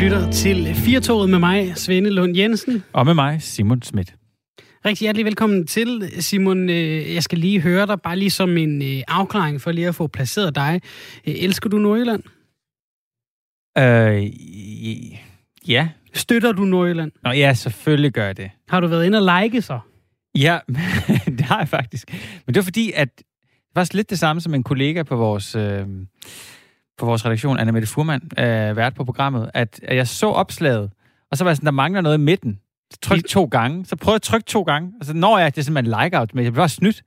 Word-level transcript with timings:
lytter 0.00 0.30
til 0.30 0.74
Firtoget 0.74 1.30
med 1.30 1.38
mig, 1.38 1.72
Svende 1.76 2.10
Lund 2.10 2.36
Jensen. 2.36 2.84
Og 2.92 3.06
med 3.06 3.14
mig, 3.14 3.42
Simon 3.42 3.82
Schmidt. 3.82 4.14
Rigtig 4.84 5.04
hjertelig 5.04 5.24
velkommen 5.24 5.66
til, 5.66 6.12
Simon. 6.22 6.70
Øh, 6.70 7.14
jeg 7.14 7.22
skal 7.22 7.38
lige 7.38 7.60
høre 7.60 7.86
dig, 7.86 8.00
bare 8.00 8.16
lige 8.16 8.30
som 8.30 8.56
en 8.56 8.82
øh, 8.82 9.02
afklaring 9.08 9.60
for 9.60 9.72
lige 9.72 9.88
at 9.88 9.94
få 9.94 10.06
placeret 10.06 10.54
dig. 10.54 10.80
Øh, 11.26 11.34
elsker 11.38 11.68
du 11.68 11.78
Nordjylland? 11.78 12.22
Øh, 13.78 14.32
ja. 15.68 15.88
Støtter 16.14 16.52
du 16.52 16.64
Nordjylland? 16.64 17.12
Nå 17.24 17.30
ja, 17.30 17.54
selvfølgelig 17.54 18.12
gør 18.12 18.26
jeg 18.26 18.36
det. 18.36 18.50
Har 18.68 18.80
du 18.80 18.86
været 18.86 19.06
inde 19.06 19.18
og 19.18 19.42
like 19.42 19.62
så? 19.62 19.80
Ja, 20.34 20.58
det 21.38 21.40
har 21.40 21.58
jeg 21.58 21.68
faktisk. 21.68 22.12
Men 22.46 22.54
det 22.54 22.56
var 22.56 22.64
fordi, 22.64 22.92
at 22.94 23.08
det 23.18 23.24
var 23.74 23.90
lidt 23.94 24.10
det 24.10 24.18
samme 24.18 24.40
som 24.40 24.54
en 24.54 24.62
kollega 24.62 25.02
på 25.02 25.16
vores, 25.16 25.54
øh, 25.54 25.86
på 26.98 27.06
vores 27.06 27.24
redaktion, 27.24 27.58
Anna 27.58 27.72
Mette 27.72 27.88
Furman, 27.88 28.30
øh, 28.38 28.76
vært 28.76 28.94
på 28.94 29.04
programmet, 29.04 29.50
at, 29.54 29.80
at 29.82 29.96
jeg 29.96 30.08
så 30.08 30.26
opslaget, 30.26 30.90
og 31.30 31.36
så 31.36 31.44
var 31.44 31.50
jeg 31.50 31.56
sådan, 31.56 31.66
der 31.66 31.72
mangler 31.72 32.00
noget 32.00 32.18
i 32.18 32.20
midten. 32.20 32.58
Så 32.92 32.98
trykte 33.02 33.28
to 33.28 33.44
gange, 33.44 33.84
så 33.84 33.96
jeg 34.00 34.14
at 34.14 34.22
trykke 34.22 34.46
to 34.46 34.62
gange, 34.62 34.92
og 35.00 35.06
så 35.06 35.14
når 35.14 35.38
jeg, 35.38 35.54
det 35.54 35.60
er 35.60 35.64
simpelthen 35.64 36.02
like-out, 36.02 36.34
men 36.34 36.44
jeg 36.44 36.54
også 36.62 36.76
snydt. 36.76 37.02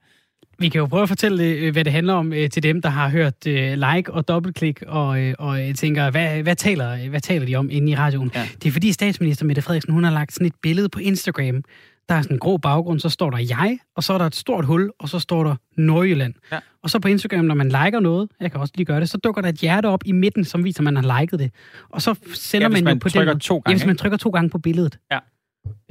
Vi 0.59 0.69
kan 0.69 0.79
jo 0.79 0.85
prøve 0.85 1.03
at 1.03 1.09
fortælle, 1.09 1.43
øh, 1.43 1.71
hvad 1.71 1.83
det 1.83 1.93
handler 1.93 2.13
om 2.13 2.33
øh, 2.33 2.49
til 2.49 2.63
dem, 2.63 2.81
der 2.81 2.89
har 2.89 3.09
hørt 3.09 3.47
øh, 3.47 3.73
like 3.73 4.13
og 4.13 4.27
dobbeltklik 4.27 4.83
og, 4.87 5.07
og 5.39 5.59
tænker, 5.75 6.11
hvad, 6.11 6.43
hvad, 6.43 6.55
taler, 6.55 7.09
hvad 7.09 7.21
taler 7.21 7.45
de 7.45 7.55
om 7.55 7.69
inde 7.71 7.91
i 7.91 7.95
radioen? 7.95 8.31
Ja. 8.35 8.47
Det 8.63 8.69
er 8.69 8.71
fordi 8.71 8.91
statsminister 8.91 9.45
Mette 9.45 9.61
Frederiksen, 9.61 9.93
hun 9.93 10.03
har 10.03 10.11
lagt 10.11 10.33
sådan 10.33 10.47
et 10.47 10.53
billede 10.61 10.89
på 10.89 10.99
Instagram. 10.99 11.63
Der 12.09 12.15
er 12.15 12.21
sådan 12.21 12.35
en 12.35 12.39
grå 12.39 12.57
baggrund, 12.57 12.99
så 12.99 13.09
står 13.09 13.29
der 13.29 13.37
jeg, 13.37 13.79
og 13.95 14.03
så 14.03 14.13
er 14.13 14.17
der 14.17 14.25
et 14.25 14.35
stort 14.35 14.65
hul, 14.65 14.91
og 14.99 15.09
så 15.09 15.19
står 15.19 15.43
der 15.43 15.55
Nordjylland. 15.77 16.33
Ja. 16.51 16.59
Og 16.83 16.89
så 16.89 16.99
på 16.99 17.07
Instagram, 17.07 17.45
når 17.45 17.55
man 17.55 17.67
liker 17.67 17.99
noget, 17.99 18.29
jeg 18.39 18.51
kan 18.51 18.59
også 18.59 18.73
lige 18.77 18.85
gøre 18.85 18.99
det, 18.99 19.09
så 19.09 19.17
dukker 19.17 19.41
der 19.41 19.49
et 19.49 19.55
hjerte 19.55 19.85
op 19.85 20.01
i 20.05 20.11
midten, 20.11 20.45
som 20.45 20.63
viser, 20.63 20.79
at 20.79 20.83
man 20.83 20.95
har 20.95 21.19
liket 21.19 21.39
det. 21.39 21.51
Og 21.89 22.01
så 22.01 22.15
sender 22.33 22.65
ja, 22.65 22.69
man, 22.69 22.83
man 22.83 22.93
jo 22.93 22.99
på 22.99 23.09
den... 23.09 23.39
To 23.39 23.57
gange, 23.57 23.71
ja, 23.71 23.75
hvis 23.75 23.85
man 23.85 23.97
trykker 23.97 24.17
to 24.17 24.29
gange 24.29 24.49
på 24.49 24.57
billedet. 24.57 24.99
Ja. 25.11 25.19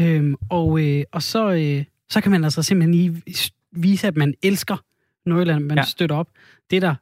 Øhm, 0.00 0.34
og, 0.48 0.80
øh, 0.86 1.04
og 1.12 1.22
så, 1.22 1.50
øh, 1.50 1.84
så 2.08 2.20
kan 2.20 2.30
man 2.30 2.44
altså 2.44 2.62
simpelthen 2.62 2.94
lige 2.94 3.22
vise, 3.72 4.06
at 4.06 4.16
man 4.16 4.34
elsker 4.42 4.76
Nordjylland, 5.26 5.64
man 5.64 5.78
ja. 5.78 5.82
støtter 5.82 6.16
op. 6.16 6.28
Det 6.70 6.76
er 6.76 6.80
der 6.80 6.94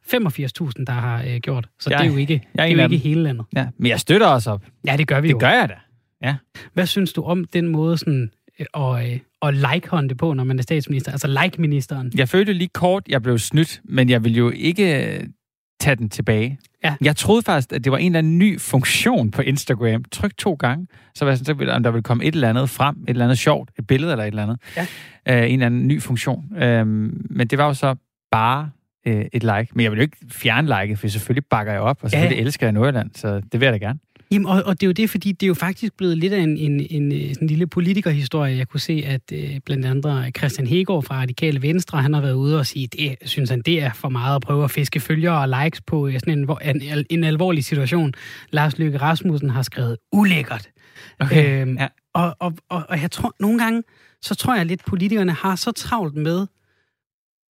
85.000, 0.77 0.85
der 0.85 0.91
har 0.91 1.23
øh, 1.23 1.37
gjort, 1.37 1.67
så 1.79 1.89
jeg, 1.89 1.99
det 1.99 2.07
er 2.07 2.11
jo 2.11 2.17
ikke, 2.17 2.47
jeg 2.55 2.63
er 2.63 2.67
det 2.67 2.79
er 2.79 2.83
jo 2.83 2.91
ikke 2.91 2.97
hele 3.07 3.23
landet. 3.23 3.45
Ja, 3.55 3.67
men 3.77 3.89
jeg 3.89 3.99
støtter 3.99 4.27
også 4.27 4.51
op. 4.51 4.63
Ja, 4.87 4.97
det 4.97 5.07
gør 5.07 5.21
vi 5.21 5.27
det 5.27 5.33
jo. 5.33 5.37
Det 5.37 5.41
gør 5.41 5.49
jeg 5.49 5.69
da. 5.69 5.75
Ja. 6.23 6.35
Hvad 6.73 6.85
synes 6.85 7.13
du 7.13 7.23
om 7.23 7.45
den 7.45 7.67
måde 7.67 7.97
sådan, 7.97 8.31
øh, 8.59 8.65
at, 8.73 9.11
øh, 9.11 9.19
at 9.41 9.53
like-hånde 9.53 10.15
på, 10.15 10.33
når 10.33 10.43
man 10.43 10.59
er 10.59 10.63
statsminister? 10.63 11.11
Altså 11.11 11.27
like-ministeren. 11.27 12.11
Jeg 12.15 12.29
følte 12.29 12.53
lige 12.53 12.69
kort, 12.73 13.03
jeg 13.09 13.21
blev 13.21 13.37
snydt, 13.37 13.81
men 13.83 14.09
jeg 14.09 14.23
vil 14.23 14.35
jo 14.35 14.49
ikke 14.49 15.17
øh, 15.17 15.23
tage 15.79 15.95
den 15.95 16.09
tilbage. 16.09 16.59
Ja. 16.83 16.95
Jeg 17.01 17.15
troede 17.15 17.41
faktisk, 17.41 17.73
at 17.73 17.83
det 17.83 17.91
var 17.91 17.97
en 17.97 18.05
eller 18.05 18.19
anden 18.19 18.37
ny 18.37 18.59
funktion 18.59 19.31
på 19.31 19.41
Instagram. 19.41 20.03
Tryk 20.11 20.37
to 20.37 20.53
gange, 20.53 20.87
så 21.15 21.25
var 21.25 21.31
jeg 21.31 21.37
sådan, 21.37 21.69
om 21.69 21.83
der 21.83 21.91
ville 21.91 22.03
komme 22.03 22.25
et 22.25 22.33
eller 22.33 22.49
andet 22.49 22.69
frem, 22.69 22.95
et 23.03 23.09
eller 23.09 23.25
andet 23.25 23.37
sjovt, 23.37 23.71
et 23.79 23.87
billede 23.87 24.11
eller 24.11 24.23
et 24.23 24.27
eller 24.27 24.43
andet. 24.43 24.57
Ja. 24.77 24.81
Uh, 24.81 25.45
en 25.45 25.53
eller 25.53 25.65
anden 25.65 25.87
ny 25.87 26.01
funktion. 26.01 26.45
Uh, 26.51 26.87
men 26.87 27.47
det 27.47 27.57
var 27.57 27.65
jo 27.65 27.73
så 27.73 27.95
bare 28.31 28.71
uh, 29.07 29.13
et 29.13 29.43
like. 29.43 29.67
Men 29.73 29.83
jeg 29.83 29.91
vil 29.91 29.97
jo 29.97 30.01
ikke 30.01 30.17
fjerne 30.31 30.81
like, 30.81 30.97
for 30.97 31.07
selvfølgelig 31.07 31.45
bakker 31.49 31.73
jeg 31.73 31.81
op, 31.81 31.99
og 32.01 32.09
selvfølgelig 32.09 32.37
ja. 32.37 32.43
elsker 32.45 32.65
jeg 32.65 32.71
Nordjylland, 32.71 33.11
så 33.15 33.41
det 33.51 33.59
vil 33.59 33.65
jeg 33.65 33.73
da 33.73 33.77
gerne. 33.77 33.99
Jamen, 34.31 34.45
og, 34.45 34.63
og 34.65 34.81
det 34.81 34.85
er 34.85 34.87
jo 34.87 34.91
det, 34.91 35.09
fordi 35.09 35.31
det 35.31 35.43
er 35.43 35.47
jo 35.47 35.53
faktisk 35.53 35.93
blevet 35.97 36.17
lidt 36.17 36.33
af 36.33 36.39
en, 36.39 36.57
en, 36.57 36.87
en, 36.89 37.11
en 37.11 37.33
sådan 37.33 37.47
lille 37.47 37.67
politikerhistorie. 37.67 38.57
Jeg 38.57 38.67
kunne 38.67 38.79
se, 38.79 39.03
at 39.05 39.21
øh, 39.33 39.59
blandt 39.65 39.85
andet 39.85 40.37
Christian 40.37 40.67
Hegård 40.67 41.03
fra 41.03 41.15
Radikale 41.15 41.61
Venstre, 41.61 42.01
han 42.01 42.13
har 42.13 42.21
været 42.21 42.33
ude 42.33 42.59
og 42.59 42.65
sige, 42.65 42.87
det 42.87 43.15
synes 43.25 43.49
han, 43.49 43.61
det 43.61 43.81
er 43.81 43.93
for 43.93 44.09
meget 44.09 44.35
at 44.35 44.41
prøve 44.41 44.63
at 44.63 44.71
fiske 44.71 44.99
følgere 44.99 45.41
og 45.41 45.63
likes 45.63 45.81
på 45.81 46.07
øh, 46.07 46.13
sådan 46.13 46.49
en, 46.49 46.81
en, 46.81 47.05
en 47.09 47.23
alvorlig 47.23 47.65
situation. 47.65 48.13
Lars 48.51 48.77
Løkke 48.77 48.97
Rasmussen 48.97 49.49
har 49.49 49.61
skrevet 49.61 49.97
ulækkert. 50.11 50.69
Okay, 51.19 51.61
øhm, 51.61 51.77
ja. 51.77 51.87
og, 52.13 52.35
og, 52.39 52.53
og, 52.69 52.83
og 52.89 53.01
jeg 53.01 53.11
tror, 53.11 53.35
nogle 53.39 53.59
gange, 53.59 53.83
så 54.21 54.35
tror 54.35 54.55
jeg 54.55 54.65
lidt, 54.65 54.85
politikerne 54.85 55.31
har 55.31 55.55
så 55.55 55.71
travlt 55.71 56.15
med 56.15 56.47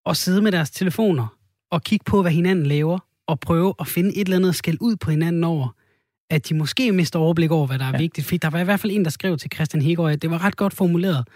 at 0.06 0.16
sidde 0.16 0.42
med 0.42 0.52
deres 0.52 0.70
telefoner 0.70 1.26
og 1.70 1.82
kigge 1.82 2.04
på, 2.04 2.22
hvad 2.22 2.32
hinanden 2.32 2.66
laver, 2.66 2.98
og 3.26 3.40
prøve 3.40 3.74
at 3.80 3.86
finde 3.86 4.16
et 4.16 4.24
eller 4.24 4.36
andet 4.36 4.54
skæld 4.54 4.78
ud 4.80 4.96
på 4.96 5.10
hinanden 5.10 5.44
over, 5.44 5.74
at 6.30 6.48
de 6.48 6.54
måske 6.54 6.92
mister 6.92 7.18
overblik 7.18 7.50
over, 7.50 7.66
hvad 7.66 7.78
der 7.78 7.84
er 7.84 7.92
ja. 7.92 7.98
vigtigt. 7.98 8.26
Fordi 8.26 8.36
der 8.36 8.50
var 8.50 8.60
i 8.60 8.64
hvert 8.64 8.80
fald 8.80 8.92
en, 8.92 9.04
der 9.04 9.10
skrev 9.10 9.38
til 9.38 9.50
Christian 9.54 9.82
Hegård, 9.82 10.12
at 10.12 10.22
det 10.22 10.30
var 10.30 10.44
ret 10.44 10.56
godt 10.56 10.74
formuleret. 10.74 11.28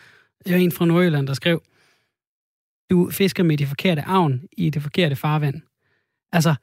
Det 0.46 0.52
var 0.52 0.58
en 0.58 0.72
fra 0.72 0.84
Nordjylland, 0.84 1.26
der 1.26 1.34
skrev, 1.34 1.62
du 2.90 3.10
fisker 3.10 3.42
med 3.42 3.56
de 3.56 3.66
forkerte 3.66 4.02
avn 4.06 4.40
i 4.52 4.70
det 4.70 4.82
forkerte 4.82 5.16
farvand. 5.16 5.60
Altså, 6.32 6.54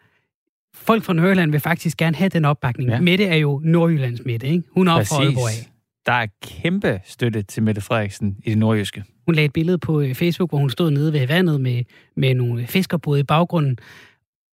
folk 0.74 1.04
fra 1.04 1.14
Nordjylland 1.14 1.52
vil 1.52 1.60
faktisk 1.60 1.98
gerne 1.98 2.16
have 2.16 2.30
den 2.30 2.46
opbakning. 2.46 2.90
Ja. 2.90 3.00
Mette 3.00 3.26
er 3.26 3.36
jo 3.36 3.62
Nordjyllands 3.64 4.26
Mette, 4.26 4.48
ikke? 4.48 4.64
Hun 4.72 4.88
er 4.88 4.92
op 4.92 5.06
fra 5.06 5.26
af. 5.26 5.70
Der 6.06 6.12
er 6.12 6.28
kæmpe 6.42 7.02
støtte 7.06 7.42
til 7.42 7.64
Mette 7.64 7.82
Frederiksen 7.82 8.38
i 8.44 8.50
det 8.50 8.58
nordjyske. 8.58 9.04
Hun 9.26 9.36
lagde 9.36 9.46
et 9.46 9.54
billede 9.54 9.78
på 9.78 10.02
øh, 10.02 10.16
Facebook, 10.16 10.50
hvor 10.50 10.60
hun 10.60 10.70
stod 10.70 10.92
nede 10.92 11.14
ved 11.14 11.28
vandet 11.28 11.62
med, 11.62 11.84
med 12.16 12.34
nogle 12.34 12.68
fiskerbåde 12.68 13.20
i 13.20 13.24
baggrunden. 13.24 13.80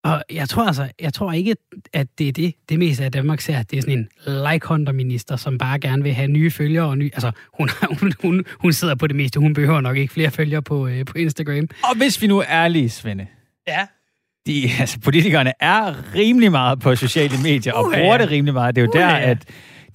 Og 0.04 0.22
jeg 0.32 0.48
tror 0.48 0.66
altså, 0.66 0.88
jeg 1.00 1.14
tror 1.14 1.32
ikke, 1.32 1.56
at 1.92 2.06
det 2.18 2.28
er 2.28 2.32
det, 2.32 2.54
det 2.68 2.78
meste 2.78 3.04
af 3.04 3.12
Danmark 3.12 3.40
ser. 3.40 3.62
Det 3.62 3.76
er 3.76 3.82
sådan 3.82 3.98
en 3.98 4.08
like 4.52 4.92
minister 4.92 5.36
som 5.36 5.58
bare 5.58 5.78
gerne 5.78 6.02
vil 6.02 6.12
have 6.12 6.28
nye 6.28 6.50
følgere. 6.50 6.84
Og 6.84 6.98
nye, 6.98 7.10
altså, 7.14 7.30
hun, 7.58 7.70
hun, 8.00 8.12
hun, 8.22 8.44
hun 8.60 8.72
sidder 8.72 8.94
på 8.94 9.06
det 9.06 9.16
meste. 9.16 9.40
Hun 9.40 9.54
behøver 9.54 9.80
nok 9.80 9.96
ikke 9.96 10.12
flere 10.12 10.30
følgere 10.30 10.62
på, 10.62 10.86
øh, 10.86 11.04
på 11.04 11.18
Instagram. 11.18 11.68
Og 11.82 11.96
hvis 11.96 12.22
vi 12.22 12.26
nu 12.26 12.38
er 12.38 12.44
ærlige, 12.48 12.90
Svende. 12.90 13.26
Ja. 13.68 13.86
De, 14.46 14.70
altså, 14.80 15.00
politikerne 15.00 15.52
er 15.60 16.14
rimelig 16.14 16.50
meget 16.50 16.80
på 16.80 16.94
sociale 16.94 17.34
medier, 17.42 17.72
og 17.72 17.84
uh, 17.84 17.92
bruger 17.92 18.14
ja. 18.14 18.22
det 18.22 18.30
rimelig 18.30 18.54
meget. 18.54 18.74
Det 18.74 18.80
er 18.80 18.84
jo 18.84 18.90
uh, 18.90 19.00
der, 19.00 19.16
ja. 19.16 19.30
at 19.30 19.38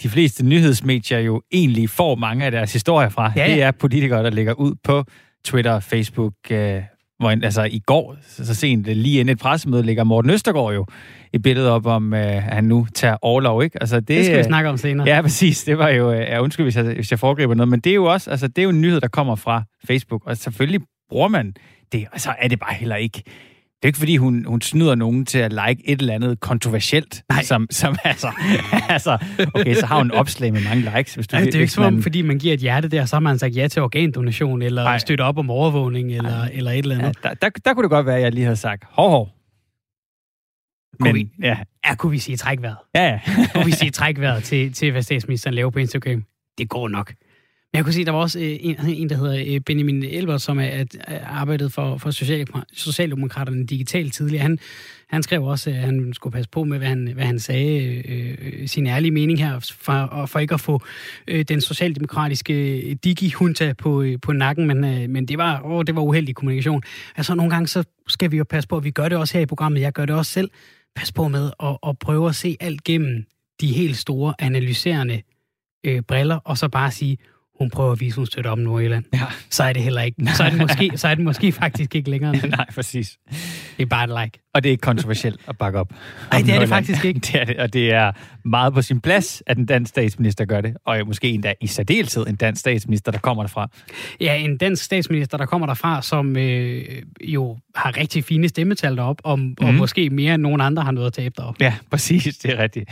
de 0.04 0.10
fleste 0.10 0.46
nyhedsmedier 0.46 1.20
jo 1.20 1.42
egentlig 1.52 1.90
får 1.90 2.16
mange 2.16 2.46
af 2.46 2.52
deres 2.52 2.74
historier 2.74 3.10
fra. 3.10 3.32
Ja, 3.36 3.48
ja. 3.48 3.54
Det 3.54 3.64
er 3.64 3.72
politikere, 3.72 4.24
der 4.24 4.30
ligger 4.30 4.54
ud 4.54 4.76
på 4.84 5.06
Twitter, 5.46 5.80
Facebook, 5.80 6.34
øh, 6.50 6.82
hvor 7.22 7.30
altså 7.30 7.64
i 7.64 7.80
går, 7.80 8.16
så, 8.28 8.56
sent 8.56 8.86
lige 8.86 9.20
inden 9.20 9.34
et 9.34 9.40
pressemøde, 9.40 9.84
ligger 9.84 10.04
Morten 10.04 10.32
Østergaard 10.32 10.74
jo 10.74 10.86
et 11.34 11.42
billede 11.42 11.72
op 11.72 11.86
om, 11.86 12.14
øh, 12.14 12.36
at 12.36 12.42
han 12.42 12.64
nu 12.64 12.88
tager 12.96 13.18
overlov, 13.22 13.64
ikke? 13.64 13.78
Altså, 13.82 14.00
det, 14.00 14.08
det 14.08 14.26
skal 14.26 14.38
vi 14.38 14.44
snakke 14.44 14.70
om 14.70 14.78
senere. 14.78 15.08
Ja, 15.08 15.22
præcis. 15.22 15.64
Det 15.64 15.78
var 15.78 15.90
jo, 15.90 16.12
øh, 16.12 16.20
ja, 16.20 16.42
undskyld, 16.42 16.66
hvis 16.66 16.76
jeg, 16.76 16.84
hvis 16.84 17.12
jeg 17.12 17.20
foregriber 17.20 17.54
noget, 17.54 17.70
men 17.70 17.80
det 17.80 17.90
er 17.90 17.96
jo 17.96 18.06
også, 18.06 18.30
altså, 18.30 18.48
det 18.48 18.58
er 18.58 18.64
jo 18.64 18.70
en 18.70 18.82
nyhed, 18.82 19.02
der 19.02 19.08
kommer 19.08 19.36
fra 19.36 19.64
Facebook, 19.88 20.22
og 20.26 20.38
selvfølgelig 20.38 20.82
bruger 21.10 21.28
man 21.28 21.54
det, 21.92 22.08
og 22.14 22.22
så 22.22 22.34
er 22.40 22.48
det 22.48 22.60
bare 22.60 22.74
heller 22.74 22.96
ikke 22.96 23.24
det 23.82 23.86
er 23.86 23.90
ikke, 23.90 24.00
fordi 24.00 24.18
hun, 24.18 24.46
hun 24.46 24.62
snyder 24.62 24.96
nogen 24.96 25.26
til 25.26 25.38
at 25.38 25.54
like 25.54 25.90
et 25.90 26.02
eller 26.02 26.14
andet 26.14 26.40
kontroversielt. 26.40 27.24
Nej. 27.30 27.44
Som, 27.44 27.68
som 27.72 27.96
altså, 28.04 28.32
altså, 28.90 29.18
okay, 29.54 29.76
så 29.76 29.86
har 29.86 29.98
hun 29.98 30.12
opslag 30.12 30.54
med 30.54 30.64
mange 30.64 30.92
likes. 30.96 31.16
Hvis 31.16 31.28
du, 31.28 31.38
ja, 31.38 31.46
det 31.46 31.56
er 31.56 31.60
jo 31.60 31.62
ikke 31.62 31.74
som 31.74 31.94
man... 31.94 32.04
fordi 32.04 32.22
man 32.22 32.40
giver 32.40 32.54
et 32.54 32.60
hjerte 32.60 32.88
der, 32.88 33.06
så 33.06 33.16
har 33.16 33.20
man 33.22 33.40
sagt 33.40 33.56
ja 33.56 33.68
til 33.68 33.82
organdonation, 33.82 34.62
eller 34.62 34.84
Nej. 34.84 34.98
støtte 34.98 35.22
op 35.22 35.38
om 35.38 35.50
overvågning, 35.50 36.12
eller, 36.12 36.44
eller 36.44 36.72
et 36.72 36.78
eller 36.78 36.96
andet. 36.96 37.16
Ja, 37.24 37.30
der, 37.30 37.34
der, 37.34 37.50
der 37.66 37.74
kunne 37.74 37.84
det 37.84 37.90
godt 37.90 38.06
være, 38.06 38.16
at 38.16 38.22
jeg 38.22 38.32
lige 38.32 38.44
havde 38.44 38.56
sagt, 38.56 38.84
hov, 38.90 39.10
hov. 39.10 39.30
Men, 41.00 41.16
vi, 41.16 41.30
ja. 41.44 41.58
ja, 41.88 41.96
kunne 41.96 42.12
vi 42.12 42.20
sige 42.20 42.38
trækværet? 42.38 42.78
Ja, 42.96 43.04
ja. 43.06 43.20
kunne 43.54 43.66
vi 43.66 43.72
sige 43.72 43.92
trækværet 44.00 44.44
til, 44.44 44.74
til, 44.74 44.92
hvad 44.92 45.02
statsministeren 45.02 45.54
laver 45.54 45.70
på 45.70 45.80
Instagram? 45.80 46.24
Det 46.58 46.70
går 46.70 46.88
nok. 46.88 47.14
Jeg 47.74 47.84
kunne 47.84 47.94
se, 47.94 48.06
der 48.06 48.12
var 48.12 48.20
også 48.20 48.40
øh, 48.40 48.58
en, 48.60 48.76
en 48.88 49.10
der 49.10 49.16
hedder 49.16 49.56
øh, 49.56 49.62
Benjamin 49.62 50.04
Elbert, 50.04 50.42
som 50.42 50.60
er, 50.60 50.64
er 50.64 50.86
øh, 51.10 51.40
arbejdet 51.40 51.74
for, 51.74 51.98
for 51.98 52.12
Socialdemokraterne 52.74 53.66
digitalt 53.66 54.14
tidligere. 54.14 54.42
Han, 54.42 54.60
han 55.08 55.24
skrev 55.24 55.44
også, 55.44 55.70
at 55.70 55.76
han 55.76 56.14
skulle 56.14 56.34
passe 56.34 56.50
på 56.50 56.64
med, 56.64 56.78
hvad 56.78 56.88
han, 56.88 57.12
hvad 57.14 57.26
han 57.26 57.40
sagde, 57.40 58.04
øh, 58.08 58.68
sin 58.68 58.88
ærlige 58.88 59.12
mening 59.12 59.40
her, 59.40 59.60
for, 59.60 60.26
for 60.26 60.40
ikke 60.40 60.54
at 60.54 60.62
få 60.62 60.82
øh, 61.28 61.46
den 61.46 61.62
socialdemokratiske 61.62 62.54
digi-hunta 63.04 63.74
på, 63.74 64.02
øh, 64.02 64.20
på 64.22 64.34
nakken, 64.34 64.68
men, 64.68 64.84
øh, 64.84 65.10
men 65.10 65.26
det, 65.26 65.38
var, 65.38 65.62
åh, 65.66 65.84
det 65.88 65.96
var 65.96 66.02
uheldig 66.02 66.36
kommunikation. 66.36 66.84
Altså 67.18 67.36
nogle 67.36 67.52
gange, 67.52 67.68
så 67.68 67.84
skal 68.08 68.32
vi 68.32 68.38
jo 68.38 68.44
passe 68.44 68.70
på, 68.70 68.78
at 68.78 68.84
vi 68.84 68.92
gør 68.92 69.10
det 69.10 69.18
også 69.18 69.38
her 69.38 69.42
i 69.42 69.46
programmet, 69.46 69.82
jeg 69.82 69.94
gør 69.94 70.06
det 70.06 70.16
også 70.16 70.32
selv, 70.32 70.50
pas 70.96 71.12
på 71.12 71.28
med 71.28 71.52
at, 71.64 71.78
at 71.88 72.00
prøve 72.00 72.30
at 72.30 72.36
se 72.36 72.58
alt 72.60 72.84
gennem 72.84 73.26
de 73.62 73.68
helt 73.68 73.98
store 73.98 74.34
analyserende 74.40 75.22
øh, 75.84 76.02
briller, 76.02 76.36
og 76.36 76.58
så 76.58 76.68
bare 76.68 76.92
sige, 76.92 77.18
hun 77.62 77.70
prøver 77.70 77.92
at 77.92 78.00
vise, 78.00 78.16
hun 78.16 78.26
støtter 78.26 78.52
om 78.52 78.60
Nordjylland, 78.60 79.06
ja. 79.14 79.26
så 79.50 79.64
er 79.64 79.74
det 79.74 79.84
heller 79.84 80.02
ikke. 80.02 80.28
Så 80.36 80.44
er 80.44 80.50
det 80.50 80.60
måske, 80.68 80.92
så 80.96 81.08
er 81.08 81.16
det 81.16 81.24
måske 81.24 81.52
faktisk 81.52 81.96
ikke 81.96 82.10
længere. 82.10 82.48
Nej, 82.48 82.66
præcis. 82.76 83.18
Det 83.78 83.84
er 83.84 83.86
bare 83.86 84.04
et 84.04 84.24
like. 84.24 84.40
Og 84.54 84.64
det 84.64 84.70
er 84.70 84.72
ikke 84.72 84.82
kontroversielt 84.82 85.40
at 85.48 85.58
bakke 85.58 85.80
op. 85.80 85.92
Nej, 86.32 86.42
det 86.42 86.56
er 86.56 86.60
det 86.60 86.70
faktisk 86.70 87.06
ikke. 87.06 87.20
Det 87.32 87.42
er 87.42 87.46
det, 87.46 87.58
og 87.58 87.74
det 87.74 87.94
er 87.94 88.12
meget 88.44 88.74
på 88.74 88.82
sin 88.82 89.02
plads, 89.02 89.44
at 89.48 89.58
en 89.58 89.66
dansk 89.66 89.90
statsminister 89.90 90.46
gør 90.46 90.62
det. 90.62 90.78
Og 90.86 91.08
måske 91.08 91.30
endda 91.30 91.54
i 91.62 91.68
særdeleshed 91.68 92.28
en 92.28 92.36
dansk 92.36 92.60
statsminister, 92.60 93.12
der 93.12 93.20
kommer 93.20 93.44
derfra. 93.44 93.70
Ja, 94.22 94.36
en 94.36 94.58
dansk 94.58 94.84
statsminister, 94.84 95.38
der 95.38 95.46
kommer 95.46 95.68
derfra, 95.68 96.02
som 96.02 96.38
øh, 96.38 96.84
jo 97.22 97.58
har 97.76 97.98
rigtig 97.98 98.24
fine 98.24 98.50
stemmetal 98.50 98.98
derop, 98.98 99.22
og, 99.24 99.40
mm. 99.40 99.56
og 99.62 99.68
mhm. 99.68 99.78
måske 99.78 100.10
mere 100.10 100.34
end 100.34 100.44
nogen 100.44 100.62
andre 100.62 100.84
har 100.84 100.92
noget 100.92 101.08
at 101.08 101.14
tabe 101.14 101.34
derop. 101.38 101.56
Ja, 101.60 101.74
præcis. 101.90 102.38
Det 102.38 102.52
er 102.52 102.64
rigtigt. 102.64 102.90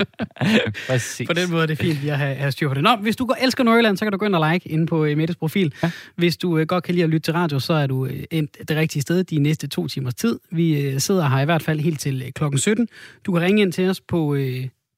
præcis. 0.88 1.26
På 1.26 1.32
den 1.32 1.50
måde 1.50 1.62
er 1.62 1.66
det 1.66 1.78
fint 1.78 1.98
lige 2.00 2.12
at 2.12 2.18
have, 2.18 2.34
have 2.34 2.52
styr 2.52 2.68
på 2.68 2.74
det. 2.74 2.82
Nå, 2.82 2.96
hvis 2.96 3.16
du 3.16 3.26
går 3.26 3.36
elsker 3.40 3.64
Nordjylland, 3.64 3.96
så 3.96 4.04
kan 4.04 4.12
du 4.12 4.18
gå 4.18 4.26
ind 4.26 4.34
og 4.34 4.52
like 4.52 4.68
inde 4.68 4.86
på 4.86 5.04
uh, 5.04 5.16
Mettes 5.16 5.36
profil. 5.36 5.74
Ja. 5.82 5.90
Hvis 6.16 6.36
du 6.36 6.58
uh, 6.58 6.62
godt 6.62 6.84
kan 6.84 6.94
lide 6.94 7.04
at 7.04 7.10
lytte 7.10 7.24
til 7.24 7.34
radio, 7.34 7.58
så 7.58 7.72
er 7.72 7.86
du 7.86 8.08
endt 8.30 8.68
det 8.68 8.76
rigtige 8.76 9.02
sted 9.02 9.24
de 9.24 9.38
næste 9.38 9.66
to 9.66 9.88
timers 9.88 10.14
tid. 10.14 10.38
Vi 10.50 10.81
uh, 10.88 10.98
sidder 10.98 11.28
her 11.28 11.40
i 11.40 11.44
hvert 11.44 11.62
fald 11.62 11.80
helt 11.80 12.00
til 12.00 12.22
uh, 12.22 12.28
klokken 12.30 12.58
17. 12.58 12.88
Du 13.26 13.32
kan 13.32 13.42
ringe 13.42 13.62
ind 13.62 13.72
til 13.72 13.88
os 13.90 14.00
på 14.00 14.32
uh, 14.32 14.38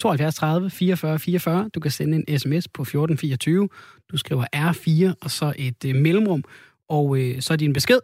72 0.01 0.35
30 0.35 0.71
44 0.71 1.19
44. 1.19 1.71
Du 1.75 1.81
kan 1.81 1.91
sende 1.91 2.25
en 2.29 2.39
sms 2.39 2.69
på 2.69 2.83
1424. 2.83 3.69
Du 4.13 4.17
skriver 4.17 4.45
R4 4.57 5.15
og 5.23 5.31
så 5.31 5.53
et 5.59 5.85
øh, 5.87 5.95
mellemrum, 5.95 6.45
og 6.89 7.19
øh, 7.19 7.41
så 7.41 7.53
er 7.53 7.57
din 7.57 7.73
besked. 7.73 7.99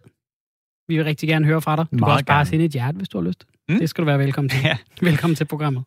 Vi 0.88 0.96
vil 0.96 1.04
rigtig 1.04 1.28
gerne 1.28 1.46
høre 1.46 1.60
fra 1.62 1.76
dig. 1.76 1.86
Du 1.90 1.96
Meget 1.96 2.06
kan 2.06 2.12
også 2.12 2.24
bare 2.24 2.36
gerne. 2.36 2.46
sende 2.48 2.64
et 2.64 2.70
hjerte, 2.70 2.96
hvis 2.96 3.08
du 3.08 3.18
har 3.20 3.26
lyst. 3.28 3.44
Mm. 3.68 3.78
Det 3.78 3.88
skal 3.90 4.02
du 4.02 4.06
være 4.06 4.18
velkommen 4.18 4.48
til. 4.48 4.60
Ja. 4.64 4.76
Velkommen 5.02 5.34
til 5.36 5.44
programmet. 5.44 5.84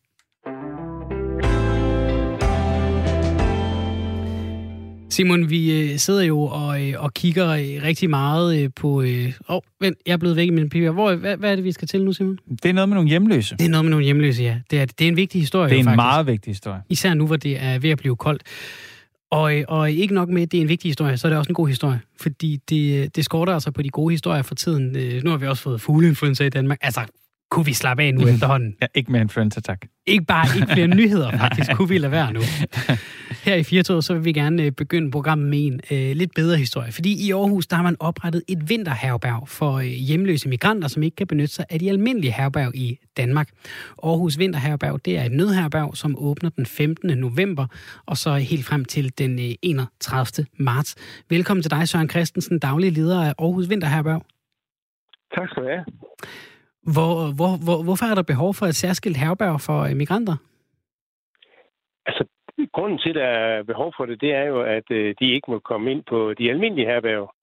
Simon, 5.13 5.49
vi 5.49 5.91
øh, 5.91 5.97
sidder 5.97 6.21
jo 6.21 6.41
og, 6.41 6.89
øh, 6.89 7.03
og 7.03 7.13
kigger 7.13 7.49
øh, 7.49 7.83
rigtig 7.83 8.09
meget 8.09 8.73
på... 8.75 8.87
Åh, 8.87 9.31
oh, 9.47 9.61
vent, 9.81 9.97
jeg 10.05 10.13
er 10.13 10.17
blevet 10.17 10.35
væk 10.35 10.47
i 10.47 10.49
min 10.49 10.69
papir. 10.69 10.91
Hvor, 10.91 11.15
hvad, 11.15 11.37
hvad 11.37 11.51
er 11.51 11.55
det, 11.55 11.63
vi 11.63 11.71
skal 11.71 11.87
til 11.87 12.05
nu, 12.05 12.13
Simon? 12.13 12.37
Det 12.63 12.69
er 12.69 12.73
noget 12.73 12.89
med 12.89 12.95
nogle 12.95 13.09
hjemløse. 13.09 13.55
Det 13.57 13.65
er 13.65 13.69
noget 13.69 13.85
med 13.85 13.89
nogle 13.89 14.05
hjemløse, 14.05 14.43
ja. 14.43 14.57
Det 14.71 14.79
er, 14.81 14.85
det 14.85 15.05
er 15.05 15.07
en 15.07 15.17
vigtig 15.17 15.41
historie, 15.41 15.69
Det 15.69 15.75
er 15.75 15.79
en 15.79 15.85
faktisk. 15.85 15.95
meget 15.95 16.27
vigtig 16.27 16.51
historie. 16.51 16.81
Især 16.89 17.13
nu, 17.13 17.27
hvor 17.27 17.35
det 17.35 17.63
er 17.63 17.79
ved 17.79 17.89
at 17.89 17.97
blive 17.97 18.15
koldt. 18.15 18.43
Og, 19.31 19.53
og 19.67 19.91
ikke 19.91 20.13
nok 20.13 20.29
med, 20.29 20.41
at 20.41 20.51
det 20.51 20.57
er 20.57 20.61
en 20.61 20.69
vigtig 20.69 20.89
historie, 20.89 21.17
så 21.17 21.27
er 21.27 21.29
det 21.29 21.39
også 21.39 21.49
en 21.49 21.55
god 21.55 21.67
historie. 21.67 21.99
Fordi 22.21 22.59
det, 22.69 23.15
det 23.15 23.25
skorter 23.25 23.53
altså 23.53 23.71
på 23.71 23.81
de 23.81 23.89
gode 23.89 24.13
historier 24.13 24.41
for 24.41 24.55
tiden. 24.55 24.97
Nu 25.23 25.29
har 25.29 25.37
vi 25.37 25.47
også 25.47 25.63
fået 25.63 25.81
fugleinfluenza 25.81 26.45
i 26.45 26.49
Danmark. 26.49 26.77
Altså, 26.81 27.01
kunne 27.51 27.65
vi 27.65 27.73
slappe 27.73 28.03
af 28.03 28.13
nu 28.13 28.27
efterhånden? 28.33 28.75
Ja, 28.81 28.87
ikke 28.95 29.11
mere 29.11 29.21
influenza, 29.21 29.59
tak. 29.59 29.85
Ikke 30.05 30.25
bare 30.25 30.47
ikke 30.55 30.73
flere 30.73 30.87
nyheder, 30.87 31.31
faktisk. 31.43 31.71
Kunne 31.75 31.89
vi 31.89 31.97
lade 31.97 32.11
være 32.11 32.33
nu? 32.33 32.39
Her 33.45 33.55
i 33.55 33.63
Firtoget, 33.63 34.03
så 34.03 34.13
vil 34.13 34.25
vi 34.25 34.31
gerne 34.31 34.63
øh, 34.63 34.71
begynde 34.71 35.11
programmet 35.11 35.49
med 35.49 35.59
en 35.67 35.81
øh, 35.91 36.15
lidt 36.15 36.33
bedre 36.35 36.57
historie. 36.57 36.91
Fordi 36.91 37.27
i 37.27 37.31
Aarhus, 37.31 37.67
der 37.67 37.75
har 37.75 37.83
man 37.83 37.95
oprettet 37.99 38.43
et 38.47 38.69
vinterherberg 38.69 39.49
for 39.49 39.73
øh, 39.73 39.85
hjemløse 39.85 40.49
migranter, 40.49 40.87
som 40.87 41.03
ikke 41.03 41.15
kan 41.15 41.27
benytte 41.27 41.53
sig 41.53 41.65
af 41.69 41.79
de 41.79 41.89
almindelige 41.89 42.31
herberg 42.31 42.75
i 42.75 42.99
Danmark. 43.17 43.49
Aarhus 44.03 44.39
Vinterherberg, 44.39 45.05
det 45.05 45.17
er 45.17 45.23
et 45.23 45.31
nødherberg, 45.31 45.97
som 45.97 46.15
åbner 46.17 46.49
den 46.49 46.65
15. 46.65 47.17
november, 47.17 47.67
og 48.05 48.17
så 48.17 48.35
helt 48.35 48.65
frem 48.65 48.85
til 48.85 49.17
den 49.17 49.39
øh, 49.39 49.55
31. 49.61 50.45
marts. 50.57 50.95
Velkommen 51.29 51.61
til 51.61 51.71
dig, 51.71 51.89
Søren 51.89 52.09
Christensen, 52.09 52.59
daglig 52.59 52.91
leder 52.91 53.23
af 53.23 53.33
Aarhus 53.39 53.69
Vinterherberg. 53.69 54.25
Tak 55.35 55.49
skal 55.49 55.63
du 55.63 55.67
have. 55.67 55.85
Hvor, 56.93 57.31
hvor, 57.35 57.57
hvor, 57.65 57.83
hvorfor 57.83 58.05
er 58.05 58.15
der 58.15 58.21
behov 58.21 58.53
for 58.53 58.65
et 58.65 58.75
særskilt 58.75 59.17
herberg 59.17 59.61
for 59.61 59.95
migranter? 59.95 60.35
Altså, 62.05 62.23
grunden 62.73 62.99
til, 62.99 63.09
at 63.09 63.15
der 63.15 63.23
er 63.23 63.63
behov 63.63 63.93
for 63.97 64.05
det, 64.05 64.21
det 64.21 64.33
er 64.33 64.45
jo, 64.45 64.61
at 64.61 64.87
øh, 64.91 65.15
de 65.19 65.33
ikke 65.35 65.51
må 65.51 65.59
komme 65.59 65.91
ind 65.91 66.03
på 66.09 66.33
de 66.33 66.49
almindelige 66.49 66.87
herberg. 66.87 67.33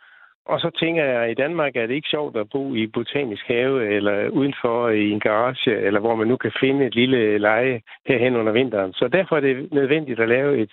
Og 0.46 0.60
så 0.60 0.70
tænker 0.80 1.04
jeg, 1.04 1.22
at 1.22 1.30
i 1.30 1.40
Danmark 1.44 1.76
er 1.76 1.86
det 1.86 1.94
ikke 1.94 2.08
sjovt 2.08 2.36
at 2.36 2.50
bo 2.52 2.74
i 2.74 2.86
botanisk 2.86 3.44
have, 3.46 3.94
eller 3.96 4.28
udenfor 4.28 4.88
i 4.88 5.10
en 5.10 5.20
garage, 5.20 5.76
eller 5.86 6.00
hvor 6.00 6.14
man 6.14 6.28
nu 6.28 6.36
kan 6.36 6.52
finde 6.60 6.86
et 6.86 6.94
lille 6.94 7.38
leje 7.38 7.80
herhen 8.06 8.36
under 8.36 8.52
vinteren. 8.52 8.92
Så 8.92 9.08
derfor 9.08 9.36
er 9.36 9.40
det 9.40 9.72
nødvendigt 9.72 10.20
at 10.20 10.28
lave 10.28 10.58
et, 10.62 10.70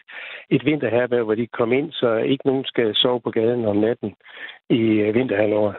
et 0.50 0.66
vinterherberg, 0.66 1.24
hvor 1.24 1.36
de 1.36 1.42
kan 1.42 1.58
komme 1.58 1.78
ind, 1.78 1.92
så 1.92 2.16
ikke 2.16 2.48
nogen 2.48 2.66
skal 2.66 2.96
sove 2.96 3.22
på 3.22 3.32
gaden 3.32 3.66
om 3.66 3.78
natten 3.78 4.14
i 4.70 4.82
øh, 4.82 5.16
vinterhalvåret. 5.16 5.76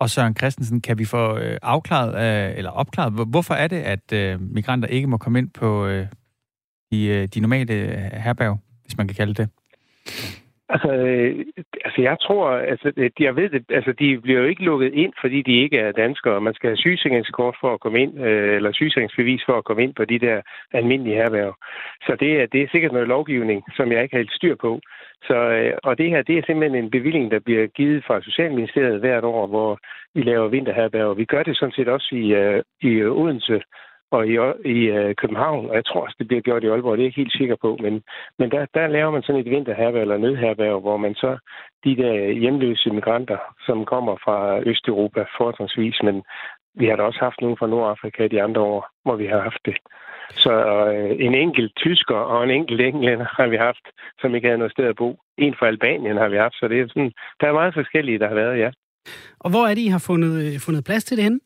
Og 0.00 0.08
Søren 0.08 0.36
Christensen, 0.36 0.80
kan 0.80 0.98
vi 0.98 1.04
få 1.04 1.38
øh, 1.38 1.56
afklaret, 1.62 2.12
eller 2.58 2.70
opklaret, 2.70 3.12
hvorfor 3.30 3.54
er 3.54 3.68
det, 3.68 3.82
at 3.94 4.38
migranter 4.40 4.88
ikke 4.88 5.08
må 5.08 5.16
komme 5.16 5.38
ind 5.38 5.50
på 5.60 5.86
de, 6.92 7.06
øh, 7.06 7.28
de 7.34 7.40
normale 7.40 7.74
øh, 7.74 8.12
herberg, 8.24 8.58
hvis 8.84 8.96
man 8.98 9.06
kan 9.08 9.16
kalde 9.16 9.34
det? 9.34 9.48
Altså, 10.74 10.92
øh, 10.92 11.44
altså 11.84 12.00
jeg 12.02 12.16
tror, 12.20 12.48
altså, 12.72 12.92
øh, 12.96 13.10
jeg 13.20 13.36
ved 13.36 13.48
det, 13.50 13.64
altså, 13.68 13.92
de 14.00 14.20
bliver 14.20 14.40
jo 14.40 14.46
ikke 14.46 14.64
lukket 14.70 14.92
ind, 14.94 15.12
fordi 15.20 15.42
de 15.42 15.62
ikke 15.64 15.78
er 15.78 15.92
danskere. 15.92 16.40
Man 16.40 16.54
skal 16.54 16.68
have 16.70 16.76
sygesikringskort 16.84 17.56
for 17.60 17.74
at 17.74 17.80
komme 17.80 18.02
ind, 18.02 18.12
øh, 18.26 18.56
eller 18.56 18.72
sygesikringsbevis 18.72 19.42
for 19.46 19.58
at 19.58 19.64
komme 19.64 19.82
ind 19.82 19.94
på 19.94 20.04
de 20.04 20.18
der 20.18 20.40
almindelige 20.72 21.16
herværv. 21.16 21.54
Så 22.06 22.16
det 22.20 22.30
er, 22.40 22.46
det 22.46 22.62
er 22.62 22.68
sikkert 22.72 22.92
noget 22.92 23.08
lovgivning, 23.08 23.62
som 23.76 23.92
jeg 23.92 24.02
ikke 24.02 24.14
har 24.14 24.22
helt 24.22 24.38
styr 24.40 24.56
på. 24.60 24.80
Så, 25.28 25.34
øh, 25.34 25.72
og 25.82 25.98
det 25.98 26.10
her, 26.10 26.22
det 26.22 26.38
er 26.38 26.42
simpelthen 26.46 26.84
en 26.84 26.90
bevilling, 26.90 27.30
der 27.30 27.40
bliver 27.40 27.66
givet 27.66 28.04
fra 28.06 28.22
Socialministeriet 28.22 29.00
hvert 29.00 29.24
år, 29.24 29.46
hvor 29.46 29.78
vi 30.14 30.22
laver 30.22 30.48
vinterherberg. 30.48 31.18
Vi 31.18 31.24
gør 31.24 31.42
det 31.42 31.56
sådan 31.56 31.72
set 31.72 31.88
også 31.88 32.08
i, 32.12 32.26
øh, 32.42 32.62
i 32.82 33.02
Odense 33.04 33.60
og 34.12 34.22
i, 34.32 34.34
i 34.76 34.78
uh, 34.98 35.14
København, 35.20 35.70
og 35.70 35.74
jeg 35.74 35.84
tror 35.84 36.00
også, 36.04 36.16
det 36.18 36.28
bliver 36.28 36.42
gjort 36.42 36.64
i 36.64 36.66
Aalborg, 36.66 36.92
det 36.92 37.02
er 37.02 37.04
jeg 37.04 37.10
ikke 37.10 37.22
helt 37.22 37.36
sikker 37.40 37.56
på, 37.56 37.70
men, 37.84 38.02
men 38.38 38.50
der, 38.50 38.66
der 38.74 38.86
laver 38.86 39.10
man 39.10 39.22
sådan 39.22 39.40
et 39.40 39.50
vinterherberg 39.50 40.02
eller 40.02 40.16
nødherberg, 40.16 40.80
hvor 40.80 40.96
man 40.96 41.14
så 41.14 41.30
de 41.84 41.96
der 41.96 42.30
hjemløse 42.42 42.90
migranter, 42.90 43.38
som 43.66 43.84
kommer 43.84 44.16
fra 44.24 44.60
Østeuropa 44.70 45.24
fortrinsvis, 45.38 45.98
men 46.02 46.22
vi 46.74 46.86
har 46.86 46.96
da 46.96 47.02
også 47.02 47.20
haft 47.20 47.40
nogen 47.40 47.56
fra 47.56 47.66
Nordafrika 47.66 48.26
de 48.26 48.42
andre 48.42 48.60
år, 48.60 48.88
hvor 49.04 49.16
vi 49.16 49.26
har 49.26 49.40
haft 49.40 49.62
det. 49.64 49.76
Så 50.30 50.52
øh, 50.92 51.16
en 51.26 51.34
enkelt 51.34 51.72
tysker 51.76 52.16
og 52.16 52.44
en 52.44 52.50
enkelt 52.50 52.80
englænder 52.80 53.26
har 53.38 53.46
vi 53.46 53.56
haft, 53.56 53.86
som 54.20 54.34
ikke 54.34 54.48
havde 54.48 54.58
noget 54.58 54.72
sted 54.72 54.84
at 54.84 54.96
bo. 54.96 55.18
En 55.38 55.54
fra 55.58 55.66
Albanien 55.66 56.16
har 56.16 56.28
vi 56.28 56.36
haft, 56.36 56.54
så 56.54 56.68
det 56.68 56.80
er 56.80 56.88
sådan, 56.88 57.12
der 57.40 57.46
er 57.48 57.52
meget 57.52 57.74
forskellige, 57.74 58.18
der 58.18 58.28
har 58.28 58.34
været, 58.34 58.58
ja. 58.58 58.70
Og 59.40 59.50
hvor 59.50 59.66
er 59.66 59.74
det, 59.74 59.80
I 59.80 59.86
har 59.86 60.04
fundet, 60.06 60.32
øh, 60.44 60.60
fundet 60.60 60.84
plads 60.84 61.04
til 61.04 61.16
det 61.16 61.24
henne? 61.24 61.40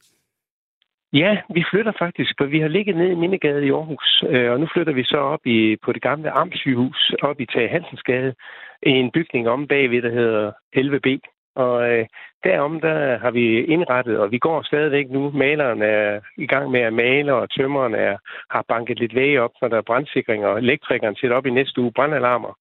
Ja, 1.13 1.39
vi 1.55 1.65
flytter 1.71 1.93
faktisk, 1.99 2.33
for 2.39 2.45
vi 2.45 2.61
har 2.61 2.69
ligget 2.69 2.97
ned 2.97 3.11
i 3.11 3.15
Mindegade 3.15 3.67
i 3.67 3.71
Aarhus, 3.71 4.25
øh, 4.29 4.53
og 4.53 4.61
nu 4.61 4.67
flytter 4.73 4.93
vi 4.93 5.05
så 5.05 5.17
op 5.17 5.47
i, 5.47 5.77
på 5.85 5.93
det 5.93 6.03
gamle 6.03 6.31
Amtssygehus, 6.31 7.15
op 7.23 7.41
i 7.41 7.47
Tage 7.47 7.69
Hansensgade, 7.69 8.35
i 8.83 8.91
en 8.91 9.11
bygning 9.11 9.49
om 9.49 9.67
bagved, 9.67 10.03
der 10.03 10.11
hedder 10.11 10.53
11B. 10.77 11.09
Og 11.57 11.91
øh, 11.91 12.07
derom, 12.45 12.81
der 12.81 13.19
har 13.19 13.31
vi 13.31 13.65
indrettet, 13.65 14.19
og 14.19 14.31
vi 14.31 14.39
går 14.39 14.63
stadigvæk 14.63 15.11
nu. 15.11 15.31
Maleren 15.31 15.83
er 15.83 16.21
i 16.37 16.47
gang 16.47 16.71
med 16.71 16.81
at 16.81 16.93
male, 16.93 17.35
og 17.35 17.51
tømmeren 17.51 17.95
er, 17.95 18.17
har 18.51 18.65
banket 18.69 18.99
lidt 18.99 19.15
væg 19.15 19.41
op, 19.41 19.51
når 19.61 19.69
der 19.69 19.77
er 19.77 19.89
brandsikring, 19.91 20.47
og 20.47 20.59
elektrikeren 20.59 21.17
sætter 21.17 21.37
op 21.37 21.47
i 21.47 21.51
næste 21.51 21.81
uge 21.81 21.93
brandalarmer. 21.93 22.53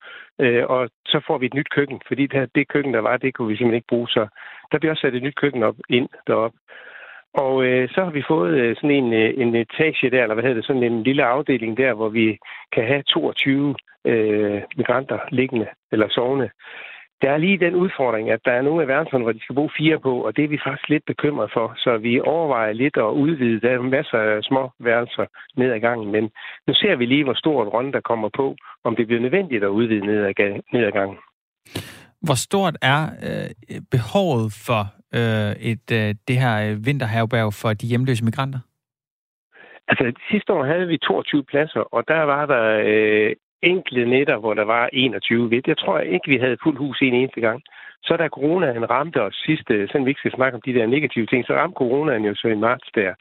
Øh, 0.42 0.64
og 0.66 0.90
så 1.06 1.22
får 1.28 1.38
vi 1.38 1.46
et 1.46 1.54
nyt 1.54 1.70
køkken, 1.70 2.02
fordi 2.08 2.28
det, 2.28 2.56
det 2.56 2.68
køkken, 2.68 2.94
der 2.94 3.00
var, 3.00 3.18
det 3.18 3.34
kunne 3.34 3.48
vi 3.48 3.56
simpelthen 3.56 3.82
ikke 3.82 3.94
bruge. 3.94 4.08
Så 4.08 4.28
der 4.72 4.80
bliver 4.80 4.92
også 4.92 5.02
sat 5.02 5.16
et 5.16 5.24
nyt 5.24 5.36
køkken 5.36 5.64
op 5.64 5.76
ind 5.90 6.10
derop. 6.28 6.54
Og 7.44 7.66
øh, 7.66 7.90
så 7.90 8.04
har 8.04 8.12
vi 8.12 8.24
fået 8.28 8.54
øh, 8.62 8.76
sådan 8.76 8.92
en, 8.92 9.14
øh, 9.14 9.34
en 9.38 9.56
øh, 9.56 9.62
etage 9.62 10.10
der, 10.10 10.22
eller 10.22 10.34
hvad 10.34 10.44
hedder 10.44 10.56
det, 10.56 10.66
sådan 10.66 10.84
en 10.84 11.04
lille 11.04 11.24
afdeling 11.26 11.78
der, 11.78 11.94
hvor 11.94 12.10
vi 12.10 12.38
kan 12.74 12.84
have 12.88 13.04
22 13.04 13.76
øh, 14.06 14.62
migranter 14.78 15.20
liggende 15.32 15.68
eller 15.92 16.08
sovende. 16.10 16.50
Der 17.22 17.32
er 17.32 17.38
lige 17.38 17.58
den 17.66 17.76
udfordring, 17.76 18.30
at 18.30 18.40
der 18.46 18.52
er 18.52 18.62
nogle 18.62 18.82
af 18.82 18.88
værelserne, 18.88 19.24
hvor 19.24 19.32
de 19.32 19.44
skal 19.44 19.56
bo 19.56 19.70
fire 19.78 20.00
på, 20.00 20.14
og 20.26 20.36
det 20.36 20.44
er 20.44 20.48
vi 20.48 20.60
faktisk 20.66 20.90
lidt 20.90 21.06
bekymret 21.06 21.50
for. 21.54 21.74
Så 21.78 21.98
vi 21.98 22.20
overvejer 22.20 22.74
lidt 22.74 22.98
at 22.98 23.16
udvide. 23.24 23.62
Der 23.62 23.70
er 23.70 23.82
masser 23.82 24.18
af 24.18 24.44
små 24.44 24.72
værelser 24.80 25.26
ned 25.58 25.72
ad 25.72 25.80
gangen, 25.80 26.12
men 26.12 26.24
nu 26.68 26.74
ser 26.74 26.96
vi 26.96 27.06
lige, 27.06 27.24
hvor 27.24 27.34
stor 27.34 27.64
en 27.64 27.70
runde 27.70 27.92
der 27.92 28.02
kommer 28.02 28.30
på, 28.36 28.56
om 28.84 28.96
det 28.96 29.08
bliver 29.08 29.22
nødvendigt 29.22 29.64
at 29.64 29.68
udvide 29.68 30.06
ned 30.06 30.26
ad, 30.26 30.92
gangen. 30.92 31.18
Hvor 32.22 32.38
stort 32.48 32.76
er 32.82 33.02
øh, 33.28 33.82
behovet 33.92 34.54
for 34.66 34.84
øh, 35.14 35.52
et 35.72 35.88
øh, 35.92 36.16
det 36.28 36.38
her 36.44 36.56
øh, 36.66 36.86
vinterherberg 36.86 37.54
for 37.54 37.74
de 37.74 37.88
hjemløse 37.88 38.26
migranter? 38.26 38.60
Altså, 39.88 40.14
sidste 40.32 40.54
år 40.54 40.64
havde 40.66 40.88
vi 40.88 40.98
22 40.98 41.44
pladser, 41.44 41.80
og 41.80 42.08
der 42.08 42.22
var 42.22 42.46
der 42.46 42.82
øh, 42.86 43.36
enkelte 43.62 44.06
nætter, 44.06 44.38
hvor 44.38 44.54
der 44.54 44.64
var 44.64 44.90
21 44.94 45.52
ved. 45.52 45.62
Jeg 45.68 45.78
tror 45.78 46.00
ikke, 46.00 46.28
vi 46.28 46.38
havde 46.38 46.58
fuld 46.64 46.78
hus 46.78 47.02
en 47.02 47.14
eneste 47.14 47.42
gang. 47.42 47.62
Så 48.04 48.18
da 48.18 48.28
coronaen 48.28 48.90
ramte 48.90 49.22
os 49.22 49.36
sidste, 49.46 49.88
sådan 49.88 50.06
vi 50.06 50.12
ikke 50.12 50.20
skal 50.20 50.36
snakke 50.36 50.56
om 50.56 50.62
de 50.66 50.74
der 50.74 50.88
negative 50.88 51.26
ting, 51.26 51.46
så 51.46 51.54
ramte 51.54 51.78
coronaen 51.78 52.26
jo 52.26 52.36
så 52.36 52.48
i 52.48 52.56
marts 52.56 52.90
der. 52.96 53.14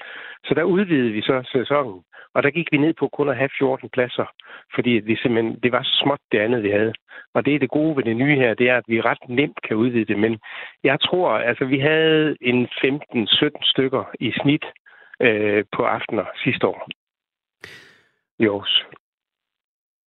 Så 0.45 0.55
der 0.55 0.63
udvidede 0.63 1.13
vi 1.13 1.23
så 1.23 1.37
sæsonen. 1.53 2.03
Og 2.35 2.43
der 2.43 2.51
gik 2.51 2.69
vi 2.73 2.79
ned 2.79 2.95
på 2.99 3.09
kun 3.09 3.29
at 3.29 3.37
have 3.37 3.51
14 3.59 3.89
pladser, 3.89 4.27
fordi 4.75 4.91
vi 4.91 5.17
simpelthen, 5.17 5.59
det 5.63 5.73
var 5.73 5.83
så 5.83 6.01
småt 6.03 6.19
det 6.33 6.39
andet, 6.39 6.63
vi 6.63 6.71
havde. 6.71 6.93
Og 7.35 7.45
det 7.45 7.55
er 7.55 7.59
det 7.59 7.71
gode 7.71 7.97
ved 7.97 8.05
det 8.05 8.17
nye 8.17 8.37
her, 8.37 8.55
det 8.55 8.69
er, 8.69 8.77
at 8.77 8.85
vi 8.89 9.01
ret 9.01 9.29
nemt 9.29 9.59
kan 9.69 9.77
udvide 9.77 10.05
det. 10.05 10.19
Men 10.19 10.39
jeg 10.85 11.01
tror, 11.01 11.29
altså 11.31 11.65
vi 11.65 11.79
havde 11.79 12.37
en 12.41 12.65
15-17 12.65 13.71
stykker 13.73 14.05
i 14.21 14.33
snit 14.43 14.65
øh, 15.21 15.65
på 15.77 15.83
aftener 15.83 16.25
sidste 16.45 16.67
år. 16.67 16.89
Jo. 18.39 18.65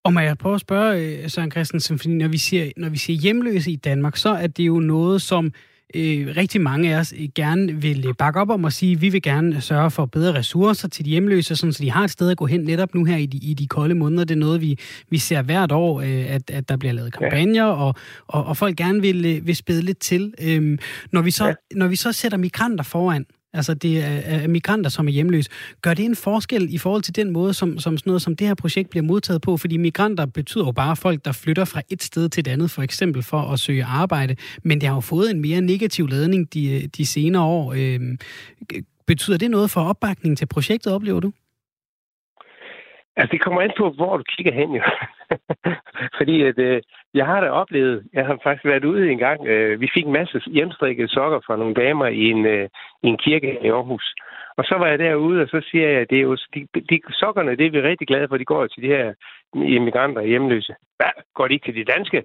Og 0.04 0.14
må 0.14 0.20
jeg 0.20 0.38
prøve 0.38 0.56
at 0.56 0.62
spørge, 0.62 0.92
øh, 0.98 1.30
Søren 1.30 1.52
Christensen, 1.52 2.00
fordi 2.00 2.14
når 2.14 2.28
vi, 2.28 2.38
siger, 2.38 2.72
når 2.78 2.90
vi 2.90 2.98
siger 2.98 3.22
hjemløse 3.22 3.72
i 3.72 3.76
Danmark, 3.76 4.16
så 4.16 4.30
er 4.30 4.48
det 4.48 4.68
jo 4.68 4.80
noget, 4.80 5.22
som 5.22 5.52
øh, 5.96 6.34
rigtig 6.38 6.62
mange 6.62 6.96
af 6.96 7.00
os 7.00 7.14
øh, 7.20 7.28
gerne 7.36 7.74
vil 7.74 8.14
bakke 8.18 8.40
op 8.40 8.50
om 8.50 8.64
og 8.64 8.74
sige, 8.74 8.92
at 8.92 9.02
vi 9.02 9.10
vil 9.10 9.22
gerne 9.22 9.62
sørge 9.62 9.92
for 9.92 10.06
bedre 10.06 10.34
ressourcer 10.34 10.88
til 10.88 11.06
de 11.06 11.10
hjemløse, 11.10 11.56
sådan, 11.56 11.74
så 11.74 11.84
de 11.84 11.92
har 11.92 12.04
et 12.04 12.12
sted 12.12 12.30
at 12.30 12.38
gå 12.38 12.46
hen 12.46 12.62
netop 12.62 12.96
nu 12.96 13.06
her 13.06 13.18
i 13.18 13.26
de, 13.26 13.38
i 13.38 13.54
de 13.54 13.68
kolde 13.68 13.96
måneder. 13.96 14.24
Det 14.26 14.36
er 14.36 14.40
noget, 14.40 14.62
vi, 14.62 14.80
vi 15.10 15.18
ser 15.18 15.42
hvert 15.42 15.72
år, 15.72 16.02
øh, 16.02 16.34
at, 16.34 16.50
at 16.50 16.70
der 16.70 16.78
bliver 16.78 16.94
lavet 16.94 17.14
kampagner, 17.14 17.64
og, 17.64 17.96
og, 18.28 18.46
og 18.46 18.58
folk 18.58 18.78
gerne 18.78 19.02
vil, 19.02 19.26
øh, 19.26 19.48
vil 19.48 19.56
spæde 19.56 19.82
lidt 19.82 20.00
til. 20.00 20.34
Øh, 20.42 20.78
når, 21.12 21.22
vi 21.22 21.32
så, 21.32 21.46
ja. 21.46 21.54
når 21.76 21.88
vi 21.88 21.96
så 21.96 22.12
sætter 22.12 22.38
migranter 22.38 22.84
foran, 22.84 23.26
altså 23.54 23.74
det 23.74 24.04
er, 24.04 24.44
er 24.44 24.48
migranter, 24.48 24.90
som 24.90 25.08
er 25.08 25.12
hjemløse. 25.12 25.50
Gør 25.82 25.94
det 25.94 26.06
en 26.06 26.16
forskel 26.16 26.74
i 26.76 26.78
forhold 26.78 27.02
til 27.02 27.16
den 27.16 27.32
måde, 27.32 27.54
som, 27.54 27.80
som 27.80 27.98
sådan 27.98 28.10
noget 28.10 28.22
som 28.22 28.36
det 28.36 28.48
her 28.48 28.56
projekt 28.56 28.90
bliver 28.90 29.04
modtaget 29.04 29.42
på? 29.42 29.58
Fordi 29.58 29.78
migranter 29.78 30.26
betyder 30.26 30.66
jo 30.66 30.72
bare 30.72 30.96
folk, 30.96 31.26
der 31.26 31.32
flytter 31.44 31.66
fra 31.66 31.82
et 31.90 32.04
sted 32.04 32.30
til 32.30 32.42
et 32.42 32.48
andet, 32.48 32.72
for 32.72 32.82
eksempel 32.82 33.24
for 33.24 33.42
at 33.54 33.60
søge 33.60 33.84
arbejde. 33.84 34.36
Men 34.64 34.82
det 34.82 34.90
har 34.90 34.96
jo 34.96 35.02
fået 35.02 35.32
en 35.32 35.42
mere 35.42 35.62
negativ 35.62 36.08
ladning 36.08 36.54
de, 36.54 36.88
de 36.88 37.06
senere 37.06 37.44
år. 37.44 37.74
Øh, 37.78 38.00
betyder 39.08 39.38
det 39.38 39.52
noget 39.52 39.72
for 39.72 39.82
opbakningen 39.82 40.36
til 40.36 40.46
projektet, 40.46 40.94
oplever 40.94 41.20
du? 41.20 41.32
Altså, 43.18 43.32
det 43.32 43.42
kommer 43.42 43.62
an 43.62 43.72
på, 43.78 43.86
hvor 43.90 44.18
du 44.18 44.24
kigger 44.34 44.54
hen, 44.54 44.70
jo. 44.80 44.84
Fordi 46.18 46.36
at, 46.50 46.58
øh, 46.60 46.82
jeg 47.18 47.26
har 47.26 47.40
da 47.42 47.50
oplevet, 47.50 48.04
jeg 48.14 48.26
har 48.26 48.40
faktisk 48.44 48.66
været 48.66 48.86
ude 48.86 49.12
en 49.12 49.18
gang, 49.18 49.48
øh, 49.48 49.82
vi 49.82 49.90
fik 49.94 50.06
en 50.06 50.18
masse 50.20 50.42
hjemstrikkede 50.48 51.08
sokker 51.08 51.40
fra 51.46 51.56
nogle 51.56 51.74
damer 51.74 52.08
i 52.08 52.24
en, 52.34 52.46
øh, 52.46 52.70
i 53.04 53.08
en 53.08 53.18
kirke 53.18 53.58
i 53.64 53.70
Aarhus. 53.70 54.16
Og 54.58 54.64
så 54.64 54.76
var 54.78 54.88
jeg 54.88 55.00
derude, 55.00 55.42
og 55.42 55.48
så 55.48 55.62
siger 55.72 55.88
jeg, 55.90 56.02
at 56.02 56.10
det 56.10 56.18
er 56.18 56.22
jo, 56.22 56.36
de, 56.54 56.68
de 56.90 57.00
sokkerne, 57.12 57.56
det 57.56 57.66
er 57.66 57.72
vi 57.72 57.82
rigtig 57.82 58.08
glade 58.08 58.28
for, 58.28 58.38
de 58.38 58.46
går 58.46 58.68
til 58.68 58.84
de 58.84 58.88
her 58.88 59.14
immigranter 59.56 60.22
og 60.22 60.28
hjemløse. 60.28 60.76
Hvad? 60.98 61.14
Går 61.36 61.48
de 61.48 61.54
ikke 61.54 61.66
til 61.66 61.76
de 61.76 61.92
danske? 61.94 62.24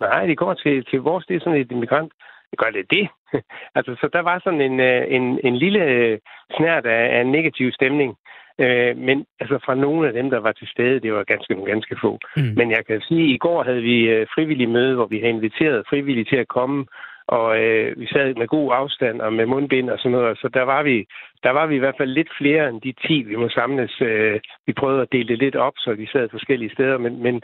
Nej, 0.00 0.26
de 0.26 0.36
går 0.36 0.54
til, 0.54 0.84
til 0.84 1.00
vores, 1.00 1.26
det 1.26 1.36
er 1.36 1.40
sådan 1.40 1.60
et 1.60 1.72
immigrant. 1.72 2.12
Gør 2.58 2.70
det 2.70 2.90
det? 2.90 3.08
altså, 3.76 3.96
så 4.00 4.08
der 4.12 4.20
var 4.20 4.40
sådan 4.44 4.60
en, 4.60 4.80
øh, 4.80 5.04
en, 5.08 5.40
en 5.44 5.56
lille 5.56 5.82
øh, 5.84 6.18
snært 6.56 6.86
af, 6.86 7.16
af 7.16 7.20
en 7.20 7.32
negativ 7.32 7.72
stemning. 7.72 8.16
Øh, 8.58 8.96
men 8.96 9.24
altså 9.40 9.58
fra 9.64 9.74
nogle 9.74 10.08
af 10.08 10.12
dem, 10.12 10.30
der 10.30 10.40
var 10.40 10.52
til 10.52 10.68
stede, 10.68 11.00
det 11.00 11.12
var 11.12 11.24
ganske, 11.24 11.54
ganske 11.66 11.96
få. 12.02 12.18
Mm. 12.36 12.52
Men 12.56 12.70
jeg 12.70 12.86
kan 12.86 13.00
sige, 13.00 13.24
at 13.24 13.34
i 13.34 13.38
går 13.38 13.62
havde 13.62 13.82
vi 13.82 13.98
øh, 14.08 14.26
frivillige 14.34 14.74
møde, 14.76 14.94
hvor 14.94 15.06
vi 15.06 15.18
havde 15.18 15.36
inviteret 15.38 15.86
frivillige 15.90 16.24
til 16.24 16.36
at 16.36 16.48
komme, 16.48 16.86
og 17.26 17.60
øh, 17.62 18.00
vi 18.00 18.06
sad 18.06 18.34
med 18.34 18.46
god 18.46 18.72
afstand 18.72 19.20
og 19.20 19.32
med 19.32 19.46
mundbind 19.46 19.90
og 19.90 19.98
sådan 19.98 20.12
noget, 20.12 20.38
så 20.38 20.48
der 20.54 20.62
var 20.62 20.82
vi, 20.82 21.06
der 21.42 21.50
var 21.50 21.66
vi 21.66 21.74
i 21.76 21.78
hvert 21.78 21.98
fald 21.98 22.10
lidt 22.10 22.30
flere 22.40 22.68
end 22.68 22.80
de 22.80 22.92
10, 23.06 23.22
vi 23.22 23.36
må 23.36 23.48
samles. 23.48 24.00
Øh, 24.00 24.40
vi 24.66 24.72
prøvede 24.72 25.02
at 25.02 25.12
dele 25.12 25.28
det 25.28 25.38
lidt 25.38 25.56
op, 25.56 25.72
så 25.76 25.94
vi 25.94 26.06
sad 26.06 26.28
forskellige 26.28 26.74
steder, 26.74 26.98
men, 26.98 27.22
men, 27.22 27.42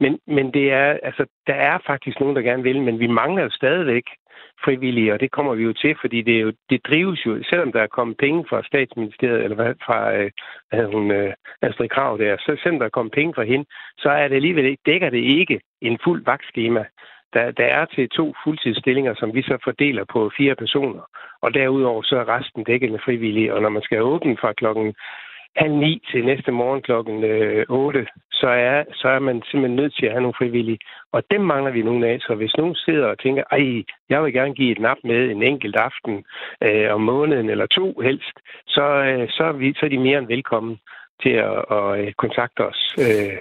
men, 0.00 0.18
men 0.26 0.54
det 0.54 0.72
er, 0.72 0.98
altså, 1.02 1.26
der 1.46 1.54
er 1.54 1.78
faktisk 1.86 2.20
nogen, 2.20 2.36
der 2.36 2.42
gerne 2.42 2.62
vil, 2.62 2.82
men 2.82 2.98
vi 3.00 3.06
mangler 3.06 3.42
jo 3.42 3.50
stadigvæk 3.50 4.04
frivillige, 4.64 5.12
og 5.12 5.20
det 5.20 5.30
kommer 5.30 5.54
vi 5.54 5.62
jo 5.62 5.72
til, 5.72 5.96
fordi 6.00 6.22
det, 6.22 6.36
er 6.36 6.40
jo, 6.40 6.52
det 6.70 6.86
drives 6.86 7.26
jo, 7.26 7.42
selvom 7.42 7.72
der 7.72 7.82
er 7.82 7.96
kommet 7.96 8.16
penge 8.16 8.44
fra 8.48 8.62
statsministeriet, 8.62 9.44
eller 9.44 9.56
hvad, 9.56 9.74
fra 9.86 10.16
øh, 10.16 10.30
hvad 10.70 10.84
hun, 10.84 11.10
øh, 11.10 11.32
Astrid 11.62 11.88
Krav 11.88 12.18
der, 12.18 12.36
så 12.36 12.56
selvom 12.62 12.78
der 12.78 12.86
er 12.86 12.96
kommet 12.96 13.12
penge 13.14 13.34
fra 13.34 13.44
hende, 13.44 13.66
så 13.98 14.08
er 14.08 14.28
det 14.28 14.36
alligevel, 14.36 14.76
dækker 14.86 15.10
det 15.10 15.24
ikke 15.38 15.60
en 15.80 15.98
fuld 16.04 16.24
vagtskema. 16.24 16.84
Der, 17.34 17.50
der 17.50 17.64
er 17.64 17.84
til 17.84 18.08
to 18.08 18.34
fuldtidsstillinger, 18.44 19.14
som 19.14 19.34
vi 19.34 19.42
så 19.42 19.58
fordeler 19.64 20.04
på 20.04 20.30
fire 20.36 20.54
personer, 20.54 21.02
og 21.42 21.54
derudover 21.54 22.02
så 22.02 22.16
er 22.16 22.28
resten 22.28 22.64
dækket 22.64 22.90
med 22.90 22.98
frivillige, 23.04 23.54
og 23.54 23.62
når 23.62 23.68
man 23.68 23.82
skal 23.82 24.02
åbne 24.02 24.36
fra 24.36 24.52
klokken 24.52 24.94
halv 25.56 25.72
ni 25.72 26.02
til 26.10 26.24
næste 26.24 26.52
morgen 26.52 26.82
klokken 26.82 27.24
øh, 27.24 27.66
8, 27.68 28.06
så 28.32 28.48
er, 28.48 28.84
så 28.94 29.08
er 29.08 29.18
man 29.18 29.42
simpelthen 29.50 29.76
nødt 29.76 29.94
til 29.96 30.06
at 30.06 30.12
have 30.12 30.22
nogle 30.22 30.38
frivillige. 30.38 30.78
Og 31.12 31.22
dem 31.30 31.40
mangler 31.40 31.70
vi 31.70 31.82
nogle 31.82 32.06
af. 32.08 32.20
Så 32.20 32.34
hvis 32.34 32.56
nogen 32.56 32.74
sidder 32.74 33.06
og 33.06 33.18
tænker, 33.18 33.44
ej, 33.50 33.82
jeg 34.08 34.24
vil 34.24 34.32
gerne 34.32 34.54
give 34.54 34.72
et 34.72 34.78
nap 34.78 34.96
med 35.04 35.30
en 35.30 35.42
enkelt 35.42 35.76
aften 35.76 36.24
øh, 36.66 36.94
om 36.94 37.00
måneden 37.00 37.50
eller 37.50 37.66
to 37.66 38.00
helst, 38.00 38.36
så, 38.66 38.82
øh, 38.82 39.28
så, 39.28 39.44
er 39.44 39.52
vi, 39.52 39.74
så 39.74 39.86
er 39.86 39.90
de 39.90 39.98
mere 39.98 40.18
end 40.18 40.26
velkommen 40.26 40.78
til 41.22 41.34
at, 41.48 41.64
at, 41.70 42.00
øh, 42.00 42.12
kontakte 42.12 42.60
os. 42.70 42.80
Øh, 42.98 43.38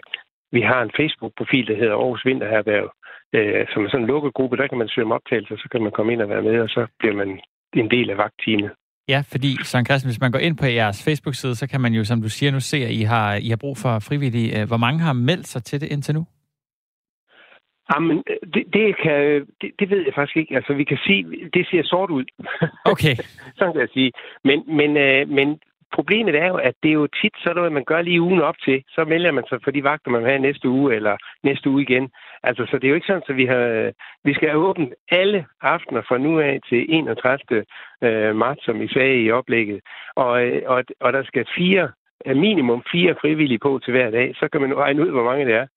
vi 0.51 0.61
har 0.61 0.81
en 0.81 0.91
Facebook-profil, 0.99 1.67
der 1.67 1.75
hedder 1.75 1.95
Aarhus 1.95 2.25
Vinterherberg, 2.25 2.91
øh, 3.33 3.65
som 3.73 3.85
er 3.85 3.89
sådan 3.89 4.01
en 4.01 4.07
lukket 4.07 4.33
gruppe. 4.33 4.57
Der 4.57 4.67
kan 4.67 4.77
man 4.77 4.89
søge 4.89 5.05
om 5.05 5.11
optagelser, 5.11 5.57
så 5.57 5.67
kan 5.71 5.83
man 5.83 5.91
komme 5.91 6.13
ind 6.13 6.21
og 6.21 6.29
være 6.29 6.41
med, 6.41 6.59
og 6.59 6.69
så 6.69 6.87
bliver 6.99 7.15
man 7.15 7.39
en 7.73 7.91
del 7.91 8.09
af 8.09 8.17
vagtteamet. 8.17 8.71
Ja, 9.13 9.19
fordi 9.31 9.51
Søren 9.63 9.85
Christian, 9.85 10.09
hvis 10.09 10.21
man 10.21 10.31
går 10.31 10.39
ind 10.39 10.57
på 10.57 10.65
jeres 10.65 11.05
Facebook-side, 11.05 11.55
så 11.55 11.67
kan 11.71 11.81
man 11.81 11.93
jo, 11.93 12.03
som 12.03 12.21
du 12.21 12.29
siger 12.29 12.51
nu, 12.51 12.59
se, 12.59 12.77
at 12.77 12.91
I 12.91 13.01
har, 13.01 13.35
I 13.35 13.49
har 13.49 13.57
brug 13.57 13.77
for 13.77 13.99
frivillige. 13.99 14.65
Hvor 14.65 14.77
mange 14.77 14.99
har 14.99 15.13
meldt 15.13 15.47
sig 15.47 15.63
til 15.63 15.81
det 15.81 15.91
indtil 15.91 16.15
nu? 16.15 16.25
Jamen, 17.91 18.17
det, 18.53 18.63
det, 18.73 18.95
kan, 19.03 19.19
det, 19.61 19.69
det 19.79 19.89
ved 19.89 20.01
jeg 20.05 20.13
faktisk 20.15 20.37
ikke. 20.37 20.55
Altså, 20.55 20.73
vi 20.73 20.83
kan 20.83 20.97
sige, 21.05 21.25
det 21.53 21.67
ser 21.71 21.83
sort 21.83 22.09
ud. 22.09 22.25
Okay. 22.85 23.15
Sådan 23.57 23.73
kan 23.73 23.81
jeg 23.81 23.89
sige. 23.93 24.11
Men, 24.43 24.57
men, 24.79 24.97
øh, 24.97 25.29
men 25.29 25.47
problemet 25.99 26.35
er 26.43 26.47
jo, 26.47 26.57
at 26.69 26.75
det 26.83 26.89
er 26.89 26.99
jo 27.01 27.07
tit 27.21 27.35
sådan 27.37 27.55
noget, 27.55 27.71
man 27.71 27.89
gør 27.91 28.01
lige 28.01 28.21
ugen 28.21 28.41
op 28.49 28.59
til. 28.65 28.77
Så 28.95 29.01
melder 29.05 29.31
man 29.31 29.45
sig 29.49 29.59
for 29.63 29.71
de 29.71 29.83
vagter, 29.83 30.11
man 30.11 30.21
vil 30.21 30.31
have 30.33 30.47
næste 30.47 30.67
uge, 30.69 30.95
eller 30.97 31.15
næste 31.43 31.69
uge 31.69 31.81
igen. 31.81 32.05
Altså, 32.43 32.63
så 32.69 32.73
det 32.77 32.85
er 32.85 32.89
jo 32.89 32.99
ikke 32.99 33.07
sådan, 33.07 33.29
at 33.29 33.37
vi, 33.41 33.45
har, 33.45 33.91
vi 34.23 34.33
skal 34.33 34.55
åbne 34.55 34.87
alle 35.11 35.45
aftener 35.61 36.01
fra 36.07 36.17
nu 36.17 36.39
af 36.39 36.59
til 36.69 36.85
31. 36.89 37.65
Øh, 38.03 38.35
marts, 38.35 38.65
som 38.65 38.81
I 38.81 38.87
sagde 38.87 39.23
i 39.23 39.31
oplægget. 39.31 39.79
Og, 40.15 40.43
øh, 40.45 40.61
og, 40.65 40.83
og 40.99 41.13
der 41.13 41.23
skal 41.23 41.45
fire, 41.57 41.91
øh, 42.25 42.37
minimum 42.37 42.83
fire 42.91 43.15
frivillige 43.21 43.59
på 43.59 43.79
til 43.83 43.91
hver 43.91 44.09
dag. 44.11 44.27
Så 44.39 44.47
kan 44.51 44.61
man 44.61 44.77
regne 44.77 45.01
ud, 45.05 45.11
hvor 45.11 45.23
mange 45.23 45.45
det 45.45 45.55
er. 45.55 45.67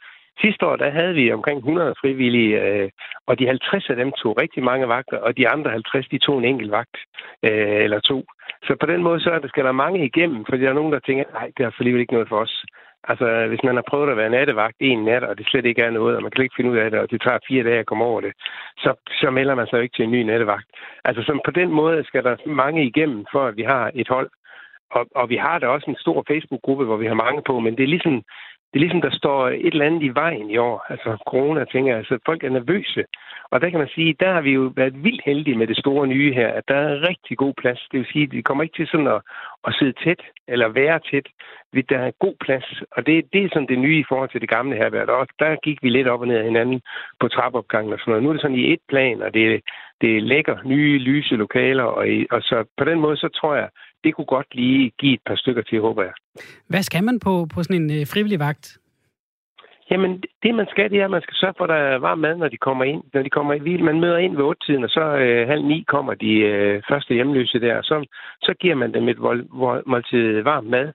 Sidste 0.41 0.67
år, 0.67 0.77
der 0.77 0.91
havde 0.91 1.15
vi 1.15 1.33
omkring 1.33 1.59
100 1.59 1.95
frivillige, 2.01 2.61
øh, 2.63 2.91
og 3.27 3.39
de 3.39 3.47
50 3.47 3.91
af 3.91 3.97
dem 3.97 4.13
tog 4.13 4.41
rigtig 4.43 4.63
mange 4.63 4.89
vagter, 4.89 5.19
og 5.19 5.37
de 5.37 5.49
andre 5.49 5.71
50, 5.71 6.09
de 6.09 6.19
tog 6.19 6.39
en 6.39 6.45
enkelt 6.45 6.71
vagt 6.71 6.97
øh, 7.43 7.85
eller 7.85 8.01
to. 8.01 8.25
Så 8.67 8.77
på 8.81 8.87
den 8.87 9.03
måde, 9.03 9.21
så 9.21 9.31
er 9.31 9.49
skal 9.49 9.65
der 9.65 9.73
mange 9.73 10.05
igennem, 10.05 10.45
for 10.45 10.57
der 10.57 10.69
er 10.69 10.73
nogen, 10.73 10.93
der 10.93 10.99
tænker, 10.99 11.25
nej, 11.33 11.51
det 11.57 11.65
er 11.65 11.71
for 11.71 11.81
alligevel 11.81 12.01
ikke 12.01 12.13
noget 12.13 12.29
for 12.29 12.39
os. 12.39 12.65
Altså, 13.11 13.47
hvis 13.49 13.63
man 13.65 13.75
har 13.75 13.85
prøvet 13.91 14.11
at 14.11 14.17
være 14.17 14.31
nattevagt 14.31 14.77
en 14.81 15.05
nat, 15.05 15.25
og 15.25 15.39
det 15.39 15.47
slet 15.47 15.67
ikke 15.67 15.83
er 15.83 15.91
noget, 15.91 16.17
og 16.17 16.23
man 16.23 16.31
kan 16.31 16.43
ikke 16.45 16.55
finde 16.57 16.71
ud 16.71 16.77
af 16.77 16.91
det, 16.91 17.01
og 17.01 17.11
det 17.11 17.23
tager 17.23 17.39
fire 17.49 17.65
dage 17.65 17.79
at 17.79 17.87
komme 17.87 18.05
over 18.05 18.21
det, 18.21 18.33
så, 18.79 18.95
så 19.21 19.31
melder 19.31 19.55
man 19.55 19.67
sig 19.67 19.77
jo 19.77 19.83
ikke 19.83 19.97
til 19.97 20.05
en 20.05 20.11
ny 20.11 20.23
nattevagt. 20.23 20.67
Altså, 21.05 21.23
så 21.23 21.41
på 21.45 21.51
den 21.51 21.71
måde 21.73 22.05
skal 22.05 22.25
der 22.25 22.37
mange 22.47 22.87
igennem, 22.87 23.27
for 23.33 23.47
at 23.47 23.57
vi 23.57 23.63
har 23.63 23.91
et 23.95 24.09
hold. 24.09 24.31
Og, 24.91 25.07
og 25.15 25.29
vi 25.29 25.37
har 25.37 25.59
da 25.59 25.67
også 25.67 25.91
en 25.91 25.97
stor 26.05 26.25
Facebook-gruppe, 26.29 26.85
hvor 26.85 26.97
vi 26.97 27.07
har 27.07 27.15
mange 27.15 27.43
på, 27.47 27.59
men 27.61 27.77
det 27.77 27.83
er 27.83 27.95
ligesom, 27.95 28.23
det 28.73 28.79
er 28.79 28.85
ligesom, 28.85 29.01
der 29.01 29.11
står 29.11 29.49
et 29.49 29.67
eller 29.67 29.87
andet 29.87 30.03
i 30.03 30.15
vejen 30.15 30.51
i 30.51 30.57
år. 30.57 30.87
Altså 30.89 31.17
corona, 31.27 31.65
tænker 31.65 31.91
jeg. 31.91 31.99
Altså, 31.99 32.19
folk 32.27 32.45
er 32.45 32.51
nervøse. 32.51 33.05
Og 33.51 33.61
der 33.61 33.71
kan 33.71 33.79
man 33.79 33.89
sige, 33.95 34.17
der 34.21 34.33
har 34.33 34.41
vi 34.41 34.53
jo 34.53 34.73
været 34.77 35.05
vildt 35.05 35.23
heldige 35.25 35.59
med 35.59 35.67
det 35.67 35.77
store 35.77 36.07
nye 36.07 36.33
her, 36.35 36.49
at 36.49 36.65
der 36.69 36.75
er 36.75 37.09
rigtig 37.09 37.39
god 37.39 37.55
plads. 37.55 37.89
Det 37.93 37.99
vil 37.99 38.13
sige, 38.13 38.25
at 38.25 38.33
vi 38.33 38.43
kommer 38.43 38.65
ikke 38.65 38.77
til 38.77 38.87
sådan 38.87 39.07
at, 39.07 39.21
at 39.67 39.75
sidde 39.75 39.93
tæt 40.05 40.21
eller 40.49 40.69
være 40.69 41.01
tæt. 41.11 41.27
Der 41.89 41.99
er 41.99 42.11
god 42.19 42.35
plads, 42.41 42.83
og 42.97 43.07
det, 43.07 43.33
det 43.33 43.45
er 43.45 43.49
sådan 43.53 43.69
det 43.69 43.79
nye 43.79 43.99
i 43.99 44.05
forhold 44.09 44.31
til 44.31 44.41
det 44.41 44.49
gamle 44.49 44.77
her. 44.77 45.07
Og 45.07 45.27
der 45.39 45.57
gik 45.57 45.79
vi 45.83 45.89
lidt 45.89 46.09
op 46.09 46.21
og 46.21 46.27
ned 46.27 46.37
af 46.37 46.45
hinanden 46.45 46.81
på 47.21 47.29
trappeopgangen 47.29 47.93
og 47.93 47.99
sådan 47.99 48.11
noget. 48.11 48.23
Nu 48.23 48.29
er 48.29 48.33
det 48.33 48.43
sådan 48.43 48.59
i 48.59 48.73
et 48.73 48.81
plan, 48.89 49.23
og 49.23 49.35
det, 49.35 49.61
det 50.03 50.17
er 50.17 50.21
lækker, 50.21 50.57
nye, 50.65 50.99
lyse 50.99 51.35
lokaler. 51.37 51.85
Og, 51.85 52.07
og 52.31 52.41
så 52.43 52.65
på 52.79 52.85
den 52.85 53.01
måde, 53.01 53.17
så 53.17 53.29
tror 53.29 53.55
jeg, 53.55 53.69
det 54.05 54.15
kunne 54.15 54.33
godt 54.37 54.55
lige 54.55 54.93
give 54.99 55.15
et 55.15 55.25
par 55.27 55.37
stykker 55.37 55.63
til, 55.63 55.81
håber 55.81 56.03
jeg. 56.03 56.13
Hvad 56.69 56.83
skal 56.83 57.05
man 57.05 57.21
på, 57.21 57.47
på 57.55 57.63
sådan 57.63 57.83
en 57.83 57.91
øh, 58.01 58.07
frivillig 58.13 58.39
vagt? 58.39 58.79
Jamen, 59.91 60.23
det 60.43 60.55
man 60.55 60.67
skal, 60.71 60.91
det 60.91 61.01
er, 61.01 61.05
at 61.05 61.11
man 61.11 61.23
skal 61.23 61.37
sørge 61.37 61.55
for, 61.57 61.65
at 61.65 61.71
der 61.75 61.81
er 61.93 61.99
varm 61.99 62.19
mad, 62.19 62.37
når 62.37 62.49
de 62.49 62.57
kommer 62.57 62.85
ind. 62.85 63.03
Når 63.15 63.23
de 63.23 63.31
kommer 63.31 63.53
ind, 63.55 63.83
man 63.83 64.01
møder 64.01 64.19
ind 64.19 64.37
ved 64.37 64.45
8-tiden, 64.45 64.85
og 64.85 64.91
så 64.91 65.05
øh, 65.25 65.49
halv 65.49 65.65
ni 65.65 65.85
kommer 65.89 66.15
de 66.15 66.33
øh, 66.33 66.83
første 66.91 67.15
hjemløse 67.15 67.61
der. 67.61 67.83
Så, 67.83 68.07
så 68.43 68.55
giver 68.61 68.75
man 68.75 68.95
dem 68.95 69.09
et 69.09 69.19
måltid 69.87 70.43
varm 70.43 70.65
mad, 70.65 70.93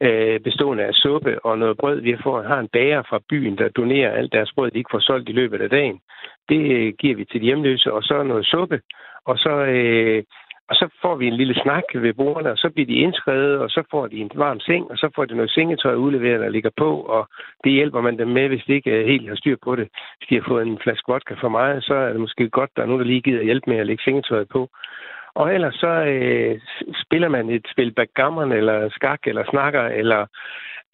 øh, 0.00 0.40
bestående 0.40 0.84
af 0.84 0.94
suppe 0.94 1.44
og 1.44 1.58
noget 1.58 1.76
brød. 1.76 2.00
Vi 2.00 2.16
får, 2.22 2.42
har 2.42 2.58
en 2.58 2.68
bager 2.68 3.02
fra 3.02 3.20
byen, 3.30 3.58
der 3.58 3.68
donerer 3.68 4.12
alt 4.12 4.32
deres 4.32 4.52
brød, 4.54 4.70
de 4.70 4.78
ikke 4.78 4.90
får 4.92 5.00
solgt 5.00 5.28
i 5.28 5.32
løbet 5.32 5.60
af 5.60 5.70
dagen. 5.70 6.00
Det 6.48 6.72
øh, 6.76 6.92
giver 6.98 7.16
vi 7.16 7.24
til 7.24 7.40
de 7.40 7.46
hjemløse, 7.46 7.92
og 7.92 8.02
så 8.02 8.22
noget 8.22 8.46
suppe. 8.46 8.80
Og 9.24 9.38
så 9.38 9.50
øh, 9.50 10.22
og 10.70 10.74
så 10.74 10.88
får 11.02 11.14
vi 11.16 11.26
en 11.26 11.36
lille 11.36 11.54
snak 11.62 11.82
ved 11.94 12.14
bordene, 12.14 12.50
og 12.50 12.58
så 12.58 12.70
bliver 12.70 12.86
de 12.86 13.02
indskrevet, 13.04 13.58
og 13.58 13.70
så 13.70 13.82
får 13.90 14.06
de 14.06 14.16
en 14.16 14.30
varm 14.34 14.60
seng, 14.60 14.90
og 14.90 14.96
så 14.98 15.10
får 15.14 15.24
de 15.24 15.34
noget 15.34 15.50
sengetøj 15.50 15.94
udleveret, 15.94 16.40
der 16.40 16.48
ligger 16.48 16.70
på, 16.76 17.00
og 17.00 17.28
det 17.64 17.72
hjælper 17.72 18.00
man 18.00 18.18
dem 18.18 18.28
med, 18.28 18.48
hvis 18.48 18.64
de 18.66 18.74
ikke 18.74 18.90
øh, 18.90 19.06
helt 19.06 19.28
har 19.28 19.36
styr 19.36 19.56
på 19.64 19.76
det. 19.76 19.88
Hvis 20.18 20.28
de 20.28 20.34
har 20.34 20.44
fået 20.48 20.66
en 20.66 20.78
flaske 20.82 21.12
vodka 21.12 21.34
for 21.34 21.48
meget, 21.48 21.84
så 21.84 21.94
er 21.94 22.08
det 22.12 22.20
måske 22.20 22.48
godt, 22.48 22.70
der 22.76 22.82
er 22.82 22.86
nogen, 22.86 23.00
der 23.00 23.06
lige 23.06 23.20
gider 23.20 23.42
hjælpe 23.42 23.70
med 23.70 23.78
at 23.78 23.86
lægge 23.86 24.02
sengetøjet 24.02 24.48
på. 24.48 24.68
Og 25.40 25.54
ellers 25.54 25.74
så 25.74 25.92
øh, 26.12 26.60
spiller 27.04 27.28
man 27.28 27.50
et 27.50 27.66
spil 27.72 27.92
backgammon, 27.94 28.52
eller 28.52 28.88
skak, 28.96 29.20
eller 29.26 29.44
snakker, 29.50 29.82
eller 29.82 30.26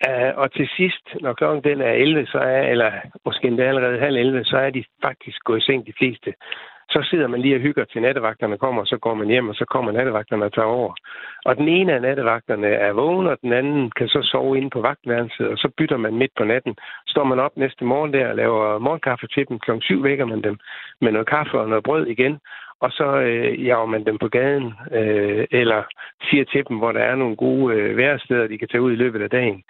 Øh, 0.09 0.33
og 0.37 0.53
til 0.53 0.69
sidst, 0.77 1.05
når 1.21 1.33
klokken 1.33 1.65
den 1.65 1.81
er 1.81 1.93
11, 1.93 2.27
så 2.27 2.39
er, 2.39 2.63
eller 2.63 2.91
måske 3.25 3.49
endda 3.49 3.63
allerede 3.63 3.99
halv 3.99 4.17
11, 4.17 4.45
så 4.45 4.57
er 4.57 4.71
de 4.71 4.85
faktisk 5.05 5.39
gået 5.45 5.61
i 5.61 5.65
seng 5.65 5.87
de 5.87 5.93
fleste. 5.99 6.35
Så 6.91 7.07
sidder 7.11 7.27
man 7.27 7.41
lige 7.41 7.57
og 7.57 7.61
hygger 7.61 7.85
til 7.85 8.03
nattevagterne 8.03 8.59
kommer, 8.59 8.81
og 8.83 8.87
så 8.87 8.99
går 8.99 9.15
man 9.15 9.29
hjem, 9.29 9.49
og 9.49 9.55
så 9.55 9.65
kommer 9.65 9.93
nattevagterne 9.93 10.45
og 10.45 10.53
tager 10.53 10.67
over. 10.67 10.95
Og 11.45 11.57
den 11.57 11.69
ene 11.69 11.93
af 11.93 12.03
nattevagterne 12.03 12.67
er 12.67 12.93
vågen, 12.93 13.27
og 13.27 13.39
den 13.43 13.53
anden 13.53 13.91
kan 13.91 14.09
så 14.09 14.23
sove 14.23 14.57
inde 14.57 14.71
på 14.71 14.81
vagtværelset, 14.81 15.49
og 15.49 15.59
så 15.59 15.69
bytter 15.79 15.97
man 15.97 16.15
midt 16.15 16.33
på 16.39 16.45
natten. 16.45 16.77
Står 17.07 17.25
man 17.25 17.41
op 17.41 17.57
næste 17.57 17.85
morgen 17.85 18.13
der 18.13 18.29
og 18.29 18.37
laver 18.37 18.79
morgenkaffe 18.79 19.27
til 19.27 19.49
dem. 19.49 19.59
Klokken 19.59 19.83
syv 19.83 20.03
vækker 20.03 20.25
man 20.25 20.43
dem 20.43 20.57
med 21.01 21.13
noget 21.13 21.29
kaffe 21.29 21.61
og 21.61 21.69
noget 21.69 21.85
brød 21.85 22.07
igen, 22.07 22.39
og 22.81 22.91
så 22.91 23.07
øh, 23.21 23.65
jager 23.67 23.87
man 23.87 24.07
dem 24.07 24.19
på 24.19 24.29
gaden, 24.29 24.75
øh, 24.93 25.47
eller 25.51 25.83
siger 26.31 26.45
til 26.45 26.65
dem, 26.69 26.77
hvor 26.79 26.93
der 26.93 27.01
er 27.01 27.15
nogle 27.15 27.37
gode 27.37 27.75
øh, 27.75 27.97
væresteder, 27.97 28.47
de 28.47 28.59
kan 28.59 28.69
tage 28.69 28.83
ud 28.83 28.93
i 28.93 29.03
løbet 29.03 29.23
af 29.23 29.31
dagen. 29.31 29.63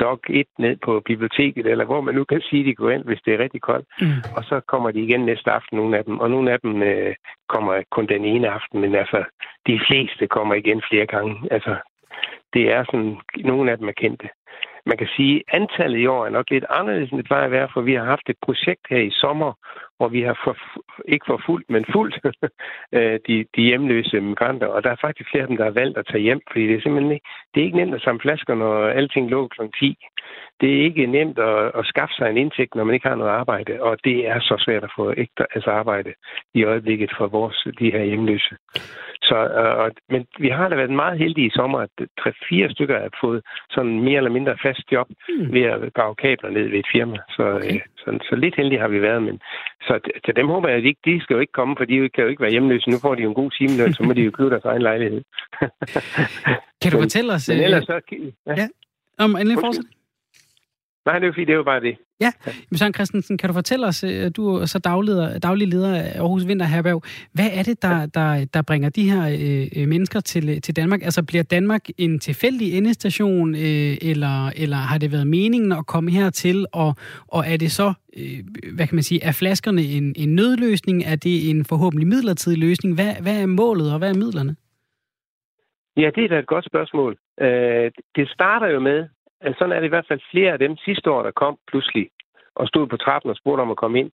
Dog 0.00 0.20
1 0.30 0.46
ned 0.58 0.76
på 0.84 1.00
biblioteket, 1.00 1.66
eller 1.66 1.84
hvor 1.84 2.00
man 2.00 2.14
nu 2.14 2.24
kan 2.24 2.40
sige, 2.40 2.64
de 2.64 2.74
går 2.74 2.90
ind, 2.90 3.04
hvis 3.04 3.20
det 3.24 3.34
er 3.34 3.38
rigtig 3.38 3.60
koldt. 3.60 3.86
Mm. 4.00 4.06
Og 4.36 4.44
så 4.44 4.60
kommer 4.60 4.90
de 4.90 5.00
igen 5.00 5.20
næste 5.20 5.50
aften, 5.50 5.76
nogle 5.78 5.98
af 5.98 6.04
dem. 6.04 6.20
Og 6.20 6.30
nogle 6.30 6.52
af 6.52 6.60
dem 6.60 6.82
øh, 6.82 7.14
kommer 7.48 7.82
kun 7.90 8.06
den 8.06 8.24
ene 8.24 8.48
aften, 8.48 8.80
men 8.80 8.94
altså, 8.94 9.24
de 9.66 9.80
fleste 9.86 10.26
kommer 10.26 10.54
igen 10.54 10.82
flere 10.90 11.06
gange. 11.06 11.34
Altså, 11.50 11.76
det 12.54 12.72
er 12.72 12.84
sådan, 12.84 13.16
nogle 13.36 13.70
af 13.70 13.78
dem 13.78 13.88
er 13.88 13.92
kendte. 13.92 14.28
man 14.86 14.96
kan 14.98 15.08
sige, 15.16 15.36
at 15.48 15.60
antallet 15.60 15.98
i 15.98 16.06
år 16.06 16.26
er 16.26 16.30
nok 16.30 16.50
lidt 16.50 16.64
anderledes, 16.70 17.10
end 17.10 17.18
det 17.18 17.26
plejer 17.26 17.44
at 17.44 17.50
være, 17.50 17.68
for 17.74 17.80
vi 17.80 17.94
har 17.94 18.04
haft 18.04 18.28
et 18.28 18.36
projekt 18.42 18.84
her 18.90 18.98
i 18.98 19.10
sommer, 19.10 19.52
hvor 20.02 20.10
vi 20.16 20.22
har 20.28 20.38
for, 20.44 20.56
ikke 21.14 21.26
for 21.28 21.40
fuldt, 21.46 21.70
men 21.74 21.84
fuldt 21.94 22.14
øh, 22.96 23.16
de, 23.26 23.36
de 23.56 23.62
hjemløse 23.68 24.20
migranter. 24.20 24.66
Og 24.66 24.84
der 24.84 24.90
er 24.90 25.04
faktisk 25.06 25.30
flere 25.30 25.42
af 25.42 25.48
dem, 25.48 25.56
der 25.56 25.64
har 25.64 25.80
valgt 25.82 25.98
at 25.98 26.06
tage 26.10 26.26
hjem, 26.28 26.40
fordi 26.50 26.64
det 26.68 26.76
er 26.76 26.82
simpelthen 26.82 27.12
ikke, 27.12 27.28
det 27.52 27.60
er 27.60 27.64
ikke 27.64 27.80
nemt 27.80 27.94
at 27.94 28.04
samle 28.04 28.20
flasker, 28.20 28.54
når 28.54 28.74
alting 29.00 29.30
lå 29.30 29.48
kl. 29.48 29.60
10. 29.80 29.96
Det 30.60 30.70
er 30.74 30.84
ikke 30.88 31.06
nemt 31.06 31.38
at, 31.38 31.58
at 31.78 31.84
skaffe 31.86 32.14
sig 32.14 32.30
en 32.30 32.36
indtægt, 32.36 32.74
når 32.74 32.84
man 32.84 32.94
ikke 32.94 33.08
har 33.08 33.14
noget 33.14 33.30
arbejde, 33.42 33.82
og 33.82 33.98
det 34.04 34.28
er 34.28 34.40
så 34.40 34.54
svært 34.64 34.84
at 34.84 34.92
få 34.96 35.14
ægte 35.16 35.42
altså 35.54 35.70
arbejde 35.70 36.12
i 36.54 36.64
øjeblikket 36.64 37.10
for 37.18 37.26
vores, 37.26 37.66
de 37.78 37.92
her 37.92 38.04
hjemløse. 38.04 38.54
Så, 39.22 39.38
øh, 39.60 39.90
men 40.08 40.26
vi 40.38 40.48
har 40.48 40.68
da 40.68 40.74
været 40.76 40.90
meget 40.90 41.18
heldige 41.18 41.46
i 41.46 41.56
sommer, 41.58 41.78
at 41.78 41.94
tre-fire 42.20 42.70
stykker 42.70 43.00
har 43.00 43.10
fået 43.20 43.42
sådan 43.70 44.00
mere 44.00 44.16
eller 44.16 44.30
mindre 44.30 44.56
fast 44.62 44.92
job 44.92 45.08
mm. 45.28 45.52
ved 45.52 45.62
at 45.62 45.94
grave 45.94 46.14
kabler 46.14 46.50
ned 46.50 46.68
ved 46.68 46.78
et 46.78 46.92
firma. 46.92 47.16
Så, 47.36 47.42
okay. 47.42 47.74
øh, 47.74 47.80
så, 47.96 48.18
så 48.28 48.36
lidt 48.36 48.56
heldige 48.56 48.80
har 48.80 48.88
vi 48.88 49.02
været. 49.02 49.22
Men, 49.22 49.40
så 49.86 49.91
til 50.24 50.36
dem 50.36 50.46
håber 50.46 50.68
jeg, 50.68 50.78
at 50.78 50.84
de, 50.84 51.10
de 51.10 51.20
skal 51.22 51.34
jo 51.34 51.40
ikke 51.40 51.52
komme, 51.52 51.74
for 51.78 51.84
de 51.84 52.08
kan 52.14 52.24
jo 52.24 52.30
ikke 52.30 52.42
være 52.42 52.50
hjemløse. 52.50 52.90
Nu 52.90 52.98
får 52.98 53.14
de 53.14 53.22
jo 53.22 53.28
en 53.28 53.34
god 53.34 53.50
timeløn, 53.50 53.94
så 53.94 54.02
må 54.02 54.12
de 54.12 54.22
jo 54.22 54.30
købe 54.30 54.50
deres 54.50 54.64
egen 54.64 54.82
lejlighed. 54.82 55.22
kan 56.82 56.92
du 56.92 56.98
fortælle 57.06 57.32
os... 57.32 57.48
Men 57.48 57.60
ellers 57.60 57.82
øh, 57.82 57.86
så... 57.86 58.00
Ja. 58.46 58.54
ja. 58.60 58.68
Om, 59.18 59.36
endelig 59.36 59.58
fortsæt. 59.60 59.84
Nej, 61.06 61.18
det 61.18 61.22
er 61.22 61.26
jo 61.26 61.32
fordi, 61.32 61.44
det 61.44 61.52
er 61.52 61.56
jo 61.56 61.62
bare 61.62 61.80
det. 61.80 61.96
Ja, 62.20 62.32
men 62.70 62.78
Søren 62.78 62.94
Christensen, 62.94 63.38
kan 63.38 63.48
du 63.48 63.54
fortælle 63.54 63.86
os, 63.86 64.04
øh, 64.04 64.30
du 64.36 64.54
er 64.56 64.66
så 64.66 64.78
dagleder, 64.78 65.38
daglig 65.38 65.68
leder 65.68 65.96
af 65.96 66.18
Aarhus 66.18 66.46
Vinterherberg, 66.46 67.02
hvad 67.34 67.50
er 67.52 67.62
det, 67.62 67.82
der, 67.82 68.06
der, 68.06 68.44
der 68.54 68.62
bringer 68.62 68.88
de 68.88 69.10
her 69.10 69.24
øh, 69.76 69.88
mennesker 69.88 70.20
til, 70.20 70.62
til 70.62 70.76
Danmark? 70.76 71.02
Altså 71.02 71.26
bliver 71.26 71.42
Danmark 71.42 71.84
en 71.98 72.18
tilfældig 72.18 72.78
endestation, 72.78 73.54
øh, 73.54 74.10
eller, 74.10 74.50
eller 74.56 74.76
har 74.76 74.98
det 74.98 75.12
været 75.12 75.26
meningen 75.26 75.72
at 75.72 75.86
komme 75.86 76.10
hertil, 76.10 76.66
og, 76.72 76.94
og 77.28 77.44
er 77.46 77.56
det 77.56 77.70
så, 77.70 77.92
øh, 78.16 78.38
hvad 78.76 78.86
kan 78.86 78.94
man 78.94 79.02
sige, 79.02 79.24
er 79.24 79.32
flaskerne 79.32 79.82
en, 79.82 80.14
en 80.16 80.34
nødløsning? 80.34 81.04
Er 81.04 81.16
det 81.16 81.50
en 81.50 81.64
forhåbentlig 81.64 82.08
midlertidig 82.08 82.58
løsning? 82.58 82.94
Hvad, 82.94 83.22
hvad 83.22 83.42
er 83.42 83.46
målet, 83.46 83.92
og 83.92 83.98
hvad 83.98 84.10
er 84.10 84.14
midlerne? 84.14 84.56
Ja, 85.96 86.10
det 86.14 86.24
er 86.24 86.28
da 86.28 86.38
et 86.38 86.46
godt 86.46 86.66
spørgsmål. 86.66 87.18
Øh, 87.40 87.90
det 88.16 88.28
starter 88.28 88.66
jo 88.66 88.80
med, 88.80 89.08
sådan 89.58 89.72
er 89.72 89.80
det 89.80 89.86
i 89.86 89.94
hvert 89.94 90.08
fald 90.08 90.20
flere 90.30 90.52
af 90.52 90.58
dem 90.58 90.76
sidste 90.76 91.10
år, 91.10 91.22
der 91.22 91.30
kom 91.30 91.58
pludselig 91.70 92.08
og 92.54 92.68
stod 92.68 92.86
på 92.86 92.96
trappen 92.96 93.30
og 93.30 93.36
spurgte 93.36 93.60
om 93.60 93.70
at 93.70 93.76
komme 93.76 93.98
ind. 94.00 94.10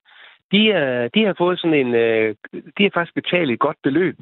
De, 0.51 0.71
er, 0.71 1.07
de 1.07 1.25
har 1.25 1.36
fået 1.38 1.59
sådan 1.59 1.79
en... 1.86 1.95
Øh, 1.95 2.36
de 2.77 2.83
har 2.83 2.91
faktisk 2.93 3.15
betalt 3.15 3.51
et 3.51 3.59
godt 3.59 3.77
beløb. 3.83 4.15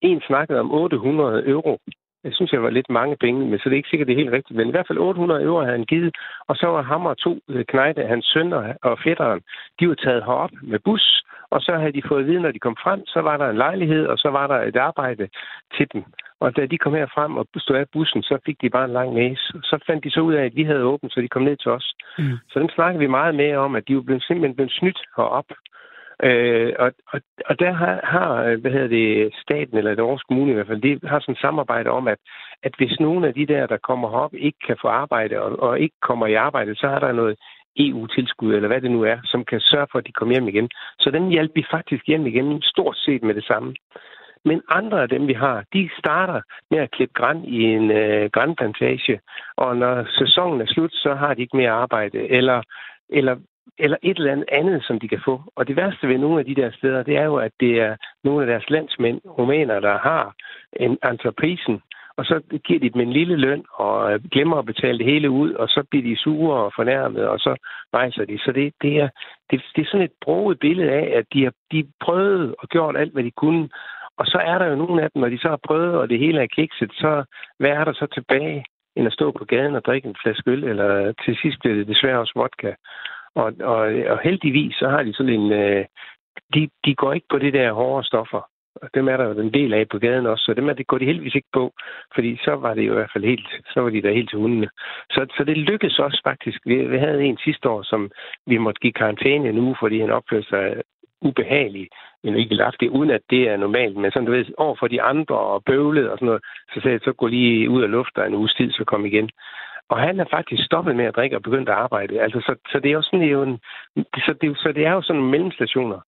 En 0.00 0.20
snakkede 0.26 0.60
om 0.60 0.72
800 0.72 1.48
euro. 1.48 1.78
Jeg 2.24 2.32
synes, 2.34 2.52
jeg 2.52 2.62
var 2.62 2.70
lidt 2.70 2.90
mange 2.90 3.16
penge, 3.16 3.46
men 3.46 3.58
så 3.58 3.64
det 3.64 3.72
er 3.72 3.82
ikke 3.82 3.88
sikkert, 3.88 4.08
det 4.08 4.14
er 4.14 4.22
helt 4.22 4.32
rigtigt. 4.32 4.56
Men 4.56 4.68
i 4.68 4.70
hvert 4.70 4.86
fald 4.86 4.98
800 4.98 5.42
euro 5.42 5.60
havde 5.60 5.76
han 5.76 5.84
givet. 5.84 6.16
Og 6.48 6.56
så 6.56 6.66
var 6.66 6.82
ham 6.82 7.06
og 7.06 7.18
to 7.18 7.40
øh, 7.48 7.64
knejde, 7.64 8.06
hans 8.06 8.26
søn 8.26 8.52
og 8.82 8.98
fætteren, 9.04 9.40
de 9.80 9.88
var 9.88 9.94
taget 9.94 10.24
herop 10.24 10.50
med 10.62 10.78
bus. 10.84 11.23
Og 11.54 11.60
så 11.60 11.72
havde 11.80 11.92
de 11.92 12.08
fået 12.08 12.20
at 12.20 12.26
vide, 12.26 12.40
når 12.40 12.52
de 12.52 12.64
kom 12.66 12.76
frem, 12.84 13.06
så 13.06 13.20
var 13.20 13.36
der 13.36 13.48
en 13.50 13.56
lejlighed, 13.56 14.06
og 14.06 14.18
så 14.18 14.28
var 14.28 14.46
der 14.46 14.58
et 14.62 14.76
arbejde 14.76 15.28
til 15.76 15.86
dem. 15.92 16.02
Og 16.40 16.56
da 16.56 16.66
de 16.66 16.78
kom 16.78 16.94
her 16.94 17.06
frem 17.14 17.36
og 17.36 17.46
stod 17.56 17.76
af 17.76 17.86
bussen, 17.92 18.22
så 18.22 18.38
fik 18.46 18.56
de 18.62 18.70
bare 18.70 18.84
en 18.84 18.92
lang 18.98 19.14
næse. 19.14 19.46
Så 19.62 19.76
fandt 19.86 20.04
de 20.04 20.10
så 20.10 20.20
ud 20.20 20.34
af, 20.34 20.44
at 20.44 20.56
vi 20.56 20.64
havde 20.64 20.88
åbent, 20.92 21.12
så 21.12 21.20
de 21.20 21.28
kom 21.28 21.42
ned 21.42 21.56
til 21.56 21.70
os. 21.70 21.94
Mm. 22.18 22.38
Så 22.50 22.58
dem 22.60 22.68
snakkede 22.68 23.00
vi 23.00 23.06
meget 23.06 23.34
med 23.34 23.56
om, 23.56 23.74
at 23.74 23.88
de 23.88 23.96
var 23.96 24.02
blevet, 24.02 24.22
simpelthen 24.22 24.56
blevet 24.56 24.72
snydt 24.72 25.00
herop. 25.16 25.50
Øh, 26.22 26.72
og, 26.78 26.92
og, 27.12 27.20
og 27.46 27.58
der 27.58 27.72
har, 27.72 28.00
har, 28.04 28.56
hvad 28.56 28.70
hedder 28.70 28.88
det, 28.88 29.34
staten, 29.42 29.78
eller 29.78 29.90
det 29.90 30.02
Aarhus 30.02 30.22
Kommune 30.22 30.50
i 30.50 30.54
hvert 30.54 30.66
fald, 30.66 30.82
de 30.82 31.08
har 31.08 31.20
sådan 31.20 31.32
et 31.32 31.40
samarbejde 31.40 31.90
om, 31.90 32.08
at, 32.08 32.18
at 32.62 32.74
hvis 32.78 33.00
nogen 33.00 33.24
af 33.24 33.34
de 33.34 33.46
der, 33.46 33.66
der 33.66 33.76
kommer 33.76 34.10
herop, 34.10 34.34
ikke 34.34 34.58
kan 34.66 34.76
få 34.82 34.88
arbejde, 34.88 35.42
og, 35.42 35.62
og 35.62 35.80
ikke 35.80 35.96
kommer 36.02 36.26
i 36.26 36.34
arbejde, 36.34 36.74
så 36.74 36.88
har 36.88 36.98
der 36.98 37.12
noget 37.12 37.36
EU-tilskud, 37.76 38.54
eller 38.54 38.68
hvad 38.68 38.80
det 38.80 38.90
nu 38.90 39.02
er, 39.02 39.18
som 39.24 39.44
kan 39.44 39.60
sørge 39.60 39.86
for, 39.92 39.98
at 39.98 40.06
de 40.06 40.12
kommer 40.12 40.34
hjem 40.34 40.48
igen. 40.48 40.68
Så 40.98 41.10
den 41.10 41.28
hjælper 41.30 41.54
vi 41.54 41.64
faktisk 41.70 42.06
hjem 42.06 42.26
igen, 42.26 42.62
stort 42.62 42.96
set 42.96 43.22
med 43.22 43.34
det 43.34 43.44
samme. 43.44 43.74
Men 44.44 44.62
andre 44.68 45.02
af 45.02 45.08
dem, 45.08 45.28
vi 45.28 45.32
har, 45.32 45.64
de 45.72 45.90
starter 45.98 46.40
med 46.70 46.78
at 46.78 46.90
klippe 46.90 47.14
græn 47.14 47.44
i 47.44 47.62
en 47.62 47.90
øh, 47.90 48.30
grænplantage, 48.30 49.20
og 49.56 49.76
når 49.76 50.06
sæsonen 50.18 50.60
er 50.60 50.66
slut, 50.66 50.92
så 50.92 51.14
har 51.14 51.34
de 51.34 51.42
ikke 51.42 51.56
mere 51.56 51.70
arbejde, 51.70 52.18
eller, 52.30 52.62
eller, 53.08 53.36
eller 53.78 53.96
et 54.02 54.18
eller 54.18 54.32
andet 54.32 54.48
andet, 54.52 54.84
som 54.84 55.00
de 55.00 55.08
kan 55.08 55.20
få. 55.24 55.42
Og 55.56 55.68
det 55.68 55.76
værste 55.76 56.08
ved 56.08 56.18
nogle 56.18 56.38
af 56.38 56.44
de 56.44 56.54
der 56.54 56.70
steder, 56.70 57.02
det 57.02 57.16
er 57.16 57.24
jo, 57.24 57.36
at 57.36 57.52
det 57.60 57.80
er 57.80 57.96
nogle 58.24 58.40
af 58.42 58.46
deres 58.46 58.70
landsmænd, 58.70 59.20
rumæner, 59.24 59.80
der 59.80 59.98
har 59.98 60.34
en 60.72 60.98
entreprisen, 61.10 61.80
og 62.16 62.24
så 62.24 62.40
giver 62.64 62.80
de 62.80 62.90
dem 62.90 63.00
en 63.00 63.12
lille 63.12 63.36
løn 63.36 63.64
og 63.72 64.12
øh, 64.12 64.20
glemmer 64.32 64.56
at 64.56 64.66
betale 64.66 64.98
det 64.98 65.06
hele 65.06 65.30
ud, 65.30 65.52
og 65.52 65.68
så 65.68 65.84
bliver 65.90 66.04
de 66.04 66.16
sure 66.16 66.56
og 66.64 66.72
fornærmet, 66.76 67.28
og 67.28 67.38
så 67.38 67.56
rejser 67.94 68.24
de. 68.24 68.38
Så 68.38 68.52
det, 68.52 68.72
det, 68.82 68.96
er, 68.96 69.08
det, 69.50 69.62
det 69.76 69.82
er 69.82 69.90
sådan 69.90 70.04
et 70.04 70.16
broget 70.20 70.58
billede 70.58 70.90
af, 70.90 71.18
at 71.18 71.24
de 71.32 71.44
har 71.44 71.52
de 71.72 71.86
prøvet 72.00 72.54
og 72.58 72.68
gjort 72.68 72.96
alt, 72.96 73.12
hvad 73.12 73.24
de 73.24 73.30
kunne, 73.30 73.68
og 74.16 74.26
så 74.26 74.38
er 74.38 74.58
der 74.58 74.66
jo 74.66 74.76
nogle 74.76 75.02
af 75.02 75.10
dem, 75.10 75.20
når 75.20 75.28
de 75.28 75.38
så 75.38 75.48
har 75.48 75.60
prøvet, 75.66 75.94
og 75.94 76.08
det 76.08 76.18
hele 76.18 76.42
er 76.42 76.46
kikset, 76.46 76.90
så 76.92 77.24
hvad 77.58 77.70
er 77.70 77.84
der 77.84 77.92
så 77.92 78.06
tilbage, 78.14 78.64
end 78.96 79.06
at 79.06 79.12
stå 79.12 79.30
på 79.30 79.44
gaden 79.44 79.74
og 79.74 79.84
drikke 79.84 80.08
en 80.08 80.16
flaske 80.22 80.50
øl, 80.50 80.64
eller 80.64 81.12
til 81.24 81.36
sidst 81.42 81.58
bliver 81.60 81.76
det 81.76 81.86
desværre 81.86 82.18
også 82.18 82.32
vodka. 82.36 82.72
Og, 83.34 83.52
og, 83.60 83.80
og 84.12 84.18
heldigvis, 84.24 84.74
så 84.74 84.88
har 84.88 85.02
de 85.02 85.14
sådan 85.14 85.32
en... 85.32 85.52
Øh, 85.52 85.84
de, 86.54 86.68
de 86.84 86.94
går 86.94 87.12
ikke 87.12 87.26
på 87.30 87.38
det 87.38 87.52
der 87.52 87.72
hårde 87.72 88.06
stoffer. 88.06 88.48
Og 88.82 88.88
dem 88.94 89.08
er 89.08 89.16
der 89.16 89.24
jo 89.24 89.40
en 89.40 89.54
del 89.54 89.74
af 89.74 89.88
på 89.88 89.98
gaden 89.98 90.26
også, 90.26 90.44
så 90.44 90.54
dem 90.54 90.68
er, 90.68 90.72
det 90.72 90.86
går 90.86 90.98
de 90.98 91.04
heldigvis 91.04 91.34
ikke 91.34 91.52
på, 91.52 91.72
fordi 92.14 92.36
så 92.44 92.52
var 92.54 92.74
det 92.74 92.86
jo 92.86 92.92
i 92.92 92.94
hvert 92.94 93.10
fald 93.12 93.24
helt, 93.24 93.48
så 93.74 93.80
var 93.80 93.90
de 93.90 94.02
der 94.02 94.12
helt 94.12 94.30
til 94.30 94.38
hundene. 94.38 94.68
Så, 95.10 95.26
så 95.36 95.44
det 95.44 95.56
lykkedes 95.56 95.98
også 95.98 96.20
faktisk. 96.24 96.58
Vi, 96.64 96.76
vi 96.86 96.98
havde 96.98 97.22
en 97.22 97.38
sidste 97.44 97.68
år, 97.68 97.82
som 97.82 98.10
vi 98.46 98.58
måtte 98.58 98.80
give 98.80 98.92
karantæne 98.92 99.52
nu, 99.52 99.76
fordi 99.80 100.00
han 100.00 100.10
opførte 100.10 100.48
sig 100.48 100.82
ubehagelig 101.20 101.88
en 102.24 102.36
enkelt 102.36 102.60
aften, 102.60 102.90
uden 102.90 103.10
at 103.10 103.20
det 103.30 103.48
er 103.48 103.56
normalt. 103.56 103.96
Men 103.96 104.10
sådan, 104.10 104.26
du 104.26 104.32
ved, 104.32 104.44
over 104.58 104.76
for 104.78 104.88
de 104.88 105.02
andre 105.02 105.38
og 105.38 105.62
bøvlet 105.64 106.10
og 106.10 106.18
sådan 106.18 106.26
noget, 106.26 106.42
så 106.74 106.80
sagde 106.80 106.92
jeg, 106.92 107.00
så 107.04 107.12
gå 107.12 107.26
lige 107.26 107.70
ud 107.70 107.82
af 107.82 107.90
luften 107.90 108.22
en 108.22 108.34
uges 108.34 108.54
tid, 108.54 108.72
så 108.72 108.84
kom 108.84 109.06
igen. 109.06 109.30
Og 109.88 110.00
han 110.00 110.20
er 110.20 110.24
faktisk 110.30 110.64
stoppet 110.64 110.96
med 110.96 111.04
at 111.04 111.16
drikke 111.16 111.36
og 111.36 111.42
begyndt 111.42 111.68
at 111.68 111.74
arbejde. 111.74 112.20
Altså, 112.20 112.40
så, 112.40 112.54
så 112.72 112.80
det 112.80 112.88
er 112.88 112.92
jo 112.92 113.02
sådan 113.02 113.20
det 113.20 113.28
er 113.28 113.32
jo 113.32 113.42
en, 113.42 113.58
så 114.16 114.34
det, 114.40 114.58
så 114.58 114.72
det 114.72 114.86
er 114.86 114.92
jo 114.92 115.02
sådan 115.02 115.30
mellemstationer. 115.30 116.00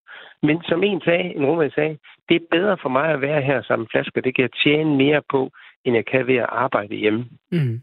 Men 0.43 0.63
som 0.63 0.83
en 0.83 1.01
sagde, 1.01 1.35
en 1.37 1.47
rummer 1.47 1.71
sagde, 1.75 1.99
det 2.29 2.35
er 2.35 2.47
bedre 2.51 2.77
for 2.83 2.89
mig 2.89 3.09
at 3.09 3.21
være 3.21 3.43
her 3.43 3.63
sammen 3.63 3.89
flasker. 3.91 4.21
Det 4.21 4.35
kan 4.35 4.43
jeg 4.43 4.51
tjene 4.65 4.97
mere 4.97 5.23
på, 5.31 5.51
end 5.85 5.97
jeg 5.97 6.07
kan 6.07 6.27
ved 6.27 6.37
at 6.37 6.47
arbejde 6.49 6.95
hjemme. 6.95 7.27
Mm. 7.53 7.81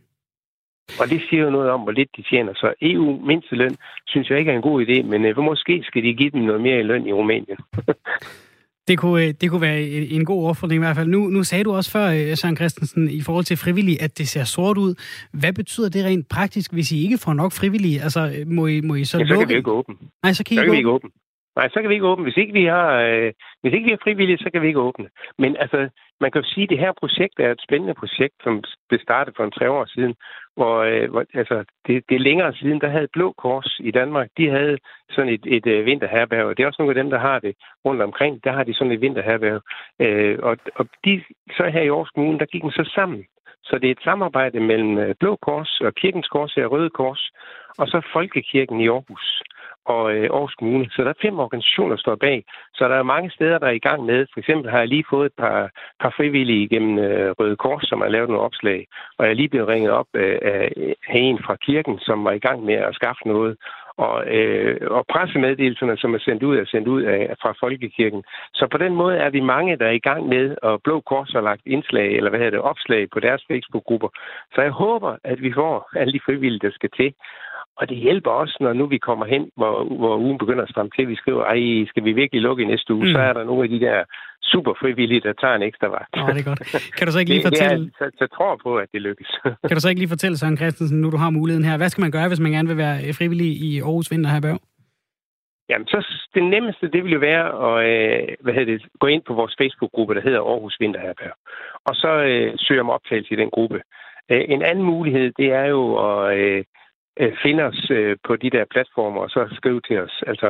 Og 1.02 1.10
det 1.10 1.22
siger 1.30 1.44
jo 1.44 1.50
noget 1.50 1.70
om, 1.70 1.82
hvor 1.82 1.92
lidt 1.92 2.10
de 2.18 2.24
tjener. 2.30 2.54
Så 2.54 2.74
EU 2.82 3.20
mindsteløn 3.28 3.76
synes 4.08 4.30
jeg 4.30 4.40
ikke 4.40 4.52
er 4.52 4.56
en 4.56 4.70
god 4.70 4.86
idé, 4.86 5.04
men 5.04 5.26
øh, 5.26 5.38
måske 5.38 5.84
skal 5.84 6.04
de 6.04 6.14
give 6.14 6.30
dem 6.30 6.42
noget 6.42 6.62
mere 6.62 6.80
i 6.80 6.84
løn 6.84 7.08
i 7.08 7.14
Rumænien. 7.14 7.58
Det 8.88 8.98
kunne, 8.98 9.26
øh, 9.26 9.34
det 9.42 9.50
kunne 9.50 9.62
være 9.62 9.82
en 9.88 10.26
god 10.26 10.48
opfordring 10.50 10.80
i 10.80 10.86
hvert 10.86 10.96
fald. 10.96 11.08
Nu, 11.08 11.28
nu 11.28 11.44
sagde 11.44 11.64
du 11.64 11.74
også 11.74 11.92
før, 11.92 12.08
øh, 12.08 12.38
Søren 12.38 12.56
Christensen, 12.56 13.10
i 13.10 13.22
forhold 13.22 13.46
til 13.46 13.58
frivillige, 13.58 14.02
at 14.02 14.18
det 14.18 14.28
ser 14.28 14.44
sort 14.44 14.78
ud. 14.78 14.96
Hvad 15.32 15.54
betyder 15.54 15.90
det 15.90 16.06
rent 16.06 16.30
praktisk, 16.30 16.74
hvis 16.74 16.92
I 16.92 17.04
ikke 17.04 17.18
får 17.18 17.34
nok 17.34 17.52
frivillige? 17.52 18.02
Altså, 18.02 18.44
må 18.48 18.68
I, 18.68 18.82
må 18.82 18.96
I 18.96 19.06
så 19.06 19.18
ja, 19.18 19.28
så 19.28 19.40
kan 19.40 19.50
vi 19.50 19.56
ikke 19.56 19.72
åbne. 19.72 19.96
Nej, 20.24 20.34
så 20.34 20.44
kan, 20.44 20.54
I 20.54 20.58
så 20.58 20.64
kan 20.64 20.72
vi 20.72 20.78
ikke 20.78 20.90
åbne. 20.90 21.10
Nej, 21.56 21.70
så 21.70 21.82
kan 21.82 21.90
vi 21.90 21.94
ikke 21.94 22.08
åbne. 22.08 22.24
Hvis 22.24 22.38
ikke 22.38 22.54
vi 22.54 22.66
har, 22.66 23.02
øh, 23.02 23.32
hvis 23.62 23.74
ikke 23.74 23.86
vi 23.86 23.90
har 23.96 24.04
frivillige, 24.04 24.38
så 24.38 24.50
kan 24.54 24.62
vi 24.62 24.68
ikke 24.68 24.80
åbne. 24.80 25.10
Men 25.38 25.58
altså, 25.58 25.90
man 26.22 26.32
kan 26.32 26.42
jo 26.42 26.48
sige, 26.48 26.64
at 26.64 26.70
det 26.70 26.80
her 26.80 26.92
projekt 27.02 27.40
er 27.40 27.52
et 27.52 27.66
spændende 27.68 27.94
projekt, 27.94 28.36
som 28.44 28.64
blev 28.90 29.00
startet 29.00 29.34
for 29.38 29.44
en 29.44 29.52
tre 29.52 29.72
år 29.72 29.86
siden, 29.86 30.16
hvor, 30.56 30.76
øh, 30.90 31.12
hvor 31.12 31.24
altså, 31.34 31.64
det, 31.88 32.04
det 32.10 32.16
er 32.16 32.28
længere 32.30 32.54
siden, 32.54 32.82
der 32.82 32.90
havde 32.90 33.14
Blå 33.14 33.34
Kors 33.38 33.80
i 33.80 33.92
Danmark, 33.92 34.28
de 34.38 34.50
havde 34.50 34.78
sådan 35.10 35.34
et, 35.34 35.46
et 35.46 35.68
øh, 35.68 35.86
vinterherberg. 35.86 36.58
Det 36.58 36.64
er 36.64 36.68
også 36.68 36.82
nogle 36.82 36.96
af 36.96 37.04
dem, 37.04 37.10
der 37.10 37.20
har 37.20 37.40
det 37.40 37.54
rundt 37.86 38.02
omkring. 38.02 38.44
Der 38.44 38.52
har 38.52 38.64
de 38.64 38.74
sådan 38.74 38.94
et 38.94 39.02
vinterherberg. 39.02 39.62
Øh, 40.00 40.40
og, 40.44 40.58
og 40.76 40.86
de, 41.06 41.24
så 41.58 41.64
her 41.74 41.82
i 41.82 41.88
Aarhus 41.88 42.10
Kommune, 42.10 42.40
der 42.40 42.46
gik 42.46 42.62
den 42.62 42.72
så 42.72 42.92
sammen. 42.96 43.26
Så 43.64 43.78
det 43.78 43.88
er 43.88 43.92
et 43.92 44.04
samarbejde 44.04 44.60
mellem 44.60 44.98
øh, 44.98 45.16
Blå 45.20 45.36
Kors 45.36 45.82
og 45.82 45.94
Kirkens 45.96 46.28
Kors 46.28 46.58
og 46.58 46.72
Røde 46.72 46.90
Kors, 46.90 47.32
og 47.78 47.88
så 47.88 48.02
Folkekirken 48.14 48.80
i 48.82 48.88
Aarhus 48.88 49.44
og 49.86 50.14
øh, 50.16 50.24
Aarhus 50.24 50.56
Kommune. 50.56 50.90
Så 50.90 51.04
der 51.04 51.10
er 51.10 51.22
fem 51.22 51.40
organisationer, 51.40 51.96
der 51.96 52.02
står 52.02 52.16
bag. 52.16 52.44
Så 52.74 52.88
der 52.88 52.96
er 52.96 53.04
mange 53.04 53.30
steder, 53.32 53.58
der 53.60 53.68
er 53.68 53.78
i 53.82 53.86
gang 53.90 54.06
med. 54.06 54.26
For 54.34 54.40
eksempel 54.40 54.72
har 54.72 54.80
jeg 54.80 54.88
lige 54.88 55.06
fået 55.10 55.26
et 55.26 55.38
par, 55.38 55.70
par 56.02 56.14
frivillige 56.18 56.64
igennem 56.64 57.00
øh, 57.00 57.32
Røde 57.40 57.56
Kors, 57.56 57.84
som 57.90 58.02
har 58.02 58.10
lavet 58.10 58.30
nogle 58.30 58.44
opslag. 58.44 58.88
Og 59.18 59.26
jeg 59.26 59.32
er 59.32 59.36
lige 59.36 59.50
blevet 59.50 59.68
ringet 59.68 59.92
op 59.92 60.08
øh, 60.14 60.38
af 61.08 61.20
en 61.28 61.40
fra 61.46 61.56
kirken, 61.56 62.00
som 62.00 62.24
var 62.24 62.32
i 62.32 62.40
gang 62.40 62.64
med 62.64 62.74
at 62.74 62.96
skaffe 62.96 63.28
noget. 63.28 63.58
Og, 63.98 64.28
øh, 64.28 64.78
og 64.92 65.06
pressemeddelelserne, 65.10 65.98
som 65.98 66.14
er 66.14 66.20
sendt 66.20 66.44
ud, 66.44 66.58
er 66.58 66.66
sendt 66.66 66.88
ud 66.88 67.02
af, 67.02 67.36
fra 67.42 67.54
Folkekirken. 67.60 68.24
Så 68.54 68.68
på 68.72 68.78
den 68.78 68.96
måde 68.96 69.18
er 69.18 69.30
vi 69.30 69.40
mange, 69.40 69.78
der 69.78 69.86
er 69.86 69.98
i 70.02 70.06
gang 70.10 70.28
med, 70.28 70.56
og 70.62 70.82
Blå 70.84 71.00
Kors 71.00 71.32
har 71.32 71.42
lagt 71.42 71.62
indslag, 71.66 72.08
eller 72.18 72.30
hvad 72.30 72.40
hedder 72.40 72.58
det, 72.58 72.70
opslag 72.72 73.10
på 73.10 73.20
deres 73.20 73.44
Facebook-grupper. 73.52 74.10
Så 74.56 74.62
jeg 74.62 74.72
håber, 74.72 75.16
at 75.24 75.42
vi 75.42 75.54
får 75.54 75.90
alle 75.96 76.14
de 76.14 76.26
frivillige, 76.26 76.68
der 76.68 76.72
skal 76.72 76.90
til. 76.90 77.14
Og 77.80 77.90
det 77.90 77.98
hjælper 77.98 78.32
også, 78.32 78.58
når 78.60 78.74
nu 78.74 78.86
vi 78.86 78.98
kommer 78.98 79.26
hen, 79.26 79.44
hvor, 79.56 79.84
hvor 80.02 80.18
ugen 80.18 80.38
begynder 80.38 80.64
at 80.64 80.70
stramme 80.70 80.92
til. 80.96 81.08
Vi 81.08 81.16
skriver, 81.16 81.44
ej, 81.44 81.86
skal 81.90 82.04
vi 82.04 82.12
virkelig 82.12 82.42
lukke 82.42 82.64
i 82.64 82.66
næste 82.66 82.94
uge? 82.94 83.06
Mm. 83.06 83.12
Så 83.12 83.20
er 83.20 83.34
der 83.34 83.44
nogle 83.44 83.64
af 83.64 83.70
de 83.70 83.80
der 83.80 84.04
super 84.44 84.74
frivillige, 84.82 85.22
der 85.22 85.34
tager 85.42 85.56
en 85.56 85.62
ekstra 85.70 85.88
vagt. 85.88 86.12
Åh, 86.18 86.28
det 86.36 86.40
er 86.40 86.50
godt. 86.52 86.94
Kan 86.98 87.08
du 87.08 87.12
så 87.14 87.20
ikke 87.20 87.32
lige 87.34 87.48
fortælle... 87.50 87.86
Det 87.86 87.94
er, 88.00 88.10
så, 88.12 88.18
så 88.18 88.28
tror 88.36 88.60
på, 88.64 88.78
at 88.78 88.90
det 88.94 89.02
lykkes. 89.02 89.30
kan 89.70 89.76
du 89.78 89.82
så 89.82 89.90
ikke 89.90 90.02
lige 90.02 90.16
fortælle, 90.16 90.38
Søren 90.38 90.58
Christensen, 90.58 91.02
nu 91.02 91.10
du 91.10 91.18
har 91.18 91.30
muligheden 91.30 91.66
her. 91.70 91.78
Hvad 91.78 91.90
skal 91.90 92.02
man 92.02 92.12
gøre, 92.12 92.28
hvis 92.28 92.40
man 92.40 92.52
gerne 92.52 92.68
vil 92.68 92.78
være 92.78 93.14
frivillig 93.20 93.52
i 93.68 93.80
Aarhus 93.80 94.12
Vinterherberg? 94.12 94.60
Jamen, 95.70 95.88
så 95.88 95.98
det 96.36 96.44
nemmeste, 96.44 96.92
det 96.94 97.04
vil 97.04 97.12
jo 97.12 97.20
være 97.20 97.46
at 97.68 97.76
øh, 97.90 98.36
hvad 98.44 98.54
hedder 98.54 98.74
det, 98.74 98.86
gå 99.00 99.08
ind 99.08 99.24
på 99.28 99.34
vores 99.34 99.56
Facebook-gruppe, 99.62 100.16
der 100.16 100.22
hedder 100.22 100.42
Aarhus 100.42 100.78
Vinterherberg. 100.80 101.36
Og 101.86 101.96
så 101.96 102.12
øh, 102.30 102.54
søge 102.58 102.82
om 102.82 102.90
optagelse 102.90 103.34
i 103.34 103.38
den 103.38 103.50
gruppe. 103.50 103.82
Øh, 104.32 104.46
en 104.48 104.62
anden 104.62 104.84
mulighed, 104.84 105.32
det 105.38 105.52
er 105.52 105.66
jo 105.66 105.82
at 106.08 106.38
øh, 106.38 106.64
øh 107.22 107.34
finde 107.44 107.64
os 107.64 107.92
øh, 107.92 108.18
på 108.28 108.36
de 108.36 108.50
der 108.50 108.66
platformer, 108.74 109.22
og 109.22 109.30
så 109.30 109.42
skrive 109.60 109.82
til 109.88 109.98
os. 110.06 110.16
Altså, 110.28 110.50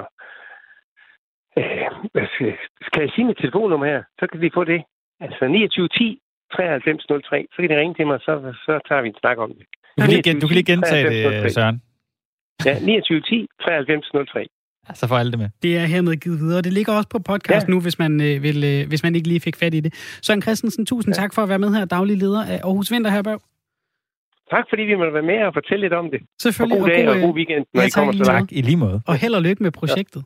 øh, 1.58 2.56
skal 2.88 3.02
jeg 3.06 3.12
sige 3.16 3.26
mit 3.26 3.38
telefonnummer 3.38 3.86
her? 3.86 4.04
Så 4.20 4.28
kan 4.32 4.42
vi 4.42 4.50
få 4.54 4.64
det. 4.64 4.82
Altså 5.20 5.40
2910 5.40 6.20
9303. 6.60 7.48
Så 7.54 7.58
kan 7.62 7.70
de 7.70 7.80
ringe 7.82 7.96
til 7.96 8.08
mig, 8.08 8.20
så, 8.28 8.34
så 8.66 8.74
tager 8.88 9.02
vi 9.02 9.08
en 9.08 9.20
snak 9.22 9.38
om 9.38 9.52
det. 9.58 9.66
Du 9.98 10.02
kan 10.02 10.10
lige, 10.10 10.40
du 10.42 10.48
kan 10.48 10.56
lige 10.60 10.72
gentage 10.74 11.04
det, 11.10 11.54
Søren. 11.54 11.82
Ja, 12.66 12.74
2910 12.74 13.48
9303. 13.60 14.48
Ja, 14.88 14.94
så 14.94 15.08
får 15.08 15.18
alle 15.18 15.32
det 15.32 15.40
med. 15.40 15.50
Det 15.64 15.78
er 15.78 15.86
hermed 15.86 16.16
givet 16.16 16.40
videre. 16.40 16.62
Det 16.62 16.74
ligger 16.74 16.94
også 16.94 17.10
på 17.10 17.20
podcast 17.20 17.68
ja. 17.68 17.72
nu, 17.74 17.80
hvis 17.82 18.00
man, 18.00 18.22
øh, 18.22 18.44
vil, 18.44 18.64
øh, 18.64 18.88
hvis 18.88 19.04
man 19.04 19.16
ikke 19.16 19.28
lige 19.28 19.40
fik 19.40 19.56
fat 19.56 19.74
i 19.74 19.80
det. 19.80 19.94
Søren 20.22 20.42
Christensen, 20.42 20.86
tusind 20.86 21.14
ja. 21.16 21.22
tak 21.22 21.34
for 21.34 21.42
at 21.42 21.50
være 21.50 21.60
med 21.60 21.76
her, 21.76 21.86
daglig 21.86 22.18
leder 22.18 22.44
af 22.46 22.60
Aarhus 22.64 22.92
Vinterherberg. 22.92 23.42
Tak 24.56 24.66
fordi 24.70 24.84
vi 24.92 24.96
måtte 24.96 25.14
være 25.14 25.28
med 25.32 25.40
og 25.48 25.54
fortælle 25.54 25.82
lidt 25.86 25.94
om 25.94 26.12
det. 26.12 26.22
Selvfølgelig. 26.42 26.82
Og 26.82 26.88
god 26.88 26.90
dag 26.96 27.08
og, 27.08 27.16
god, 27.16 27.22
og 27.22 27.28
god 27.28 27.36
weekend, 27.36 27.66
når 27.74 27.82
ja, 27.82 27.88
I 27.88 27.90
kommer 27.90 28.14
så 28.14 28.24
langt. 28.32 28.50
Tak, 28.50 28.58
i 28.58 28.62
lige 28.62 28.78
måde. 28.78 29.02
Og 29.08 29.16
held 29.16 29.34
og 29.34 29.42
lykke 29.42 29.64
med 29.64 29.72
projektet. 29.72 30.24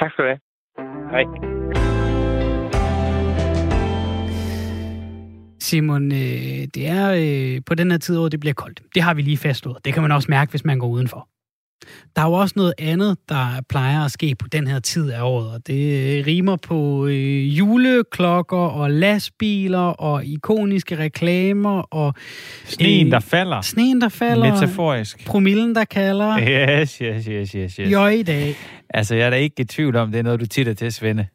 Ja. 0.00 0.04
Tak 0.04 0.12
skal 0.12 0.24
du 0.24 0.28
have. 0.32 0.40
Hej. 1.14 1.24
Simon, 5.60 6.12
øh, 6.12 6.62
det 6.74 6.88
er 6.98 7.06
øh, 7.22 7.62
på 7.66 7.74
den 7.74 7.90
her 7.90 7.98
tid, 7.98 8.16
hvor 8.16 8.28
det 8.28 8.40
bliver 8.40 8.54
koldt. 8.54 8.82
Det 8.94 9.02
har 9.02 9.14
vi 9.14 9.22
lige 9.22 9.36
fastslået. 9.36 9.84
Det 9.84 9.94
kan 9.94 10.02
man 10.02 10.12
også 10.12 10.30
mærke, 10.30 10.50
hvis 10.50 10.64
man 10.64 10.78
går 10.78 10.88
udenfor. 10.88 11.28
Der 12.16 12.22
er 12.22 12.26
jo 12.26 12.32
også 12.32 12.52
noget 12.56 12.74
andet, 12.78 13.16
der 13.28 13.46
plejer 13.68 14.04
at 14.04 14.10
ske 14.10 14.34
på 14.38 14.48
den 14.52 14.66
her 14.66 14.78
tid 14.78 15.10
af 15.10 15.22
året, 15.22 15.50
og 15.50 15.66
det 15.66 16.26
rimer 16.26 16.56
på 16.56 17.06
øh, 17.06 17.58
juleklokker 17.58 18.56
og 18.56 18.90
lastbiler 18.90 19.78
og 19.78 20.24
ikoniske 20.24 20.98
reklamer 20.98 21.80
og... 21.80 22.14
Sneen, 22.64 23.06
øh, 23.06 23.12
der 23.12 23.20
falder. 23.20 23.60
Sneen, 23.60 24.00
der 24.00 24.08
falder. 24.08 24.52
Metaforisk. 24.52 25.26
Promillen, 25.26 25.74
der 25.74 25.84
kalder. 25.84 26.38
Yes, 26.38 26.96
yes, 26.96 27.24
yes, 27.24 27.52
yes, 27.52 27.74
yes. 27.74 27.92
Jo 27.92 28.06
i 28.06 28.22
dag. 28.22 28.56
Altså, 28.90 29.14
jeg 29.14 29.26
er 29.26 29.30
da 29.30 29.36
ikke 29.36 29.62
i 29.62 29.64
tvivl 29.64 29.96
om, 29.96 30.12
det 30.12 30.18
er 30.18 30.22
noget, 30.22 30.40
du 30.40 30.46
titter 30.46 30.74
til, 30.74 30.92
Svende. 30.92 31.26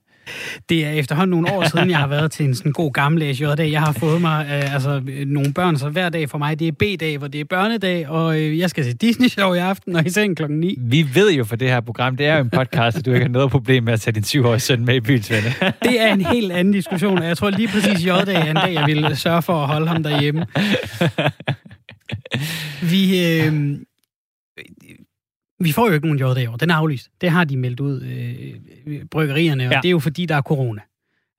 Det 0.70 0.86
er 0.86 0.92
efterhånden 0.92 1.32
nogle 1.32 1.54
år 1.54 1.70
siden, 1.70 1.90
jeg 1.90 1.98
har 1.98 2.08
været 2.08 2.32
til 2.32 2.46
en 2.46 2.56
sådan 2.56 2.72
god 2.72 2.94
gammeldags 2.94 3.42
J-dag. 3.42 3.72
Jeg 3.72 3.82
har 3.82 3.92
fået 3.92 4.22
mig 4.22 4.46
øh, 4.46 4.74
altså, 4.74 5.02
nogle 5.26 5.54
børn, 5.54 5.78
så 5.78 5.90
hver 5.90 6.10
dag 6.10 6.30
for 6.30 6.38
mig, 6.38 6.60
det 6.60 6.68
er 6.68 6.72
B-dag, 6.72 7.18
hvor 7.18 7.28
det 7.28 7.42
er 7.42 7.46
børnedag, 7.46 8.10
og 8.10 8.40
øh, 8.40 8.60
jeg 8.60 8.70
skal 8.70 8.84
se 8.84 8.94
Disney-show 8.94 9.54
i 9.54 9.58
aften, 9.58 9.96
og 9.96 10.06
i 10.06 10.10
seng 10.10 10.38
klokken 10.38 10.60
9. 10.60 10.78
Vi 10.80 11.06
ved 11.14 11.32
jo 11.32 11.44
for 11.44 11.56
det 11.56 11.70
her 11.70 11.82
program, 11.82 12.18
det 12.18 12.26
er 12.26 12.36
jo 12.36 12.44
en 12.44 12.50
podcast, 12.50 12.98
at 12.98 13.06
du 13.06 13.12
ikke 13.12 13.26
har 13.26 13.32
noget 13.32 13.52
problem 13.52 13.84
med 13.84 13.94
at 13.94 14.02
tage 14.02 14.14
din 14.14 14.24
syvårige 14.24 14.60
søn 14.60 14.86
med 14.86 14.96
i 14.96 15.00
byen, 15.00 15.24
Svende. 15.24 15.54
det 15.84 16.02
er 16.02 16.14
en 16.14 16.26
helt 16.26 16.52
anden 16.52 16.74
diskussion, 16.74 17.18
og 17.18 17.26
jeg 17.26 17.38
tror 17.38 17.50
lige 17.50 17.68
præcis 17.68 18.06
J-dag 18.06 18.36
er 18.36 18.50
en 18.50 18.56
dag, 18.56 18.74
jeg 18.74 18.86
vil 18.88 19.18
sørge 19.18 19.42
for 19.42 19.62
at 19.62 19.68
holde 19.68 19.88
ham 19.88 20.04
derhjemme. 20.04 20.46
Vi, 22.92 23.28
øh, 23.28 23.78
vi 25.64 25.72
får 25.72 25.88
jo 25.88 25.94
ikke 25.94 26.08
nogen 26.08 26.38
j 26.38 26.40
i 26.40 26.46
år. 26.46 26.56
Den 26.56 26.70
er 26.70 26.76
aflyst. 26.76 27.10
Det 27.22 27.30
har 27.30 27.44
de 27.44 27.58
meldt 27.58 27.80
ud, 27.80 28.02
øh, 28.02 29.06
bryggerierne, 29.06 29.68
og 29.68 29.72
ja. 29.72 29.80
det 29.82 29.88
er 29.88 29.92
jo 29.92 30.00
fordi, 30.00 30.26
der 30.26 30.36
er 30.36 30.42
corona. 30.42 30.82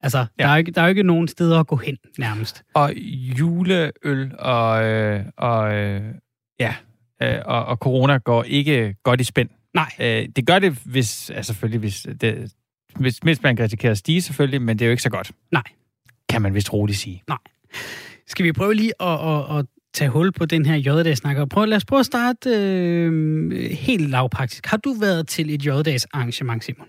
Altså, 0.00 0.18
ja. 0.18 0.42
der, 0.42 0.48
er 0.48 0.56
ikke, 0.56 0.72
der 0.72 0.80
er 0.80 0.85
jo 0.85 0.88
ikke 0.88 1.02
nogen 1.02 1.28
steder 1.28 1.61
at 1.61 1.66
gå 1.66 1.76
hen, 1.76 1.96
nærmest. 2.18 2.62
Og 2.74 2.94
juleøl 3.38 4.32
og, 4.38 4.85
øh, 4.85 5.24
og, 5.37 5.74
øh, 5.74 6.02
ja, 6.61 6.74
øh, 7.22 7.38
og, 7.44 7.64
og 7.64 7.76
corona 7.76 8.16
går 8.16 8.44
ikke 8.44 8.96
godt 9.02 9.20
i 9.20 9.24
spænd. 9.24 9.48
Nej. 9.74 9.92
Øh, 10.00 10.28
det 10.37 10.46
gør 10.46 10.58
det, 10.58 10.78
hvis, 10.85 11.30
altså 11.30 11.52
selvfølgelig, 11.52 11.80
hvis, 11.80 12.06
det, 12.20 12.52
hvis, 12.96 13.18
hvis 13.18 13.42
man 13.42 13.56
kan 13.56 13.64
risikere 13.64 13.90
at 13.90 13.98
stige 13.98 14.22
selvfølgelig, 14.22 14.62
men 14.62 14.78
det 14.78 14.85
er 14.85 14.87
jo 14.87 14.90
ikke 14.90 15.02
så 15.02 15.11
godt. 15.11 15.32
Nej. 15.52 15.62
Kan 16.28 16.42
man 16.42 16.54
vist 16.54 16.72
roligt 16.72 16.98
sige. 16.98 17.22
Nej. 17.28 17.38
Skal 18.26 18.44
vi 18.44 18.52
prøve 18.52 18.74
lige 18.74 18.92
at, 19.02 19.28
at, 19.28 19.58
at 19.58 19.66
tage 19.94 20.09
hul 20.09 20.33
på 20.33 20.46
den 20.46 20.66
her 20.66 20.76
J-dags 20.76 21.18
snakker. 21.18 21.44
Prøv, 21.44 21.64
lad 21.64 21.76
os 21.76 21.85
prøve 21.85 22.00
at 22.00 22.07
starte 22.07 22.50
øh, 22.50 23.52
helt 23.70 24.11
lavpraktisk. 24.11 24.66
Har 24.66 24.76
du 24.76 24.92
været 25.00 25.28
til 25.28 25.55
et 25.55 25.66
J-dags 25.66 26.05
arrangement, 26.12 26.64
Simon? 26.64 26.87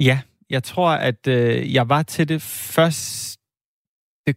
Ja, 0.00 0.20
jeg 0.50 0.62
tror, 0.62 0.90
at 0.90 1.26
øh, 1.26 1.74
jeg 1.74 1.88
var 1.88 2.02
til 2.02 2.28
det 2.28 2.42
først... 2.42 3.38
Det, 4.26 4.36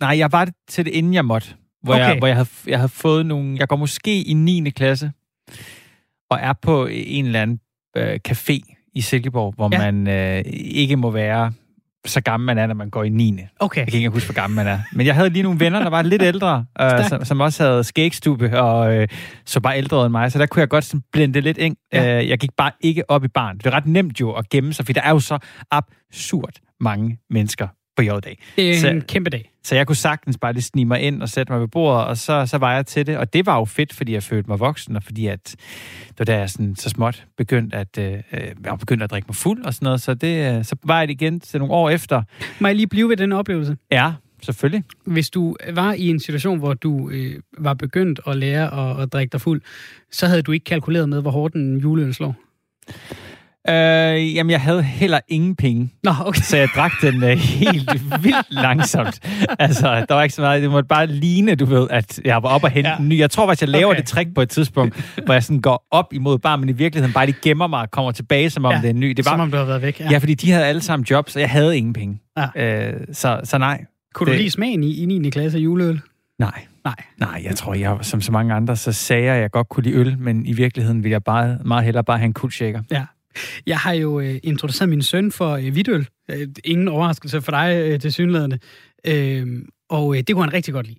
nej, 0.00 0.18
jeg 0.18 0.32
var 0.32 0.48
til 0.68 0.84
det, 0.84 0.90
inden 0.90 1.14
jeg 1.14 1.24
måtte. 1.24 1.48
Hvor, 1.82 1.94
okay. 1.94 2.08
jeg, 2.08 2.18
hvor 2.18 2.26
jeg, 2.26 2.36
havde, 2.36 2.48
jeg 2.66 2.78
havde 2.78 2.88
fået 2.88 3.26
nogle... 3.26 3.56
Jeg 3.58 3.68
går 3.68 3.76
måske 3.76 4.22
i 4.22 4.32
9. 4.32 4.70
klasse, 4.70 5.12
og 6.30 6.38
er 6.42 6.52
på 6.52 6.86
en 6.86 7.26
eller 7.26 7.42
anden 7.42 7.60
øh, 7.96 8.20
café 8.28 8.76
i 8.94 9.00
Silkeborg, 9.00 9.54
hvor 9.54 9.68
ja. 9.72 9.90
man 9.90 10.08
øh, 10.08 10.42
ikke 10.54 10.96
må 10.96 11.10
være 11.10 11.52
så 12.06 12.20
gammel 12.20 12.46
man 12.46 12.58
er, 12.58 12.66
når 12.66 12.74
man 12.74 12.90
går 12.90 13.04
i 13.04 13.08
9. 13.08 13.38
Okay. 13.60 13.80
Jeg 13.80 13.88
kan 13.88 13.98
ikke 13.98 14.10
huske, 14.10 14.26
hvor 14.26 14.34
gammel 14.34 14.56
man 14.56 14.66
er. 14.66 14.78
Men 14.92 15.06
jeg 15.06 15.14
havde 15.14 15.30
lige 15.30 15.42
nogle 15.42 15.60
venner, 15.60 15.78
der 15.82 15.90
var 15.90 16.02
lidt 16.02 16.22
ældre, 16.22 16.64
øh, 16.80 17.04
som, 17.08 17.24
som 17.24 17.40
også 17.40 17.64
havde 17.64 17.84
skægstube 17.84 18.60
og 18.60 18.96
øh, 18.96 19.08
så 19.46 19.60
bare 19.60 19.78
ældre 19.78 20.04
end 20.04 20.10
mig. 20.10 20.32
Så 20.32 20.38
der 20.38 20.46
kunne 20.46 20.60
jeg 20.60 20.68
godt 20.68 20.84
sådan 20.84 21.02
blende 21.12 21.40
lidt 21.40 21.58
ind. 21.58 21.76
Ja. 21.92 22.18
Øh, 22.18 22.28
jeg 22.28 22.38
gik 22.38 22.50
bare 22.56 22.72
ikke 22.80 23.10
op 23.10 23.24
i 23.24 23.28
barn. 23.28 23.58
Det 23.58 23.66
er 23.66 23.70
ret 23.70 23.86
nemt 23.86 24.20
jo 24.20 24.32
at 24.32 24.48
gemme 24.48 24.72
sig, 24.72 24.86
for 24.86 24.92
der 24.92 25.02
er 25.02 25.10
jo 25.10 25.20
så 25.20 25.38
absurd 25.70 26.52
mange 26.80 27.18
mennesker 27.30 27.68
på 28.00 28.16
J-dag. 28.16 28.38
Det 28.56 28.70
er 28.70 28.78
så, 28.78 28.88
en 28.88 29.00
kæmpe 29.00 29.30
dag. 29.30 29.52
Så 29.64 29.74
jeg 29.74 29.86
kunne 29.86 29.96
sagtens 29.96 30.38
bare 30.38 30.52
lige 30.52 30.62
snige 30.62 30.84
mig 30.84 31.00
ind 31.00 31.22
og 31.22 31.28
sætte 31.28 31.52
mig 31.52 31.60
ved 31.60 31.68
bordet, 31.68 32.04
og 32.04 32.16
så, 32.16 32.46
så 32.46 32.58
var 32.58 32.74
jeg 32.74 32.86
til 32.86 33.06
det. 33.06 33.16
Og 33.16 33.32
det 33.32 33.46
var 33.46 33.58
jo 33.58 33.64
fedt, 33.64 33.94
fordi 33.94 34.12
jeg 34.12 34.22
følte 34.22 34.50
mig 34.50 34.60
voksen, 34.60 34.96
og 34.96 35.02
fordi 35.02 35.26
at, 35.26 35.56
det 36.08 36.18
var 36.18 36.24
da 36.24 36.38
jeg 36.38 36.50
sådan, 36.50 36.76
så 36.76 36.88
småt 36.88 37.26
begyndte 37.36 37.76
at, 37.76 37.98
øh, 37.98 38.22
jeg 38.64 38.78
begyndte 38.78 39.04
at 39.04 39.10
drikke 39.10 39.26
mig 39.28 39.36
fuld 39.36 39.64
og 39.64 39.74
sådan 39.74 39.84
noget. 39.84 40.00
Så, 40.00 40.14
det, 40.14 40.58
øh, 40.58 40.64
så 40.64 40.76
var 40.84 40.98
jeg 40.98 41.08
det 41.08 41.14
igen 41.14 41.40
til 41.40 41.58
nogle 41.58 41.74
år 41.74 41.90
efter. 41.90 42.22
Må 42.58 42.68
jeg 42.68 42.76
lige 42.76 42.86
blive 42.86 43.08
ved 43.08 43.16
den 43.16 43.32
oplevelse? 43.32 43.76
Ja, 43.92 44.12
selvfølgelig. 44.42 44.84
Hvis 45.04 45.30
du 45.30 45.56
var 45.72 45.92
i 45.92 46.08
en 46.08 46.20
situation, 46.20 46.58
hvor 46.58 46.74
du 46.74 47.10
øh, 47.10 47.40
var 47.58 47.74
begyndt 47.74 48.20
at 48.26 48.36
lære 48.36 48.90
at, 48.90 49.02
at 49.02 49.12
drikke 49.12 49.32
dig 49.32 49.40
fuld, 49.40 49.62
så 50.12 50.26
havde 50.26 50.42
du 50.42 50.52
ikke 50.52 50.64
kalkuleret 50.64 51.08
med, 51.08 51.20
hvor 51.22 51.30
hårdt 51.30 51.54
en 51.54 51.78
juleøl 51.78 52.14
slår? 52.14 52.34
Øh, 53.68 54.34
jamen, 54.34 54.50
jeg 54.50 54.60
havde 54.60 54.82
heller 54.82 55.20
ingen 55.28 55.56
penge. 55.56 55.90
Nå, 56.02 56.10
okay. 56.24 56.40
Så 56.40 56.56
jeg 56.56 56.68
drak 56.74 56.92
den 57.02 57.22
uh, 57.22 57.28
helt 57.28 57.92
vildt 58.24 58.46
langsomt. 58.50 59.20
Altså, 59.58 60.04
der 60.08 60.14
var 60.14 60.22
ikke 60.22 60.34
så 60.34 60.40
meget. 60.40 60.62
Det 60.62 60.70
måtte 60.70 60.88
bare 60.88 61.06
ligne, 61.06 61.54
du 61.54 61.64
ved, 61.64 61.86
at 61.90 62.20
jeg 62.24 62.42
var 62.42 62.48
op 62.48 62.64
og 62.64 62.70
hente 62.70 62.90
ja. 62.90 62.98
en 62.98 63.08
ny. 63.08 63.18
Jeg 63.18 63.30
tror 63.30 63.46
faktisk, 63.46 63.60
jeg 63.60 63.68
laver 63.68 63.90
okay. 63.90 64.00
det 64.00 64.06
trick 64.06 64.34
på 64.34 64.40
et 64.40 64.48
tidspunkt, 64.48 65.14
hvor 65.24 65.34
jeg 65.34 65.42
sådan 65.42 65.60
går 65.60 65.86
op 65.90 66.12
imod 66.12 66.38
bar, 66.38 66.56
men 66.56 66.68
i 66.68 66.72
virkeligheden 66.72 67.12
bare 67.12 67.26
de 67.26 67.32
gemmer 67.42 67.66
mig 67.66 67.80
og 67.80 67.90
kommer 67.90 68.12
tilbage, 68.12 68.50
som 68.50 68.64
om 68.64 68.72
ja, 68.72 68.78
det 68.78 68.84
er 68.84 68.90
en 68.90 69.00
ny. 69.00 69.10
Det 69.10 69.24
var, 69.24 69.30
som 69.30 69.40
om 69.40 69.50
du 69.50 69.56
har 69.56 69.64
været 69.64 69.82
væk. 69.82 70.00
Ja. 70.00 70.08
ja, 70.10 70.18
fordi 70.18 70.34
de 70.34 70.50
havde 70.50 70.66
alle 70.66 70.80
sammen 70.80 71.06
jobs, 71.10 71.36
og 71.36 71.40
jeg 71.40 71.50
havde 71.50 71.76
ingen 71.76 71.92
penge. 71.92 72.20
Ja. 72.56 72.88
Øh, 72.88 73.00
så, 73.12 73.40
så 73.44 73.58
nej. 73.58 73.84
Kunne 74.14 74.26
det... 74.26 74.34
du 74.34 74.38
lige 74.38 74.50
smagen 74.50 74.84
i, 74.84 75.02
i 75.02 75.06
9. 75.06 75.30
klasse 75.30 75.58
af 75.58 75.62
juleøl? 75.62 76.00
Nej. 76.38 76.66
Nej. 76.84 76.94
Nej, 77.18 77.42
jeg 77.44 77.56
tror, 77.56 77.74
jeg, 77.74 77.98
som 78.02 78.20
så 78.20 78.32
mange 78.32 78.54
andre, 78.54 78.76
så 78.76 78.92
sagde 78.92 79.24
jeg, 79.24 79.34
at 79.34 79.42
jeg 79.42 79.50
godt 79.50 79.68
kunne 79.68 79.84
lide 79.84 79.94
øl, 79.94 80.18
men 80.18 80.46
i 80.46 80.52
virkeligheden 80.52 81.02
ville 81.02 81.12
jeg 81.12 81.24
bare, 81.24 81.58
meget 81.64 81.84
hellere 81.84 82.04
bare 82.04 82.18
have 82.18 82.26
en 82.26 82.32
kuldshaker. 82.32 82.82
Ja. 82.90 83.04
Jeg 83.66 83.78
har 83.78 83.92
jo 83.92 84.20
øh, 84.20 84.38
introduceret 84.42 84.88
min 84.88 85.02
søn 85.02 85.32
for 85.32 85.50
øh, 85.50 85.74
vidøl. 85.74 86.06
Øh, 86.30 86.48
ingen 86.64 86.88
overraskelse 86.88 87.40
for 87.40 87.52
dig 87.52 87.82
øh, 87.84 88.00
til 88.00 88.12
synlædende. 88.12 88.58
Øh, 89.06 89.46
og 89.90 90.16
øh, 90.16 90.22
det 90.26 90.34
kunne 90.34 90.44
han 90.44 90.52
rigtig 90.52 90.74
godt 90.74 90.86
lide. 90.86 90.98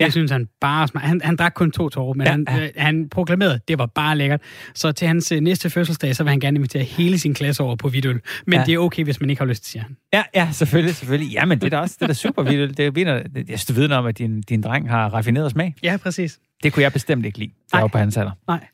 Ja. 0.00 0.04
Jeg 0.04 0.12
synes, 0.12 0.30
han 0.30 0.48
bare 0.60 0.88
smag. 0.88 1.02
Han, 1.02 1.20
han 1.24 1.36
drak 1.36 1.52
kun 1.54 1.70
to 1.70 1.88
tårer, 1.88 2.14
men 2.14 2.26
ja, 2.26 2.30
han, 2.30 2.46
ja. 2.48 2.64
Øh, 2.64 2.70
han 2.76 3.08
proklamerede, 3.08 3.54
at 3.54 3.68
det 3.68 3.78
var 3.78 3.86
bare 3.86 4.16
lækkert. 4.16 4.40
Så 4.74 4.92
til 4.92 5.08
hans 5.08 5.32
øh, 5.32 5.40
næste 5.40 5.70
fødselsdag, 5.70 6.16
så 6.16 6.24
vil 6.24 6.30
han 6.30 6.40
gerne 6.40 6.56
invitere 6.56 6.82
hele 6.82 7.18
sin 7.18 7.34
klasse 7.34 7.62
over 7.62 7.76
på 7.76 7.88
vidøl. 7.88 8.20
Men 8.46 8.58
ja. 8.58 8.64
det 8.64 8.74
er 8.74 8.78
okay, 8.78 9.04
hvis 9.04 9.20
man 9.20 9.30
ikke 9.30 9.40
har 9.40 9.46
lyst, 9.46 9.66
siger 9.66 9.82
han. 9.82 9.96
Ja, 10.12 10.22
ja, 10.34 10.48
selvfølgelig, 10.52 10.94
selvfølgelig. 10.94 11.32
Ja, 11.32 11.44
men 11.44 11.58
det 11.58 11.66
er 11.66 11.70
da 11.70 11.78
også 11.78 11.96
det 11.98 12.02
er 12.02 12.06
da 12.06 12.14
super 12.14 12.42
vidøl. 12.42 12.76
Det 12.76 12.98
er, 12.98 13.22
jeg 13.48 13.60
synes, 13.60 13.88
du 13.88 13.94
om, 13.94 14.06
at 14.06 14.18
din, 14.18 14.40
din 14.40 14.62
dreng 14.62 14.90
har 14.90 15.08
raffineret 15.08 15.50
smag. 15.50 15.74
Ja, 15.82 15.96
præcis. 15.96 16.38
Det 16.62 16.72
kunne 16.72 16.82
jeg 16.82 16.92
bestemt 16.92 17.26
ikke 17.26 17.38
lide, 17.38 17.50
var 17.72 17.86
på 17.86 17.98
hans 17.98 18.16
alder. 18.16 18.32
Nej. 18.48 18.66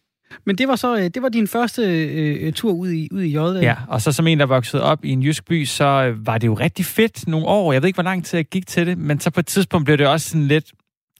Men 0.46 0.58
det 0.58 0.68
var 0.68 0.76
så 0.76 0.96
øh, 0.96 1.02
det 1.02 1.22
var 1.22 1.28
din 1.28 1.48
første 1.48 1.82
øh, 1.82 2.52
tur 2.52 2.72
ud 2.72 2.90
i, 2.90 3.08
ud 3.12 3.22
i 3.22 3.36
J. 3.36 3.62
Ja, 3.62 3.74
og 3.88 4.02
så 4.02 4.12
som 4.12 4.26
en, 4.26 4.40
der 4.40 4.46
voksede 4.46 4.82
op 4.82 5.04
i 5.04 5.10
en 5.10 5.22
jysk 5.22 5.44
by, 5.44 5.64
så 5.64 5.84
øh, 5.84 6.26
var 6.26 6.38
det 6.38 6.46
jo 6.46 6.54
rigtig 6.54 6.84
fedt 6.84 7.28
nogle 7.28 7.46
år. 7.46 7.72
Jeg 7.72 7.82
ved 7.82 7.86
ikke, 7.86 7.96
hvor 7.96 8.02
lang 8.02 8.24
tid 8.24 8.38
jeg 8.38 8.44
gik 8.44 8.66
til 8.66 8.86
det, 8.86 8.98
men 8.98 9.20
så 9.20 9.30
på 9.30 9.40
et 9.40 9.46
tidspunkt 9.46 9.84
blev 9.84 9.98
det 9.98 10.06
også 10.06 10.28
sådan 10.28 10.48
lidt... 10.48 10.72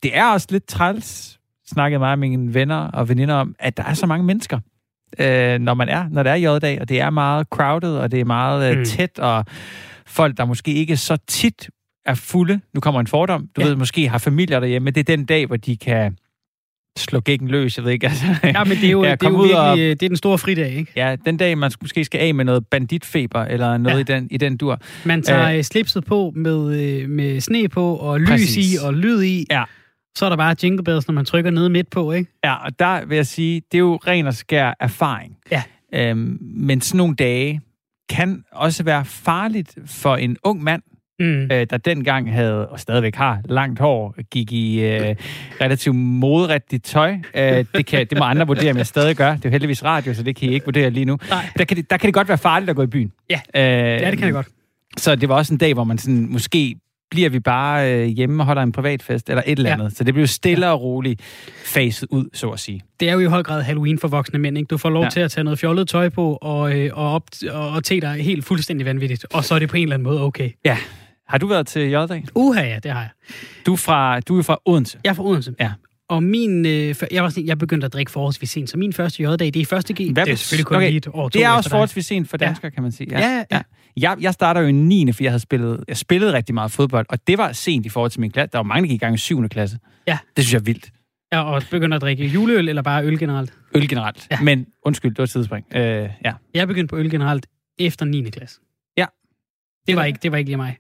Det 0.03 0.17
er 0.17 0.25
også 0.25 0.47
lidt 0.51 0.67
træls, 0.67 1.39
snakkede 1.67 1.99
mig 1.99 2.19
med 2.19 2.29
mine 2.29 2.55
venner 2.55 2.77
og 2.77 3.09
veninder 3.09 3.35
om, 3.35 3.55
at 3.59 3.77
der 3.77 3.83
er 3.83 3.95
så 3.95 4.07
mange 4.07 4.25
mennesker, 4.25 4.59
øh, 5.19 5.59
når 5.59 5.75
man 5.75 5.89
er, 5.89 6.09
når 6.11 6.23
det 6.23 6.33
er 6.33 6.37
J-dag, 6.37 6.81
og 6.81 6.89
det 6.89 7.01
er 7.01 7.11
meget 7.11 7.47
crowded, 7.51 7.97
og 7.97 8.11
det 8.11 8.21
er 8.21 8.25
meget 8.25 8.71
øh, 8.71 8.79
mm. 8.79 8.85
tæt, 8.85 9.19
og 9.19 9.45
folk, 10.07 10.37
der 10.37 10.45
måske 10.45 10.73
ikke 10.73 10.97
så 10.97 11.17
tit 11.27 11.71
er 12.05 12.15
fulde. 12.15 12.61
Nu 12.75 12.81
kommer 12.81 13.01
en 13.01 13.07
fordom. 13.07 13.49
Du 13.57 13.61
ja. 13.61 13.67
ved, 13.67 13.77
måske 13.77 14.09
har 14.09 14.19
familier 14.19 14.61
derhjemme. 14.61 14.91
Det 14.91 15.01
er 15.01 15.17
den 15.17 15.25
dag, 15.25 15.47
hvor 15.47 15.57
de 15.57 15.77
kan 15.77 16.17
slå 16.99 17.21
gækken 17.21 17.49
løs, 17.49 17.77
jeg 17.77 17.85
ved 17.85 17.93
ikke. 17.93 18.07
Altså, 18.13 18.27
ja, 18.45 18.65
men 18.65 18.77
det 18.77 18.85
er 18.85 18.91
jo, 18.91 19.05
ja, 19.05 19.15
det 19.15 19.23
er 19.23 19.31
jo 19.31 19.37
virkelig, 19.37 19.59
og, 19.59 19.77
det 19.77 20.03
er 20.03 20.09
den 20.09 20.17
store 20.17 20.39
fridag, 20.39 20.73
ikke? 20.73 20.93
Ja, 20.97 21.17
den 21.25 21.37
dag, 21.37 21.59
man 21.59 21.73
måske 21.81 22.05
skal 22.05 22.21
af 22.21 22.35
med 22.35 22.45
noget 22.45 22.67
banditfeber, 22.67 23.45
eller 23.45 23.77
noget 23.77 24.09
ja. 24.09 24.15
i, 24.15 24.19
den, 24.19 24.29
i 24.31 24.37
den 24.37 24.57
dur. 24.57 24.81
Man 25.05 25.23
tager 25.23 25.49
Æh, 25.49 25.57
øh, 25.57 25.65
slipset 25.65 26.05
på 26.05 26.33
med, 26.37 26.83
øh, 26.83 27.09
med 27.09 27.41
sne 27.41 27.69
på, 27.69 27.97
og 27.97 28.21
lys 28.21 28.29
præcis. 28.29 28.75
i, 28.75 28.77
og 28.85 28.95
lyd 28.95 29.23
i. 29.23 29.47
Ja. 29.51 29.65
Så 30.17 30.25
er 30.25 30.29
der 30.29 30.37
bare 30.37 30.57
jingle 30.63 30.85
bells, 30.85 31.09
når 31.09 31.13
man 31.13 31.25
trykker 31.25 31.51
nede 31.51 31.71
midt 31.71 31.91
på, 31.91 32.13
ikke? 32.13 32.31
Ja, 32.45 32.55
og 32.55 32.79
der 32.79 33.05
vil 33.05 33.17
jeg 33.17 33.27
sige, 33.27 33.63
det 33.73 33.79
er 33.79 33.83
jo 33.83 33.97
ren 34.07 34.27
og 34.27 34.35
skær 34.35 34.75
erfaring. 34.81 35.37
Ja. 35.51 35.63
Øhm, 35.95 36.39
men 36.41 36.81
sådan 36.81 36.99
nogle 36.99 37.15
dage 37.15 37.61
kan 38.09 38.45
også 38.53 38.85
være 38.85 39.05
farligt 39.05 39.79
for 39.87 40.17
en 40.17 40.37
ung 40.45 40.63
mand, 40.63 40.83
mm. 41.21 41.43
øh, 41.43 41.67
der 41.71 41.77
dengang 41.77 42.33
havde, 42.33 42.69
og 42.69 42.81
stadigvæk 42.81 43.15
har, 43.15 43.41
langt 43.45 43.81
hår, 43.81 44.15
gik 44.31 44.53
i 44.53 44.81
øh, 44.81 45.17
relativt 45.61 45.97
moderigtigt 45.97 46.85
tøj. 46.85 47.17
Øh, 47.35 47.65
det, 47.75 47.87
kan, 47.87 48.07
det 48.11 48.19
må 48.19 48.25
andre 48.25 48.47
vurdere, 48.47 48.71
om 48.71 48.77
jeg 48.77 48.87
stadig 48.87 49.17
gør. 49.17 49.31
Det 49.31 49.45
er 49.45 49.49
jo 49.49 49.51
heldigvis 49.51 49.85
radio, 49.85 50.15
så 50.15 50.23
det 50.23 50.37
kan 50.37 50.49
I 50.49 50.53
ikke 50.53 50.67
vurdere 50.67 50.91
lige 50.91 51.05
nu. 51.05 51.19
Der 51.59 51.65
kan, 51.65 51.77
det, 51.77 51.91
der 51.91 51.97
kan 51.97 52.07
det 52.07 52.15
godt 52.15 52.29
være 52.29 52.39
farligt 52.39 52.71
at 52.71 52.77
gå 52.77 52.83
i 52.83 52.87
byen. 52.87 53.13
Ja, 53.31 53.41
øh, 53.55 53.63
ja 54.03 54.11
det 54.11 54.19
kan 54.19 54.27
det 54.27 54.35
godt. 54.35 54.49
Så 54.97 55.15
det 55.15 55.29
var 55.29 55.35
også 55.35 55.55
en 55.55 55.59
dag, 55.59 55.75
hvor 55.75 55.85
man 55.85 55.99
sådan 55.99 56.27
måske 56.31 56.77
bliver 57.13 57.29
vi 57.29 57.41
bare 57.41 57.93
øh, 57.93 58.07
hjemme 58.07 58.43
og 58.43 58.47
holder 58.47 58.63
en 58.63 58.73
privatfest, 58.73 59.29
eller 59.29 59.43
et 59.47 59.59
eller 59.59 59.73
andet. 59.73 59.85
Ja. 59.85 59.91
Så 59.91 60.05
det 60.05 60.15
bliver 60.15 60.27
stille 60.27 60.69
og 60.69 60.83
roligt 60.83 61.23
faset 61.65 62.09
ud, 62.11 62.29
så 62.33 62.51
at 62.51 62.61
sige. 62.61 62.83
Det 63.01 63.09
er 63.09 63.13
jo 63.13 63.21
i 63.21 63.25
høj 63.25 63.43
grad 63.43 63.63
Halloween 63.63 63.99
for 63.99 64.09
voksne 64.09 64.39
mænd, 64.39 64.59
ikke? 64.59 64.69
Du 64.69 64.77
får 64.77 64.91
lov 64.91 65.03
ja. 65.03 65.11
til 65.11 65.21
at 65.21 65.31
tage 65.31 65.45
noget 65.45 65.59
fjollet 65.59 65.89
tøj 65.89 66.09
på, 66.09 66.39
og, 66.43 66.79
øh, 66.79 66.91
og, 66.93 67.15
op, 67.15 67.23
og, 67.51 67.71
og 67.71 67.85
te 67.85 68.01
dig 68.01 68.15
helt 68.15 68.45
fuldstændig 68.45 68.87
vanvittigt. 68.87 69.27
Og 69.33 69.45
så 69.45 69.55
er 69.55 69.59
det 69.59 69.69
på 69.69 69.77
en 69.77 69.83
eller 69.83 69.95
anden 69.95 70.05
måde 70.05 70.23
okay. 70.23 70.51
Ja. 70.65 70.77
Har 71.33 71.39
du 71.39 71.47
været 71.47 71.67
til 71.67 71.91
J-dag? 71.91 72.25
Uha, 72.35 72.63
ja, 72.63 72.79
det 72.83 72.91
har 72.91 73.01
jeg. 73.01 73.11
Du 73.67 73.73
er 73.73 73.77
fra, 73.77 74.21
du 74.21 74.39
er 74.39 74.43
fra 74.43 74.59
Odense? 74.65 74.99
Jeg 75.05 75.11
er 75.11 75.15
fra 75.15 75.25
Odense. 75.25 75.55
Ja. 75.61 75.73
Og 76.09 76.23
min, 76.23 76.67
øh, 76.67 76.95
jeg, 77.11 77.23
var 77.23 77.29
sådan, 77.29 77.47
jeg 77.47 77.59
begyndte 77.59 77.85
at 77.85 77.93
drikke 77.93 78.13
forholdsvis 78.13 78.51
sent, 78.51 78.71
så 78.71 78.79
min 78.79 78.93
første 78.93 79.23
J-dag, 79.23 79.47
det 79.47 79.57
er 79.57 79.67
første 79.67 79.95
G. 79.95 80.13
Hvad? 80.13 80.27
Det 80.27 80.33
er 80.33 80.37
selvfølgelig 80.37 80.67
kun 80.67 80.77
okay. 80.77 80.87
lige 80.87 80.97
et 80.97 81.09
år, 81.13 81.29
Det 81.29 81.45
er 81.45 81.51
også 81.51 81.71
forholdsvis 81.71 82.07
sent 82.07 82.29
for 82.29 82.37
danskere, 82.37 82.67
ja. 82.67 82.71
kan 82.71 82.83
man 82.83 82.93
sige. 82.93 83.09
Ja, 83.11 83.19
ja. 83.19 83.37
ja. 83.37 83.45
ja. 83.51 83.61
Jeg, 83.97 84.17
jeg 84.21 84.35
starter 84.35 84.61
jo 84.61 84.67
i 84.67 84.73
9. 84.73 85.13
for 85.13 85.23
jeg 85.23 85.33
havde 85.33 85.41
spillet, 85.43 85.85
jeg 85.89 85.97
spillede 85.97 86.33
rigtig 86.33 86.55
meget 86.55 86.71
fodbold, 86.71 87.07
og 87.09 87.27
det 87.27 87.39
var 87.39 87.53
sent 87.53 87.87
i 87.87 87.89
forhold 87.89 88.11
til 88.11 88.21
min 88.21 88.31
klasse. 88.31 88.53
Der 88.53 88.59
var 88.59 88.63
mange, 88.63 88.83
der 88.83 88.89
gik 88.89 88.95
i 88.95 89.05
gang 89.05 89.15
i 89.15 89.19
7. 89.19 89.49
klasse. 89.49 89.79
Ja. 90.07 90.19
Det 90.37 90.45
synes 90.45 90.53
jeg 90.53 90.61
er 90.61 90.65
vildt. 90.65 90.91
Ja, 91.33 91.43
og 91.43 91.63
begynder 91.71 91.97
at 91.97 92.03
drikke 92.03 92.27
juleøl, 92.27 92.69
eller 92.69 92.83
bare 92.83 93.05
øl 93.05 93.19
generelt? 93.19 93.53
Øl 93.75 93.89
generelt. 93.89 94.27
Ja. 94.31 94.41
Men 94.41 94.67
undskyld, 94.83 95.11
det 95.11 95.19
var 95.19 95.25
et 95.25 95.31
tidsspring. 95.31 95.67
Øh, 95.75 96.09
ja. 96.25 96.33
Jeg 96.55 96.69
begyndte 96.69 96.91
på 96.91 96.97
øl 96.97 97.11
generelt 97.11 97.47
efter 97.79 98.07
9. 98.07 98.31
klasse. 98.31 98.61
Ja. 98.97 99.07
Det 99.87 99.97
var 99.97 100.05
ikke, 100.05 100.19
det 100.23 100.33
var 100.33 100.39
ikke 100.39 100.49
lige 100.49 100.57
mig. 100.57 100.77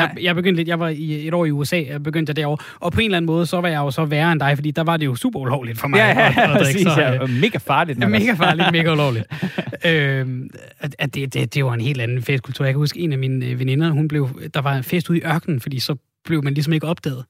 Jeg, 0.00 0.16
jeg 0.22 0.34
begyndte 0.34 0.56
lidt, 0.56 0.68
jeg 0.68 0.80
var 0.80 0.88
i 0.88 1.26
et 1.26 1.34
år 1.34 1.44
i 1.44 1.50
USA, 1.50 1.82
jeg 1.88 2.02
begyndte 2.02 2.32
derovre, 2.32 2.64
og 2.80 2.92
på 2.92 3.00
en 3.00 3.04
eller 3.04 3.16
anden 3.16 3.26
måde, 3.26 3.46
så 3.46 3.60
var 3.60 3.68
jeg 3.68 3.78
jo 3.78 3.90
så 3.90 4.04
værre 4.04 4.32
end 4.32 4.40
dig, 4.40 4.52
fordi 4.56 4.70
der 4.70 4.82
var 4.82 4.96
det 4.96 5.06
jo 5.06 5.14
super 5.14 5.40
ulovligt 5.40 5.78
for 5.78 5.88
mig. 5.88 5.98
Ja, 5.98 6.06
ja, 6.06 6.34
at, 6.36 6.50
at 6.50 6.60
drikke, 6.60 6.80
så, 6.82 7.00
ja, 7.00 7.26
mega 7.26 7.58
farligt. 7.58 8.00
Ja, 8.00 8.08
mega 8.08 8.32
farligt, 8.32 8.72
mega 8.72 8.92
ulovligt. 8.92 9.26
øhm, 9.86 10.50
at, 10.80 10.96
at 10.98 11.14
det, 11.14 11.34
det, 11.34 11.54
det 11.54 11.64
var 11.64 11.74
en 11.74 11.80
helt 11.80 12.00
anden 12.00 12.22
festkultur. 12.22 12.64
Jeg 12.64 12.74
kan 12.74 12.78
huske, 12.78 13.00
en 13.00 13.12
af 13.12 13.18
mine 13.18 13.46
øh, 13.46 13.58
veninder, 13.58 13.90
hun 13.90 14.08
blev, 14.08 14.40
der 14.54 14.60
var 14.60 14.76
en 14.76 14.84
fest 14.84 15.10
ude 15.10 15.18
i 15.18 15.22
ørkenen, 15.24 15.60
fordi 15.60 15.78
så 15.80 15.96
blev 16.24 16.44
man 16.44 16.54
ligesom 16.54 16.72
ikke 16.72 16.86
opdaget. 16.86 17.24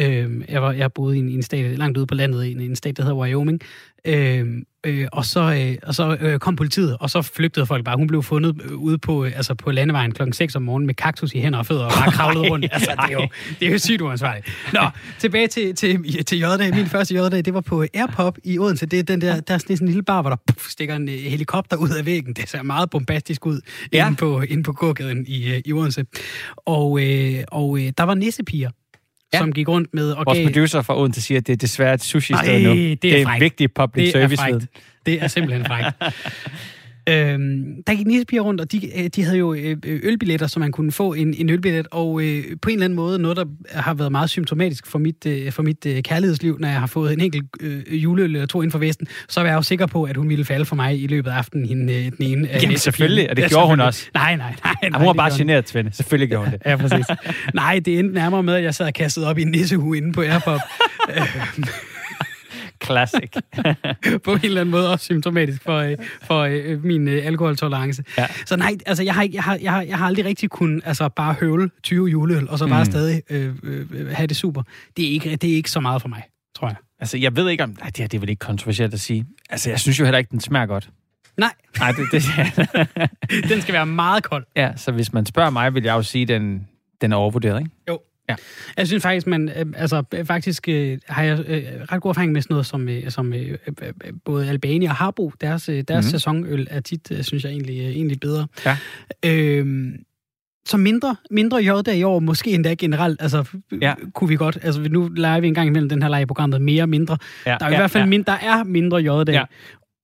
Øh, 0.00 0.30
jeg, 0.48 0.62
var, 0.62 0.72
jeg 0.72 0.92
boede 0.92 1.16
i 1.16 1.18
en, 1.18 1.28
en 1.28 1.42
stat 1.42 1.78
langt 1.78 1.98
ude 1.98 2.06
på 2.06 2.14
landet, 2.14 2.44
i 2.44 2.52
en, 2.52 2.60
en 2.60 2.76
stat, 2.76 2.96
der 2.96 3.02
hedder 3.02 3.16
Wyoming. 3.16 3.60
Øh, 4.04 4.46
øh, 4.86 5.08
og 5.12 5.24
så, 5.24 5.40
øh, 5.40 5.76
og 5.82 5.94
så 5.94 6.16
øh, 6.20 6.38
kom 6.38 6.56
politiet, 6.56 6.96
og 7.00 7.10
så 7.10 7.22
flygtede 7.22 7.66
folk 7.66 7.84
bare. 7.84 7.96
Hun 7.96 8.06
blev 8.06 8.22
fundet 8.22 8.62
øh, 8.64 8.72
ude 8.72 8.98
på, 8.98 9.24
øh, 9.24 9.32
altså 9.36 9.54
på 9.54 9.70
landevejen 9.70 10.12
klokken 10.12 10.32
6 10.32 10.56
om 10.56 10.62
morgenen 10.62 10.86
med 10.86 10.94
kaktus 10.94 11.32
i 11.32 11.40
hænder 11.40 11.58
og 11.58 11.66
fødder 11.66 11.84
og 11.84 11.92
bare 11.92 12.12
kravlede 12.12 12.50
rundt. 12.50 12.66
Altså, 12.72 12.90
det 12.90 13.14
er 13.14 13.22
jo, 13.22 13.28
det 13.60 13.68
er 13.68 13.72
jo 13.72 13.78
sygt 13.78 14.00
uansvarligt. 14.00 14.46
Nå, 14.72 14.80
tilbage 15.18 15.46
til, 15.46 15.74
til, 15.74 16.24
til 16.24 16.38
J-dag. 16.38 16.74
Min 16.74 16.86
første 16.86 17.14
J-dag, 17.14 17.44
det 17.44 17.54
var 17.54 17.60
på 17.60 17.84
Airpop 17.94 18.38
i 18.44 18.58
Odense. 18.58 18.86
Det 18.86 18.98
er 18.98 19.02
den 19.02 19.20
der, 19.20 19.40
der 19.40 19.54
er 19.54 19.58
sådan 19.58 19.76
en 19.80 19.86
lille 19.86 20.02
bar, 20.02 20.20
hvor 20.20 20.30
der 20.30 20.36
puff, 20.46 20.68
stikker 20.68 20.96
en 20.96 21.08
helikopter 21.08 21.76
ud 21.76 21.90
af 21.90 22.06
væggen. 22.06 22.34
Det 22.34 22.48
ser 22.48 22.62
meget 22.62 22.90
bombastisk 22.90 23.46
ud 23.46 23.60
ja. 23.92 24.06
inde 24.06 24.16
på, 24.16 24.40
inde 24.40 24.62
på 24.62 24.72
gågaden 24.72 25.24
i, 25.28 25.62
i 25.64 25.72
Odense. 25.72 26.06
Og, 26.56 27.00
øh, 27.02 27.44
og 27.48 27.78
øh, 27.78 27.92
der 27.98 28.02
var 28.02 28.14
nissepiger 28.14 28.70
ja. 29.32 29.38
som 29.38 29.52
gik 29.52 29.68
rundt 29.68 29.94
med 29.94 30.12
og 30.12 30.26
Vores 30.26 30.38
gav... 30.38 30.46
producer 30.46 30.82
fra 30.82 30.98
Odense 31.00 31.22
siger, 31.22 31.38
at 31.38 31.46
det 31.46 31.52
er 31.52 31.56
desværre 31.56 31.94
et 31.94 32.02
sushi-sted 32.02 32.62
nu. 32.62 32.70
Det 32.70 32.92
er, 32.92 32.96
det 32.96 33.22
er 33.22 33.34
en 33.34 33.40
vigtig 33.40 33.72
public 33.72 34.04
det 34.04 34.12
service. 34.12 34.42
Er 34.42 34.60
det 35.06 35.22
er 35.22 35.28
simpelthen 35.28 35.66
frækt. 35.66 35.96
Øhm, 37.10 37.82
der 37.86 37.94
gik 37.94 38.06
nissepiger 38.06 38.42
rundt, 38.42 38.60
og 38.60 38.72
de, 38.72 38.98
øh, 38.98 39.06
de 39.16 39.24
havde 39.24 39.38
jo 39.38 39.54
øh, 39.54 39.76
ølbilletter, 39.84 40.46
så 40.46 40.60
man 40.60 40.72
kunne 40.72 40.92
få 40.92 41.12
en, 41.12 41.34
en 41.34 41.50
ølbillet, 41.50 41.86
og 41.90 42.22
øh, 42.22 42.44
på 42.62 42.68
en 42.68 42.72
eller 42.72 42.84
anden 42.84 42.96
måde, 42.96 43.18
noget, 43.18 43.36
der 43.36 43.44
har 43.70 43.94
været 43.94 44.12
meget 44.12 44.30
symptomatisk 44.30 44.86
for 44.86 44.98
mit, 44.98 45.26
øh, 45.26 45.52
for 45.52 45.62
mit 45.62 45.86
øh, 45.86 46.02
kærlighedsliv, 46.02 46.58
når 46.58 46.68
jeg 46.68 46.80
har 46.80 46.86
fået 46.86 47.12
en 47.12 47.20
enkelt 47.20 47.44
øh, 47.60 48.02
juleøl 48.02 48.34
eller 48.34 48.46
to 48.46 48.62
ind 48.62 48.70
for 48.70 48.78
Vesten, 48.78 49.06
så 49.28 49.40
var 49.40 49.48
jeg 49.48 49.56
jo 49.56 49.62
sikker 49.62 49.86
på, 49.86 50.04
at 50.04 50.16
hun 50.16 50.28
ville 50.28 50.44
falde 50.44 50.64
for 50.64 50.76
mig 50.76 51.02
i 51.02 51.06
løbet 51.06 51.30
af 51.30 51.34
aftenen, 51.34 51.66
hende, 51.66 51.94
øh, 51.94 52.04
den 52.04 52.14
ene 52.20 52.48
af 52.48 52.62
Jamen 52.62 52.78
selvfølgelig, 52.78 53.30
og 53.30 53.36
det 53.36 53.42
ja, 53.42 53.48
gjorde 53.48 53.66
hun 53.66 53.80
også. 53.80 54.06
Nej, 54.14 54.36
nej, 54.36 54.54
nej. 54.64 54.74
nej 54.90 54.98
hun 54.98 55.06
var 55.06 55.12
bare 55.12 55.30
generet, 55.38 55.68
Svend. 55.68 55.92
Selvfølgelig 55.92 56.28
gjorde 56.28 56.44
hun 56.44 56.52
det. 56.52 56.62
ja, 56.70 56.76
præcis. 56.76 57.06
nej, 57.54 57.80
det 57.84 57.98
endte 57.98 58.14
nærmere 58.14 58.42
med, 58.42 58.54
at 58.54 58.62
jeg 58.62 58.74
sad 58.74 58.86
og 58.86 58.94
kastede 58.94 59.26
op 59.26 59.38
i 59.38 59.42
en 59.42 59.50
nissehue 59.50 59.96
inde 59.96 60.12
på 60.12 60.20
Airpop. 60.20 60.60
Classic. 62.84 63.30
på 64.24 64.32
en 64.32 64.40
eller 64.42 64.60
anden 64.60 64.70
måde 64.70 64.92
også 64.92 65.04
symptomatisk 65.04 65.62
for, 65.62 65.78
øh, 65.78 65.96
for 66.22 66.40
øh, 66.40 66.84
min 66.84 67.08
øh, 67.08 67.26
alkoholtolerance. 67.26 68.04
Ja. 68.18 68.26
Så 68.46 68.56
nej, 68.56 68.76
altså 68.86 69.02
jeg 69.02 69.14
har, 69.14 69.28
jeg, 69.32 69.42
har, 69.42 69.58
jeg, 69.62 69.72
har, 69.72 69.82
jeg 69.82 69.98
har 69.98 70.06
aldrig 70.06 70.24
rigtig 70.24 70.50
kun 70.50 70.82
altså, 70.84 71.08
bare 71.08 71.34
høvle 71.40 71.70
20 71.82 72.06
juleøl, 72.06 72.48
og 72.48 72.58
så 72.58 72.66
bare 72.66 72.84
mm. 72.84 72.90
stadig 72.90 73.22
øh, 73.30 73.54
øh, 73.62 74.08
have 74.10 74.26
det 74.26 74.36
super. 74.36 74.62
Det 74.96 75.08
er, 75.08 75.10
ikke, 75.10 75.36
det 75.36 75.50
er 75.50 75.54
ikke 75.54 75.70
så 75.70 75.80
meget 75.80 76.02
for 76.02 76.08
mig, 76.08 76.22
tror 76.56 76.68
jeg. 76.68 76.76
Altså, 77.00 77.18
jeg 77.18 77.36
ved 77.36 77.48
ikke 77.48 77.64
om... 77.64 77.76
Nej, 77.80 77.86
det, 77.86 77.98
her, 77.98 78.06
det 78.06 78.18
er 78.18 78.20
vel 78.20 78.28
ikke 78.28 78.40
kontroversielt 78.40 78.94
at 78.94 79.00
sige. 79.00 79.26
Altså, 79.50 79.70
jeg 79.70 79.80
synes 79.80 80.00
jo 80.00 80.04
heller 80.04 80.18
ikke, 80.18 80.30
den 80.30 80.40
smager 80.40 80.66
godt. 80.66 80.90
Nej. 81.36 81.52
Nej, 81.78 81.92
det, 81.92 82.06
det, 82.12 82.22
den 83.50 83.60
skal 83.60 83.72
være 83.72 83.86
meget 83.86 84.22
kold. 84.22 84.46
Ja, 84.56 84.72
så 84.76 84.92
hvis 84.92 85.12
man 85.12 85.26
spørger 85.26 85.50
mig, 85.50 85.74
vil 85.74 85.84
jeg 85.84 85.94
jo 85.94 86.02
sige, 86.02 86.22
at 86.22 86.28
den, 86.28 86.68
den 87.00 87.12
er 87.12 87.16
overvurderet, 87.16 87.58
ikke? 87.58 87.70
Jo. 87.88 88.00
Ja. 88.30 88.36
Jeg 88.76 88.86
synes 88.86 89.02
faktisk, 89.02 89.26
man, 89.26 89.48
øh, 89.48 89.66
altså 89.76 90.02
faktisk 90.24 90.68
øh, 90.68 90.98
har 91.08 91.22
jeg 91.22 91.38
øh, 91.48 91.62
ret 91.92 92.02
god 92.02 92.10
erfaring 92.10 92.32
med 92.32 92.42
sådan 92.42 92.54
noget 92.54 92.66
som, 92.66 92.88
øh, 92.88 93.10
som 93.10 93.32
øh, 93.32 93.58
øh, 93.82 93.92
både 94.24 94.48
Albania 94.48 94.88
og 94.88 94.96
Harbo. 94.96 95.32
Deres, 95.40 95.68
øh, 95.68 95.74
deres 95.74 95.88
mm-hmm. 95.88 96.10
sæsonøl 96.10 96.66
er 96.70 96.80
tit, 96.80 97.10
øh, 97.10 97.22
synes 97.22 97.44
jeg, 97.44 97.50
egentlig, 97.50 97.80
øh, 97.80 97.86
egentlig 97.86 98.20
bedre. 98.20 98.46
Ja. 98.66 98.76
Øh, 99.26 99.66
så 100.66 100.76
mindre, 100.76 101.16
mindre 101.30 101.58
j 101.58 101.90
i 101.94 102.02
år, 102.02 102.20
måske 102.20 102.50
endda 102.50 102.74
generelt, 102.74 103.22
altså 103.22 103.44
ja. 103.82 103.94
kunne 104.14 104.28
vi 104.28 104.36
godt, 104.36 104.58
altså 104.62 104.80
nu 104.80 105.08
leger 105.08 105.40
vi 105.40 105.48
en 105.48 105.54
gang 105.54 105.66
imellem 105.66 105.88
den 105.88 106.02
her 106.02 106.08
leje 106.08 106.26
programmet 106.26 106.62
mere 106.62 106.82
og 106.82 106.88
mindre. 106.88 107.18
Ja, 107.46 107.56
der 107.60 107.66
er 107.66 107.70
ja, 107.70 107.76
i 107.76 107.78
hvert 107.78 107.90
fald 107.90 108.04
ja. 108.04 108.08
mindre, 108.08 108.32
der 108.32 108.38
er 108.48 108.64
mindre 108.64 108.98
j 108.98 109.30
ja. 109.32 109.44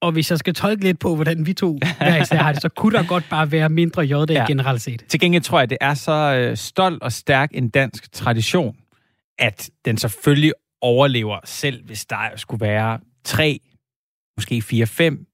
Og 0.02 0.12
hvis 0.12 0.30
jeg 0.30 0.38
skal 0.38 0.54
tolke 0.54 0.84
lidt 0.84 0.98
på, 0.98 1.14
hvordan 1.14 1.46
vi 1.46 1.52
to 1.52 1.78
hver 1.98 2.22
især 2.22 2.36
har 2.36 2.52
det, 2.52 2.62
så 2.62 2.68
kunne 2.68 2.98
der 2.98 3.06
godt 3.06 3.24
bare 3.30 3.52
være 3.52 3.68
mindre 3.68 4.02
j 4.02 4.14
ja. 4.28 4.44
generelt 4.46 4.82
set. 4.82 5.04
Til 5.08 5.20
gengæld 5.20 5.42
tror 5.42 5.58
jeg, 5.58 5.70
det 5.70 5.78
er 5.80 5.94
så 5.94 6.12
øh, 6.12 6.56
stolt 6.56 7.02
og 7.02 7.12
stærk 7.12 7.50
en 7.54 7.68
dansk 7.68 8.12
tradition, 8.12 8.76
at 9.38 9.70
den 9.84 9.98
selvfølgelig 9.98 10.52
overlever 10.80 11.38
selv, 11.44 11.84
hvis 11.84 12.04
der 12.06 12.16
skulle 12.36 12.66
være 12.66 12.98
tre, 13.24 13.60
måske 14.36 14.62
fire, 14.62 14.86
fem 14.86 15.26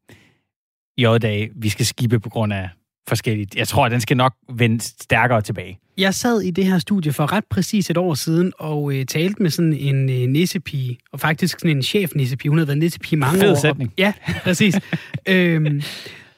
j-dage, 0.98 1.50
vi 1.56 1.68
skal 1.68 1.86
skibe 1.86 2.20
på 2.20 2.28
grund 2.28 2.52
af 2.52 2.68
forskelligt. 3.08 3.54
Jeg 3.54 3.68
tror, 3.68 3.86
at 3.86 3.92
den 3.92 4.00
skal 4.00 4.16
nok 4.16 4.34
vende 4.52 4.80
stærkere 4.80 5.40
tilbage. 5.40 5.78
Jeg 5.98 6.14
sad 6.14 6.40
i 6.40 6.50
det 6.50 6.64
her 6.64 6.78
studie 6.78 7.12
for 7.12 7.32
ret 7.32 7.44
præcis 7.50 7.90
et 7.90 7.96
år 7.96 8.14
siden 8.14 8.52
og 8.58 8.94
øh, 8.94 9.06
talte 9.06 9.42
med 9.42 9.50
sådan 9.50 9.72
en 9.72 10.10
øh, 10.10 10.28
nissepige, 10.28 10.98
og 11.12 11.20
faktisk 11.20 11.60
sådan 11.60 11.76
en 11.76 11.82
chef-nissepige. 11.82 12.48
Hun 12.48 12.58
havde 12.58 12.68
været 12.68 12.78
nissepige 12.78 13.18
mange 13.18 13.40
Fed 13.40 13.50
år. 13.50 13.54
sætning. 13.60 13.92
Ja, 13.98 14.12
præcis. 14.42 14.74
øhm, 15.28 15.82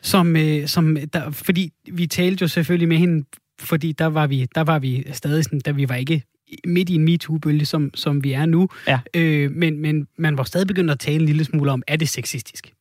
som, 0.03 0.37
øh, 0.37 0.69
som 0.69 0.97
der, 1.13 1.31
fordi 1.31 1.73
vi 1.93 2.07
talte 2.07 2.43
jo 2.43 2.49
selvfølgelig 2.49 2.89
med 2.89 2.97
hende, 2.97 3.25
fordi 3.61 3.93
der 3.93 4.07
var 4.07 4.27
vi, 4.27 4.47
der 4.55 4.61
var 4.61 4.79
vi 4.79 5.05
stadig 5.13 5.45
sådan, 5.45 5.61
da 5.61 5.71
vi 5.71 5.89
var 5.89 5.95
ikke 5.95 6.23
midt 6.67 6.91
i 6.91 6.95
en 6.95 7.05
MeToo-bølge, 7.05 7.65
som, 7.65 7.91
som 7.95 8.25
vi 8.25 8.33
er 8.33 8.47
nu. 8.47 8.69
Ja. 8.89 8.99
Øh, 9.15 9.51
men, 9.51 9.79
men 9.79 10.07
man 10.19 10.39
var 10.39 10.45
stadig 10.45 10.67
begyndt 10.67 10.91
at 10.91 11.01
tale 11.01 11.17
en 11.17 11.27
lille 11.27 11.45
smule 11.45 11.73
om, 11.73 11.83
er 11.87 11.97
det 11.97 12.09
sexistisk? 12.09 12.73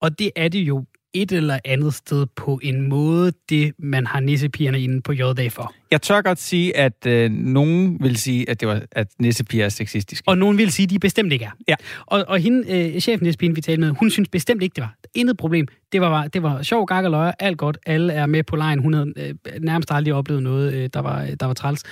Og 0.00 0.18
det 0.18 0.30
er 0.36 0.48
det 0.48 0.58
jo 0.58 0.84
et 1.14 1.32
eller 1.32 1.58
andet 1.64 1.94
sted 1.94 2.26
på 2.36 2.60
en 2.62 2.88
måde, 2.88 3.32
det 3.48 3.72
man 3.78 4.06
har 4.06 4.20
nissepigerne 4.20 4.80
inde 4.80 5.02
på 5.02 5.12
J-dag 5.12 5.52
for. 5.52 5.74
Jeg 5.90 6.02
tør 6.02 6.22
godt 6.22 6.38
sige, 6.38 6.76
at 6.76 7.06
øh, 7.06 7.30
nogen 7.30 8.02
vil 8.02 8.16
sige, 8.16 8.50
at, 8.50 8.60
det 8.60 8.68
var, 8.68 8.82
at 8.92 9.08
nissepiger 9.18 9.64
er 9.64 9.68
sexistiske. 9.68 10.28
Og 10.28 10.38
nogen 10.38 10.58
vil 10.58 10.72
sige, 10.72 10.84
at 10.84 10.90
de 10.90 10.98
bestemt 10.98 11.32
ikke 11.32 11.44
er. 11.44 11.50
Ja. 11.68 11.74
Og, 12.06 12.24
og 12.28 12.38
hende, 12.38 12.92
øh, 12.94 13.00
chefen 13.00 13.24
nissepigen, 13.24 13.56
vi 13.56 13.60
talte 13.60 13.80
med, 13.80 13.90
hun 13.90 14.10
synes 14.10 14.28
bestemt 14.28 14.62
ikke, 14.62 14.74
det 14.74 14.82
var. 14.82 14.94
Intet 15.14 15.36
problem. 15.36 15.68
Det 15.92 16.00
var, 16.00 16.26
det 16.26 16.42
var 16.42 16.62
sjov, 16.62 16.86
gak 16.86 17.04
og 17.04 17.10
løjer, 17.10 17.32
alt 17.38 17.58
godt. 17.58 17.78
Alle 17.86 18.12
er 18.12 18.26
med 18.26 18.42
på 18.42 18.56
lejen. 18.56 18.78
Hun 18.78 18.94
havde 18.94 19.12
øh, 19.16 19.34
nærmest 19.60 19.90
aldrig 19.92 20.14
oplevet 20.14 20.42
noget, 20.42 20.74
øh, 20.74 20.90
der, 20.94 21.00
var, 21.00 21.26
der 21.40 21.46
var 21.46 21.54
træls. 21.54 21.82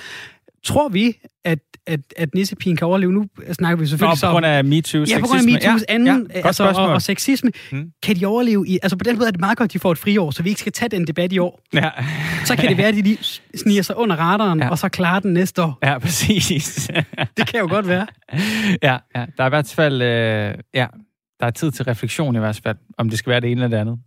Tror 0.65 0.89
vi, 0.89 1.13
at, 1.45 1.59
at, 1.87 2.01
at 2.17 2.35
nissepigen 2.35 2.77
kan 2.77 2.87
overleve? 2.87 3.13
Nu 3.13 3.27
snakker 3.53 3.77
vi 3.77 3.87
selvfølgelig 3.87 4.19
Nå, 4.23 4.29
på 4.29 4.33
grund 4.33 4.47
af 4.47 4.65
MeToo, 4.65 5.05
Ja, 5.09 5.19
på 5.21 5.27
grund 5.27 5.41
af 5.41 5.45
MeToo's 5.45 5.85
ja, 5.89 5.95
anden, 5.95 6.31
ja, 6.35 6.41
altså, 6.47 6.65
og, 6.65 6.87
og 6.87 7.03
sexisme. 7.03 7.53
Hmm. 7.71 7.91
Kan 8.03 8.17
de 8.17 8.27
overleve 8.27 8.69
i... 8.69 8.79
Altså 8.83 8.97
på 8.97 9.05
den 9.05 9.17
måde 9.17 9.27
er 9.27 9.31
det 9.31 9.41
meget 9.41 9.59
godt, 9.59 9.69
at 9.69 9.73
de 9.73 9.79
får 9.79 9.93
et 9.93 9.99
friår, 9.99 10.31
så 10.31 10.43
vi 10.43 10.49
ikke 10.49 10.61
skal 10.61 10.73
tage 10.73 10.89
den 10.89 11.07
debat 11.07 11.33
i 11.33 11.39
år. 11.39 11.61
Ja. 11.75 11.91
så 12.45 12.57
kan 12.57 12.69
det 12.69 12.77
være, 12.77 12.89
at 12.89 12.95
de 12.95 13.03
lige 13.03 13.19
sniger 13.55 13.83
sig 13.83 13.97
under 13.97 14.17
radaren, 14.17 14.59
ja. 14.59 14.71
og 14.71 14.79
så 14.79 14.89
klarer 14.89 15.21
den 15.21 15.33
næste 15.33 15.63
år. 15.63 15.79
Ja, 15.83 15.99
præcis. 15.99 16.91
det 17.37 17.47
kan 17.47 17.61
jo 17.61 17.69
godt 17.69 17.89
være. 17.89 18.07
Ja, 18.83 18.97
ja. 19.17 19.25
der 19.37 19.45
er 19.45 19.47
i 19.47 19.49
hvert 19.49 19.73
fald... 19.77 20.03
Øh, 20.03 20.55
ja, 20.75 20.87
der 21.41 21.47
er 21.47 21.51
tid 21.51 21.71
til 21.71 21.85
refleksion 21.85 22.37
i 22.37 22.39
hvert 22.39 22.61
fald, 22.65 22.77
om 22.99 23.11
det 23.11 23.19
skal 23.19 23.31
være 23.31 23.41
det 23.41 23.51
ene 23.51 23.65
eller 23.65 23.77
det 23.77 23.81
andet. 23.81 23.99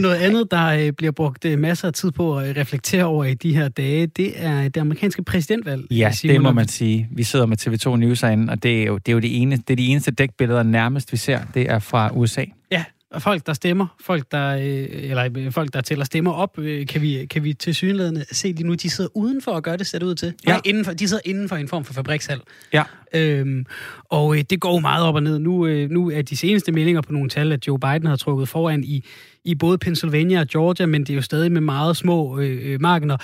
Noget 0.00 0.16
andet, 0.16 0.50
der 0.50 0.66
øh, 0.66 0.92
bliver 0.92 1.12
brugt 1.12 1.44
øh, 1.44 1.58
masser 1.58 1.88
af 1.88 1.94
tid 1.94 2.10
på 2.10 2.38
at 2.38 2.56
reflektere 2.56 3.04
over 3.04 3.24
i 3.24 3.34
de 3.34 3.54
her 3.54 3.68
dage, 3.68 4.06
det 4.06 4.32
er 4.36 4.68
det 4.68 4.80
amerikanske 4.80 5.22
præsidentvalg. 5.24 5.86
Ja, 5.90 6.12
Simon. 6.12 6.34
det 6.34 6.42
må 6.42 6.52
man 6.52 6.68
sige. 6.68 7.08
Vi 7.12 7.22
sidder 7.22 7.46
med 7.46 7.60
TV2 7.60 7.96
News 7.96 8.20
herinde, 8.20 8.50
og 8.52 8.62
det 8.62 8.82
er 8.82 8.86
jo 8.86 8.98
det, 8.98 9.08
er 9.08 9.12
jo 9.12 9.18
det, 9.18 9.42
ene, 9.42 9.56
det 9.56 9.70
er 9.70 9.76
de 9.76 9.86
eneste 9.86 10.10
dækbilleder 10.10 10.62
nærmest, 10.62 11.12
vi 11.12 11.16
ser. 11.16 11.40
Det 11.54 11.70
er 11.70 11.78
fra 11.78 12.10
USA. 12.14 12.44
Ja, 12.70 12.84
og 13.10 13.22
folk, 13.22 13.46
der 13.46 13.52
stemmer, 13.52 13.86
folk, 14.00 14.32
der, 14.32 14.56
øh, 14.56 14.86
eller 14.90 15.28
øh, 15.36 15.52
folk, 15.52 15.72
der 15.72 15.80
tæller 15.80 16.04
stemmer 16.04 16.32
op, 16.32 16.58
øh, 16.58 16.86
kan 16.86 17.02
vi, 17.02 17.26
kan 17.30 17.44
vi 17.44 17.52
til 17.52 17.74
synligheden 17.74 18.24
se 18.32 18.48
lige 18.48 18.66
nu, 18.66 18.74
de 18.74 18.90
sidder 18.90 19.10
udenfor 19.14 19.52
og 19.52 19.62
gør 19.62 19.76
det, 19.76 19.86
ser 19.86 19.98
det 19.98 20.06
ud 20.06 20.14
til. 20.14 20.34
Ja. 20.46 20.52
Nej, 20.52 20.60
indenfor, 20.64 20.92
de 20.92 21.08
sidder 21.08 21.22
inden 21.24 21.48
for 21.48 21.56
en 21.56 21.68
form 21.68 21.84
for 21.84 21.92
fabrikshal. 21.92 22.40
Ja. 22.72 22.82
Øhm, 23.14 23.66
og 24.10 24.36
øh, 24.36 24.44
det 24.50 24.60
går 24.60 24.78
meget 24.78 25.04
op 25.04 25.14
og 25.14 25.22
ned. 25.22 25.38
Nu, 25.38 25.66
øh, 25.66 25.90
nu 25.90 26.10
er 26.10 26.22
de 26.22 26.36
seneste 26.36 26.72
meldinger 26.72 27.00
på 27.00 27.12
nogle 27.12 27.28
tal, 27.28 27.52
at 27.52 27.66
Joe 27.66 27.78
Biden 27.78 28.06
har 28.06 28.16
trukket 28.16 28.48
foran 28.48 28.84
i, 28.84 29.04
i 29.44 29.54
både 29.54 29.78
Pennsylvania 29.78 30.40
og 30.40 30.46
Georgia, 30.46 30.86
men 30.86 31.00
det 31.00 31.10
er 31.10 31.14
jo 31.14 31.22
stadig 31.22 31.52
med 31.52 31.60
meget 31.60 31.96
små 31.96 32.38
øh, 32.38 32.72
øh 32.72 32.80
markener. 32.80 33.16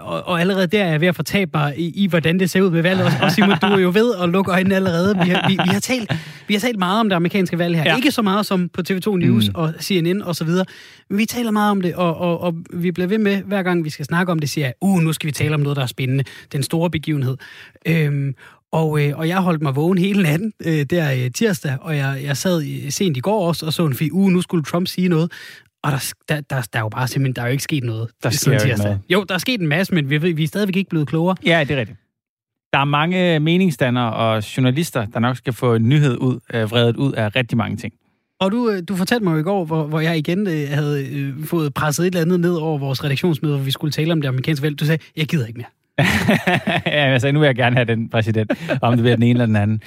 Og, 0.00 0.26
og 0.26 0.40
allerede 0.40 0.66
der 0.66 0.84
er 0.84 0.90
jeg 0.90 1.00
ved 1.00 1.08
at 1.08 1.16
fortabe 1.16 1.50
mig 1.54 1.78
i, 1.78 2.04
i, 2.04 2.06
hvordan 2.06 2.38
det 2.38 2.50
ser 2.50 2.60
ud 2.60 2.70
med 2.70 2.82
valget. 2.82 3.06
Og, 3.06 3.12
og 3.22 3.32
Simon, 3.32 3.58
du 3.62 3.66
er 3.66 3.78
jo 3.78 3.90
ved 3.94 4.14
at 4.22 4.28
lukke 4.28 4.52
øjnene 4.52 4.76
allerede. 4.76 5.18
Vi 5.24 5.30
har, 5.30 5.48
vi, 5.48 5.52
vi 5.52 5.70
har, 5.72 5.80
talt, 5.80 6.12
vi 6.48 6.54
har 6.54 6.60
talt 6.60 6.78
meget 6.78 7.00
om 7.00 7.08
det 7.08 7.16
amerikanske 7.16 7.58
valg 7.58 7.76
her. 7.76 7.84
Ja. 7.84 7.96
Ikke 7.96 8.10
så 8.10 8.22
meget 8.22 8.46
som 8.46 8.68
på 8.68 8.82
TV2 8.90 9.16
News 9.16 9.48
mm. 9.48 9.54
og 9.54 9.74
CNN 9.80 10.22
og 10.22 10.36
så 10.36 10.44
videre. 10.44 10.66
Men 11.10 11.18
vi 11.18 11.26
taler 11.26 11.50
meget 11.50 11.70
om 11.70 11.80
det, 11.80 11.94
og, 11.94 12.16
og, 12.16 12.40
og 12.40 12.54
vi 12.72 12.92
bliver 12.92 13.08
ved 13.08 13.18
med, 13.18 13.42
hver 13.42 13.62
gang 13.62 13.84
vi 13.84 13.90
skal 13.90 14.04
snakke 14.04 14.32
om 14.32 14.38
det, 14.38 14.50
siger 14.50 14.66
jeg, 14.66 14.74
uh, 14.80 15.00
nu 15.00 15.12
skal 15.12 15.26
vi 15.26 15.32
tale 15.32 15.54
om 15.54 15.60
noget, 15.60 15.76
der 15.76 15.82
er 15.82 15.86
spændende. 15.86 16.24
Den 16.52 16.62
store 16.62 16.90
begivenhed. 16.90 17.36
Øhm, 17.86 18.34
og, 18.74 19.02
øh, 19.02 19.18
og 19.18 19.28
jeg 19.28 19.38
holdt 19.38 19.62
mig 19.62 19.76
vågen 19.76 19.98
hele 19.98 20.22
natten 20.22 20.52
øh, 20.66 20.86
der 20.90 21.12
øh, 21.12 21.30
tirsdag, 21.30 21.76
og 21.80 21.96
jeg, 21.96 22.20
jeg 22.24 22.36
sad 22.36 22.90
sent 22.90 23.16
i 23.16 23.20
går 23.20 23.48
også 23.48 23.66
og 23.66 23.72
så 23.72 23.86
en 23.86 24.12
uge, 24.12 24.32
nu 24.32 24.40
skulle 24.40 24.64
Trump 24.64 24.86
sige 24.86 25.08
noget. 25.08 25.32
Og 25.82 25.90
der, 25.92 26.12
der, 26.28 26.40
der, 26.40 26.62
der 26.72 26.78
er 26.78 26.82
jo 26.82 26.88
bare 26.88 27.08
simpelthen, 27.08 27.36
der 27.36 27.42
er 27.42 27.46
jo 27.46 27.52
ikke 27.52 27.62
sket 27.62 27.84
noget. 27.84 28.10
Der 28.22 28.30
sker 28.30 28.52
jo 28.52 28.64
ikke 28.64 28.78
noget. 28.78 29.00
Jo, 29.08 29.24
der 29.28 29.34
er 29.34 29.38
sket 29.38 29.60
en 29.60 29.66
masse, 29.66 29.94
men 29.94 30.10
vi, 30.10 30.18
vi 30.18 30.42
er 30.42 30.48
stadigvæk 30.48 30.76
ikke 30.76 30.90
blevet 30.90 31.08
klogere. 31.08 31.36
Ja, 31.46 31.64
det 31.68 31.70
er 31.70 31.80
rigtigt. 31.80 31.98
Der 32.72 32.78
er 32.78 32.84
mange 32.84 33.40
meningsdannere 33.40 34.12
og 34.12 34.56
journalister, 34.56 35.06
der 35.06 35.20
nok 35.20 35.36
skal 35.36 35.52
få 35.52 35.74
en 35.74 35.88
nyhed 35.88 36.16
ud, 36.16 36.38
øh, 36.54 36.70
vredet 36.70 36.96
ud 36.96 37.12
af 37.12 37.36
rigtig 37.36 37.58
mange 37.58 37.76
ting. 37.76 37.94
Og 38.40 38.52
du, 38.52 38.70
øh, 38.70 38.82
du 38.88 38.96
fortalte 38.96 39.24
mig 39.24 39.32
jo 39.32 39.38
i 39.38 39.42
går, 39.42 39.64
hvor, 39.64 39.86
hvor 39.86 40.00
jeg 40.00 40.18
igen 40.18 40.46
øh, 40.46 40.68
havde 40.68 41.08
øh, 41.12 41.44
fået 41.44 41.74
presset 41.74 42.02
et 42.02 42.06
eller 42.06 42.20
andet 42.20 42.40
ned 42.40 42.54
over 42.54 42.78
vores 42.78 43.04
redaktionsmøde, 43.04 43.56
hvor 43.56 43.64
vi 43.64 43.70
skulle 43.70 43.92
tale 43.92 44.12
om 44.12 44.20
det 44.20 44.28
amerikanske 44.28 44.62
valg. 44.62 44.80
Du 44.80 44.84
sagde, 44.84 45.02
jeg 45.16 45.26
gider 45.26 45.46
ikke 45.46 45.58
mere. 45.58 45.83
ja, 46.86 47.12
altså, 47.12 47.32
nu 47.32 47.38
vil 47.38 47.46
jeg 47.46 47.54
gerne 47.54 47.76
have 47.76 47.84
den 47.84 48.08
præsident, 48.08 48.52
om 48.82 48.92
det 48.92 49.02
bliver 49.02 49.16
den 49.16 49.22
ene 49.22 49.30
eller 49.30 49.46
den 49.46 49.56
anden. 49.56 49.82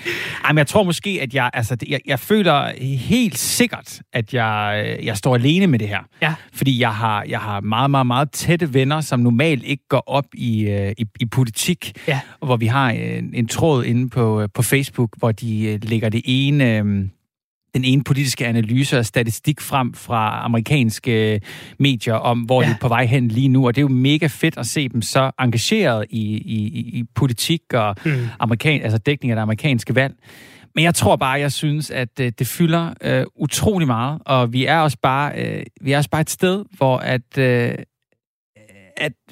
Jamen, 0.47 0.57
jeg 0.57 0.67
tror 0.67 0.83
måske, 0.83 1.19
at 1.21 1.33
jeg, 1.33 1.49
altså, 1.53 1.77
jeg, 1.87 1.99
jeg 2.05 2.19
føler 2.19 2.71
helt 2.97 3.37
sikkert, 3.37 4.01
at 4.13 4.33
jeg, 4.33 4.97
jeg 5.03 5.17
står 5.17 5.35
alene 5.35 5.67
med 5.67 5.79
det 5.79 5.87
her. 5.87 5.99
Ja. 6.21 6.33
Fordi 6.53 6.81
jeg 6.81 6.93
har, 6.93 7.25
jeg 7.27 7.39
har 7.39 7.61
meget, 7.61 7.91
meget, 7.91 8.07
meget 8.07 8.31
tætte 8.31 8.73
venner, 8.73 9.01
som 9.01 9.19
normalt 9.19 9.63
ikke 9.63 9.83
går 9.89 10.03
op 10.07 10.25
i, 10.33 10.69
øh, 10.69 10.93
i, 10.97 11.05
i 11.19 11.25
politik. 11.25 11.91
Ja. 12.07 12.19
Hvor 12.45 12.57
vi 12.57 12.65
har 12.65 12.89
en, 12.89 13.31
en 13.33 13.47
tråd 13.47 13.83
inde 13.83 14.09
på, 14.09 14.47
på 14.53 14.61
Facebook, 14.61 15.09
hvor 15.17 15.31
de 15.31 15.65
øh, 15.65 15.79
lægger 15.83 16.09
det 16.09 16.21
ene 16.25 17.09
den 17.77 17.85
ene 17.85 18.03
politiske 18.03 18.45
analyse 18.45 18.99
og 18.99 19.05
statistik 19.05 19.61
frem 19.61 19.93
fra 19.93 20.45
amerikanske 20.45 21.41
medier 21.79 22.13
om, 22.13 22.39
hvor 22.39 22.61
ja. 22.61 22.67
det 22.67 22.73
er 22.73 22.79
på 22.79 22.87
vej 22.87 23.05
hen 23.05 23.27
lige 23.27 23.47
nu. 23.47 23.67
Og 23.67 23.75
det 23.75 23.81
er 23.81 23.83
jo 23.83 23.87
mega 23.87 24.27
fedt 24.27 24.57
at 24.57 24.65
se 24.65 24.89
dem 24.89 25.01
så 25.01 25.31
engageret 25.39 26.05
i, 26.09 26.23
i, 26.37 26.79
i 26.99 27.03
politik 27.15 27.61
og 27.73 27.95
mm. 28.05 28.11
amerikan, 28.39 28.81
altså 28.81 28.97
dækning 28.97 29.31
af 29.31 29.35
det 29.35 29.41
amerikanske 29.41 29.95
valg. 29.95 30.13
Men 30.75 30.83
jeg 30.83 30.95
tror 30.95 31.15
bare, 31.15 31.39
jeg 31.39 31.51
synes, 31.51 31.91
at 31.91 32.19
øh, 32.19 32.31
det 32.39 32.47
fylder 32.47 32.93
øh, 33.01 33.25
utrolig 33.35 33.87
meget, 33.87 34.19
og 34.25 34.53
vi 34.53 34.65
er 34.65 34.79
også 34.79 34.97
bare, 35.01 35.31
øh, 35.35 35.63
vi 35.81 35.91
er 35.91 35.97
også 35.97 36.09
bare 36.09 36.21
et 36.21 36.29
sted, 36.29 36.65
hvor 36.71 36.97
at, 36.97 37.37
øh, 37.37 37.45
at 37.45 37.85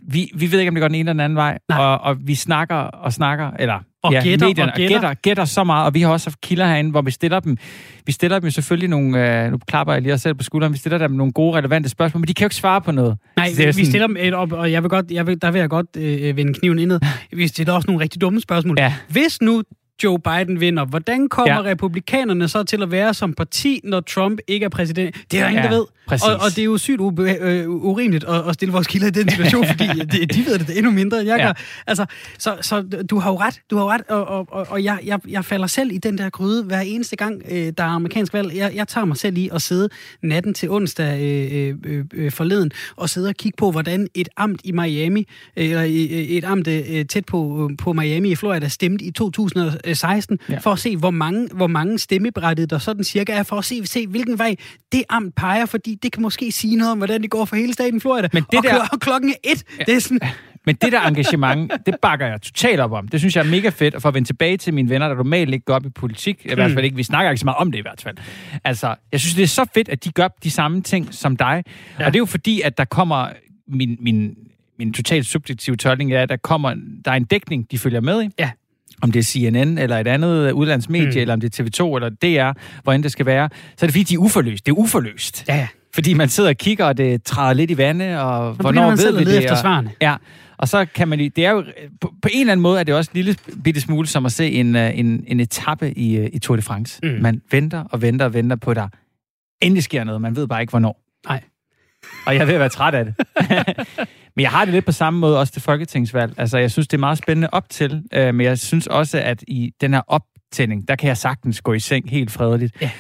vi, 0.08 0.32
vi 0.36 0.52
ved 0.52 0.60
ikke, 0.60 0.70
om 0.70 0.76
det 0.76 0.82
går 0.82 0.88
den 0.88 0.96
ene 0.96 1.00
eller 1.00 1.13
den 1.13 1.20
anden 1.20 1.36
vej, 1.36 1.58
og, 1.70 2.02
og 2.02 2.15
vi 2.20 2.36
snakker 2.36 2.76
og 2.76 3.13
snakker, 3.13 3.52
eller 3.60 3.80
og 4.04 4.13
ja, 4.13 4.22
gætter, 4.24 4.48
medierne, 4.48 4.72
og 4.72 4.78
gætter. 4.78 4.96
gætter. 4.96 5.13
gætter 5.13 5.46
så 5.46 5.63
meget, 5.63 5.86
og 5.86 5.94
vi 5.94 6.02
har 6.02 6.10
også 6.10 6.30
haft 6.30 6.41
kilder 6.41 6.68
herinde, 6.68 6.91
hvor 6.91 7.02
vi 7.02 7.12
stiller 7.12 7.39
dem, 7.39 7.58
vi 8.06 8.12
stiller 8.12 8.39
dem 8.39 8.52
selvfølgelig 8.52 8.89
nogle, 8.89 9.44
øh, 9.46 9.52
nu 9.52 9.58
klapper 9.68 9.94
jeg 9.94 10.02
lige 10.02 10.13
os 10.13 10.22
selv 10.22 10.34
på 10.34 10.44
skulderen, 10.44 10.74
vi 10.74 10.78
stiller 10.78 10.98
dem 10.98 11.12
nogle 11.12 11.34
gode, 11.34 11.58
relevante 11.58 11.89
spørgsmål, 11.89 12.20
men 12.20 12.28
de 12.28 12.34
kan 12.34 12.44
jo 12.44 12.46
ikke 12.46 12.56
svare 12.56 12.82
på 12.82 12.91
noget. 12.91 13.18
Nej, 13.36 13.50
vi, 13.50 13.56
sådan... 13.56 13.78
vi 13.78 13.86
stiller 13.86 14.08
dem 14.08 14.18
et 14.20 14.34
op, 14.34 14.52
og 14.52 14.72
jeg 14.72 14.84
vil 14.84 14.89
godt, 14.89 15.12
jeg 15.12 15.28
vil, 15.28 15.41
der 15.41 15.52
vil 15.52 15.60
jeg 15.60 15.70
godt 15.70 15.98
øh, 15.98 16.38
vende 16.38 16.54
kniven 16.54 16.80
indad. 16.80 17.00
Vi 17.32 17.48
stiller 17.48 17.74
også 17.74 17.88
nogle 17.88 18.04
rigtig 18.04 18.22
dumme 18.22 18.41
spørgsmål. 18.41 18.76
Ja. 18.80 18.94
Hvis 19.10 19.41
nu 19.41 19.63
Joe 20.03 20.19
Biden 20.19 20.60
vinder, 20.60 20.86
hvordan 20.86 21.29
kommer 21.29 21.53
ja. 21.53 21.62
republikanerne 21.62 22.47
så 22.47 22.63
til 22.63 22.84
at 22.84 22.91
være 22.91 23.13
som 23.13 23.34
parti, 23.34 23.81
når 23.84 23.99
Trump 23.99 24.39
ikke 24.47 24.63
er 24.63 24.69
præsident? 24.69 25.15
Det 25.31 25.39
er 25.39 25.43
der 25.43 25.49
ingen, 25.49 25.63
ja, 25.63 25.69
der 25.69 25.75
ved. 25.75 25.86
Og, 26.08 26.36
og 26.41 26.49
det 26.49 26.60
er 26.60 26.63
jo 26.63 26.77
sygt 26.77 27.01
ube, 27.01 27.31
øh, 27.31 27.69
urimeligt 27.69 28.23
at, 28.23 28.47
at 28.47 28.53
stille 28.53 28.71
vores 28.71 28.88
kilder 28.88 29.08
i 29.08 29.12
den 29.12 29.29
situation, 29.29 29.65
fordi 29.71 29.88
de, 29.88 30.25
de 30.25 30.45
ved 30.45 30.60
det 30.60 30.77
endnu 30.77 30.91
mindre, 30.91 31.19
end 31.19 31.27
jeg 31.27 31.38
ja. 31.39 31.45
gør. 31.45 31.53
Altså, 31.88 32.05
så, 32.38 32.58
så 32.62 32.81
du 33.10 33.19
har 33.19 33.31
jo 33.31 33.39
ret, 33.39 33.62
du 33.69 33.75
har 33.75 33.84
jo 33.84 33.89
ret, 33.89 34.01
og, 34.10 34.25
og, 34.25 34.47
og, 34.51 34.67
og 34.69 34.84
jeg, 34.84 34.99
jeg, 35.05 35.19
jeg 35.27 35.45
falder 35.45 35.67
selv 35.67 35.91
i 35.91 35.97
den 35.97 36.17
der 36.17 36.29
gryde 36.29 36.63
hver 36.63 36.79
eneste 36.79 37.15
gang, 37.15 37.41
øh, 37.51 37.73
der 37.77 37.84
er 37.84 37.88
amerikansk 37.88 38.34
valg. 38.34 38.55
Jeg, 38.55 38.71
jeg 38.75 38.88
tager 38.88 39.05
mig 39.05 39.17
selv 39.17 39.38
i 39.38 39.49
at 39.53 39.62
sidde 39.62 39.89
natten 40.23 40.53
til 40.53 40.69
onsdag 40.69 41.21
øh, 41.21 41.75
øh, 41.86 42.05
øh, 42.13 42.31
forleden 42.31 42.71
og 42.95 43.10
sidde 43.10 43.29
og 43.29 43.36
kigge 43.36 43.55
på, 43.58 43.71
hvordan 43.71 44.08
et 44.13 44.29
amt 44.38 44.62
i 44.63 44.71
Miami, 44.71 45.27
øh, 45.58 45.65
eller 45.65 45.84
øh, 45.84 45.89
et 45.89 46.45
amt 46.45 46.67
øh, 46.67 47.05
tæt 47.05 47.25
på, 47.25 47.69
på 47.77 47.93
Miami 47.93 48.31
i 48.31 48.36
Florida, 48.36 48.67
stemte 48.67 49.05
i 49.05 49.12
2016, 49.86 50.39
ja. 50.50 50.58
for 50.58 50.71
at 50.71 50.80
se, 50.80 50.98
hvor 50.98 51.12
mange, 51.12 51.48
hvor 51.54 51.67
mange 51.67 52.00
stemmeberettigede 52.00 52.69
der 52.69 52.78
sådan 52.78 53.04
cirka 53.04 53.34
er, 53.34 53.43
for 53.43 53.56
at 53.56 53.65
se, 53.65 53.86
se 53.86 54.08
hvilken 54.08 54.39
vej 54.39 54.56
det 54.91 55.04
amt 55.10 55.36
peger, 55.36 55.65
fordi 55.65 55.95
det 56.04 56.12
kan 56.12 56.21
måske 56.21 56.52
sige 56.52 56.76
noget 56.76 56.91
om, 56.91 56.98
hvordan 56.98 57.21
det 57.21 57.30
går 57.30 57.45
for 57.45 57.56
hele 57.56 57.74
staten 57.74 58.02
Florida. 58.02 58.28
Men 58.34 58.43
det 58.52 58.58
og, 58.58 58.63
der... 58.63 58.88
og 58.91 59.00
klokken 59.00 59.30
er 59.30 59.52
et. 59.52 59.63
Ja. 59.80 59.84
Det 59.84 59.95
er 59.95 60.00
sådan... 60.00 60.19
Men 60.65 60.76
det 60.76 60.91
der 60.91 61.02
engagement, 61.02 61.71
det 61.86 61.95
bakker 62.02 62.28
jeg 62.28 62.41
totalt 62.41 62.80
op 62.80 62.91
om. 62.91 63.08
Det 63.08 63.19
synes 63.19 63.36
jeg 63.36 63.45
er 63.45 63.50
mega 63.50 63.69
fedt. 63.69 63.95
Og 63.95 64.02
for 64.02 64.10
at 64.10 64.15
vende 64.15 64.28
tilbage 64.28 64.58
til 64.58 64.74
mine 64.74 64.89
venner, 64.89 65.08
der 65.08 65.15
normalt 65.15 65.54
ikke 65.54 65.65
går 65.65 65.74
op 65.74 65.86
i 65.86 65.89
politik, 65.89 66.41
i 66.45 66.54
hvert 66.54 66.71
fald 66.71 66.78
mm. 66.78 66.84
ikke, 66.84 66.95
vi 66.95 67.04
snakker 67.04 67.32
ikke 67.32 67.39
så 67.39 67.45
meget 67.45 67.58
om 67.58 67.71
det 67.71 67.80
i 67.80 67.82
hvert 67.82 68.02
fald. 68.02 68.17
Altså, 68.63 68.95
jeg 69.12 69.19
synes, 69.19 69.36
det 69.36 69.43
er 69.43 69.48
så 69.48 69.65
fedt, 69.74 69.89
at 69.89 70.04
de 70.04 70.12
gør 70.12 70.28
de 70.43 70.52
samme 70.52 70.82
ting 70.82 71.13
som 71.13 71.38
dig. 71.38 71.63
Ja. 72.00 72.06
Og 72.06 72.13
det 72.13 72.17
er 72.17 72.21
jo 72.21 72.26
fordi, 72.26 72.62
at 72.62 72.78
der 72.78 72.86
kommer 72.86 73.30
min, 73.67 73.98
min, 74.00 74.36
min 74.80 74.93
totalt 74.93 75.26
subjektive 75.26 75.76
tolkning 75.76 76.13
er, 76.13 76.21
at 76.21 76.30
der 76.30 76.38
kommer, 76.38 76.74
der 77.06 77.12
er 77.12 77.15
en 77.15 77.26
dækning, 77.26 77.71
de 77.71 77.78
følger 77.78 78.02
med 78.02 78.24
i. 78.24 78.30
Ja 78.39 78.52
om 79.01 79.12
det 79.12 79.19
er 79.19 79.23
CNN 79.23 79.77
eller 79.77 79.97
et 79.97 80.08
andet 80.08 80.51
udlandsmedie, 80.51 81.12
mm. 81.12 81.17
eller 81.17 81.34
om 81.34 81.39
det 81.39 81.60
er 81.60 81.63
TV2 81.63 81.95
eller 81.95 82.10
DR, 82.10 82.60
hvordan 82.84 83.03
det 83.03 83.12
skal 83.12 83.25
være, 83.25 83.49
så 83.77 83.86
er 83.86 83.88
det 83.88 83.93
fordi, 83.93 84.03
de 84.03 84.13
er 84.13 84.17
uforløst. 84.17 84.65
Det 84.65 84.71
er 84.71 84.75
uforløst. 84.75 85.45
Ja. 85.47 85.67
Fordi 85.93 86.13
man 86.13 86.29
sidder 86.29 86.49
og 86.49 86.58
kigger, 86.58 86.86
og 86.86 86.97
det 86.97 87.23
træder 87.23 87.53
lidt 87.53 87.71
i 87.71 87.77
vandet, 87.77 88.17
og 88.17 88.55
så 88.55 88.62
hvornår 88.62 88.88
man 88.88 88.97
ved 88.97 89.17
vi 89.17 89.23
det? 89.23 89.38
efter 89.38 89.55
svarene. 89.55 89.91
Ja, 90.01 90.15
og 90.58 90.67
så 90.67 90.86
kan 90.86 91.08
man 91.08 91.19
det 91.19 91.38
er 91.38 91.51
jo, 91.51 91.63
på, 92.01 92.13
på 92.21 92.29
en 92.34 92.39
eller 92.39 92.51
anden 92.51 92.62
måde 92.62 92.79
er 92.79 92.84
det 92.84 92.95
også 92.95 93.12
en 93.13 93.17
lille 93.23 93.36
bitte 93.63 93.81
smule 93.81 94.08
som 94.08 94.25
at 94.25 94.31
se 94.31 94.51
en, 94.51 94.75
øh, 94.75 94.99
en, 94.99 95.23
en 95.27 95.39
etape 95.39 95.97
i, 95.97 96.17
øh, 96.17 96.29
i 96.34 96.39
Tour 96.39 96.55
de 96.55 96.62
France. 96.62 96.99
Mm. 97.03 97.10
Man 97.21 97.41
venter 97.51 97.84
og 97.91 98.01
venter 98.01 98.25
og 98.25 98.34
venter 98.34 98.55
på, 98.55 98.71
at 98.71 98.77
der 98.77 98.88
endelig 99.62 99.84
sker 99.84 100.03
noget. 100.03 100.21
Man 100.21 100.36
ved 100.36 100.47
bare 100.47 100.62
ikke, 100.62 100.71
hvornår. 100.71 101.01
Nej. 101.27 101.41
Og 102.26 102.36
jeg 102.36 102.41
er 102.41 102.46
ved 102.46 102.54
at 102.54 102.60
være 102.60 102.70
træt 102.70 102.96
af 102.96 103.06
det. 103.06 103.15
men 104.36 104.41
jeg 104.41 104.50
har 104.50 104.65
det 104.65 104.74
lidt 104.74 104.86
på 104.86 104.91
samme 104.91 105.20
måde 105.20 105.39
også 105.39 105.54
til 105.54 105.62
folketingsvalg. 105.62 106.34
Altså, 106.38 106.58
jeg 106.58 106.72
synes, 106.72 106.88
det 106.88 106.98
er 106.98 107.00
meget 107.00 107.18
spændende 107.18 107.50
op 107.52 107.70
til, 107.70 108.04
øh, 108.13 108.36
men 108.36 108.46
jeg 108.46 108.60
synes 108.60 108.88
også, 108.88 109.20
at 109.20 109.44
i 109.48 109.72
den 109.82 109.94
her 109.94 110.02
optænding, 110.08 110.88
der 110.88 110.96
kan 110.96 111.08
jeg 111.08 111.18
sagtens 111.18 111.62
gå 111.62 111.74
i 111.74 111.80
seng 111.80 112.10
helt 112.10 112.32
fredeligt. 112.32 112.82
Ja. 112.82 112.91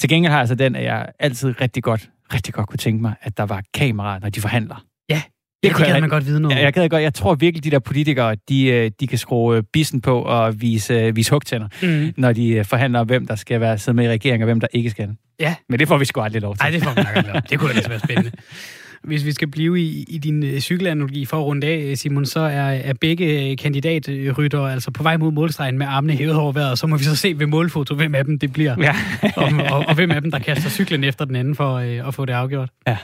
Til 0.00 0.08
gengæld 0.08 0.30
har 0.30 0.38
jeg 0.38 0.40
altså 0.40 0.54
den, 0.54 0.76
at 0.76 0.84
jeg 0.84 1.08
altid 1.18 1.60
rigtig 1.60 1.82
godt 1.82 2.08
rigtig 2.34 2.54
godt 2.54 2.68
kunne 2.68 2.78
tænke 2.78 3.02
mig, 3.02 3.14
at 3.20 3.36
der 3.36 3.42
var 3.42 3.62
kameraer, 3.74 4.18
når 4.18 4.28
de 4.28 4.40
forhandler. 4.40 4.84
Ja, 5.08 5.22
det, 5.62 5.68
ja, 5.68 5.84
det 5.84 5.92
kan 5.92 6.00
man 6.00 6.10
godt 6.10 6.26
vide 6.26 6.40
noget 6.40 6.56
ja, 6.56 6.62
jeg, 6.62 6.74
kan 6.74 6.88
godt, 6.88 7.02
jeg 7.02 7.14
tror 7.14 7.34
virkelig, 7.34 7.64
de 7.64 7.70
der 7.70 7.78
politikere, 7.78 8.36
de, 8.48 8.66
øh, 8.66 8.90
de 9.00 9.06
kan 9.06 9.18
skrue 9.18 9.56
øh, 9.56 9.62
bissen 9.72 10.00
på 10.00 10.22
og 10.22 10.60
vise, 10.60 10.94
øh, 10.94 11.16
vise 11.16 11.30
hugtænder, 11.30 11.68
mm. 11.82 12.14
når 12.16 12.32
de 12.32 12.64
forhandler 12.64 13.00
om, 13.00 13.06
hvem 13.06 13.26
der 13.26 13.34
skal 13.34 13.60
være 13.60 13.78
sidde 13.78 13.96
med 13.96 14.04
i 14.04 14.08
regeringen, 14.08 14.42
og 14.42 14.46
hvem 14.46 14.60
der 14.60 14.68
ikke 14.72 14.90
skal. 14.90 15.08
Ja. 15.40 15.54
Men 15.68 15.78
det 15.78 15.88
får 15.88 15.98
vi 15.98 16.04
sgu 16.04 16.20
aldrig 16.20 16.42
lov 16.42 16.56
til. 16.56 16.62
Nej, 16.62 16.70
det 16.70 16.82
får 16.82 16.94
vi 16.94 17.00
aldrig 17.06 17.32
lov 17.32 17.42
Det 17.50 17.58
kunne 17.58 17.74
da 17.74 17.88
være 17.88 17.98
spændende. 17.98 18.30
Hvis 19.04 19.24
vi 19.24 19.32
skal 19.32 19.48
blive 19.48 19.80
i, 19.80 20.04
i 20.08 20.18
din 20.18 20.60
cykelanalogi 20.60 21.24
for 21.24 21.36
at 21.36 21.44
runde 21.44 21.66
af, 21.66 21.98
Simon, 21.98 22.26
så 22.26 22.40
er, 22.40 22.62
er 22.62 22.92
begge 23.00 23.56
kandidatrytter 23.56 24.66
altså 24.66 24.90
på 24.90 25.02
vej 25.02 25.16
mod 25.16 25.32
målstregen 25.32 25.78
med 25.78 25.86
armene 25.86 26.12
hævet 26.12 26.36
over 26.36 26.52
vejret, 26.52 26.78
så 26.78 26.86
må 26.86 26.96
vi 26.96 27.04
så 27.04 27.16
se 27.16 27.34
ved 27.38 27.46
målfoto, 27.46 27.94
hvem 27.94 28.14
af 28.14 28.24
dem 28.24 28.38
det 28.38 28.52
bliver. 28.52 28.76
Ja. 28.80 28.94
og, 29.36 29.52
og, 29.70 29.84
og 29.88 29.94
hvem 29.94 30.10
af 30.10 30.20
dem, 30.20 30.30
der 30.30 30.38
kaster 30.38 30.70
cyklen 30.70 31.04
efter 31.04 31.24
den 31.24 31.36
anden 31.36 31.54
for 31.54 31.74
øh, 31.74 32.08
at 32.08 32.14
få 32.14 32.24
det 32.24 32.32
afgjort. 32.32 32.70
Ja. 32.86 32.96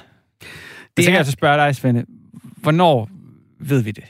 Det 0.97 1.05
så 1.05 1.11
kan 1.11 1.14
er... 1.14 1.19
jeg 1.19 1.27
så 1.27 1.33
spørge 1.33 1.67
dig, 1.67 1.77
Svende, 1.77 2.04
hvornår 2.63 3.09
ved 3.59 3.83
vi 3.83 3.92
det? 3.92 4.04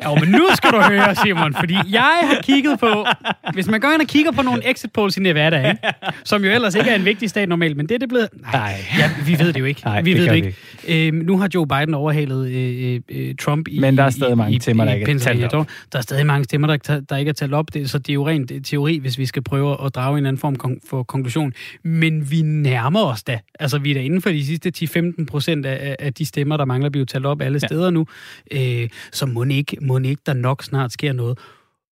Ja, 0.00 0.14
men 0.14 0.28
nu 0.28 0.46
skal 0.54 0.70
du 0.70 0.80
høre, 0.80 1.14
Simon, 1.14 1.54
fordi 1.54 1.74
jeg 1.90 2.20
har 2.22 2.38
kigget 2.42 2.80
på, 2.80 3.06
hvis 3.52 3.66
man 3.68 3.80
går 3.80 3.88
ind 3.88 4.02
og 4.02 4.08
kigger 4.08 4.32
på 4.32 4.42
nogle 4.42 4.70
exit 4.70 4.92
polls 4.92 5.16
i 5.16 5.20
Nevada, 5.20 5.70
ikke? 5.70 5.80
som 6.24 6.44
jo 6.44 6.50
ellers 6.50 6.74
ikke 6.74 6.90
er 6.90 6.94
en 6.94 7.04
vigtig 7.04 7.30
stat 7.30 7.48
normalt, 7.48 7.76
men 7.76 7.88
det 7.88 7.94
er 7.94 7.98
det 7.98 8.08
blevet... 8.08 8.28
Nej, 8.52 8.74
ja, 8.98 9.10
vi 9.26 9.38
ved 9.38 9.52
det 9.52 9.60
jo 9.60 9.64
ikke. 9.64 9.80
Nej, 9.84 10.02
vi 10.02 10.10
det 10.10 10.20
ved 10.20 10.28
det 10.28 10.36
ikke. 10.36 10.54
ikke. 10.84 11.06
Øhm, 11.06 11.16
nu 11.16 11.38
har 11.38 11.48
Joe 11.54 11.66
Biden 11.66 11.94
overhalet 11.94 12.48
øh, 12.50 13.00
øh, 13.08 13.34
Trump 13.40 13.68
i 13.68 13.78
Men 13.80 13.96
der 13.96 14.04
er 14.04 14.10
stadig 14.10 14.32
i, 14.32 14.36
mange 14.36 14.60
stemmer, 14.60 14.84
der 14.84 14.92
ikke 14.94 15.12
er 15.12 15.18
talt 15.18 15.54
op. 15.54 15.66
Der 15.92 15.98
er 15.98 16.02
stadig 16.02 16.26
mange 16.26 16.44
stemmer, 16.44 16.76
der, 16.76 17.00
der 17.00 17.16
ikke 17.16 17.28
er 17.28 17.32
talt 17.32 17.54
op, 17.54 17.74
det, 17.74 17.90
så 17.90 17.98
det 17.98 18.08
er 18.08 18.14
jo 18.14 18.28
rent 18.28 18.52
teori, 18.64 18.98
hvis 18.98 19.18
vi 19.18 19.26
skal 19.26 19.42
prøve 19.42 19.84
at 19.86 19.94
drage 19.94 20.18
en 20.18 20.26
anden 20.26 20.40
form 20.40 20.56
kon- 20.64 20.88
for 20.90 21.02
konklusion. 21.02 21.52
Men 21.84 22.30
vi 22.30 22.42
nærmer 22.42 23.04
os 23.04 23.22
da. 23.22 23.38
Altså, 23.60 23.78
vi 23.78 23.90
er 23.90 23.94
da 23.94 24.00
inden 24.00 24.22
for 24.22 24.30
de 24.30 24.46
sidste 24.46 24.72
10-15 25.18 25.24
procent 25.24 25.66
af, 25.66 25.96
af 25.98 26.14
de 26.14 26.24
stemmer, 26.24 26.56
der 26.56 26.64
mangler 26.64 26.86
at 26.86 26.92
blive 26.92 27.04
talt 27.06 27.26
op 27.26 27.40
alle 27.40 27.58
ja. 27.62 27.66
steder 27.66 27.90
nu. 27.90 28.06
Øh, 28.50 28.88
så 29.12 29.26
må 29.26 29.44
ikke, 29.44 29.61
må 29.82 29.98
ikke 29.98 30.22
der 30.26 30.32
nok 30.34 30.62
snart 30.62 30.92
sker 30.92 31.12
noget. 31.12 31.38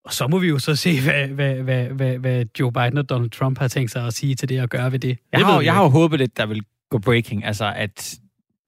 Og 0.05 0.12
så 0.12 0.27
må 0.29 0.39
vi 0.39 0.49
jo 0.49 0.59
så 0.59 0.77
se, 0.77 1.01
hvad, 1.05 1.29
hvad, 1.29 1.55
hvad, 1.55 1.85
hvad, 1.85 2.18
hvad 2.18 2.45
Joe 2.61 2.73
Biden 2.73 2.99
og 2.99 3.09
Donald 3.09 3.31
Trump 3.31 3.59
har 3.59 3.68
tænkt 3.68 3.91
sig 3.91 4.07
at 4.07 4.14
sige 4.14 4.35
til 4.35 4.49
det 4.49 4.62
og 4.62 4.68
gøre 4.68 4.93
ved 4.93 4.99
det. 4.99 5.09
Jeg 5.09 5.39
det 5.39 5.47
har, 5.47 5.59
vi 5.59 5.64
jeg 5.64 5.75
har 5.75 5.83
jo 5.83 5.89
håbet 5.89 6.18
lidt, 6.18 6.37
der 6.37 6.47
vil 6.47 6.62
gå 6.91 6.99
breaking, 6.99 7.45
altså 7.45 7.73
at 7.77 8.18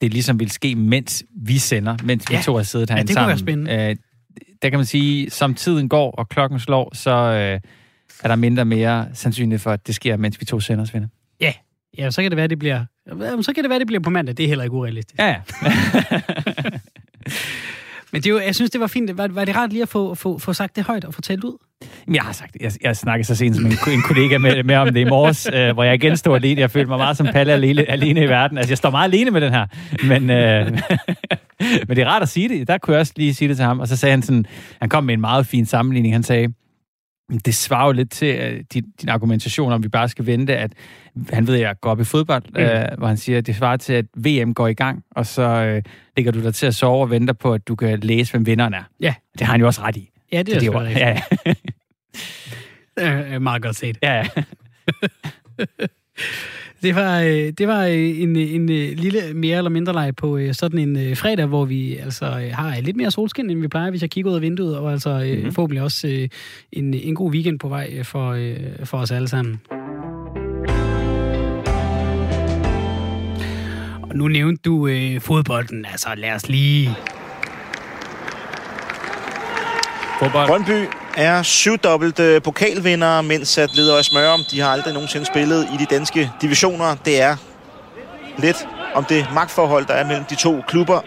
det 0.00 0.12
ligesom 0.12 0.40
vil 0.40 0.50
ske, 0.50 0.74
mens 0.74 1.24
vi 1.36 1.58
sender, 1.58 1.96
mens 2.04 2.30
vi 2.30 2.34
Ja. 2.34 2.42
to 2.42 2.56
har 2.56 2.62
siddet 2.62 2.90
Ja, 2.90 2.94
herinde 2.94 3.08
det 3.08 3.16
kunne 3.16 3.26
være 3.26 3.38
sammen. 3.38 3.66
spændende. 3.66 3.90
Øh, 3.90 3.96
der 4.62 4.70
kan 4.70 4.78
man 4.78 4.86
sige, 4.86 5.30
som 5.30 5.54
tiden 5.54 5.88
går, 5.88 6.10
og 6.10 6.28
klokken 6.28 6.60
slår, 6.60 6.94
så 6.94 7.10
øh, 7.10 7.60
er 8.24 8.28
der 8.28 8.36
mindre 8.36 8.62
og 8.62 8.66
mere 8.66 9.08
sandsynligt 9.14 9.62
for, 9.62 9.70
at 9.70 9.86
det 9.86 9.94
sker, 9.94 10.16
mens 10.16 10.40
vi 10.40 10.44
to 10.46 10.60
sender, 10.60 10.84
Svende. 10.84 11.08
Ja, 11.40 11.52
ja, 11.98 12.10
så 12.10 12.22
kan 12.22 12.30
det 12.30 12.36
være, 12.36 12.46
det 12.46 12.58
bliver... 12.58 12.84
Så 13.42 13.52
kan 13.54 13.64
det 13.64 13.70
være, 13.70 13.78
det 13.78 13.86
bliver 13.86 14.00
på 14.00 14.10
mandag. 14.10 14.36
Det 14.36 14.44
er 14.44 14.48
heller 14.48 14.64
ikke 14.64 14.74
urealistisk. 14.76 15.18
Ja, 15.18 15.26
ja. 15.26 15.40
Men 18.12 18.22
det 18.22 18.26
er 18.26 18.30
jo, 18.34 18.40
jeg 18.40 18.54
synes, 18.54 18.70
det 18.70 18.80
var 18.80 18.86
fint. 18.86 19.18
Var, 19.18 19.28
var 19.28 19.44
det 19.44 19.56
rart 19.56 19.70
lige 19.70 19.82
at 19.82 19.88
få, 19.88 20.14
få, 20.14 20.38
få 20.38 20.52
sagt 20.52 20.76
det 20.76 20.84
højt 20.84 21.04
og 21.04 21.14
få 21.14 21.20
talt 21.20 21.44
ud? 21.44 21.56
Jamen, 22.06 22.14
jeg 22.14 22.22
har 22.22 22.32
sagt, 22.32 22.56
jeg, 22.60 22.72
jeg 22.82 22.96
snakkede 22.96 23.26
så 23.26 23.34
sent 23.34 23.56
som 23.56 23.66
en, 23.66 23.72
en 23.72 24.02
kollega 24.02 24.38
med, 24.38 24.64
med 24.64 24.76
om 24.76 24.94
det 24.94 25.00
i 25.00 25.04
morges, 25.04 25.48
øh, 25.54 25.72
hvor 25.72 25.82
jeg 25.82 25.94
igen 25.94 26.16
stod 26.16 26.34
alene. 26.34 26.60
Jeg 26.60 26.70
følte 26.70 26.88
mig 26.88 26.98
meget 26.98 27.16
som 27.16 27.26
Palle 27.26 27.52
alene, 27.52 27.90
alene 27.90 28.24
i 28.24 28.28
verden. 28.28 28.58
Altså, 28.58 28.70
jeg 28.70 28.78
står 28.78 28.90
meget 28.90 29.08
alene 29.08 29.30
med 29.30 29.40
den 29.40 29.52
her. 29.52 29.66
Men, 30.06 30.30
øh, 30.30 30.66
men 31.88 31.96
det 31.96 31.98
er 31.98 32.06
rart 32.06 32.22
at 32.22 32.28
sige 32.28 32.48
det. 32.48 32.68
Der 32.68 32.78
kunne 32.78 32.94
jeg 32.94 33.00
også 33.00 33.12
lige 33.16 33.34
sige 33.34 33.48
det 33.48 33.56
til 33.56 33.64
ham. 33.64 33.80
Og 33.80 33.88
så 33.88 33.96
sagde 33.96 34.10
han 34.10 34.22
sådan, 34.22 34.46
han 34.80 34.88
kom 34.88 35.04
med 35.04 35.14
en 35.14 35.20
meget 35.20 35.46
fin 35.46 35.66
sammenligning. 35.66 36.14
Han 36.14 36.22
sagde, 36.22 36.48
det 37.38 37.54
svarer 37.54 37.86
jo 37.86 37.92
lidt 37.92 38.10
til 38.10 38.52
uh, 38.54 38.60
din, 38.72 38.84
din 39.00 39.08
argumentation, 39.08 39.72
om 39.72 39.82
vi 39.82 39.88
bare 39.88 40.08
skal 40.08 40.26
vente, 40.26 40.56
at 40.56 40.72
han 41.32 41.46
ved, 41.46 41.54
at 41.54 41.60
jeg 41.60 41.74
går 41.80 41.90
op 41.90 42.00
i 42.00 42.04
fodbold, 42.04 42.42
mm. 42.48 42.92
uh, 42.92 42.98
hvor 42.98 43.06
han 43.06 43.16
siger, 43.16 43.38
at 43.38 43.46
det 43.46 43.56
svarer 43.56 43.76
til, 43.76 43.92
at 43.92 44.04
VM 44.16 44.54
går 44.54 44.68
i 44.68 44.74
gang, 44.74 45.04
og 45.10 45.26
så 45.26 45.74
uh, 45.76 45.92
ligger 46.16 46.32
du 46.32 46.42
der 46.42 46.50
til 46.50 46.66
at 46.66 46.74
sove 46.74 47.02
og 47.02 47.10
venter 47.10 47.34
på, 47.34 47.52
at 47.54 47.68
du 47.68 47.76
kan 47.76 48.00
læse, 48.00 48.32
hvem 48.32 48.46
vinderen 48.46 48.74
er. 48.74 48.82
Ja. 49.00 49.14
Det 49.38 49.46
har 49.46 49.52
han 49.52 49.60
jo 49.60 49.66
også 49.66 49.82
ret 49.82 49.96
i. 49.96 50.10
Ja, 50.32 50.42
det 50.42 50.54
er, 50.54 50.58
det 50.58 50.66
jo- 50.66 50.80
rigtigt. 50.80 50.98
ja, 50.98 51.20
ja. 51.46 51.54
Ja. 52.98 53.34
Øh, 53.34 53.42
meget 53.42 53.62
godt 53.62 53.76
set. 53.76 53.98
ja, 54.02 54.14
ja. 54.14 54.24
Det 56.82 56.94
var, 56.94 57.20
øh, 57.20 57.52
det 57.58 57.68
var 57.68 57.84
øh, 57.84 58.20
en, 58.20 58.36
en 58.36 58.70
øh, 58.70 58.98
lille 58.98 59.20
mere 59.34 59.58
eller 59.58 59.70
mindre 59.70 59.92
leg 59.92 60.16
på 60.16 60.38
sådan 60.52 60.78
en 60.78 61.16
fredag, 61.16 61.46
hvor 61.46 61.64
vi 61.64 61.96
altså 61.96 62.24
har 62.52 62.80
lidt 62.80 62.96
mere 62.96 63.10
solskin, 63.10 63.50
end 63.50 63.60
vi 63.60 63.68
plejer, 63.68 63.90
hvis 63.90 64.02
jeg 64.02 64.10
kigger 64.10 64.30
ud 64.30 64.36
af 64.36 64.42
vinduet, 64.42 64.76
og 64.76 64.92
altså 64.92 65.32
mm-hmm. 65.34 65.52
forhåbentlig 65.52 65.82
også 65.82 66.28
en, 66.72 66.94
en 66.94 67.14
god 67.14 67.32
weekend 67.32 67.58
på 67.58 67.68
vej 67.68 68.02
for, 68.02 68.38
for 68.84 68.98
os 68.98 69.10
alle 69.10 69.28
sammen. 69.28 69.60
Og 74.02 74.16
nu 74.18 74.28
nævnte 74.28 74.62
du 74.64 74.86
øh, 74.86 75.20
fodbolden, 75.20 75.84
altså 75.84 76.08
lad 76.16 76.32
os 76.32 76.48
lige... 76.48 76.90
Fodbold. 80.22 80.48
Brøndby 80.48 80.88
er 81.16 81.42
syvdobbelt 81.42 82.20
øh, 82.20 82.42
pokalvindere, 82.42 83.22
mens 83.22 83.58
at 83.58 83.70
Ledøje 83.76 84.02
Smørum, 84.02 84.40
de 84.50 84.60
har 84.60 84.68
aldrig 84.68 84.92
nogensinde 84.94 85.26
spillet 85.26 85.64
i 85.74 85.76
de 85.76 85.86
danske 85.94 86.30
divisioner. 86.42 86.94
Det 87.04 87.22
er 87.22 87.36
lidt 88.38 88.56
om 88.94 89.04
det 89.04 89.26
magtforhold, 89.34 89.86
der 89.86 89.94
er 89.94 90.06
mellem 90.06 90.24
de 90.24 90.34
to 90.34 90.60
klubber. 90.68 91.00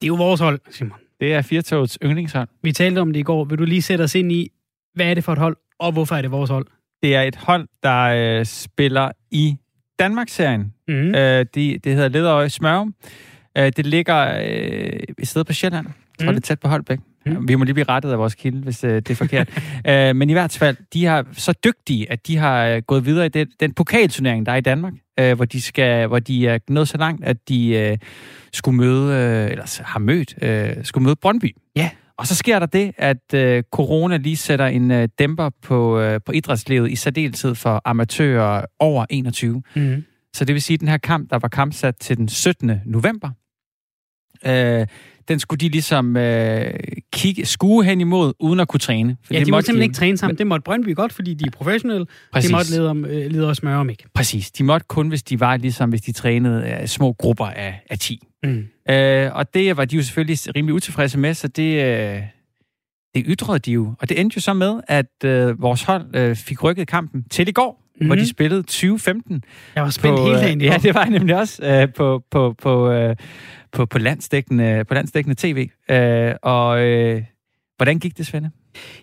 Det 0.00 0.02
er 0.02 0.06
jo 0.06 0.14
vores 0.14 0.40
hold, 0.40 0.60
Simon. 0.70 0.98
Det 1.20 1.34
er 1.34 1.42
Firtogets 1.42 1.98
yndlingshold. 2.04 2.48
Vi 2.62 2.72
talte 2.72 2.98
om 2.98 3.12
det 3.12 3.20
i 3.20 3.22
går. 3.22 3.44
Vil 3.44 3.58
du 3.58 3.64
lige 3.64 3.82
sætte 3.82 4.02
os 4.02 4.14
ind 4.14 4.32
i, 4.32 4.48
hvad 4.94 5.06
er 5.06 5.14
det 5.14 5.24
for 5.24 5.32
et 5.32 5.38
hold, 5.38 5.56
og 5.80 5.92
hvorfor 5.92 6.16
er 6.16 6.22
det 6.22 6.30
vores 6.30 6.50
hold? 6.50 6.66
Det 7.02 7.14
er 7.16 7.22
et 7.22 7.36
hold, 7.36 7.68
der 7.82 8.00
øh, 8.38 8.46
spiller 8.46 9.10
i 9.30 9.56
Danmarksserien. 9.98 10.72
Mm. 10.88 10.94
Øh, 11.14 11.46
de, 11.54 11.78
det 11.84 11.94
hedder 11.94 12.08
Lederøje 12.08 12.48
Smørum. 12.48 12.94
Øh, 13.58 13.72
det 13.76 13.86
ligger 13.86 14.38
øh, 14.40 15.00
et 15.18 15.28
sted 15.28 15.44
på 15.44 15.52
Sjælland. 15.52 15.86
Jeg 15.86 16.26
tror, 16.26 16.32
Mm. 16.32 16.36
det 16.36 16.42
er 16.44 16.46
tæt 16.46 16.60
på 16.60 16.68
Holbæk. 16.68 16.98
Mm. 17.26 17.48
Vi 17.48 17.54
må 17.54 17.64
lige 17.64 17.74
blive 17.74 17.88
rettet 17.88 18.12
af 18.12 18.18
vores 18.18 18.34
kilde, 18.34 18.58
hvis 18.58 18.84
øh, 18.84 18.94
det 18.94 19.10
er 19.10 19.14
forkert. 19.14 19.48
øh, 19.88 20.16
men 20.16 20.30
i 20.30 20.32
hvert 20.32 20.52
fald, 20.58 20.76
de 20.92 21.06
er 21.06 21.22
så 21.32 21.52
dygtige, 21.64 22.12
at 22.12 22.26
de 22.26 22.36
har 22.36 22.66
øh, 22.66 22.82
gået 22.82 23.06
videre 23.06 23.26
i 23.26 23.28
den, 23.28 23.48
den 23.60 23.74
pokalturnering, 23.74 24.46
der 24.46 24.52
er 24.52 24.56
i 24.56 24.60
Danmark, 24.60 24.92
øh, 25.20 25.36
hvor, 25.36 25.44
de 25.44 25.60
skal, 25.60 26.06
hvor 26.06 26.18
de 26.18 26.46
er 26.46 26.58
nået 26.68 26.88
så 26.88 26.98
langt, 26.98 27.24
at 27.24 27.48
de 27.48 27.68
øh, 27.68 27.98
skulle 28.52 28.76
møde, 28.76 29.14
øh, 29.14 29.50
eller 29.50 29.82
har 29.84 30.00
mødt, 30.00 30.34
øh, 30.42 30.84
skulle 30.84 31.04
møde 31.04 31.16
Brøndby. 31.16 31.56
Ja. 31.76 31.90
Og 32.16 32.26
så 32.26 32.34
sker 32.34 32.58
der 32.58 32.66
det, 32.66 32.92
at 32.96 33.34
øh, 33.34 33.62
corona 33.72 34.16
lige 34.16 34.36
sætter 34.36 34.66
en 34.66 34.90
øh, 34.90 35.08
dæmper 35.18 35.50
på, 35.62 36.00
øh, 36.00 36.20
på 36.26 36.32
idrætslivet, 36.32 36.90
i 36.90 36.96
særdeleshed 36.96 37.54
for 37.54 37.82
amatører 37.84 38.64
over 38.78 39.06
21. 39.10 39.62
Mm. 39.74 40.04
Så 40.34 40.44
det 40.44 40.54
vil 40.54 40.62
sige, 40.62 40.74
at 40.74 40.80
den 40.80 40.88
her 40.88 40.98
kamp, 40.98 41.30
der 41.30 41.38
var 41.38 41.48
kampsat 41.48 41.96
til 41.96 42.16
den 42.16 42.28
17. 42.28 42.80
november, 42.86 43.30
øh, 44.46 44.86
den 45.28 45.40
skulle 45.40 45.58
de 45.58 45.68
ligesom 45.68 46.16
øh, 46.16 46.74
kigge, 47.12 47.46
skue 47.46 47.84
hen 47.84 48.00
imod, 48.00 48.32
uden 48.38 48.60
at 48.60 48.68
kunne 48.68 48.80
træne. 48.80 49.16
For 49.24 49.34
Ja, 49.34 49.38
det 49.38 49.46
de 49.46 49.50
måtte 49.50 49.66
simpelthen 49.66 49.90
ikke 49.90 49.94
træne 49.94 50.16
sammen. 50.16 50.38
Det 50.38 50.46
måtte 50.46 50.62
Brøndby 50.64 50.94
godt, 50.94 51.12
fordi 51.12 51.34
de 51.34 51.44
er 51.46 51.50
professionelle. 51.50 52.06
Præcis. 52.32 52.48
Det 52.48 52.56
måtte 52.56 52.70
lede, 52.70 52.90
om, 52.90 53.04
øh, 53.04 53.30
lede 53.30 53.48
os 53.48 53.60
om 53.62 53.90
ikke. 53.90 54.04
Præcis. 54.14 54.50
De 54.50 54.64
måtte 54.64 54.86
kun, 54.88 55.08
hvis 55.08 55.22
de 55.22 55.40
var 55.40 55.56
ligesom, 55.56 55.90
hvis 55.90 56.00
de 56.00 56.12
trænede 56.12 56.78
øh, 56.82 56.86
små 56.86 57.12
grupper 57.12 57.46
af, 57.46 57.82
af 57.90 57.98
10. 57.98 58.20
Mm. 58.42 58.64
Øh, 58.90 59.30
og 59.34 59.54
det 59.54 59.76
var 59.76 59.84
de 59.84 59.96
jo 59.96 60.02
selvfølgelig 60.02 60.38
rimelig 60.56 60.74
utilfredse 60.74 61.18
med, 61.18 61.34
så 61.34 61.48
det, 61.48 61.84
øh, 61.84 62.22
det 63.14 63.24
ytrede 63.26 63.58
de 63.58 63.72
jo. 63.72 63.94
Og 64.00 64.08
det 64.08 64.20
endte 64.20 64.34
jo 64.36 64.40
så 64.40 64.54
med, 64.54 64.80
at 64.88 65.24
øh, 65.24 65.62
vores 65.62 65.82
hold 65.82 66.16
øh, 66.16 66.36
fik 66.36 66.62
rykket 66.62 66.88
kampen 66.88 67.24
til 67.30 67.48
i 67.48 67.52
går, 67.52 67.89
mm-hmm. 68.00 68.06
hvor 68.06 68.14
Mhm. 68.14 68.24
de 68.24 68.28
spillede 68.30 68.62
2015. 68.62 69.42
Jeg 69.74 69.82
var 69.82 69.90
spændt 69.90 70.16
på, 70.18 70.24
hele 70.24 70.38
øh, 70.38 70.44
dagen. 70.44 70.60
Ja, 70.60 70.76
det 70.82 70.94
var 70.94 71.02
jeg 71.02 71.10
nemlig 71.10 71.36
også 71.36 71.64
øh, 71.66 71.88
på, 71.94 72.22
på, 72.30 72.54
på, 72.62 72.90
øh, 72.90 73.16
på, 73.72 73.86
på, 73.86 73.98
landsdækkende, 73.98 74.84
på 74.88 74.94
landsdækkende 74.94 75.36
tv. 75.38 75.68
Øh, 75.90 76.34
og 76.42 76.80
øh, 76.84 77.22
hvordan 77.76 77.98
gik 77.98 78.18
det, 78.18 78.26
Svende? 78.26 78.50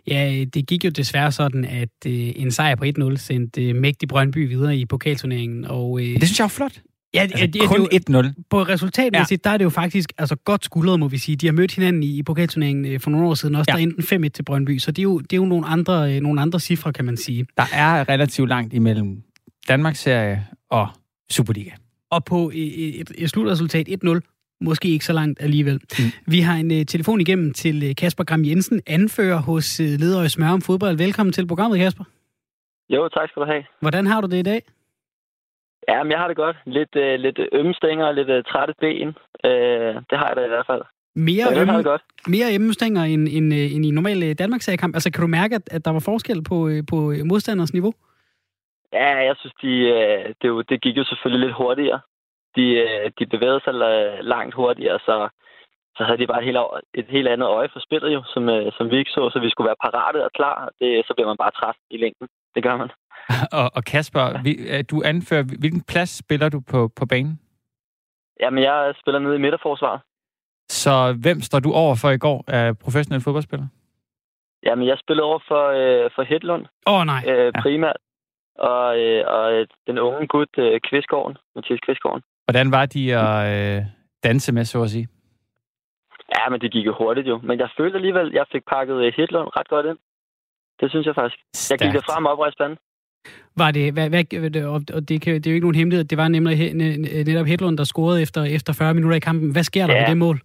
Ja, 0.07 0.45
det 0.53 0.67
gik 0.67 0.85
jo 0.85 0.89
desværre 0.89 1.31
sådan, 1.31 1.65
at 1.65 1.89
øh, 2.07 2.13
en 2.35 2.51
sejr 2.51 2.75
på 2.75 2.85
1-0 2.85 3.15
sendte 3.15 3.65
øh, 3.69 3.75
mægtig 3.75 4.09
Brøndby 4.09 4.47
videre 4.47 4.77
i 4.77 4.85
pokalturneringen. 4.85 5.65
Og, 5.65 5.99
øh, 6.01 6.05
Det 6.19 6.23
synes 6.23 6.39
jeg 6.39 6.43
var 6.43 6.49
flot. 6.49 6.79
Ja, 7.13 7.19
Altså, 7.21 7.37
ja, 7.39 7.45
det, 7.45 7.61
kun 7.67 7.79
det, 7.81 8.11
er 8.13 8.21
jo- 8.21 8.21
1-0. 8.21 8.33
på 8.49 8.61
resultatmæssigt, 8.63 9.45
ja. 9.45 9.49
der 9.49 9.53
er 9.53 9.57
det 9.57 9.63
jo 9.65 9.69
faktisk 9.69 10.13
altså, 10.17 10.35
godt 10.35 10.65
skuldret, 10.65 10.99
må 10.99 11.07
vi 11.07 11.17
sige. 11.17 11.35
De 11.35 11.45
har 11.45 11.53
mødt 11.53 11.75
hinanden 11.75 12.03
i, 12.03 12.17
i 12.17 12.23
pokalturneringen 12.23 12.85
øh, 12.85 12.99
for 12.99 13.09
nogle 13.09 13.27
år 13.27 13.33
siden, 13.33 13.55
også 13.55 13.71
Ja. 13.71 13.73
der 13.77 13.79
er 13.79 13.83
enten 13.83 14.25
5-1 14.25 14.29
til 14.29 14.43
Brøndby, 14.43 14.77
så 14.79 14.91
det 14.91 14.99
er 14.99 15.03
jo, 15.03 15.19
det 15.19 15.33
er 15.33 15.37
jo 15.37 15.45
nogle, 15.45 15.65
andre, 15.67 16.15
øh, 16.15 16.21
nogle 16.21 16.41
andre 16.41 16.59
cifre, 16.59 16.93
kan 16.93 17.05
man 17.05 17.17
sige. 17.17 17.45
Der 17.57 17.63
er 17.73 18.09
relativt 18.09 18.49
langt 18.49 18.73
imellem 18.73 19.23
Danmarks 19.67 19.99
serie 19.99 20.47
og 20.69 20.87
Superliga. 21.29 21.71
Og 22.11 22.25
på 22.25 22.49
øh, 22.51 22.57
et, 22.57 23.11
et 23.17 23.29
slutresultat 23.29 23.89
1-0, 24.05 24.19
måske 24.61 24.87
ikke 24.89 25.05
så 25.05 25.13
langt 25.13 25.41
alligevel. 25.41 25.79
Mm. 25.99 26.05
Vi 26.27 26.39
har 26.39 26.55
en 26.55 26.71
uh, 26.71 26.77
telefon 26.87 27.21
igennem 27.21 27.53
til 27.53 27.83
uh, 27.89 27.95
Kasper 27.97 28.23
Gram 28.23 28.45
Jensen, 28.45 28.81
anfører 28.87 29.37
hos 29.37 29.79
uh, 29.79 29.85
Ledøje 29.85 30.29
Smør 30.29 30.49
om 30.49 30.61
fodbold. 30.61 30.97
Velkommen 30.97 31.33
til 31.33 31.47
programmet, 31.47 31.79
Kasper. 31.79 32.03
Jo, 32.89 33.07
tak 33.09 33.29
skal 33.29 33.41
du 33.41 33.45
have. 33.47 33.63
Hvordan 33.81 34.07
har 34.07 34.21
du 34.21 34.27
det 34.27 34.37
i 34.39 34.41
dag? 34.41 34.61
Ja, 35.87 36.03
men 36.03 36.11
jeg 36.11 36.19
har 36.19 36.27
det 36.27 36.37
godt. 36.37 36.57
Lidt, 36.65 36.95
øh, 36.95 37.19
lidt 37.19 37.39
ømme 37.51 37.73
stænger 37.73 38.05
og 38.05 38.15
lidt 38.15 38.29
øh, 38.29 38.43
trætte 38.43 38.73
ben. 38.79 39.07
Øh, 39.45 39.95
det 40.09 40.15
har 40.19 40.27
jeg 40.27 40.35
da 40.35 40.45
i 40.45 40.47
hvert 40.47 40.65
fald. 40.71 40.81
Mere, 41.15 41.43
har 41.43 41.61
ømme, 41.61 41.77
det 41.77 41.85
godt. 41.85 42.03
mere 42.27 42.53
emmestænger 42.53 43.03
end, 43.03 43.27
end, 43.37 43.53
øh, 43.53 43.75
end 43.75 43.85
i 43.85 43.91
normal 43.91 44.23
øh, 44.23 44.35
danmarks 44.39 44.69
kamp 44.79 44.95
Altså, 44.95 45.11
kan 45.11 45.21
du 45.21 45.27
mærke, 45.27 45.55
at, 45.55 45.65
at 45.71 45.85
der 45.85 45.91
var 45.91 45.99
forskel 45.99 46.43
på, 46.43 46.67
øh, 46.67 46.83
på 46.91 46.97
modstanders 47.25 47.73
niveau? 47.73 47.93
Ja, 48.93 49.09
jeg 49.27 49.35
synes, 49.39 49.53
de, 49.61 49.73
det, 50.41 50.47
jo- 50.47 50.61
det 50.69 50.81
gik 50.81 50.97
jo 50.97 51.03
selvfølgelig 51.03 51.45
lidt 51.47 51.57
hurtigere. 51.57 51.99
De, 52.55 52.65
de 53.19 53.25
bevægede 53.25 53.61
sig 53.63 53.73
la- 53.73 54.21
langt 54.21 54.55
hurtigere, 54.55 54.99
så, 54.99 55.29
så 55.97 56.03
havde 56.03 56.17
de 56.17 56.27
bare 56.27 56.39
et 56.41 56.45
helt, 56.45 56.57
et 56.93 57.05
helt 57.15 57.27
andet 57.27 57.47
øje 57.47 57.69
for 57.73 57.79
spillet, 57.79 58.13
jo, 58.13 58.23
som, 58.33 58.43
som 58.77 58.91
vi 58.91 58.97
ikke 58.97 59.11
så. 59.11 59.29
Så 59.33 59.39
vi 59.39 59.49
skulle 59.49 59.67
være 59.71 59.83
parate 59.85 60.25
og 60.25 60.31
klar. 60.39 60.69
Det, 60.79 61.05
så 61.07 61.13
bliver 61.13 61.27
man 61.27 61.37
bare 61.43 61.51
træt 61.59 61.75
i 61.91 61.97
længden. 61.97 62.27
Det 62.55 62.63
gør 62.63 62.75
man. 62.77 62.89
og, 63.59 63.71
og 63.75 63.83
Kasper, 63.83 64.41
vi, 64.43 64.51
øh, 64.71 64.83
du 64.91 65.01
anfører, 65.05 65.43
hvilken 65.43 65.81
plads 65.81 66.17
spiller 66.17 66.49
du 66.49 66.59
på, 66.71 66.87
på 66.95 67.05
banen? 67.05 67.39
Jamen, 68.39 68.63
jeg 68.63 68.93
spiller 69.01 69.19
nede 69.19 69.35
i 69.35 69.39
midterforsvaret. 69.39 70.01
Så 70.69 71.17
hvem 71.21 71.41
står 71.41 71.59
du 71.59 71.71
over 71.73 71.95
for 72.01 72.09
i 72.09 72.17
går 72.17 72.43
af 72.47 72.77
professionelle 72.77 73.23
fodboldspillere? 73.23 73.69
Jamen, 74.63 74.87
jeg 74.87 74.97
spillede 75.03 75.25
over 75.25 75.39
for, 75.47 75.63
øh, 75.79 76.09
for 76.15 76.23
Hedlund 76.23 76.65
Åh, 76.87 76.93
oh, 76.99 77.05
nej. 77.05 77.23
øh, 77.27 77.53
primært. 77.61 77.97
Og, 78.59 78.99
øh, 78.99 79.23
og 79.27 79.53
øh, 79.53 79.67
den 79.87 79.99
unge 79.99 80.27
gut, 80.27 80.53
øh, 80.57 80.79
Kvistgården, 80.89 81.37
Mathias 81.55 81.79
Kvistgården. 81.85 82.23
Hvordan 82.47 82.71
var 82.71 82.85
de 82.85 83.15
at 83.15 83.39
øh, 83.53 83.85
danse 84.23 84.53
med, 84.53 84.65
så 84.65 84.83
at 84.83 84.89
sige? 84.89 85.07
Ja, 86.35 86.49
men 86.49 86.61
det 86.61 86.71
gik 86.71 86.85
jo 86.85 86.95
hurtigt 86.97 87.27
jo. 87.27 87.39
Men 87.43 87.59
jeg 87.59 87.69
følte 87.77 87.95
alligevel, 87.95 88.27
at 88.27 88.33
jeg 88.33 88.45
fik 88.51 88.63
pakket 88.65 89.13
Hitlund 89.15 89.49
ret 89.57 89.67
godt 89.67 89.85
ind. 89.85 89.97
Det 90.79 90.89
synes 90.91 91.05
jeg 91.07 91.15
faktisk. 91.15 91.39
Stærkt. 91.53 91.81
Jeg 91.81 91.91
gik 91.91 91.95
derfra 91.95 92.19
med 92.19 92.29
oprejsbanden. 92.29 92.77
Var 93.55 93.71
det, 93.71 93.93
hvad, 93.93 94.09
hvad, 94.09 94.23
og 94.93 95.09
det, 95.09 95.21
kan, 95.21 95.33
det 95.33 95.47
er 95.47 95.51
jo 95.51 95.55
ikke 95.55 95.67
nogen 95.67 95.75
hemmelighed, 95.75 96.05
det 96.05 96.17
var 96.17 96.27
nemlig 96.27 96.73
netop 97.25 97.45
Hedlund, 97.45 97.77
der 97.77 97.83
scorede 97.83 98.21
efter, 98.21 98.43
efter 98.43 98.73
40 98.73 98.93
minutter 98.93 99.17
i 99.17 99.19
kampen. 99.19 99.51
Hvad 99.51 99.63
sker 99.63 99.87
der 99.87 99.93
ja. 99.93 99.99
ved 99.99 100.09
det 100.09 100.17
mål? 100.17 100.37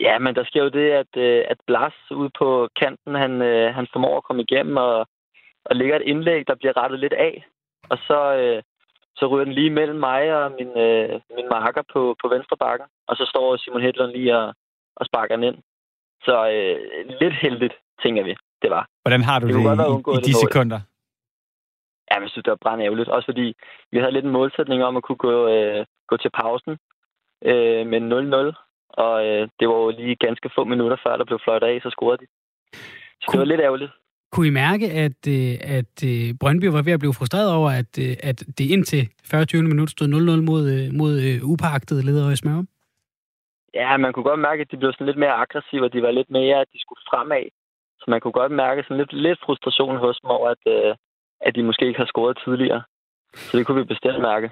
Ja, 0.00 0.18
men 0.18 0.34
der 0.34 0.44
sker 0.44 0.62
jo 0.62 0.68
det, 0.68 0.90
at, 0.90 1.12
øh, 1.16 1.44
at 1.50 1.58
Blas 1.66 1.92
ude 2.10 2.30
på 2.38 2.68
kanten, 2.80 3.14
han, 3.14 3.42
øh, 3.42 3.74
han 3.74 3.86
formår 3.92 4.16
at 4.16 4.24
komme 4.24 4.42
igennem 4.42 4.76
og, 4.76 5.06
og 5.64 5.76
lægger 5.76 5.96
et 5.96 6.02
indlæg, 6.02 6.46
der 6.46 6.54
bliver 6.54 6.76
rettet 6.76 7.00
lidt 7.00 7.12
af. 7.12 7.46
Og 7.90 7.98
så, 7.98 8.20
øh, 8.40 8.62
så 9.16 9.26
ryger 9.26 9.44
den 9.44 9.54
lige 9.54 9.70
mellem 9.70 9.98
mig 9.98 10.22
og 10.36 10.52
min, 10.58 10.70
min 11.36 11.48
marker 11.50 11.82
på, 11.92 12.16
på 12.22 12.28
venstre 12.28 12.56
bakken. 12.56 12.86
Og 13.08 13.16
så 13.16 13.24
står 13.32 13.56
Simon 13.56 13.82
Hedlund 13.82 14.12
lige 14.12 14.38
og, 14.38 14.54
og 14.96 15.06
sparker 15.06 15.36
den 15.36 15.44
ind. 15.44 15.58
Så 16.26 16.34
øh, 16.54 16.76
lidt 17.20 17.34
heldigt, 17.34 17.74
tænker 18.02 18.22
vi, 18.24 18.34
det 18.62 18.70
var. 18.70 18.84
Hvordan 19.02 19.22
har 19.22 19.38
du 19.38 19.46
det, 19.46 19.54
det 19.54 19.62
i, 20.14 20.18
i 20.18 20.22
de 20.28 20.34
sekunder? 20.44 20.76
Ja, 20.76 20.91
jeg 22.22 22.30
synes, 22.30 22.44
det 22.44 22.50
var 22.50 22.64
brændt 22.64 22.84
ærgerligt. 22.84 23.08
Også 23.08 23.26
fordi 23.26 23.46
vi 23.92 23.98
havde 23.98 24.12
lidt 24.12 24.24
en 24.24 24.36
målsætning 24.38 24.84
om 24.84 24.96
at 24.96 25.02
kunne 25.02 25.22
gå, 25.26 25.48
øh, 25.48 25.84
gå 26.10 26.16
til 26.16 26.30
pausen 26.40 26.74
øh, 27.50 27.86
med 27.86 28.00
0-0. 28.00 28.72
Og 28.88 29.26
øh, 29.26 29.48
det 29.60 29.68
var 29.68 29.74
jo 29.74 29.90
lige 29.90 30.16
ganske 30.26 30.50
få 30.54 30.64
minutter 30.64 30.96
før, 31.04 31.16
der 31.16 31.24
blev 31.24 31.38
fløjt 31.44 31.62
af, 31.62 31.80
så 31.82 31.90
scorede 31.90 32.18
de. 32.22 32.26
Så 33.20 33.26
kunne, 33.26 33.32
det 33.32 33.38
var 33.38 33.52
lidt 33.52 33.60
ærgerligt. 33.60 33.92
Kunne 34.32 34.46
I 34.46 34.58
mærke, 34.64 34.86
at, 35.06 35.20
øh, 35.36 35.54
at 35.78 35.94
øh, 36.10 36.34
Brøndby 36.40 36.66
var 36.76 36.82
ved 36.82 36.92
at 36.92 37.02
blive 37.04 37.18
frustreret 37.18 37.50
over, 37.58 37.70
at, 37.70 37.92
øh, 38.04 38.14
at 38.22 38.38
det 38.58 38.66
indtil 38.74 39.02
40-20 39.32 39.62
minutter 39.70 39.92
stod 39.92 40.08
0-0 40.08 40.10
mod, 40.50 40.64
mod 41.00 41.14
upagtede 41.52 42.06
ledere 42.06 42.32
i 42.32 42.36
Smørum? 42.36 42.68
Ja, 43.74 43.96
man 43.96 44.12
kunne 44.12 44.28
godt 44.30 44.40
mærke, 44.40 44.60
at 44.60 44.70
de 44.70 44.76
blev 44.76 44.92
sådan 44.92 45.06
lidt 45.06 45.22
mere 45.24 45.38
aggressive, 45.42 45.84
og 45.84 45.92
de 45.92 46.02
var 46.02 46.10
lidt 46.10 46.30
mere, 46.30 46.60
at 46.60 46.68
de 46.72 46.80
skulle 46.80 47.02
fremad. 47.10 47.46
Så 48.00 48.04
man 48.08 48.20
kunne 48.20 48.38
godt 48.40 48.52
mærke 48.52 48.82
sådan 48.82 48.96
lidt, 48.96 49.12
lidt 49.12 49.40
frustration 49.44 49.96
hos 49.96 50.20
dem 50.22 50.30
over, 50.30 50.48
at, 50.54 50.64
at 51.46 51.54
de 51.56 51.62
måske 51.62 51.86
ikke 51.86 51.98
har 51.98 52.06
scoret 52.06 52.38
tidligere. 52.44 52.82
Så 53.34 53.58
det 53.58 53.66
kunne 53.66 53.80
vi 53.80 53.84
bestemt 53.84 54.20
mærke. 54.20 54.50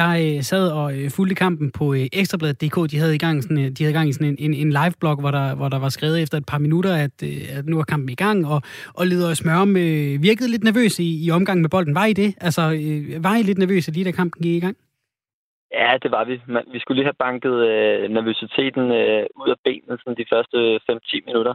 Jeg 0.00 0.12
øh, 0.26 0.42
sad 0.42 0.66
og 0.80 0.88
øh, 0.98 1.10
fulgte 1.16 1.34
kampen 1.34 1.72
på 1.78 1.94
øh, 1.94 2.06
Ekstrabladet.dk. 2.20 2.76
De 2.90 2.98
havde 2.98 3.14
i 3.14 3.24
gang, 3.26 3.42
sådan, 3.42 3.60
øh, 3.64 3.70
de 3.74 3.78
havde 3.82 3.94
i 3.94 3.98
gang 3.98 4.14
sådan 4.14 4.28
en, 4.32 4.36
en, 4.38 4.54
en 4.54 4.70
live-blog, 4.78 5.16
hvor 5.20 5.30
der, 5.30 5.56
hvor 5.58 5.68
der 5.68 5.78
var 5.78 5.88
skrevet 5.88 6.22
efter 6.22 6.36
et 6.38 6.46
par 6.52 6.58
minutter, 6.58 6.92
at, 7.06 7.16
øh, 7.28 7.58
at 7.58 7.64
nu 7.66 7.78
er 7.78 7.84
kampen 7.84 8.08
i 8.08 8.20
gang, 8.24 8.38
og, 8.52 8.60
og 8.98 9.06
Leder 9.06 9.34
Smørum 9.34 9.76
øh, 9.76 10.22
virkede 10.28 10.50
lidt 10.50 10.64
nervøs 10.64 10.98
i, 10.98 11.26
i 11.26 11.30
omgangen 11.30 11.62
med 11.62 11.70
bolden. 11.70 11.94
Var 11.94 12.06
I 12.12 12.12
det? 12.12 12.30
Altså, 12.46 12.62
øh, 12.62 13.24
var 13.26 13.34
I 13.36 13.42
lidt 13.42 13.58
nervøse 13.58 13.92
lige 13.92 14.04
da 14.04 14.10
kampen 14.10 14.42
gik 14.42 14.54
i 14.54 14.64
gang? 14.66 14.76
Ja, 15.80 15.98
det 16.02 16.10
var 16.10 16.24
vi. 16.24 16.34
Vi 16.72 16.78
skulle 16.78 16.98
lige 16.98 17.10
have 17.10 17.22
banket 17.26 17.54
øh, 17.70 18.10
nervøsiteten 18.16 18.84
øh, 19.00 19.24
ud 19.40 19.48
af 19.54 19.58
benene 19.64 19.98
sådan 19.98 20.20
de 20.20 20.30
første 20.32 20.58
5-10 20.90 21.26
minutter. 21.28 21.54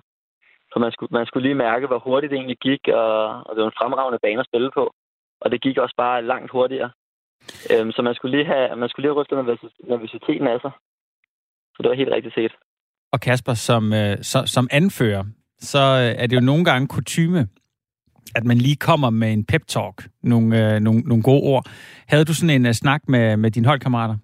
For 0.72 0.80
man 0.80 0.92
skulle, 0.92 1.12
man 1.12 1.26
skulle 1.26 1.48
lige 1.48 1.64
mærke, 1.68 1.88
hvor 1.88 2.00
hurtigt 2.00 2.32
det 2.32 2.38
egentlig 2.38 2.58
gik, 2.58 2.84
og, 2.88 3.14
og 3.46 3.52
det 3.56 3.62
var 3.62 3.70
en 3.70 3.80
fremragende 3.80 4.20
bane 4.24 4.40
at 4.40 4.50
spille 4.50 4.72
på. 4.78 4.84
Og 5.42 5.52
det 5.52 5.62
gik 5.62 5.78
også 5.78 5.96
bare 5.98 6.26
langt 6.32 6.52
hurtigere. 6.52 6.92
Øhm, 7.72 7.92
så 7.92 8.02
man 8.02 8.16
skulle 8.16 8.38
lige 8.38 8.48
have, 8.54 8.76
man 8.76 8.90
skulle 8.90 9.04
lige 9.04 9.14
have 9.14 9.22
rystet 9.22 9.38
nervøsiteten 9.92 10.48
af 10.48 10.60
sig. 10.62 10.72
Så 11.74 11.78
det 11.84 11.90
var 11.90 11.96
helt 11.96 12.16
rigtigt 12.16 12.36
set. 12.36 12.54
Og 13.14 13.20
Kasper, 13.20 13.54
som, 13.54 13.94
øh, 13.94 14.18
så, 14.22 14.40
som 14.46 14.68
anfører, 14.72 15.24
så 15.60 15.80
øh, 16.02 16.22
er 16.22 16.28
det 16.28 16.36
jo 16.36 16.46
nogle 16.52 16.66
gange 16.66 16.88
kutyme, 16.88 17.48
at 18.36 18.44
man 18.46 18.58
lige 18.58 18.76
kommer 18.76 19.10
med 19.10 19.34
en 19.34 19.46
pep-talk, 19.52 19.98
nogle, 20.24 20.48
øh, 20.60 20.80
nogle, 20.80 21.00
nogle 21.02 21.24
gode 21.24 21.44
ord. 21.54 21.64
Havde 22.08 22.26
du 22.26 22.34
sådan 22.34 22.56
en 22.56 22.66
uh, 22.66 22.72
snak 22.72 23.02
med, 23.08 23.38
med 23.38 23.52
dine 23.52 23.68
holdkammerater? 23.68 24.18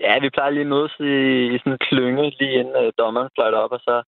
Ja, 0.00 0.18
vi 0.18 0.30
plejer 0.30 0.50
lige 0.50 0.66
at 0.68 0.72
mødes 0.74 0.94
i, 1.00 1.14
i 1.54 1.58
sådan 1.58 1.72
en 1.72 1.86
klynge, 1.88 2.24
lige 2.40 2.54
inden 2.60 2.74
uh, 2.82 2.90
dommeren 2.98 3.28
fløjter 3.34 3.58
op, 3.58 3.72
og 3.72 3.80
så 3.80 4.02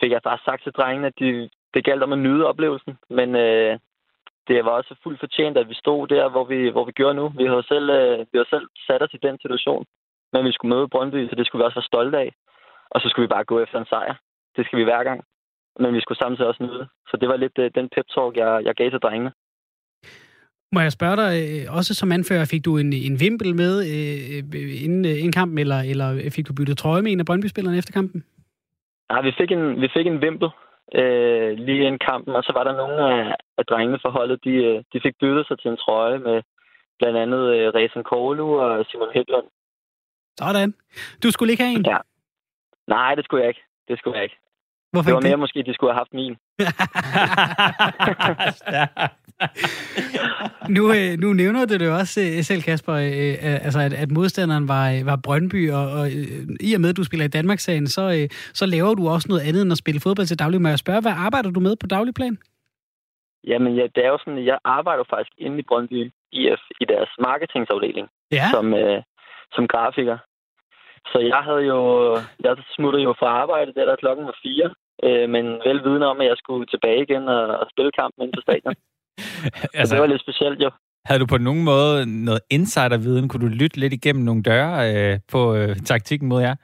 fik 0.00 0.10
jeg 0.12 0.20
faktisk 0.22 0.44
sagt 0.44 0.62
til 0.62 0.72
drengene, 0.72 1.06
at 1.06 1.18
de, 1.18 1.50
det 1.74 1.84
galt 1.84 2.02
om 2.02 2.12
at 2.12 2.18
nyde 2.18 2.46
oplevelsen. 2.46 2.94
Men 3.10 3.28
øh, 3.36 3.78
det 4.48 4.64
var 4.64 4.70
også 4.70 4.94
fuldt 5.02 5.20
fortjent, 5.20 5.56
at 5.58 5.68
vi 5.68 5.74
stod 5.74 6.08
der, 6.08 6.28
hvor 6.30 6.44
vi, 6.44 6.58
hvor 6.74 6.84
vi 6.84 6.92
gjorde 6.92 7.14
nu. 7.14 7.28
Vi 7.28 7.44
har 7.44 7.62
selv, 7.72 7.90
øh, 7.90 8.18
vi 8.32 8.36
har 8.38 8.48
selv 8.50 8.66
sat 8.86 9.02
os 9.02 9.14
i 9.14 9.24
den 9.26 9.36
situation, 9.42 9.84
men 10.32 10.44
vi 10.44 10.52
skulle 10.52 10.74
møde 10.74 10.88
Brøndby, 10.88 11.28
så 11.28 11.34
det 11.34 11.46
skulle 11.46 11.60
vi 11.62 11.66
også 11.66 11.78
være 11.80 11.92
stolte 11.92 12.18
af. 12.18 12.30
Og 12.90 13.00
så 13.00 13.08
skulle 13.08 13.26
vi 13.26 13.34
bare 13.36 13.50
gå 13.52 13.60
efter 13.60 13.78
en 13.78 13.90
sejr. 13.92 14.14
Det 14.56 14.66
skal 14.66 14.78
vi 14.78 14.84
hver 14.84 15.04
gang. 15.04 15.20
Men 15.80 15.94
vi 15.94 16.00
skulle 16.00 16.18
samtidig 16.18 16.48
også 16.48 16.62
nyde. 16.62 16.86
Så 17.08 17.16
det 17.20 17.28
var 17.28 17.36
lidt 17.36 17.58
øh, 17.58 17.70
den 17.74 17.86
pep-talk, 17.94 18.32
jeg, 18.36 18.64
jeg 18.64 18.74
gav 18.74 18.90
til 18.90 19.00
drengene. 19.06 19.32
Må 20.74 20.80
jeg 20.80 20.92
spørge 20.92 21.16
dig, 21.16 21.32
øh, 21.42 21.76
også 21.76 21.94
som 21.94 22.12
anfører, 22.12 22.44
fik 22.44 22.64
du 22.64 22.78
en, 22.78 22.92
en 22.92 23.20
vimpel 23.20 23.54
med 23.54 23.72
øh, 23.92 24.38
øh 24.54 24.84
inden, 24.84 25.04
øh, 25.04 25.18
inden 25.18 25.32
kampen, 25.32 25.58
eller, 25.58 25.80
eller 25.80 26.30
fik 26.36 26.48
du 26.48 26.52
byttet 26.54 26.78
trøje 26.78 27.02
med 27.02 27.12
en 27.12 27.20
af 27.20 27.26
Brøndby-spillerne 27.26 27.78
efter 27.78 27.92
kampen? 27.92 28.24
Nej, 29.10 29.22
vi 29.22 29.32
fik 29.38 29.50
en, 29.50 29.80
vi 29.80 29.88
fik 29.96 30.06
en 30.06 30.22
vimpel, 30.22 30.48
øh, 30.94 31.50
lige 31.58 31.88
en 31.88 31.98
kampen, 31.98 32.34
og 32.34 32.42
så 32.44 32.52
var 32.52 32.64
der 32.64 32.76
nogle 32.76 32.96
af, 33.14 33.36
af 33.58 33.64
drengene 33.66 33.98
for 34.02 34.10
holdet, 34.10 34.44
de, 34.44 34.50
øh, 34.50 34.82
de 34.92 35.00
fik 35.02 35.14
byttet 35.20 35.46
sig 35.46 35.58
til 35.58 35.70
en 35.70 35.76
trøje 35.76 36.18
med 36.18 36.42
blandt 36.98 37.18
andet 37.18 37.42
øh, 37.54 37.74
Resen 37.74 38.04
Kolu 38.04 38.60
og 38.60 38.86
Simon 38.88 39.14
Hedlund. 39.14 39.46
Sådan. 40.38 40.74
Du 41.22 41.30
skulle 41.30 41.50
ikke 41.52 41.62
have 41.62 41.76
en? 41.78 41.86
Ja. 41.86 41.96
Nej, 42.86 43.14
det 43.14 43.24
skulle 43.24 43.40
jeg 43.42 43.48
ikke. 43.48 43.64
Det 43.88 43.98
skulle 43.98 44.16
jeg 44.16 44.24
ikke. 44.24 44.38
Hvorfor 44.94 45.10
det 45.10 45.14
var 45.14 45.20
mere 45.20 45.38
det? 45.38 45.44
måske, 45.44 45.58
at 45.58 45.66
de 45.66 45.74
skulle 45.74 45.92
have 45.92 46.00
haft 46.02 46.14
min. 46.20 46.34
nu, 50.76 50.82
øh, 50.96 51.10
nu 51.22 51.28
nævner 51.32 51.66
du 51.66 51.74
det 51.74 51.86
jo 51.86 51.94
også 52.02 52.20
øh, 52.20 52.42
selv, 52.50 52.62
Kasper, 52.62 52.94
øh, 52.94 53.64
altså 53.66 53.80
at, 53.80 53.92
at 53.92 54.10
modstanderen 54.10 54.68
var, 54.68 55.04
var 55.04 55.18
Brøndby, 55.24 55.62
og, 55.78 55.86
og 55.98 56.04
i 56.68 56.74
og 56.74 56.80
med, 56.80 56.90
at 56.90 56.96
du 56.96 57.04
spiller 57.04 57.26
i 57.26 57.34
Danmarkssagen, 57.38 57.86
så, 57.86 58.28
så 58.60 58.66
laver 58.66 58.94
du 58.94 59.08
også 59.08 59.26
noget 59.28 59.42
andet 59.48 59.62
end 59.62 59.72
at 59.72 59.78
spille 59.78 60.00
fodbold 60.00 60.26
til 60.26 60.38
daglig. 60.38 60.62
Må 60.62 60.68
jeg 60.68 60.78
spørge, 60.78 61.00
hvad 61.00 61.12
arbejder 61.26 61.50
du 61.50 61.60
med 61.60 61.76
på 61.76 61.86
daglig 61.86 62.14
plan? 62.14 62.38
Jamen, 63.46 63.76
ja, 63.76 63.86
det 63.94 64.04
er 64.04 64.08
jo 64.08 64.18
sådan, 64.18 64.38
at 64.38 64.46
jeg 64.46 64.58
arbejder 64.64 65.04
faktisk 65.10 65.32
inde 65.38 65.58
i 65.58 65.68
Brøndby 65.68 66.12
IF 66.32 66.62
i 66.80 66.84
deres 66.84 67.10
marketingsafdeling 67.20 68.08
ja. 68.32 68.46
som, 68.54 68.74
øh, 68.74 69.02
som 69.52 69.68
grafiker. 69.68 70.18
Så 71.12 71.18
jeg 71.32 71.42
havde 71.48 71.64
jo, 71.72 71.80
jeg 72.44 72.56
smuttede 72.76 73.02
jo 73.02 73.14
fra 73.18 73.26
arbejde, 73.26 73.74
der, 73.74 73.84
der 73.84 73.96
klokken 73.96 74.26
var 74.26 74.38
fire, 74.42 74.74
øh, 75.02 75.30
men 75.34 75.44
vel 75.66 75.84
vidne 75.84 76.06
om, 76.06 76.20
at 76.20 76.26
jeg 76.26 76.36
skulle 76.36 76.66
tilbage 76.66 77.02
igen 77.02 77.28
og, 77.28 77.42
og 77.60 77.66
spille 77.72 77.92
kampen 78.00 78.22
ind 78.24 78.32
på 78.32 78.40
stadion. 78.46 78.74
altså, 79.78 79.94
det 79.94 80.02
var 80.02 80.06
lidt 80.06 80.22
specielt 80.26 80.60
jo. 80.60 80.70
Havde 81.08 81.20
du 81.20 81.26
på 81.26 81.38
nogen 81.38 81.64
måde 81.64 82.24
noget 82.24 82.40
insiderviden? 82.50 83.28
Kunne 83.28 83.44
du 83.46 83.54
lytte 83.60 83.80
lidt 83.80 83.92
igennem 83.92 84.24
nogle 84.24 84.42
døre 84.42 84.72
øh, 84.88 85.18
på 85.32 85.54
øh, 85.54 85.76
taktikken 85.76 86.28
mod 86.28 86.40
jer? 86.42 86.56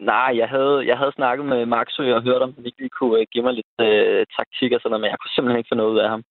Nej, 0.00 0.30
jeg 0.40 0.48
havde, 0.48 0.86
jeg 0.86 0.98
havde 0.98 1.12
snakket 1.12 1.46
med 1.46 1.66
Maxø 1.66 2.14
og 2.14 2.22
hørt, 2.22 2.42
om 2.42 2.54
han 2.54 2.66
ikke 2.66 2.88
kunne 2.88 3.20
øh, 3.20 3.26
give 3.32 3.44
mig 3.44 3.54
lidt 3.54 3.74
øh, 3.80 4.26
taktik 4.36 4.72
og 4.72 4.80
sådan 4.80 4.90
noget, 4.90 5.00
men 5.00 5.10
jeg 5.10 5.18
kunne 5.18 5.34
simpelthen 5.34 5.58
ikke 5.58 5.72
få 5.72 5.74
noget 5.74 5.92
ud 5.94 5.98
af 5.98 6.08
ham. 6.08 6.22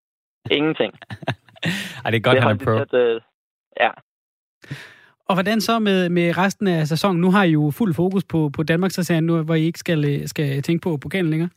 Ingenting. 0.51 0.91
Ej, 2.03 2.09
det 2.11 2.17
er 2.17 2.27
godt, 2.27 2.35
det 2.35 2.43
han 2.43 2.57
er 2.61 2.65
pro. 2.65 2.75
At, 2.85 2.93
øh, 2.93 3.21
ja. 3.79 3.91
Og 5.29 5.35
hvordan 5.35 5.61
så 5.61 5.79
med, 5.79 6.09
med 6.09 6.37
resten 6.37 6.67
af 6.67 6.87
sæsonen? 6.87 7.21
Nu 7.21 7.31
har 7.31 7.43
I 7.43 7.51
jo 7.51 7.71
fuld 7.77 7.93
fokus 7.93 8.23
på, 8.23 8.49
på 8.55 8.63
Danmarks 8.63 9.11
nu, 9.21 9.43
hvor 9.43 9.55
I 9.55 9.65
ikke 9.65 9.79
skal, 9.79 10.29
skal 10.29 10.61
tænke 10.61 10.83
på 10.83 10.97
pokalen 10.97 11.29
længere. 11.29 11.49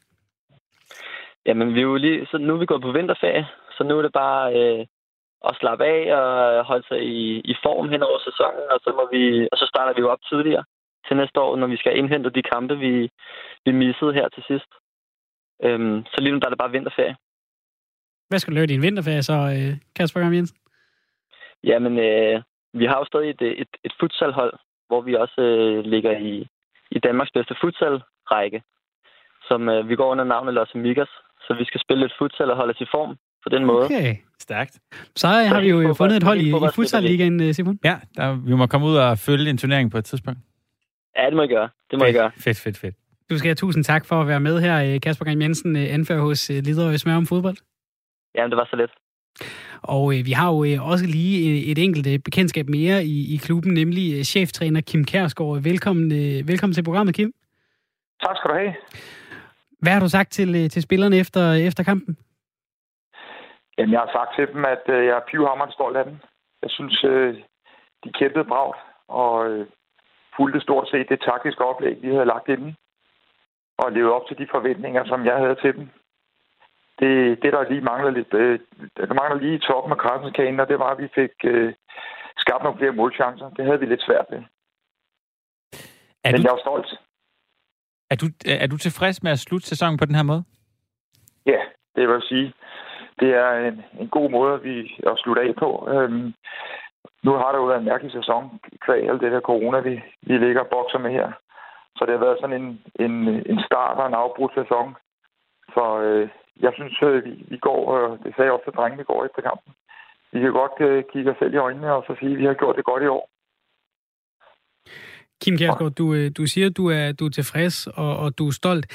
Jamen, 1.46 1.74
vi 1.74 1.78
er 1.80 1.88
jo 1.92 1.96
lige, 1.96 2.26
så 2.26 2.38
nu 2.38 2.54
er 2.54 2.58
vi 2.58 2.66
gået 2.66 2.82
på 2.82 2.92
vinterferie, 2.92 3.46
så 3.76 3.84
nu 3.84 3.98
er 3.98 4.02
det 4.02 4.12
bare 4.12 4.44
øh, 4.58 4.86
at 5.48 5.56
slappe 5.60 5.84
af 5.84 6.00
og 6.18 6.64
holde 6.64 6.86
sig 6.88 7.00
i, 7.02 7.40
i 7.52 7.54
form 7.62 7.88
hen 7.88 8.02
over 8.02 8.18
sæsonen, 8.28 8.64
og 8.70 8.78
så, 8.84 8.90
må 8.98 9.04
vi, 9.12 9.48
og 9.52 9.56
så 9.58 9.66
starter 9.72 9.94
vi 9.94 10.00
jo 10.00 10.10
op 10.10 10.22
tidligere 10.30 10.64
til 11.06 11.16
næste 11.16 11.40
år, 11.40 11.56
når 11.56 11.66
vi 11.66 11.76
skal 11.76 11.96
indhente 11.98 12.30
de 12.30 12.42
kampe, 12.42 12.74
vi, 12.78 13.10
vi 13.64 13.72
missede 13.72 14.12
her 14.12 14.28
til 14.28 14.42
sidst. 14.50 14.70
Øhm, 15.64 16.04
så 16.12 16.16
lige 16.20 16.32
nu 16.32 16.38
der 16.38 16.46
er 16.46 16.54
det 16.54 16.58
bare 16.58 16.76
vinterferie. 16.76 17.16
Hvad 18.28 18.38
skal 18.38 18.50
du 18.50 18.54
lave 18.54 18.64
i 18.64 18.72
din 18.74 18.82
vinterferie 18.82 19.22
så, 19.22 19.32
øh, 19.32 19.72
Kasper 19.96 20.20
Gamm 20.20 20.34
Jensen? 20.34 20.56
Jamen, 21.64 21.98
øh, 21.98 22.42
vi 22.74 22.84
har 22.86 22.98
jo 22.98 23.04
stadig 23.04 23.30
et, 23.30 23.42
et, 23.42 23.72
et 23.84 23.92
futsalhold, 24.00 24.54
hvor 24.88 25.00
vi 25.00 25.14
også 25.14 25.40
øh, 25.40 25.84
ligger 25.84 26.18
i, 26.18 26.48
i 26.90 26.98
Danmarks 26.98 27.30
bedste 27.36 27.54
futsalrække, 27.60 28.62
som 29.48 29.68
øh, 29.68 29.88
vi 29.88 29.96
går 29.96 30.08
under 30.12 30.24
navnet 30.24 30.54
Los 30.54 30.74
Amigas. 30.74 31.08
Så 31.46 31.54
vi 31.54 31.64
skal 31.64 31.80
spille 31.80 32.04
et 32.06 32.14
futsal 32.18 32.50
og 32.50 32.56
holde 32.56 32.70
os 32.70 32.80
i 32.80 32.86
form 32.90 33.16
på 33.44 33.48
den 33.48 33.64
måde. 33.64 33.84
Okay, 33.84 34.16
stærkt. 34.38 34.78
Så 35.16 35.26
har 35.26 35.60
vi 35.60 35.68
jo 35.68 35.94
fundet 35.94 36.16
et 36.16 36.22
hold 36.22 36.40
i, 36.40 36.48
i 36.48 36.70
futsal-ligaen, 36.74 37.42
øh, 37.42 37.54
Simon. 37.54 37.78
Ja, 37.84 37.96
der, 38.16 38.26
vi 38.48 38.54
må 38.54 38.66
komme 38.66 38.86
ud 38.86 38.96
og 38.96 39.18
følge 39.18 39.50
en 39.50 39.58
turnering 39.58 39.90
på 39.90 39.98
et 39.98 40.04
tidspunkt. 40.04 40.40
Ja, 41.16 41.26
det 41.26 41.34
må 41.36 41.42
jeg 41.42 41.48
gøre. 41.48 41.68
Det 41.90 41.98
må 41.98 42.04
fedt, 42.04 42.14
jeg 42.14 42.20
gøre. 42.20 42.30
Fedt, 42.44 42.60
fedt, 42.64 42.78
fedt. 42.78 42.94
Du 43.30 43.38
skal 43.38 43.48
have 43.48 43.54
tusind 43.54 43.84
tak 43.84 44.06
for 44.06 44.20
at 44.20 44.26
være 44.28 44.40
med 44.40 44.60
her, 44.60 44.94
øh, 44.94 45.00
Kasper 45.00 45.24
Gang 45.24 45.42
Jensen, 45.42 45.76
øh, 45.76 45.94
anfører 45.94 46.20
hos 46.20 46.48
Liderøj 46.48 46.96
Smør 46.96 47.16
om 47.16 47.26
fodbold. 47.26 47.56
Jamen, 48.34 48.50
det 48.50 48.56
var 48.56 48.68
så 48.70 48.76
let. 48.76 48.90
Og 49.82 50.04
øh, 50.14 50.26
vi 50.26 50.32
har 50.32 50.48
jo 50.54 50.64
øh, 50.64 50.88
også 50.90 51.06
lige 51.06 51.36
et 51.70 51.78
enkelt 51.78 52.06
øh, 52.06 52.18
bekendtskab 52.18 52.66
mere 52.68 53.04
i, 53.04 53.34
i 53.34 53.36
klubben, 53.36 53.74
nemlig 53.74 54.06
øh, 54.18 54.22
cheftræner 54.22 54.80
Kim 54.80 55.04
Kærsgaard. 55.04 55.62
Velkommen, 55.62 56.12
øh, 56.12 56.48
velkommen 56.48 56.74
til 56.74 56.84
programmet, 56.84 57.14
Kim. 57.14 57.32
Tak 58.24 58.36
skal 58.36 58.50
du 58.50 58.54
have. 58.54 58.74
Hvad 59.82 59.92
har 59.92 60.00
du 60.00 60.08
sagt 60.08 60.30
til, 60.32 60.48
øh, 60.48 60.70
til 60.70 60.82
spillerne 60.82 61.16
efter, 61.16 61.52
efter 61.52 61.82
kampen? 61.84 62.16
Jamen, 63.78 63.92
jeg 63.92 64.00
har 64.00 64.12
sagt 64.12 64.30
til 64.36 64.46
dem, 64.54 64.64
at 64.64 64.84
øh, 64.88 65.06
jeg 65.06 65.16
er 65.16 65.28
pivhammerende 65.30 65.74
stolt 65.74 65.96
af 65.96 66.04
dem. 66.04 66.16
Jeg 66.62 66.70
synes, 66.70 67.04
øh, 67.04 67.34
de 68.04 68.10
kæmpede 68.18 68.44
bragt, 68.44 68.78
og 69.08 69.50
øh, 69.50 69.66
fulgte 70.36 70.60
stort 70.60 70.88
set 70.88 71.08
det 71.08 71.20
taktiske 71.20 71.64
oplæg, 71.64 71.96
vi 72.02 72.08
havde 72.08 72.32
lagt 72.34 72.48
inden, 72.48 72.76
og 73.78 73.92
levede 73.92 74.12
op 74.12 74.26
til 74.28 74.38
de 74.38 74.46
forventninger, 74.50 75.04
som 75.04 75.26
jeg 75.26 75.36
havde 75.36 75.58
til 75.62 75.72
dem. 75.76 75.88
Det, 77.00 77.42
det 77.42 77.52
der 77.52 77.70
lige 77.70 77.80
mangler 77.80 78.10
lidt, 78.10 78.34
øh, 78.34 78.60
der 78.96 79.14
mangler 79.20 79.38
lige 79.40 79.58
toppen 79.58 79.92
af 79.92 79.98
krassenskagen, 79.98 80.60
og 80.60 80.68
det 80.68 80.78
var, 80.78 80.90
at 80.90 80.98
vi 81.02 81.08
fik 81.14 81.30
øh, 81.44 81.74
skabt 82.36 82.62
nogle 82.62 82.78
flere 82.78 82.92
målchancer. 82.92 83.48
Det 83.50 83.64
havde 83.64 83.80
vi 83.80 83.86
lidt 83.86 84.02
svært 84.02 84.26
ved. 84.30 84.42
Er 86.24 86.32
Men 86.32 86.40
du, 86.40 86.46
jeg 86.46 86.52
er 86.52 86.64
stolt. 86.66 86.90
Er 88.10 88.16
du, 88.16 88.26
er 88.64 88.66
du 88.66 88.76
tilfreds 88.76 89.22
med 89.22 89.32
at 89.32 89.38
slutte 89.38 89.66
sæsonen 89.66 89.98
på 89.98 90.04
den 90.04 90.14
her 90.14 90.22
måde? 90.22 90.44
Ja, 91.46 91.60
det 91.96 92.02
vil 92.08 92.14
jeg 92.18 92.22
sige. 92.22 92.52
Det 93.20 93.30
er 93.34 93.50
en, 93.68 93.84
en 94.00 94.08
god 94.08 94.30
måde 94.30 94.62
vi, 94.62 94.76
at 95.06 95.18
slutte 95.18 95.42
af 95.42 95.54
på. 95.54 95.88
Øhm, 95.92 96.34
nu 97.22 97.30
har 97.32 97.52
det 97.52 97.58
jo 97.58 97.64
været 97.64 97.78
en 97.78 97.90
mærkelig 97.90 98.12
sæson, 98.12 98.60
kvæg 98.84 99.08
alt 99.08 99.20
det 99.20 99.32
der 99.32 99.40
corona, 99.40 99.78
vi, 99.80 100.02
vi 100.22 100.38
ligger 100.38 100.60
og 100.60 100.70
bokser 100.70 100.98
med 100.98 101.10
her. 101.10 101.32
Så 101.96 102.04
det 102.06 102.12
har 102.14 102.24
været 102.24 102.40
sådan 102.40 102.62
en, 102.62 102.82
en, 103.04 103.12
en 103.52 103.60
start 103.66 103.96
og 103.98 104.06
en 104.06 104.14
afbrudt 104.14 104.54
sæson. 104.54 104.96
Så 105.74 106.00
øh, 106.00 106.28
jeg 106.64 106.72
synes, 106.74 106.96
øh, 107.02 107.24
vi, 107.24 107.32
vi 107.52 107.56
går, 107.56 107.80
øh, 107.96 108.10
det 108.24 108.30
sagde 108.32 108.48
jeg 108.48 108.52
også 108.52 108.70
drengene, 108.76 109.02
vi 109.02 109.10
går 109.12 109.24
efter 109.24 109.40
kampen. 109.48 109.72
Vi 110.32 110.40
kan 110.40 110.52
godt 110.52 110.76
øh, 110.88 111.04
kigge 111.12 111.30
os 111.30 111.36
selv 111.38 111.54
i 111.54 111.56
øjnene 111.66 111.92
og 111.92 112.04
så 112.06 112.12
sige, 112.20 112.32
at 112.32 112.38
vi 112.38 112.44
har 112.44 112.54
gjort 112.54 112.76
det 112.76 112.84
godt 112.84 113.02
i 113.02 113.06
år. 113.06 113.24
Kim 115.42 115.56
Kjærsgaard, 115.56 115.92
du, 115.92 116.28
du 116.28 116.46
siger, 116.46 116.66
at 116.66 116.76
du 116.76 116.86
er, 116.86 117.12
du 117.12 117.26
er 117.26 117.30
tilfreds 117.30 117.86
og, 117.86 118.16
og 118.16 118.38
du 118.38 118.46
er 118.46 118.50
stolt. 118.52 118.86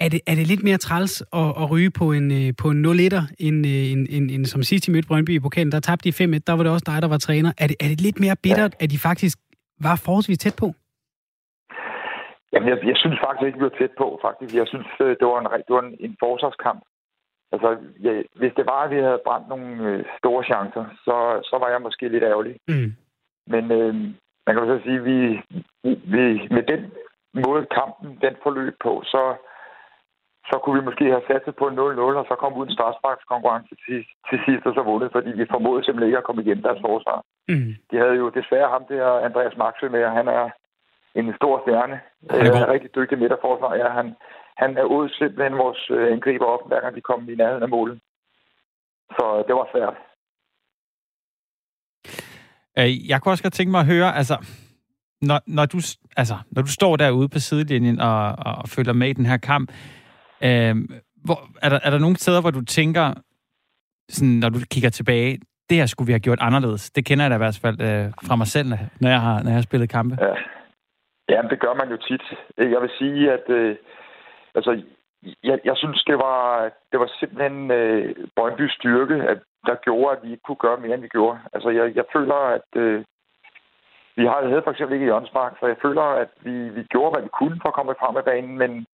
Er 0.00 0.08
det, 0.08 0.20
er 0.26 0.34
det 0.34 0.46
lidt 0.46 0.62
mere 0.62 0.76
træls 0.76 1.20
at, 1.20 1.48
at 1.62 1.70
ryge 1.70 1.90
på 1.90 2.12
en, 2.12 2.54
på 2.54 2.70
en 2.70 2.86
0-1'er, 2.86 3.24
end, 3.38 3.66
end, 3.66 4.06
end, 4.10 4.30
end 4.30 4.46
som 4.46 4.62
sidst 4.62 4.88
i 4.88 4.90
mødte 4.90 5.08
Brøndby 5.08 5.30
i 5.30 5.40
pokalen? 5.40 5.72
Der 5.72 5.80
tabte 5.80 6.10
de 6.10 6.24
5-1, 6.24 6.38
der 6.46 6.52
var 6.52 6.62
det 6.62 6.72
også 6.72 6.84
dig, 6.86 7.02
der 7.02 7.08
var 7.08 7.18
træner. 7.18 7.52
Er 7.58 7.66
det, 7.66 7.76
er 7.80 7.88
det 7.88 8.00
lidt 8.00 8.20
mere 8.20 8.36
bittert, 8.42 8.74
at 8.80 8.90
de 8.90 8.98
faktisk 8.98 9.38
var 9.80 9.96
forholdsvis 9.96 10.38
tæt 10.38 10.56
på? 10.56 10.74
Jamen, 12.52 12.68
jeg, 12.68 12.78
jeg 12.90 12.96
synes 12.96 13.18
faktisk 13.24 13.46
ikke, 13.46 13.58
vi 13.58 13.64
var 13.64 13.78
tæt 13.78 13.94
på, 13.98 14.18
faktisk. 14.22 14.54
Jeg 14.54 14.66
synes, 14.68 14.86
det 14.98 15.26
var 15.30 15.38
en, 15.40 15.46
det 15.66 15.74
var 15.76 15.82
en, 15.82 15.96
en 16.00 16.16
forsvarskamp. 16.20 16.82
Altså, 17.52 17.68
ja, 18.02 18.22
hvis 18.40 18.52
det 18.56 18.66
var, 18.66 18.80
at 18.82 18.90
vi 18.90 18.98
havde 19.06 19.24
brændt 19.26 19.48
nogle 19.48 19.68
øh, 19.88 20.04
store 20.18 20.44
chancer, 20.44 20.84
så, 21.04 21.16
så 21.50 21.56
var 21.62 21.68
jeg 21.68 21.80
måske 21.82 22.08
lidt 22.08 22.24
ærgerlig. 22.24 22.56
Mm. 22.68 22.92
Men 23.46 23.64
øh, 23.78 23.94
man 24.44 24.52
kan 24.52 24.64
jo 24.64 24.78
så 24.78 24.84
sige, 24.84 24.98
at 25.00 25.04
vi, 25.04 25.18
vi, 26.14 26.24
med 26.56 26.62
den 26.72 26.82
måde 27.46 27.66
kampen 27.78 28.18
den 28.24 28.34
forløb 28.42 28.74
på, 28.86 29.02
så, 29.04 29.22
så 30.50 30.54
kunne 30.58 30.76
vi 30.80 30.88
måske 30.88 31.04
have 31.04 31.28
sat 31.28 31.42
det 31.46 31.56
på 31.56 31.66
0-0, 31.68 31.70
og 32.20 32.26
så 32.28 32.34
komme 32.38 32.58
ud 32.58 32.66
en 32.66 32.76
konkurrence 33.32 33.74
til, 33.86 33.98
til 34.28 34.38
sidst, 34.46 34.66
og 34.66 34.74
så 34.74 34.82
vundet, 34.82 35.12
fordi 35.12 35.30
vi 35.40 35.52
formåede 35.54 35.84
simpelthen 35.84 36.08
ikke 36.08 36.22
at 36.22 36.28
komme 36.28 36.42
igennem 36.42 36.62
deres 36.62 36.80
forsvar. 36.86 37.18
Mm. 37.48 37.74
De 37.90 37.96
havde 38.02 38.16
jo 38.22 38.28
desværre 38.28 38.68
ham 38.74 38.84
der, 38.88 39.06
Andreas 39.28 39.56
Maxø 39.56 39.88
med, 39.88 40.04
og 40.04 40.12
han 40.12 40.28
er 40.28 40.44
en 41.14 41.34
stor 41.40 41.54
stjerne. 41.62 42.00
Han 42.30 42.46
er, 42.46 42.66
er 42.66 42.72
rigtig 42.72 42.94
dygtig 42.94 43.18
midterforsvar. 43.18 43.74
Ja, 43.74 43.88
han, 43.88 44.06
han 44.56 44.70
er 44.76 44.84
ude 44.84 45.14
simpelthen 45.18 45.58
vores 45.58 45.90
øh, 45.90 46.12
angriber 46.12 46.46
op, 46.46 46.68
hver 46.68 46.80
gang 46.80 46.96
de 46.96 47.00
kom 47.00 47.28
i 47.28 47.34
nærheden 47.34 47.62
af 47.62 47.68
målet. 47.68 48.00
Så 49.10 49.44
det 49.46 49.54
var 49.54 49.68
svært. 49.72 49.96
Øh, 52.78 53.08
jeg 53.10 53.20
kunne 53.20 53.32
også 53.32 53.44
godt 53.44 53.52
tænke 53.52 53.70
mig 53.70 53.80
at 53.80 53.86
høre, 53.86 54.16
altså, 54.16 54.36
når, 55.22 55.40
når, 55.46 55.66
du, 55.66 55.78
altså, 56.16 56.34
når 56.50 56.62
du 56.62 56.68
står 56.68 56.96
derude 56.96 57.28
på 57.28 57.38
sidelinjen 57.38 58.00
og, 58.00 58.34
og 58.46 58.68
følger 58.68 58.92
med 58.92 59.08
i 59.08 59.12
den 59.12 59.26
her 59.26 59.36
kamp, 59.36 59.72
øh, 60.42 60.74
hvor, 61.24 61.38
er, 61.62 61.68
der, 61.68 61.78
er 61.82 61.90
der 61.90 61.98
nogle 61.98 62.16
steder, 62.16 62.40
hvor 62.40 62.50
du 62.50 62.64
tænker, 62.64 63.14
sådan, 64.08 64.28
når 64.28 64.48
du 64.48 64.58
kigger 64.70 64.90
tilbage, 64.90 65.38
det 65.70 65.76
her 65.76 65.86
skulle 65.86 66.06
vi 66.06 66.12
have 66.12 66.20
gjort 66.20 66.38
anderledes? 66.40 66.90
Det 66.90 67.04
kender 67.04 67.24
jeg 67.24 67.30
da 67.30 67.34
i 67.34 67.38
hvert 67.38 67.58
fald 67.62 67.80
øh, 67.80 68.12
fra 68.26 68.36
mig 68.36 68.46
selv, 68.46 68.68
når 69.00 69.08
jeg 69.08 69.20
har, 69.20 69.42
når 69.42 69.50
jeg 69.50 69.56
har 69.56 69.62
spillet 69.62 69.90
kampe. 69.90 70.16
Ja 70.20 70.34
ja, 71.32 71.42
det 71.50 71.60
gør 71.60 71.74
man 71.74 71.90
jo 71.90 71.96
tit. 71.96 72.24
Øh, 72.58 72.70
jeg 72.72 72.80
vil 72.82 72.90
sige, 72.98 73.32
at 73.32 73.46
øh, 73.48 73.76
altså, 74.54 74.82
jeg, 75.44 75.58
jeg 75.64 75.76
synes, 75.76 76.04
det 76.04 76.18
var, 76.18 76.70
det 76.92 77.00
var 77.00 77.10
simpelthen 77.20 77.70
øh, 77.70 78.16
Brøndby's 78.36 78.74
styrke, 78.78 79.14
at 79.14 79.38
der 79.66 79.74
gjorde, 79.74 80.16
at 80.16 80.22
vi 80.22 80.30
ikke 80.30 80.42
kunne 80.46 80.64
gøre 80.66 80.80
mere, 80.80 80.94
end 80.94 81.02
vi 81.02 81.08
gjorde. 81.08 81.38
Altså, 81.52 81.70
jeg, 81.70 81.96
jeg 81.96 82.04
føler, 82.12 82.34
at 82.34 82.70
øh, 82.76 83.04
vi 84.16 84.26
havde 84.26 84.62
for 84.64 84.70
eksempel 84.70 84.94
ikke 84.94 85.06
Jørgensmark, 85.06 85.52
så 85.60 85.66
jeg 85.66 85.76
føler, 85.82 86.02
at 86.02 86.28
vi, 86.40 86.68
vi 86.68 86.82
gjorde, 86.82 87.10
hvad 87.12 87.22
vi 87.22 87.38
kunne 87.38 87.58
for 87.62 87.68
at 87.68 87.74
komme 87.74 87.94
frem 88.00 88.16
af 88.16 88.24
banen, 88.24 88.58
men 88.58 88.86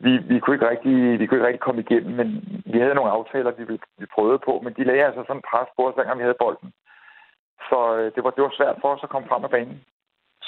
vi, 0.00 0.12
vi, 0.18 0.38
kunne 0.38 0.56
ikke 0.56 0.70
rigtig, 0.70 1.20
vi 1.20 1.26
kunne 1.26 1.38
ikke 1.38 1.46
rigtig 1.46 1.66
komme 1.66 1.80
igennem, 1.80 2.12
men 2.20 2.28
vi 2.72 2.78
havde 2.78 2.94
nogle 2.94 3.10
aftaler, 3.10 3.50
vi, 3.50 3.64
vi 3.98 4.06
prøvede 4.14 4.38
på, 4.38 4.60
men 4.64 4.72
de 4.72 4.84
lagde 4.84 5.04
altså 5.04 5.24
sådan 5.26 5.48
pres 5.50 5.68
på 5.76 5.88
os, 5.88 5.94
hver 5.94 6.04
gang 6.04 6.18
vi 6.18 6.22
havde 6.22 6.42
bolden. 6.44 6.72
Så 7.68 7.78
øh, 7.96 8.14
det, 8.14 8.24
var, 8.24 8.30
det 8.30 8.42
var 8.42 8.52
svært 8.56 8.76
for 8.80 8.88
os 8.94 9.00
at 9.02 9.08
komme 9.08 9.28
frem 9.28 9.44
af 9.44 9.50
banen. 9.50 9.84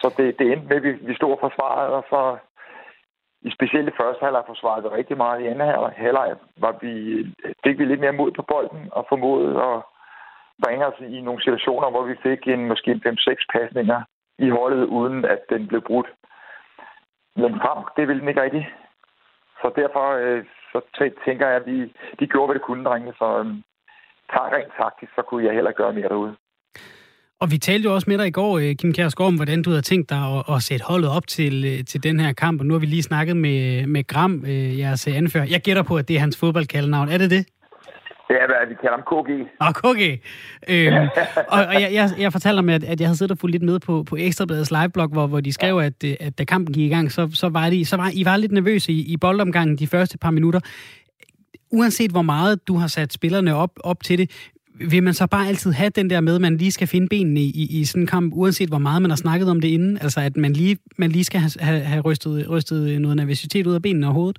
Så 0.00 0.14
det, 0.16 0.38
det 0.38 0.52
endte 0.52 0.68
med, 0.68 0.76
at 0.76 0.82
vi, 0.82 0.92
vi 0.92 1.14
stod 1.14 1.32
og 1.32 1.38
forsvarede, 1.40 1.92
og 1.98 2.04
så 2.10 2.38
i 3.42 3.50
specielt 3.50 3.88
i 3.88 3.98
første 4.00 4.24
halvleg 4.24 4.44
forsvarede 4.46 4.82
vi 4.82 4.88
rigtig 4.88 5.16
meget. 5.16 5.40
I 5.40 5.46
anden 5.46 5.92
halvleg 5.96 6.36
var 6.56 6.74
vi, 6.80 6.92
fik 7.64 7.78
vi 7.78 7.84
lidt 7.84 8.00
mere 8.00 8.18
mod 8.20 8.30
på 8.32 8.42
bolden 8.42 8.88
og 8.92 9.06
formåede 9.08 9.62
at 9.62 9.82
bringe 10.64 10.86
os 10.86 11.00
i 11.00 11.20
nogle 11.20 11.42
situationer, 11.42 11.90
hvor 11.90 12.02
vi 12.02 12.14
fik 12.22 12.48
en 12.48 12.68
måske 12.68 13.00
5-6 13.06 13.46
pasninger 13.52 14.00
i 14.38 14.48
holdet, 14.48 14.84
uden 14.84 15.24
at 15.24 15.40
den 15.50 15.66
blev 15.66 15.80
brudt. 15.80 16.08
Men 17.36 17.60
frem, 17.60 17.84
det 17.96 18.08
ville 18.08 18.20
den 18.20 18.28
ikke 18.28 18.42
rigtig. 18.42 18.74
Så 19.60 19.72
derfor 19.76 20.06
øh, 20.22 20.44
så 20.72 20.80
tænker 21.24 21.46
jeg, 21.46 21.56
at 21.56 21.66
vi, 21.66 21.94
de 22.20 22.26
gjorde, 22.26 22.46
hvad 22.46 22.54
de 22.54 22.66
kunne, 22.66 22.84
drenge. 22.84 23.12
Så 23.18 23.38
øh, 23.38 23.46
rent 24.32 24.72
taktisk, 24.80 25.12
så 25.14 25.22
kunne 25.22 25.44
jeg 25.44 25.54
heller 25.54 25.72
gøre 25.72 25.92
mere 25.92 26.08
derude. 26.08 26.36
Og 27.40 27.50
vi 27.50 27.58
talte 27.58 27.84
jo 27.84 27.94
også 27.94 28.10
med 28.10 28.18
dig 28.18 28.26
i 28.26 28.30
går, 28.30 28.58
øh, 28.58 28.74
Kim 28.74 28.92
Kjærsgaard, 28.92 29.28
om 29.28 29.34
hvordan 29.34 29.62
du 29.62 29.70
havde 29.70 29.82
tænkt 29.82 30.10
dig 30.10 30.18
at, 30.18 30.54
at 30.54 30.62
sætte 30.62 30.84
holdet 30.84 31.10
op 31.10 31.26
til, 31.26 31.64
øh, 31.64 31.84
til 31.84 32.02
den 32.02 32.20
her 32.20 32.32
kamp. 32.32 32.60
Og 32.60 32.66
nu 32.66 32.74
har 32.74 32.78
vi 32.78 32.86
lige 32.86 33.02
snakket 33.02 33.36
med, 33.36 33.86
med 33.86 34.06
Gram, 34.06 34.44
øh, 34.46 34.78
jeres 34.78 35.06
anfører. 35.06 35.44
Jeg 35.44 35.60
gætter 35.60 35.82
på, 35.82 35.96
at 35.96 36.08
det 36.08 36.16
er 36.16 36.20
hans 36.20 36.36
fodboldkaldenavn. 36.36 37.08
Er 37.08 37.18
det 37.18 37.30
det? 37.30 37.46
Ja, 38.30 38.46
hvad 38.46 38.68
vi 38.68 38.74
kalder 38.74 38.96
ham 38.96 39.04
KG. 39.10 39.30
Ah, 39.60 39.74
KG. 39.74 40.22
Øhm, 40.68 41.08
og 41.54 41.66
og 41.66 41.74
jeg, 41.82 41.90
jeg, 41.92 42.10
jeg 42.18 42.32
fortalte 42.32 42.62
mig, 42.62 42.74
at, 42.74 42.84
at 42.84 43.00
jeg 43.00 43.08
havde 43.08 43.18
siddet 43.18 43.32
og 43.32 43.38
fulgt 43.38 43.52
lidt 43.52 43.62
med 43.62 43.78
på, 43.78 44.02
på 44.02 44.16
Ekstrabladets 44.16 44.70
liveblog, 44.70 45.08
hvor, 45.08 45.26
hvor 45.26 45.40
de 45.40 45.52
skrev, 45.52 45.78
at, 45.78 46.04
at 46.04 46.38
da 46.38 46.44
kampen 46.44 46.74
gik 46.74 46.90
i 46.90 46.94
gang, 46.94 47.12
så, 47.12 47.30
så 47.34 47.48
var, 47.48 47.70
de, 47.70 47.84
så 47.84 47.96
var 47.96 48.10
I 48.14 48.24
var 48.24 48.36
lidt 48.36 48.52
nervøse 48.52 48.92
i, 48.92 49.12
i 49.12 49.16
boldomgangen 49.16 49.78
de 49.78 49.86
første 49.86 50.18
par 50.18 50.30
minutter. 50.30 50.60
Uanset 51.72 52.10
hvor 52.10 52.22
meget 52.22 52.68
du 52.68 52.76
har 52.76 52.86
sat 52.86 53.12
spillerne 53.12 53.54
op, 53.54 53.70
op 53.84 54.02
til 54.02 54.18
det, 54.18 54.30
vil 54.92 55.02
man 55.02 55.14
så 55.20 55.28
bare 55.30 55.48
altid 55.50 55.72
have 55.72 55.90
den 56.00 56.10
der 56.10 56.20
med, 56.20 56.34
at 56.34 56.40
man 56.40 56.56
lige 56.56 56.72
skal 56.72 56.88
finde 56.94 57.08
benene 57.14 57.40
i, 57.40 57.64
i, 57.78 57.84
sådan 57.84 58.02
en 58.02 58.12
kamp, 58.16 58.28
uanset 58.40 58.68
hvor 58.72 58.84
meget 58.86 59.02
man 59.02 59.10
har 59.10 59.20
snakket 59.24 59.48
om 59.54 59.60
det 59.60 59.70
inden? 59.76 59.94
Altså 60.04 60.20
at 60.28 60.36
man 60.44 60.52
lige, 60.60 60.76
man 61.02 61.10
lige 61.16 61.28
skal 61.30 61.40
have, 61.44 61.80
have, 61.92 62.02
rystet, 62.08 62.34
rystet 62.52 63.00
noget 63.00 63.16
nervøsitet 63.16 63.66
ud 63.66 63.78
af 63.78 63.82
benene 63.82 64.06
og 64.10 64.14
hovedet? 64.18 64.38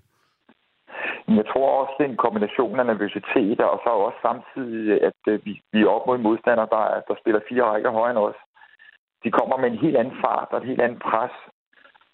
Jeg 1.40 1.46
tror 1.52 1.68
også, 1.82 1.94
det 1.98 2.06
er 2.06 2.12
en 2.12 2.26
kombination 2.26 2.80
af 2.80 2.86
nervøsitet, 2.86 3.60
og 3.74 3.78
så 3.84 3.90
også 4.08 4.20
samtidig, 4.28 5.02
at 5.10 5.20
øh, 5.28 5.46
vi, 5.46 5.52
vi 5.74 5.80
er 5.82 5.94
op 5.96 6.08
mod 6.08 6.18
modstandere, 6.18 6.68
der, 6.76 6.84
der 7.08 7.16
spiller 7.22 7.42
fire 7.50 7.64
rækker 7.64 7.92
højere 7.92 8.14
end 8.16 8.26
os. 8.28 8.40
De 9.24 9.32
kommer 9.32 9.58
med 9.58 9.68
en 9.72 9.84
helt 9.84 9.98
anden 9.98 10.18
fart 10.24 10.48
og 10.52 10.58
et 10.58 10.70
helt 10.70 10.82
andet 10.82 11.02
pres. 11.10 11.36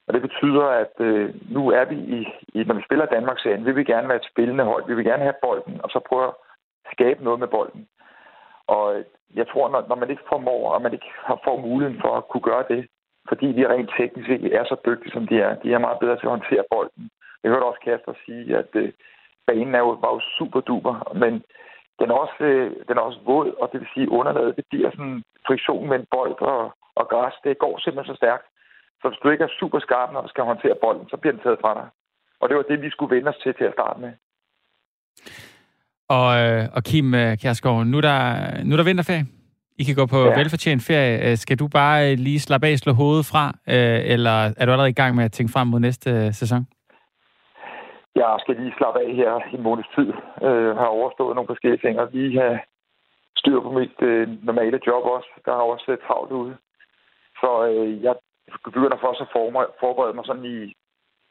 Og 0.07 0.13
det 0.13 0.21
betyder, 0.21 0.65
at 0.83 0.95
øh, 0.99 1.25
nu 1.55 1.61
er 1.79 1.85
vi 1.91 1.97
i, 2.17 2.19
i, 2.57 2.63
når 2.63 2.75
vi 2.75 2.87
spiller 2.87 3.05
Danmarks 3.05 3.41
serien, 3.43 3.65
vil 3.65 3.75
vi 3.75 3.83
gerne 3.83 4.07
være 4.07 4.21
et 4.23 4.29
spillende 4.31 4.63
hold. 4.63 4.83
Vi 4.87 4.95
vil 4.95 5.05
gerne 5.05 5.23
have 5.23 5.41
bolden, 5.41 5.75
og 5.83 5.89
så 5.89 5.99
prøve 6.09 6.27
at 6.27 6.33
skabe 6.93 7.23
noget 7.23 7.39
med 7.39 7.47
bolden. 7.47 7.87
Og 8.67 9.03
jeg 9.35 9.47
tror, 9.47 9.69
når, 9.69 9.85
når 9.89 9.95
man 9.95 10.09
ikke 10.09 10.29
formår, 10.29 10.73
og 10.73 10.81
man 10.81 10.93
ikke 10.93 11.09
har 11.27 11.39
får 11.43 11.57
muligheden 11.57 12.01
for 12.01 12.11
at 12.17 12.27
kunne 12.27 12.47
gøre 12.51 12.65
det, 12.69 12.87
fordi 13.29 13.47
de 13.53 13.69
rent 13.73 13.91
teknisk 13.97 14.29
ikke 14.29 14.53
er 14.53 14.63
så 14.63 14.75
dygtige, 14.85 15.11
som 15.11 15.27
de 15.27 15.35
er, 15.39 15.55
de 15.63 15.73
er 15.73 15.85
meget 15.85 15.99
bedre 15.99 16.15
til 16.15 16.27
at 16.27 16.35
håndtere 16.37 16.63
bolden. 16.71 17.09
Jeg 17.43 17.51
hørte 17.51 17.69
også 17.69 17.81
Kasper 17.83 18.13
sige, 18.25 18.57
at 18.57 18.69
øh, 18.73 18.93
banen 19.47 19.75
er 19.75 19.79
jo, 19.79 19.89
var 20.03 20.11
jo 20.13 20.21
super 20.37 20.61
duper, 20.61 21.13
men 21.21 21.33
den 21.99 22.07
er, 22.11 22.17
også, 22.23 22.43
øh, 22.43 22.71
den 22.87 22.97
er 22.97 23.01
også 23.01 23.19
våd, 23.25 23.53
og 23.61 23.69
det 23.71 23.79
vil 23.79 23.93
sige, 23.93 24.11
underlaget, 24.11 24.55
det 24.55 24.65
bliver 24.69 24.91
sådan 24.91 25.23
friktion 25.47 25.89
med 25.89 26.05
bold 26.11 26.41
og, 26.41 26.61
og 26.95 27.07
græs. 27.09 27.33
Det 27.43 27.57
går 27.57 27.79
simpelthen 27.79 28.15
så 28.15 28.17
stærkt. 28.17 28.45
Så 29.01 29.09
hvis 29.09 29.19
du 29.23 29.29
ikke 29.29 29.43
er 29.43 29.57
super 29.59 29.79
skarp, 29.79 30.11
når 30.11 30.21
du 30.21 30.27
skal 30.27 30.43
håndtere 30.43 30.75
bolden, 30.81 31.09
så 31.09 31.17
bliver 31.17 31.33
den 31.33 31.43
taget 31.43 31.59
fra 31.61 31.73
dig. 31.73 31.87
Og 32.39 32.49
det 32.49 32.57
var 32.57 32.63
det, 32.63 32.81
vi 32.81 32.89
skulle 32.89 33.15
vende 33.15 33.29
os 33.29 33.37
til 33.43 33.53
til 33.53 33.63
at 33.63 33.73
starte 33.73 33.99
med. 33.99 34.11
Og, 36.09 36.29
øh, 36.41 36.63
og 36.75 36.83
Kim 36.83 37.13
øh, 37.13 37.37
Kjærsgaard, 37.37 37.85
nu 37.85 37.97
er 37.97 38.01
der, 38.01 38.19
nu 38.63 38.71
er 38.73 38.77
der 38.77 38.83
vinterferie. 38.83 39.25
I 39.79 39.83
kan 39.83 39.95
gå 39.95 40.05
på 40.05 40.19
ja. 40.25 40.39
velfortjent 40.39 40.81
ferie. 40.87 41.15
Øh, 41.25 41.37
skal 41.37 41.59
du 41.59 41.67
bare 41.67 42.15
lige 42.15 42.39
slappe 42.39 42.67
af 42.67 42.77
slå 42.77 42.93
hovedet 42.93 43.25
fra, 43.31 43.43
eller 44.13 44.37
er 44.57 44.65
du 44.65 44.71
allerede 44.71 44.95
i 44.95 44.99
gang 45.01 45.15
med 45.15 45.23
at 45.25 45.31
tænke 45.31 45.53
frem 45.53 45.67
mod 45.67 45.79
næste 45.79 46.33
sæson? 46.33 46.67
Jeg 48.15 48.37
skal 48.39 48.55
lige 48.55 48.73
slappe 48.77 48.99
af 48.99 49.11
her 49.21 49.33
i 49.55 49.57
måneds 49.57 49.89
tid. 49.95 50.09
Jeg 50.41 50.75
har 50.83 50.97
overstået 50.99 51.35
nogle 51.35 51.51
forskellige 51.51 51.81
ting, 51.85 51.99
og 51.99 52.09
lige 52.13 52.39
have 52.41 52.59
styr 53.37 53.59
på 53.61 53.71
mit 53.79 53.97
normale 54.43 54.79
job 54.87 55.03
også. 55.15 55.29
Der 55.45 55.51
har 55.51 55.65
også 55.73 55.97
travlt 56.07 56.31
ude. 56.31 56.55
Så 57.41 57.49
jeg 58.05 58.15
begynder 58.63 58.97
først 59.05 59.21
at 59.21 59.31
forberede 59.83 60.15
mig 60.15 60.25
sådan 60.25 60.45
i, 60.45 60.73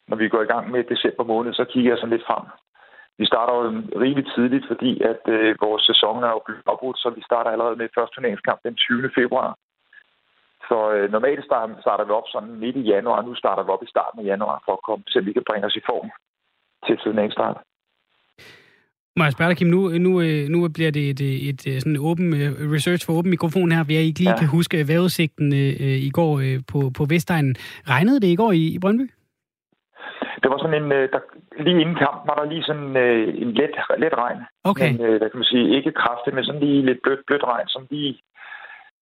når 0.08 0.16
vi 0.16 0.28
går 0.28 0.42
i 0.42 0.52
gang 0.52 0.70
med 0.70 0.84
december 0.84 1.24
måned, 1.24 1.52
så 1.52 1.64
kigger 1.72 1.90
jeg 1.90 1.98
sådan 1.98 2.14
lidt 2.16 2.28
frem. 2.28 2.46
Vi 3.18 3.26
starter 3.26 3.54
jo 3.54 3.62
rigeligt 4.04 4.30
tidligt, 4.34 4.64
fordi 4.70 4.90
at 5.10 5.22
øh, 5.36 5.56
vores 5.66 5.82
sæson 5.90 6.24
er 6.24 6.32
jo 6.36 6.42
blevet 6.46 6.62
opbrudt, 6.72 6.98
så 6.98 7.08
vi 7.16 7.22
starter 7.28 7.50
allerede 7.50 7.76
med 7.76 7.94
første 7.96 8.14
turneringskamp 8.14 8.60
den 8.62 8.74
20. 8.74 9.10
februar. 9.18 9.48
Så 10.68 10.78
øh, 10.94 11.12
normalt 11.12 11.44
starter, 11.44 11.74
starter 11.80 12.04
vi 12.04 12.12
op 12.18 12.28
sådan 12.32 12.54
midt 12.62 12.76
i 12.76 12.88
januar, 12.94 13.22
nu 13.22 13.34
starter 13.34 13.62
vi 13.62 13.70
op 13.70 13.82
i 13.82 13.92
starten 13.94 14.20
af 14.20 14.24
januar, 14.32 14.62
for 14.64 14.72
at 14.72 14.82
komme, 14.88 15.04
så 15.08 15.20
vi 15.20 15.32
kan 15.32 15.48
bringe 15.48 15.66
os 15.66 15.76
i 15.80 15.86
form 15.90 16.08
til 16.86 16.96
turneringsstart. 16.96 17.56
Må 19.18 19.24
jeg 19.24 19.32
spørge 19.32 19.48
dig, 19.48 19.56
Kim, 19.56 19.66
nu, 19.66 19.80
nu, 20.06 20.20
øh, 20.20 20.48
nu 20.48 20.68
bliver 20.68 20.90
det 20.90 21.10
et, 21.10 21.20
et, 21.20 21.48
et 21.48 21.66
øh, 21.74 21.80
sådan 21.80 21.98
åben 22.00 22.28
øh, 22.40 22.50
research 22.74 23.06
for 23.06 23.12
åben 23.12 23.30
mikrofon 23.30 23.72
her, 23.72 23.84
vi 23.84 23.94
jeg 23.94 24.02
ikke 24.02 24.18
lige 24.20 24.30
ja. 24.30 24.38
kan 24.38 24.48
huske 24.48 24.88
vejrudsigten 24.88 25.52
øh, 25.52 25.98
i 26.08 26.10
går 26.10 26.32
øh, 26.38 26.58
på, 26.72 26.90
på 26.98 27.04
Vestegnen. 27.04 27.54
Regnede 27.88 28.20
det 28.20 28.26
i 28.26 28.36
går 28.36 28.52
i, 28.52 28.74
i 28.74 28.78
Brøndby? 28.78 29.06
Det 30.42 30.48
var 30.52 30.58
sådan 30.58 30.78
en, 30.82 30.90
der, 31.14 31.20
lige 31.66 31.80
inden 31.82 31.98
kampen 32.04 32.28
var 32.30 32.36
der 32.38 32.50
lige 32.52 32.68
sådan 32.68 32.96
øh, 33.04 33.28
en 33.42 33.50
let, 33.58 33.74
let 34.02 34.14
regn. 34.22 34.40
Okay. 34.70 34.90
Men, 34.92 35.00
øh, 35.06 35.16
hvad 35.18 35.28
kan 35.30 35.40
man 35.42 35.52
sige, 35.52 35.76
ikke 35.76 35.92
kraftigt, 36.02 36.34
men 36.34 36.44
sådan 36.44 36.64
lige 36.66 36.86
lidt 36.88 37.00
blødt, 37.04 37.22
blødt 37.26 37.44
regn, 37.52 37.68
som 37.68 37.82
lige 37.90 38.12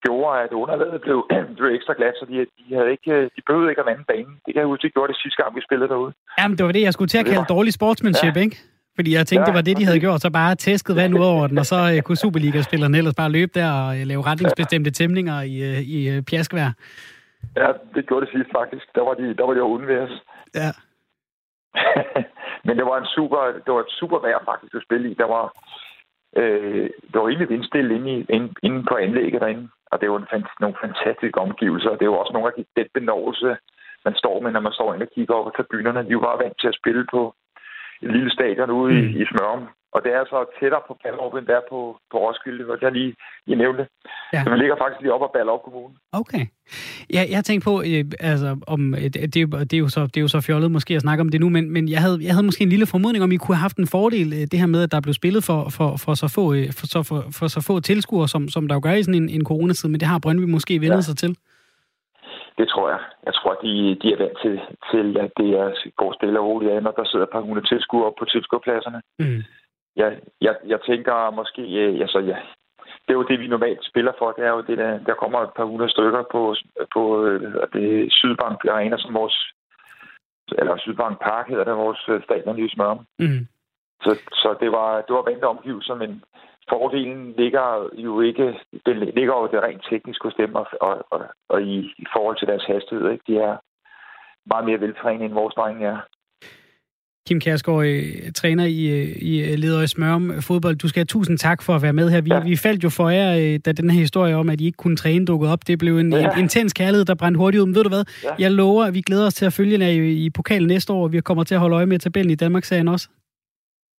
gjorde, 0.04 0.32
at 0.44 0.52
underlaget 0.62 1.00
blev, 1.06 1.18
blev 1.58 1.70
ekstra 1.78 1.94
glat, 1.98 2.14
så 2.20 2.24
de, 2.30 2.34
de, 2.56 2.74
havde 2.78 2.90
ikke, 2.96 3.12
de 3.34 3.40
behøvede 3.46 3.70
ikke 3.70 3.82
at 3.84 3.90
vande 3.90 4.04
banen. 4.12 4.34
Det 4.44 4.50
kan 4.52 4.60
jeg 4.62 4.70
huske, 4.72 4.86
de 4.86 4.94
gjorde 4.96 5.10
det 5.12 5.18
sidste 5.22 5.38
gang, 5.42 5.50
vi 5.56 5.62
spillede 5.68 5.88
derude. 5.92 6.12
Jamen, 6.38 6.56
det 6.58 6.64
var 6.66 6.72
det, 6.76 6.82
jeg 6.88 6.92
skulle 6.94 7.12
til 7.12 7.22
at 7.22 7.26
kalde 7.30 7.52
dårlig 7.54 7.72
sportsmanship, 7.72 8.36
ja. 8.36 8.44
ikke? 8.46 8.56
Fordi 8.96 9.10
jeg 9.14 9.26
tænkte, 9.26 9.42
ja, 9.42 9.46
det 9.46 9.54
var 9.58 9.66
det, 9.68 9.76
de 9.80 9.84
havde 9.88 10.00
gjort, 10.00 10.20
så 10.20 10.30
bare 10.30 10.54
tæsket 10.54 10.96
vand 10.96 11.14
ud 11.14 11.24
over 11.34 11.46
den, 11.46 11.58
og 11.58 11.66
så 11.72 11.78
uh, 11.92 12.00
kunne 12.06 12.16
Superliga-spillerne 12.16 12.98
ellers 12.98 13.14
bare 13.14 13.30
løbe 13.30 13.52
der 13.54 13.70
og 13.80 13.88
lave 14.10 14.22
retningsbestemte 14.30 14.90
tæmninger 14.90 15.36
i, 15.42 15.54
uh, 15.70 15.80
i 15.94 15.98
uh, 16.10 16.24
pjaskvær. 16.28 16.70
Ja, 17.56 17.68
det 17.94 18.06
gjorde 18.06 18.26
det 18.26 18.32
sidst 18.34 18.50
faktisk. 18.58 18.84
Der 18.94 19.02
var 19.08 19.14
de, 19.14 19.34
der 19.38 19.44
var 19.46 19.54
de 19.54 19.58
jo 19.58 20.02
os. 20.04 20.14
Ja. 20.54 20.70
Men 22.66 22.76
det 22.78 22.86
var 22.86 22.98
en 22.98 23.06
super, 23.16 23.40
det 23.64 23.72
var 23.74 23.80
et 23.80 23.96
super 24.00 24.18
vejr 24.18 24.40
faktisk 24.44 24.74
at 24.74 24.82
spille 24.86 25.10
i. 25.10 25.14
Der 25.14 25.28
var, 25.34 25.44
øh, 26.36 26.90
det 27.10 27.16
var 27.20 27.28
egentlig 27.28 27.48
vindstille 27.48 27.94
inde, 27.94 28.10
i, 28.12 28.26
inde, 28.28 28.54
inde 28.62 28.82
på 28.90 28.94
anlægget 28.96 29.40
derinde. 29.40 29.68
Og 29.92 30.00
det 30.00 30.10
var 30.10 30.18
en, 30.18 30.46
nogle 30.60 30.76
fantastiske 30.84 31.40
omgivelser. 31.40 31.96
Det 31.96 32.08
var 32.08 32.16
også 32.16 32.32
nogle 32.32 32.48
af 32.48 32.54
de, 32.56 32.64
den 32.80 32.88
benåelse, 32.94 33.56
man 34.04 34.14
står 34.14 34.40
med, 34.40 34.50
når 34.52 34.60
man 34.60 34.72
står 34.72 34.94
ind 34.94 35.02
og 35.02 35.08
kigger 35.14 35.34
op 35.34 35.44
på 35.44 35.50
tribunerne. 35.56 36.08
De 36.08 36.16
var 36.16 36.42
vant 36.42 36.58
til 36.60 36.68
at 36.68 36.78
spille 36.80 37.06
på 37.14 37.34
et 38.02 38.10
lille 38.12 38.30
stadion 38.32 38.70
ude 38.70 38.92
mm. 38.92 38.98
i, 38.98 39.22
i 39.22 39.24
Smørum. 39.30 39.68
Og 39.94 40.00
det 40.04 40.12
er 40.12 40.24
så 40.24 40.38
tættere 40.58 40.82
på 40.88 40.96
Ballerup, 41.02 41.34
end 41.34 41.46
der 41.46 41.60
på, 41.70 41.78
på 42.10 42.16
Roskilde, 42.24 42.64
hvor 42.64 42.78
jeg 42.82 42.92
lige 42.92 43.14
I 43.46 43.54
nævnte. 43.54 43.86
Ja. 44.32 44.42
Så 44.42 44.50
man 44.50 44.58
ligger 44.58 44.76
faktisk 44.76 45.00
lige 45.00 45.14
op 45.14 45.22
ad 45.22 45.32
Ballerup 45.34 45.62
Kommune. 45.64 45.94
Okay. 46.12 46.44
Ja, 47.14 47.22
jeg 47.30 47.36
har 47.36 47.42
tænkt 47.42 47.64
på, 47.64 47.74
øh, 47.90 48.04
altså, 48.20 48.48
om, 48.66 48.94
øh, 48.94 49.00
det, 49.14 49.34
det, 49.70 49.72
er 49.72 49.82
jo 49.84 49.88
så, 49.88 50.00
det 50.00 50.16
er 50.16 50.20
jo 50.26 50.28
så 50.28 50.40
fjollet 50.40 50.70
måske 50.70 50.94
at 50.94 51.04
snakke 51.06 51.20
om 51.20 51.28
det 51.28 51.40
nu, 51.40 51.48
men, 51.48 51.64
men 51.70 51.88
jeg, 51.88 52.00
havde, 52.04 52.18
jeg 52.26 52.32
havde 52.34 52.46
måske 52.48 52.62
en 52.62 52.74
lille 52.74 52.86
formodning 52.86 53.24
om, 53.24 53.32
I 53.32 53.36
kunne 53.36 53.56
have 53.56 53.66
haft 53.68 53.76
en 53.76 53.92
fordel, 53.96 54.28
øh, 54.32 54.44
det 54.50 54.60
her 54.60 54.66
med, 54.74 54.82
at 54.82 54.92
der 54.92 55.00
blev 55.06 55.14
spillet 55.14 55.42
for, 55.48 55.60
for, 55.76 55.88
for, 56.04 56.14
så, 56.14 56.26
få, 56.36 56.44
øh, 56.54 56.68
for, 56.78 56.86
så, 56.94 57.00
for, 57.08 57.18
for 57.38 57.46
så 57.54 57.60
få 57.68 57.80
tilskuere, 57.80 58.28
som, 58.28 58.42
som 58.54 58.68
der 58.68 58.74
jo 58.74 58.80
gør 58.84 58.92
i 58.92 59.02
sådan 59.02 59.22
en, 59.22 59.28
en 59.28 59.44
coronatid, 59.50 59.88
men 59.88 60.00
det 60.00 60.08
har 60.08 60.18
Brøndby 60.24 60.46
måske 60.56 60.80
vendt 60.80 60.94
ja. 60.94 61.00
sig 61.00 61.16
til. 61.16 61.32
Det 62.58 62.66
tror 62.68 62.86
jeg. 62.94 63.00
Jeg 63.26 63.34
tror, 63.34 63.52
de, 63.64 63.72
de 64.02 64.06
er 64.14 64.18
vant 64.22 64.38
til, 64.44 64.54
til, 64.90 65.06
at 65.24 65.30
det 65.40 65.50
er, 65.62 65.68
går 65.96 66.12
stille 66.18 66.40
og 66.40 66.46
roligt 66.46 66.72
af, 66.72 66.82
når 66.82 66.94
der 66.98 67.04
sidder 67.04 67.26
et 67.26 67.34
par 67.34 67.44
hundrede 67.46 67.66
tilskuere 67.66 68.12
på 68.18 68.24
tilskuerpladserne. 68.24 69.00
Mm. 69.18 69.42
Jeg, 69.96 70.20
jeg, 70.40 70.54
jeg 70.66 70.80
tænker 70.80 71.30
måske, 71.30 71.62
øh, 71.62 72.00
altså 72.00 72.18
ja, 72.18 72.36
det 73.04 73.10
er 73.10 73.18
jo 73.20 73.30
det, 73.30 73.40
vi 73.40 73.46
normalt 73.46 73.84
spiller 73.84 74.12
for. 74.18 74.32
Det 74.32 74.44
er 74.44 74.50
jo 74.50 74.60
det, 74.60 74.78
der, 74.78 74.98
der 74.98 75.14
kommer 75.14 75.40
et 75.40 75.54
par 75.56 75.64
hundrede 75.64 75.90
stykker 75.90 76.22
på, 76.32 76.54
på 76.94 77.24
øh, 77.26 77.54
det 77.72 78.12
Sydbank 78.12 78.64
Arena, 78.64 78.96
som 78.98 79.14
vores, 79.14 79.36
eller 80.58 80.76
Sydbank 80.76 81.20
Park 81.22 81.48
hedder 81.48 81.64
det, 81.64 81.76
vores 81.76 82.08
øh, 82.08 82.22
stadion 82.24 82.58
i 82.58 82.68
Smørum. 82.68 83.06
Mm. 83.18 83.46
Så, 84.02 84.12
så 84.32 84.56
det 84.60 84.72
var, 84.72 85.00
det 85.00 85.14
var 85.16 85.30
vente 85.30 85.44
omgivelser, 85.44 85.94
men 85.94 86.22
fordelen 86.68 87.34
ligger 87.38 87.88
jo 87.92 88.20
ikke, 88.20 88.60
det 88.86 88.96
ligger 88.96 89.34
jo 89.36 89.46
det 89.52 89.62
rent 89.62 89.86
teknisk 89.90 90.22
hos 90.22 90.34
dem, 90.34 90.54
og, 90.54 90.66
og, 90.80 91.06
og, 91.10 91.20
og 91.48 91.62
i, 91.62 91.78
i 91.98 92.06
forhold 92.12 92.36
til 92.38 92.48
deres 92.48 92.64
hastighed. 92.64 93.10
Ikke? 93.10 93.24
De 93.26 93.36
er 93.38 93.56
meget 94.46 94.64
mere 94.64 94.80
veltrænet, 94.80 95.24
end 95.24 95.34
vores 95.34 95.54
drenge 95.54 95.86
er. 95.86 95.98
Kim 97.28 97.40
Kærsgaard, 97.40 97.86
øh, 97.86 98.32
træner 98.34 98.64
i, 98.64 98.86
øh, 98.86 99.08
i 99.30 99.44
øh, 99.44 99.58
Ledøje 99.58 99.86
Smørum 99.86 100.32
fodbold. 100.40 100.76
Du 100.76 100.88
skal 100.88 101.00
have 101.00 101.04
tusind 101.04 101.38
tak 101.38 101.62
for 101.62 101.72
at 101.74 101.82
være 101.82 101.92
med 101.92 102.10
her. 102.10 102.20
Vi, 102.20 102.30
ja. 102.32 102.40
vi 102.40 102.56
faldt 102.56 102.84
jo 102.84 102.88
for 102.88 103.08
jer, 103.08 103.58
da 103.58 103.72
den 103.72 103.90
her 103.90 104.00
historie 104.00 104.36
om, 104.36 104.48
at 104.50 104.60
I 104.60 104.66
ikke 104.66 104.76
kunne 104.76 104.96
træne 104.96 105.26
dukkede 105.26 105.52
op. 105.52 105.66
Det 105.66 105.78
blev 105.78 105.98
en, 105.98 106.12
ja. 106.12 106.32
en 106.32 106.38
intens 106.38 106.72
kærlighed, 106.72 107.04
der 107.04 107.14
brændte 107.14 107.38
hurtigt 107.38 107.60
ud. 107.60 107.66
Men 107.66 107.74
ved 107.74 107.82
du 107.82 107.88
hvad? 107.88 108.04
Ja. 108.24 108.34
Jeg 108.38 108.50
lover, 108.50 108.84
at 108.84 108.94
vi 108.94 109.00
glæder 109.00 109.26
os 109.26 109.34
til 109.34 109.46
at 109.46 109.52
følge 109.52 109.80
jer 109.80 109.88
i, 109.88 110.24
i 110.24 110.30
pokalen 110.30 110.68
næste 110.68 110.92
år. 110.92 111.08
Vi 111.08 111.20
kommer 111.20 111.44
til 111.44 111.54
at 111.54 111.60
holde 111.60 111.76
øje 111.76 111.86
med 111.86 111.98
tabellen 111.98 112.30
i 112.30 112.34
Danmark-serien 112.34 112.88
også. 112.88 113.08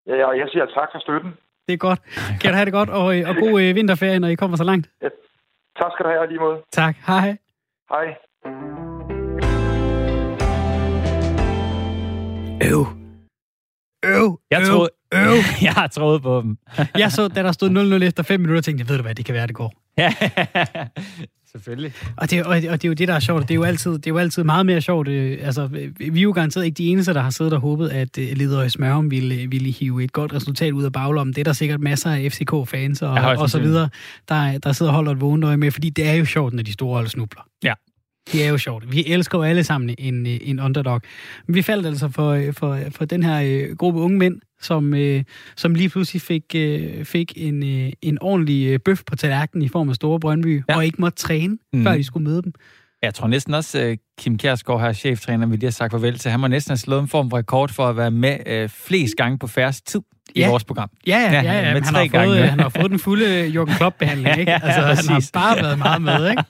Ja, 0.07 0.27
og 0.27 0.37
jeg 0.37 0.47
siger 0.51 0.65
tak 0.65 0.89
for 0.93 0.99
støtten. 0.99 1.31
Det 1.67 1.73
er 1.73 1.77
godt. 1.77 1.99
Kan 2.41 2.49
du 2.51 2.55
have 2.55 2.65
det 2.65 2.73
godt, 2.73 2.89
og, 2.89 3.05
og 3.05 3.35
god 3.39 3.61
øh, 3.61 3.75
vinterferie, 3.75 4.19
når 4.19 4.27
I 4.27 4.35
kommer 4.35 4.57
så 4.57 4.63
langt. 4.63 4.89
Ja. 5.01 5.07
Tak 5.79 5.91
skal 5.93 6.05
du 6.05 6.09
have, 6.09 6.27
lige 6.27 6.39
måde. 6.39 6.57
Tak. 6.71 6.95
Hej. 7.07 7.37
Hej. 7.89 8.05
Øv. 12.71 13.04
Øv. 14.05 14.39
Jeg 14.51 14.61
øv, 14.61 14.67
troede, 14.67 14.89
øv. 15.13 15.35
jeg 15.61 15.73
har 15.73 15.87
troet 15.87 16.21
på 16.21 16.41
dem. 16.41 16.57
jeg 17.01 17.11
så, 17.11 17.27
da 17.27 17.43
der 17.43 17.51
stod 17.51 17.99
0-0 17.99 18.03
efter 18.03 18.23
5 18.23 18.39
minutter, 18.39 18.61
tænkte 18.61 18.81
jeg, 18.81 18.89
ved 18.89 18.97
du 18.97 19.01
hvad, 19.01 19.15
det 19.15 19.25
kan 19.25 19.35
være, 19.35 19.47
det 19.47 19.55
går. 19.55 19.73
Ja, 19.97 20.13
selvfølgelig. 21.51 21.93
Og 22.17 22.31
det, 22.31 22.43
og, 22.43 22.55
og 22.55 22.61
det 22.61 22.83
er 22.83 22.87
jo 22.87 22.93
det, 22.93 23.07
der 23.07 23.13
er 23.13 23.19
sjovt. 23.19 23.41
Det 23.41 23.51
er 23.51 23.55
jo 23.55 23.63
altid, 23.63 23.91
det 23.91 24.07
er 24.07 24.11
jo 24.11 24.17
altid 24.17 24.43
meget 24.43 24.65
mere 24.65 24.81
sjovt. 24.81 25.07
Øh, 25.07 25.37
altså, 25.41 25.67
vi 25.97 26.19
er 26.19 26.23
jo 26.23 26.31
garanteret 26.31 26.65
ikke 26.65 26.75
de 26.75 26.87
eneste, 26.87 27.13
der 27.13 27.21
har 27.21 27.29
siddet 27.29 27.53
og 27.53 27.59
håbet, 27.59 27.89
at 27.89 28.17
uh, 28.17 28.23
Leder 28.23 28.63
i 28.63 28.69
Smørum 28.69 29.11
ville, 29.11 29.47
ville 29.47 29.71
hive 29.71 30.03
et 30.03 30.11
godt 30.13 30.33
resultat 30.33 30.73
ud 30.73 30.83
af 30.83 30.91
baglommen. 30.91 31.33
Det 31.33 31.41
er 31.41 31.43
der 31.43 31.53
sikkert 31.53 31.79
masser 31.79 32.11
af 32.11 32.31
FCK-fans 32.31 33.01
og, 33.01 33.15
ja, 33.15 33.41
og 33.41 33.49
så 33.49 33.59
videre, 33.59 33.89
der, 34.29 34.57
der 34.57 34.71
sidder 34.71 34.91
og 34.91 34.95
holder 34.95 35.11
et 35.11 35.21
vågent 35.21 35.43
øje 35.45 35.57
med, 35.57 35.71
fordi 35.71 35.89
det 35.89 36.07
er 36.07 36.13
jo 36.13 36.25
sjovt, 36.25 36.53
når 36.53 36.63
de 36.63 36.73
store 36.73 36.95
hold 36.95 37.07
snubler. 37.07 37.41
Ja. 37.63 37.73
Det 38.31 38.45
er 38.45 38.49
jo 38.49 38.57
sjovt. 38.57 38.91
Vi 38.91 39.05
elsker 39.07 39.37
jo 39.37 39.43
alle 39.43 39.63
sammen 39.63 39.95
en, 39.97 40.25
en 40.25 40.59
underdog. 40.59 41.01
Men 41.47 41.55
vi 41.55 41.61
faldt 41.61 41.85
altså 41.85 42.09
for, 42.09 42.51
for, 42.51 42.79
for 42.91 43.05
den 43.05 43.23
her 43.23 43.41
øh, 43.45 43.75
gruppe 43.77 43.99
unge 43.99 44.17
mænd, 44.17 44.41
som, 44.61 44.93
øh, 44.93 45.23
som 45.55 45.75
lige 45.75 45.89
pludselig 45.89 46.21
fik, 46.21 46.43
øh, 46.55 47.05
fik 47.05 47.33
en, 47.35 47.63
øh, 47.63 47.91
en 48.01 48.17
ordentlig 48.21 48.67
øh, 48.67 48.79
bøf 48.79 49.01
på 49.07 49.15
tallerkenen 49.15 49.65
i 49.65 49.67
form 49.67 49.89
af 49.89 49.95
Store 49.95 50.19
Brøndby, 50.19 50.63
ja. 50.69 50.75
og 50.75 50.85
ikke 50.85 51.01
måtte 51.01 51.17
træne, 51.17 51.57
mm. 51.73 51.83
før 51.83 51.97
de 51.97 52.03
skulle 52.03 52.23
møde 52.23 52.41
dem. 52.41 52.53
Jeg 53.01 53.13
tror 53.13 53.27
næsten 53.27 53.53
også, 53.53 53.81
øh, 53.81 53.97
Kim 54.17 54.37
Kjærsgaard 54.37 54.81
her, 54.81 54.93
cheftræner, 54.93 55.47
vi 55.47 55.55
lige 55.55 55.65
har 55.65 55.71
sagt 55.71 55.91
farvel 55.91 56.17
til. 56.17 56.31
Han 56.31 56.39
må 56.39 56.47
næsten 56.47 56.71
have 56.71 56.77
slået 56.77 57.01
en 57.01 57.07
form 57.07 57.29
for 57.29 57.37
rekord 57.37 57.69
for 57.69 57.87
at 57.87 57.97
være 57.97 58.11
med 58.11 58.37
øh, 58.45 58.69
flest 58.69 59.15
gange 59.17 59.39
på 59.39 59.47
færrest 59.47 59.87
tid 59.87 60.01
i 60.35 60.39
ja. 60.39 60.49
vores 60.49 60.63
program. 60.63 60.89
Ja, 61.07 61.17
ja, 61.17 61.31
ja. 61.31 61.41
ja, 61.41 61.67
ja. 61.67 61.73
Med 61.73 61.81
han, 61.81 61.95
har 61.95 62.07
gange. 62.07 62.27
fået, 62.27 62.49
han 62.49 62.59
har 62.59 62.69
fået 62.69 62.91
den 62.91 62.99
fulde 62.99 63.47
Jürgen 63.47 63.77
Klopp-behandling. 63.77 64.37
Ikke? 64.39 64.53
Altså, 64.53 64.81
ja, 64.81 64.87
han 64.87 65.05
har 65.07 65.29
bare 65.33 65.55
været 65.55 65.77
meget 65.77 66.01
med. 66.01 66.29
Ikke? 66.29 66.43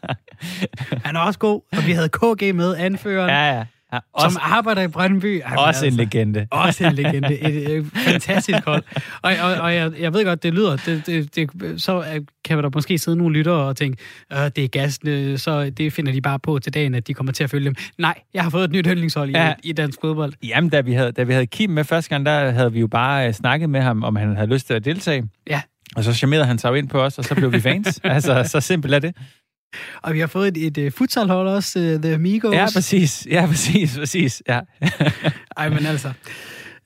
Han 1.06 1.16
er 1.16 1.20
også 1.20 1.40
god, 1.40 1.62
og 1.78 1.88
vi 1.88 1.92
havde 1.92 2.10
KG 2.10 2.56
med, 2.56 2.76
anføreren. 2.76 3.30
Ja, 3.30 3.58
ja. 3.58 3.64
Ja, 3.96 4.00
også, 4.14 4.34
som 4.34 4.42
arbejder 4.44 4.82
i 4.82 4.88
Brøndby. 4.88 5.40
Jamen, 5.40 5.58
også 5.58 5.68
altså, 5.68 5.86
en 5.86 5.94
legende. 5.94 6.48
Også 6.52 6.86
en 6.88 6.94
legende. 6.94 7.40
Et, 7.40 7.56
et, 7.56 7.78
et 7.78 7.86
fantastisk 7.96 8.66
hold. 8.66 8.84
Og, 9.22 9.34
og, 9.42 9.54
og 9.54 9.76
jeg, 9.76 9.92
jeg 10.00 10.14
ved 10.14 10.26
godt, 10.26 10.44
det 10.44 10.54
lyder... 10.54 10.78
Det, 10.86 11.06
det, 11.06 11.36
det, 11.36 11.82
så 11.82 12.22
kan 12.46 12.58
der 12.58 12.70
måske 12.74 12.98
sidde 12.98 13.18
nogle 13.18 13.38
lyttere 13.38 13.56
og 13.56 13.76
tænke, 13.76 13.98
øh, 14.34 14.38
det 14.56 14.58
er 14.58 14.68
gas, 14.68 14.94
så 15.42 15.72
det 15.78 15.94
finder 15.94 16.12
de 16.12 16.22
bare 16.22 16.40
på 16.40 16.60
til 16.60 16.74
dagen, 16.74 16.96
at 16.96 17.08
de 17.08 17.14
kommer 17.14 17.34
til 17.34 17.44
at 17.44 17.50
følge 17.50 17.66
dem. 17.66 17.76
Nej, 17.98 18.20
jeg 18.34 18.44
har 18.44 18.50
fået 18.50 18.64
et 18.64 18.72
nyt 18.72 18.88
yndlingshold 18.88 19.30
ja. 19.30 19.54
i, 19.64 19.70
i 19.70 19.74
dansk 19.74 20.02
fodbold. 20.02 20.34
Jamen, 20.44 20.70
da 20.70 20.82
vi, 20.82 20.94
havde, 20.94 21.12
da 21.12 21.24
vi 21.24 21.34
havde 21.34 21.48
Kim 21.48 21.70
med 21.70 21.84
første 21.84 22.10
gang, 22.10 22.26
der 22.26 22.52
havde 22.52 22.74
vi 22.74 22.80
jo 22.80 22.88
bare 22.88 23.34
snakket 23.34 23.70
med 23.70 23.82
ham, 23.82 24.04
om 24.04 24.16
han 24.16 24.36
havde 24.36 24.54
lyst 24.54 24.68
til 24.68 24.74
at 24.74 24.86
deltage. 24.86 25.30
Ja. 25.50 25.62
Og 25.96 26.04
så 26.04 26.14
charmerede 26.14 26.46
han 26.46 26.58
sig 26.58 26.70
jo 26.70 26.74
ind 26.74 26.90
på 26.90 27.02
os, 27.02 27.18
og 27.18 27.24
så 27.24 27.36
blev 27.36 27.54
vi 27.54 27.60
fans. 27.60 28.00
altså, 28.04 28.44
så 28.46 28.62
simpelt 28.62 28.94
er 28.94 29.00
det. 29.00 29.16
Og 30.02 30.14
vi 30.14 30.20
har 30.20 30.28
fået 30.28 30.48
et, 30.48 30.68
et, 30.68 30.78
et 30.78 30.94
futsalhold 30.94 31.48
også, 31.48 31.80
uh, 31.80 32.02
The 32.02 32.14
Amigos. 32.14 32.54
Ja, 32.54 32.68
præcis. 32.74 33.28
Ja, 33.30 33.46
præcis, 33.48 33.98
præcis. 33.98 34.44
Ja. 34.48 34.60
Ej, 35.58 35.70
men 35.70 35.86
altså, 35.86 36.12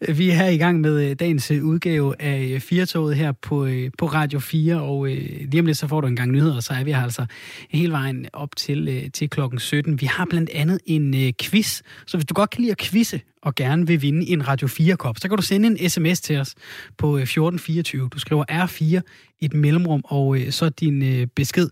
vi 0.07 0.29
er 0.29 0.33
her 0.33 0.47
i 0.47 0.57
gang 0.57 0.81
med 0.81 1.09
øh, 1.09 1.15
dagens 1.15 1.51
øh, 1.51 1.63
udgave 1.63 2.21
af 2.21 2.61
Firtoget 2.61 3.15
her 3.15 3.31
på, 3.31 3.67
på 3.97 4.05
Radio 4.05 4.39
4, 4.39 4.81
og 4.81 5.05
lige 5.05 5.59
om 5.59 5.65
lidt 5.65 5.77
så 5.77 5.87
får 5.87 6.01
du 6.01 6.07
en 6.07 6.15
gang 6.15 6.31
nyheder, 6.31 6.55
og 6.55 6.63
så 6.63 6.73
er 6.73 6.83
vi 6.83 6.91
her 6.91 7.03
altså 7.03 7.25
hele 7.69 7.91
vejen 7.91 8.25
op 8.33 8.55
til, 8.55 9.11
til 9.11 9.29
klokken 9.29 9.59
17. 9.59 10.01
Vi 10.01 10.05
har 10.05 10.25
blandt 10.29 10.49
andet 10.49 10.79
en 10.85 11.33
quiz, 11.41 11.81
så 12.05 12.17
hvis 12.17 12.25
du 12.25 12.33
godt 12.33 12.49
kan 12.49 12.61
lide 12.61 12.71
at 12.71 12.77
quizze 12.77 13.21
og 13.41 13.55
gerne 13.55 13.87
vil 13.87 14.01
vinde 14.01 14.27
en 14.27 14.47
Radio 14.47 14.67
4-kop, 14.67 15.17
så 15.19 15.27
kan 15.27 15.37
du 15.37 15.43
sende 15.43 15.67
en 15.67 15.89
sms 15.89 16.21
til 16.21 16.37
os 16.37 16.55
på 16.97 17.17
1424. 17.17 18.09
Du 18.09 18.19
skriver 18.19 18.43
R4, 18.51 19.01
et 19.41 19.53
mellemrum, 19.53 20.01
og 20.05 20.37
så 20.49 20.69
din 20.69 21.27
besked. 21.35 21.69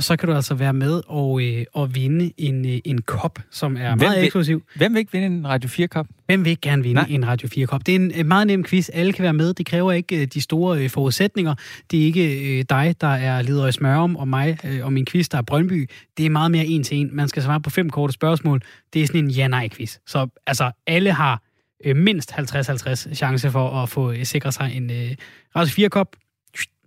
Og 0.00 0.04
så 0.04 0.16
kan 0.16 0.28
du 0.28 0.34
altså 0.34 0.54
være 0.54 0.72
med 0.72 1.02
og, 1.06 1.42
øh, 1.42 1.64
og 1.72 1.94
vinde 1.94 2.32
en, 2.38 2.66
øh, 2.66 2.78
en 2.84 3.02
kop, 3.02 3.38
som 3.50 3.76
er 3.76 3.88
hvem 3.88 3.98
meget 3.98 4.16
vil, 4.16 4.24
eksklusiv. 4.24 4.62
Hvem 4.76 4.94
vil 4.94 4.98
ikke 4.98 5.12
vinde 5.12 5.26
en 5.26 5.48
Radio 5.48 5.68
4-kop? 5.68 6.06
Hvem 6.26 6.44
vil 6.44 6.50
ikke 6.50 6.60
gerne 6.60 6.82
vinde 6.82 6.94
Nej. 6.94 7.06
en 7.10 7.26
Radio 7.26 7.48
4-kop? 7.48 7.86
Det 7.86 7.94
er 7.94 7.98
en 8.14 8.28
meget 8.28 8.46
nem 8.46 8.64
quiz. 8.64 8.88
Alle 8.92 9.12
kan 9.12 9.22
være 9.22 9.32
med. 9.32 9.54
Det 9.54 9.66
kræver 9.66 9.92
ikke 9.92 10.20
øh, 10.20 10.26
de 10.26 10.40
store 10.40 10.84
øh, 10.84 10.90
forudsætninger. 10.90 11.54
Det 11.90 12.00
er 12.00 12.04
ikke 12.04 12.58
øh, 12.58 12.64
dig, 12.68 12.94
der 13.00 13.06
er 13.06 13.42
leder 13.42 13.66
i 13.66 13.72
Smørum, 13.72 14.16
og 14.16 14.28
mig 14.28 14.58
øh, 14.64 14.84
og 14.84 14.92
min 14.92 15.06
quiz, 15.06 15.28
der 15.28 15.38
er 15.38 15.42
Brøndby. 15.42 15.90
Det 16.16 16.26
er 16.26 16.30
meget 16.30 16.50
mere 16.50 16.66
en 16.66 16.84
til 16.84 16.96
en. 16.98 17.10
Man 17.12 17.28
skal 17.28 17.42
svare 17.42 17.60
på 17.60 17.70
fem 17.70 17.90
korte 17.90 18.12
spørgsmål. 18.12 18.62
Det 18.92 19.02
er 19.02 19.06
sådan 19.06 19.24
en 19.24 19.30
ja-nej-quiz. 19.30 19.98
Så 20.06 20.28
altså, 20.46 20.70
alle 20.86 21.12
har 21.12 21.42
øh, 21.84 21.96
mindst 21.96 22.32
50-50 22.32 23.14
chance 23.14 23.50
for 23.50 23.82
at 23.82 23.88
få 23.88 24.12
øh, 24.12 24.24
sikre 24.24 24.52
sig 24.52 24.72
en 24.74 24.90
øh, 24.90 25.16
Radio 25.56 25.86
4-kop. 25.86 26.16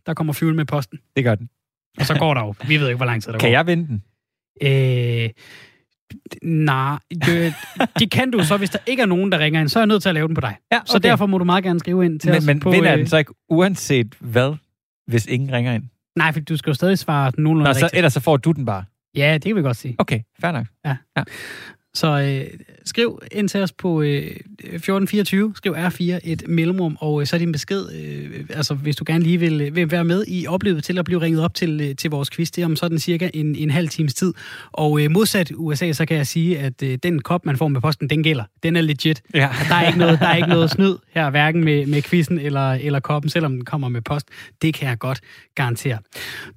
Der 0.06 0.14
kommer 0.14 0.34
fuel 0.34 0.56
med 0.56 0.66
posten. 0.66 1.00
Det 1.16 1.24
gør 1.24 1.36
den. 1.36 1.50
Og 2.00 2.06
så 2.06 2.16
går 2.20 2.34
der 2.34 2.42
jo. 2.42 2.54
Vi 2.68 2.78
ved 2.78 2.88
ikke, 2.88 2.98
hvor 2.98 3.06
lang 3.06 3.24
tid 3.24 3.32
der 3.32 3.40
kan 3.40 3.48
går. 3.48 3.48
Kan 3.48 3.52
jeg 3.52 3.68
vinde 3.68 3.88
den? 3.88 4.04
Øh, 4.64 5.30
Nej, 6.42 6.98
det, 7.26 7.54
det 8.00 8.12
kan 8.12 8.32
du 8.32 8.44
så, 8.44 8.58
hvis 8.58 8.70
der 8.70 8.80
ikke 8.86 9.02
er 9.02 9.06
nogen, 9.06 9.32
der 9.32 9.40
ringer 9.40 9.62
ind. 9.62 9.70
Så 9.70 9.80
er 9.80 9.82
jeg 9.82 9.88
nødt 9.88 10.02
til 10.02 10.10
at 10.10 10.16
lave 10.16 10.28
den 10.28 10.36
på 10.36 10.42
dig. 10.42 10.58
Ja, 10.72 10.78
okay. 10.78 10.86
Så 10.86 11.00
derfor 11.00 11.26
må 11.26 11.38
du 11.38 11.46
meget 11.46 11.64
gerne 11.64 11.80
skrive 11.80 12.06
ind 12.06 12.20
til 12.20 12.30
men, 12.30 12.38
os. 12.38 12.46
Men 12.46 12.60
på, 12.60 12.72
vinder 12.72 12.92
øh... 12.92 12.98
den 12.98 13.08
så 13.08 13.18
ikke 13.18 13.34
uanset 13.50 14.16
hvad, 14.20 14.56
hvis 15.08 15.26
ingen 15.26 15.52
ringer 15.52 15.74
ind? 15.74 15.84
Nej, 16.16 16.32
for 16.32 16.40
du 16.40 16.58
skal 16.58 16.70
jo 16.70 16.74
stadig 16.74 17.00
svare 17.00 17.32
nogenlunde 17.38 17.70
Nå, 17.70 17.74
så, 17.74 17.86
rigtigt. 17.86 17.98
Ellers 17.98 18.14
så 18.14 18.20
får 18.20 18.38
du 18.38 18.52
den 18.52 18.66
bare? 18.66 18.84
Ja, 19.16 19.34
det 19.34 19.44
kan 19.44 19.56
vi 19.56 19.62
godt 19.62 19.78
sige. 19.78 19.96
Okay, 19.98 20.20
fair 20.42 20.52
nok. 20.52 20.66
Ja. 20.86 20.98
ja. 21.18 21.24
Så 21.94 22.08
øh, 22.08 22.60
skriv 22.86 23.24
ind 23.32 23.50
til 23.50 23.62
os 23.62 23.72
på 23.72 24.02
øh, 24.02 24.08
1424, 24.08 25.54
skriv 25.56 25.74
R4 25.74 26.20
et 26.24 26.44
mellemrum, 26.48 26.98
og 27.00 27.22
øh, 27.22 27.28
så 27.28 27.36
er 27.36 27.38
din 27.38 27.52
besked, 27.52 27.86
øh, 27.96 28.46
altså 28.50 28.74
hvis 28.74 28.96
du 28.96 29.04
gerne 29.08 29.24
lige 29.24 29.38
vil, 29.38 29.62
øh, 29.62 29.76
vil 29.76 29.92
være 29.92 30.04
med 30.04 30.26
i 30.28 30.48
oplevet 30.48 30.84
til 30.84 31.00
at 31.00 31.06
blive 31.06 31.22
ringet 31.22 31.44
op 31.44 31.54
til, 31.54 31.82
øh, 31.82 31.96
til 31.96 32.10
vores 32.10 32.30
quiz, 32.30 32.52
det 32.52 32.62
er 32.62 32.66
om 32.66 32.76
sådan 32.76 33.00
cirka 33.00 33.30
en, 33.34 33.56
en 33.56 33.72
halv 33.72 33.90
times 33.90 34.14
tid. 34.14 34.34
Og 34.72 35.02
øh, 35.02 35.12
modsat 35.12 35.52
USA, 35.56 35.92
så 35.92 36.06
kan 36.06 36.18
jeg 36.18 36.28
sige, 36.28 36.60
at 36.60 36.84
øh, 36.84 36.98
den 37.04 37.22
kop, 37.22 37.46
man 37.46 37.58
får 37.58 37.68
med 37.68 37.82
posten, 37.82 38.10
den 38.10 38.24
gælder. 38.24 38.44
Den 38.64 38.76
er 38.76 38.82
legit. 38.82 39.22
Ja. 39.34 39.50
Der, 39.70 39.76
er 39.76 39.88
ikke 39.88 40.00
noget, 40.00 40.20
der 40.20 40.28
er 40.28 40.36
ikke 40.36 40.50
noget 40.50 40.72
snyd 40.72 40.96
her, 41.14 41.30
hverken 41.30 41.64
med, 41.64 41.86
med 41.86 42.02
quizzen 42.02 42.40
eller, 42.40 42.72
eller 42.72 43.00
koppen, 43.00 43.30
selvom 43.30 43.52
den 43.52 43.66
kommer 43.66 43.90
med 43.90 44.02
post. 44.02 44.28
Det 44.62 44.74
kan 44.74 44.88
jeg 44.90 45.00
godt 45.00 45.20
garantere. 45.56 45.98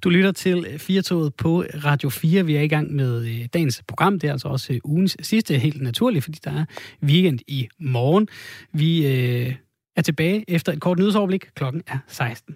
Du 0.03 0.09
lytter 0.09 0.31
til 0.31 0.65
Firtoget 0.77 1.33
på 1.35 1.63
Radio 1.85 2.09
4. 2.09 2.45
Vi 2.45 2.55
er 2.55 2.61
i 2.61 2.67
gang 2.67 2.95
med 2.95 3.25
øh, 3.25 3.45
dagens 3.53 3.83
program. 3.87 4.19
Det 4.19 4.27
er 4.27 4.31
altså 4.31 4.47
også 4.47 4.73
øh, 4.73 4.79
ugens 4.83 5.17
sidste 5.21 5.57
helt 5.57 5.81
naturligt, 5.81 6.16
fordi 6.21 6.39
der 6.43 6.51
er 6.51 6.65
weekend 7.03 7.39
i 7.47 7.67
morgen. 7.79 8.27
Vi 8.71 9.07
øh, 9.07 9.55
er 9.95 10.01
tilbage 10.01 10.45
efter 10.47 10.71
et 10.71 10.81
kort 10.81 10.99
nyhedsoverblik. 10.99 11.49
Klokken 11.55 11.83
er 11.87 11.97
16. 12.07 12.55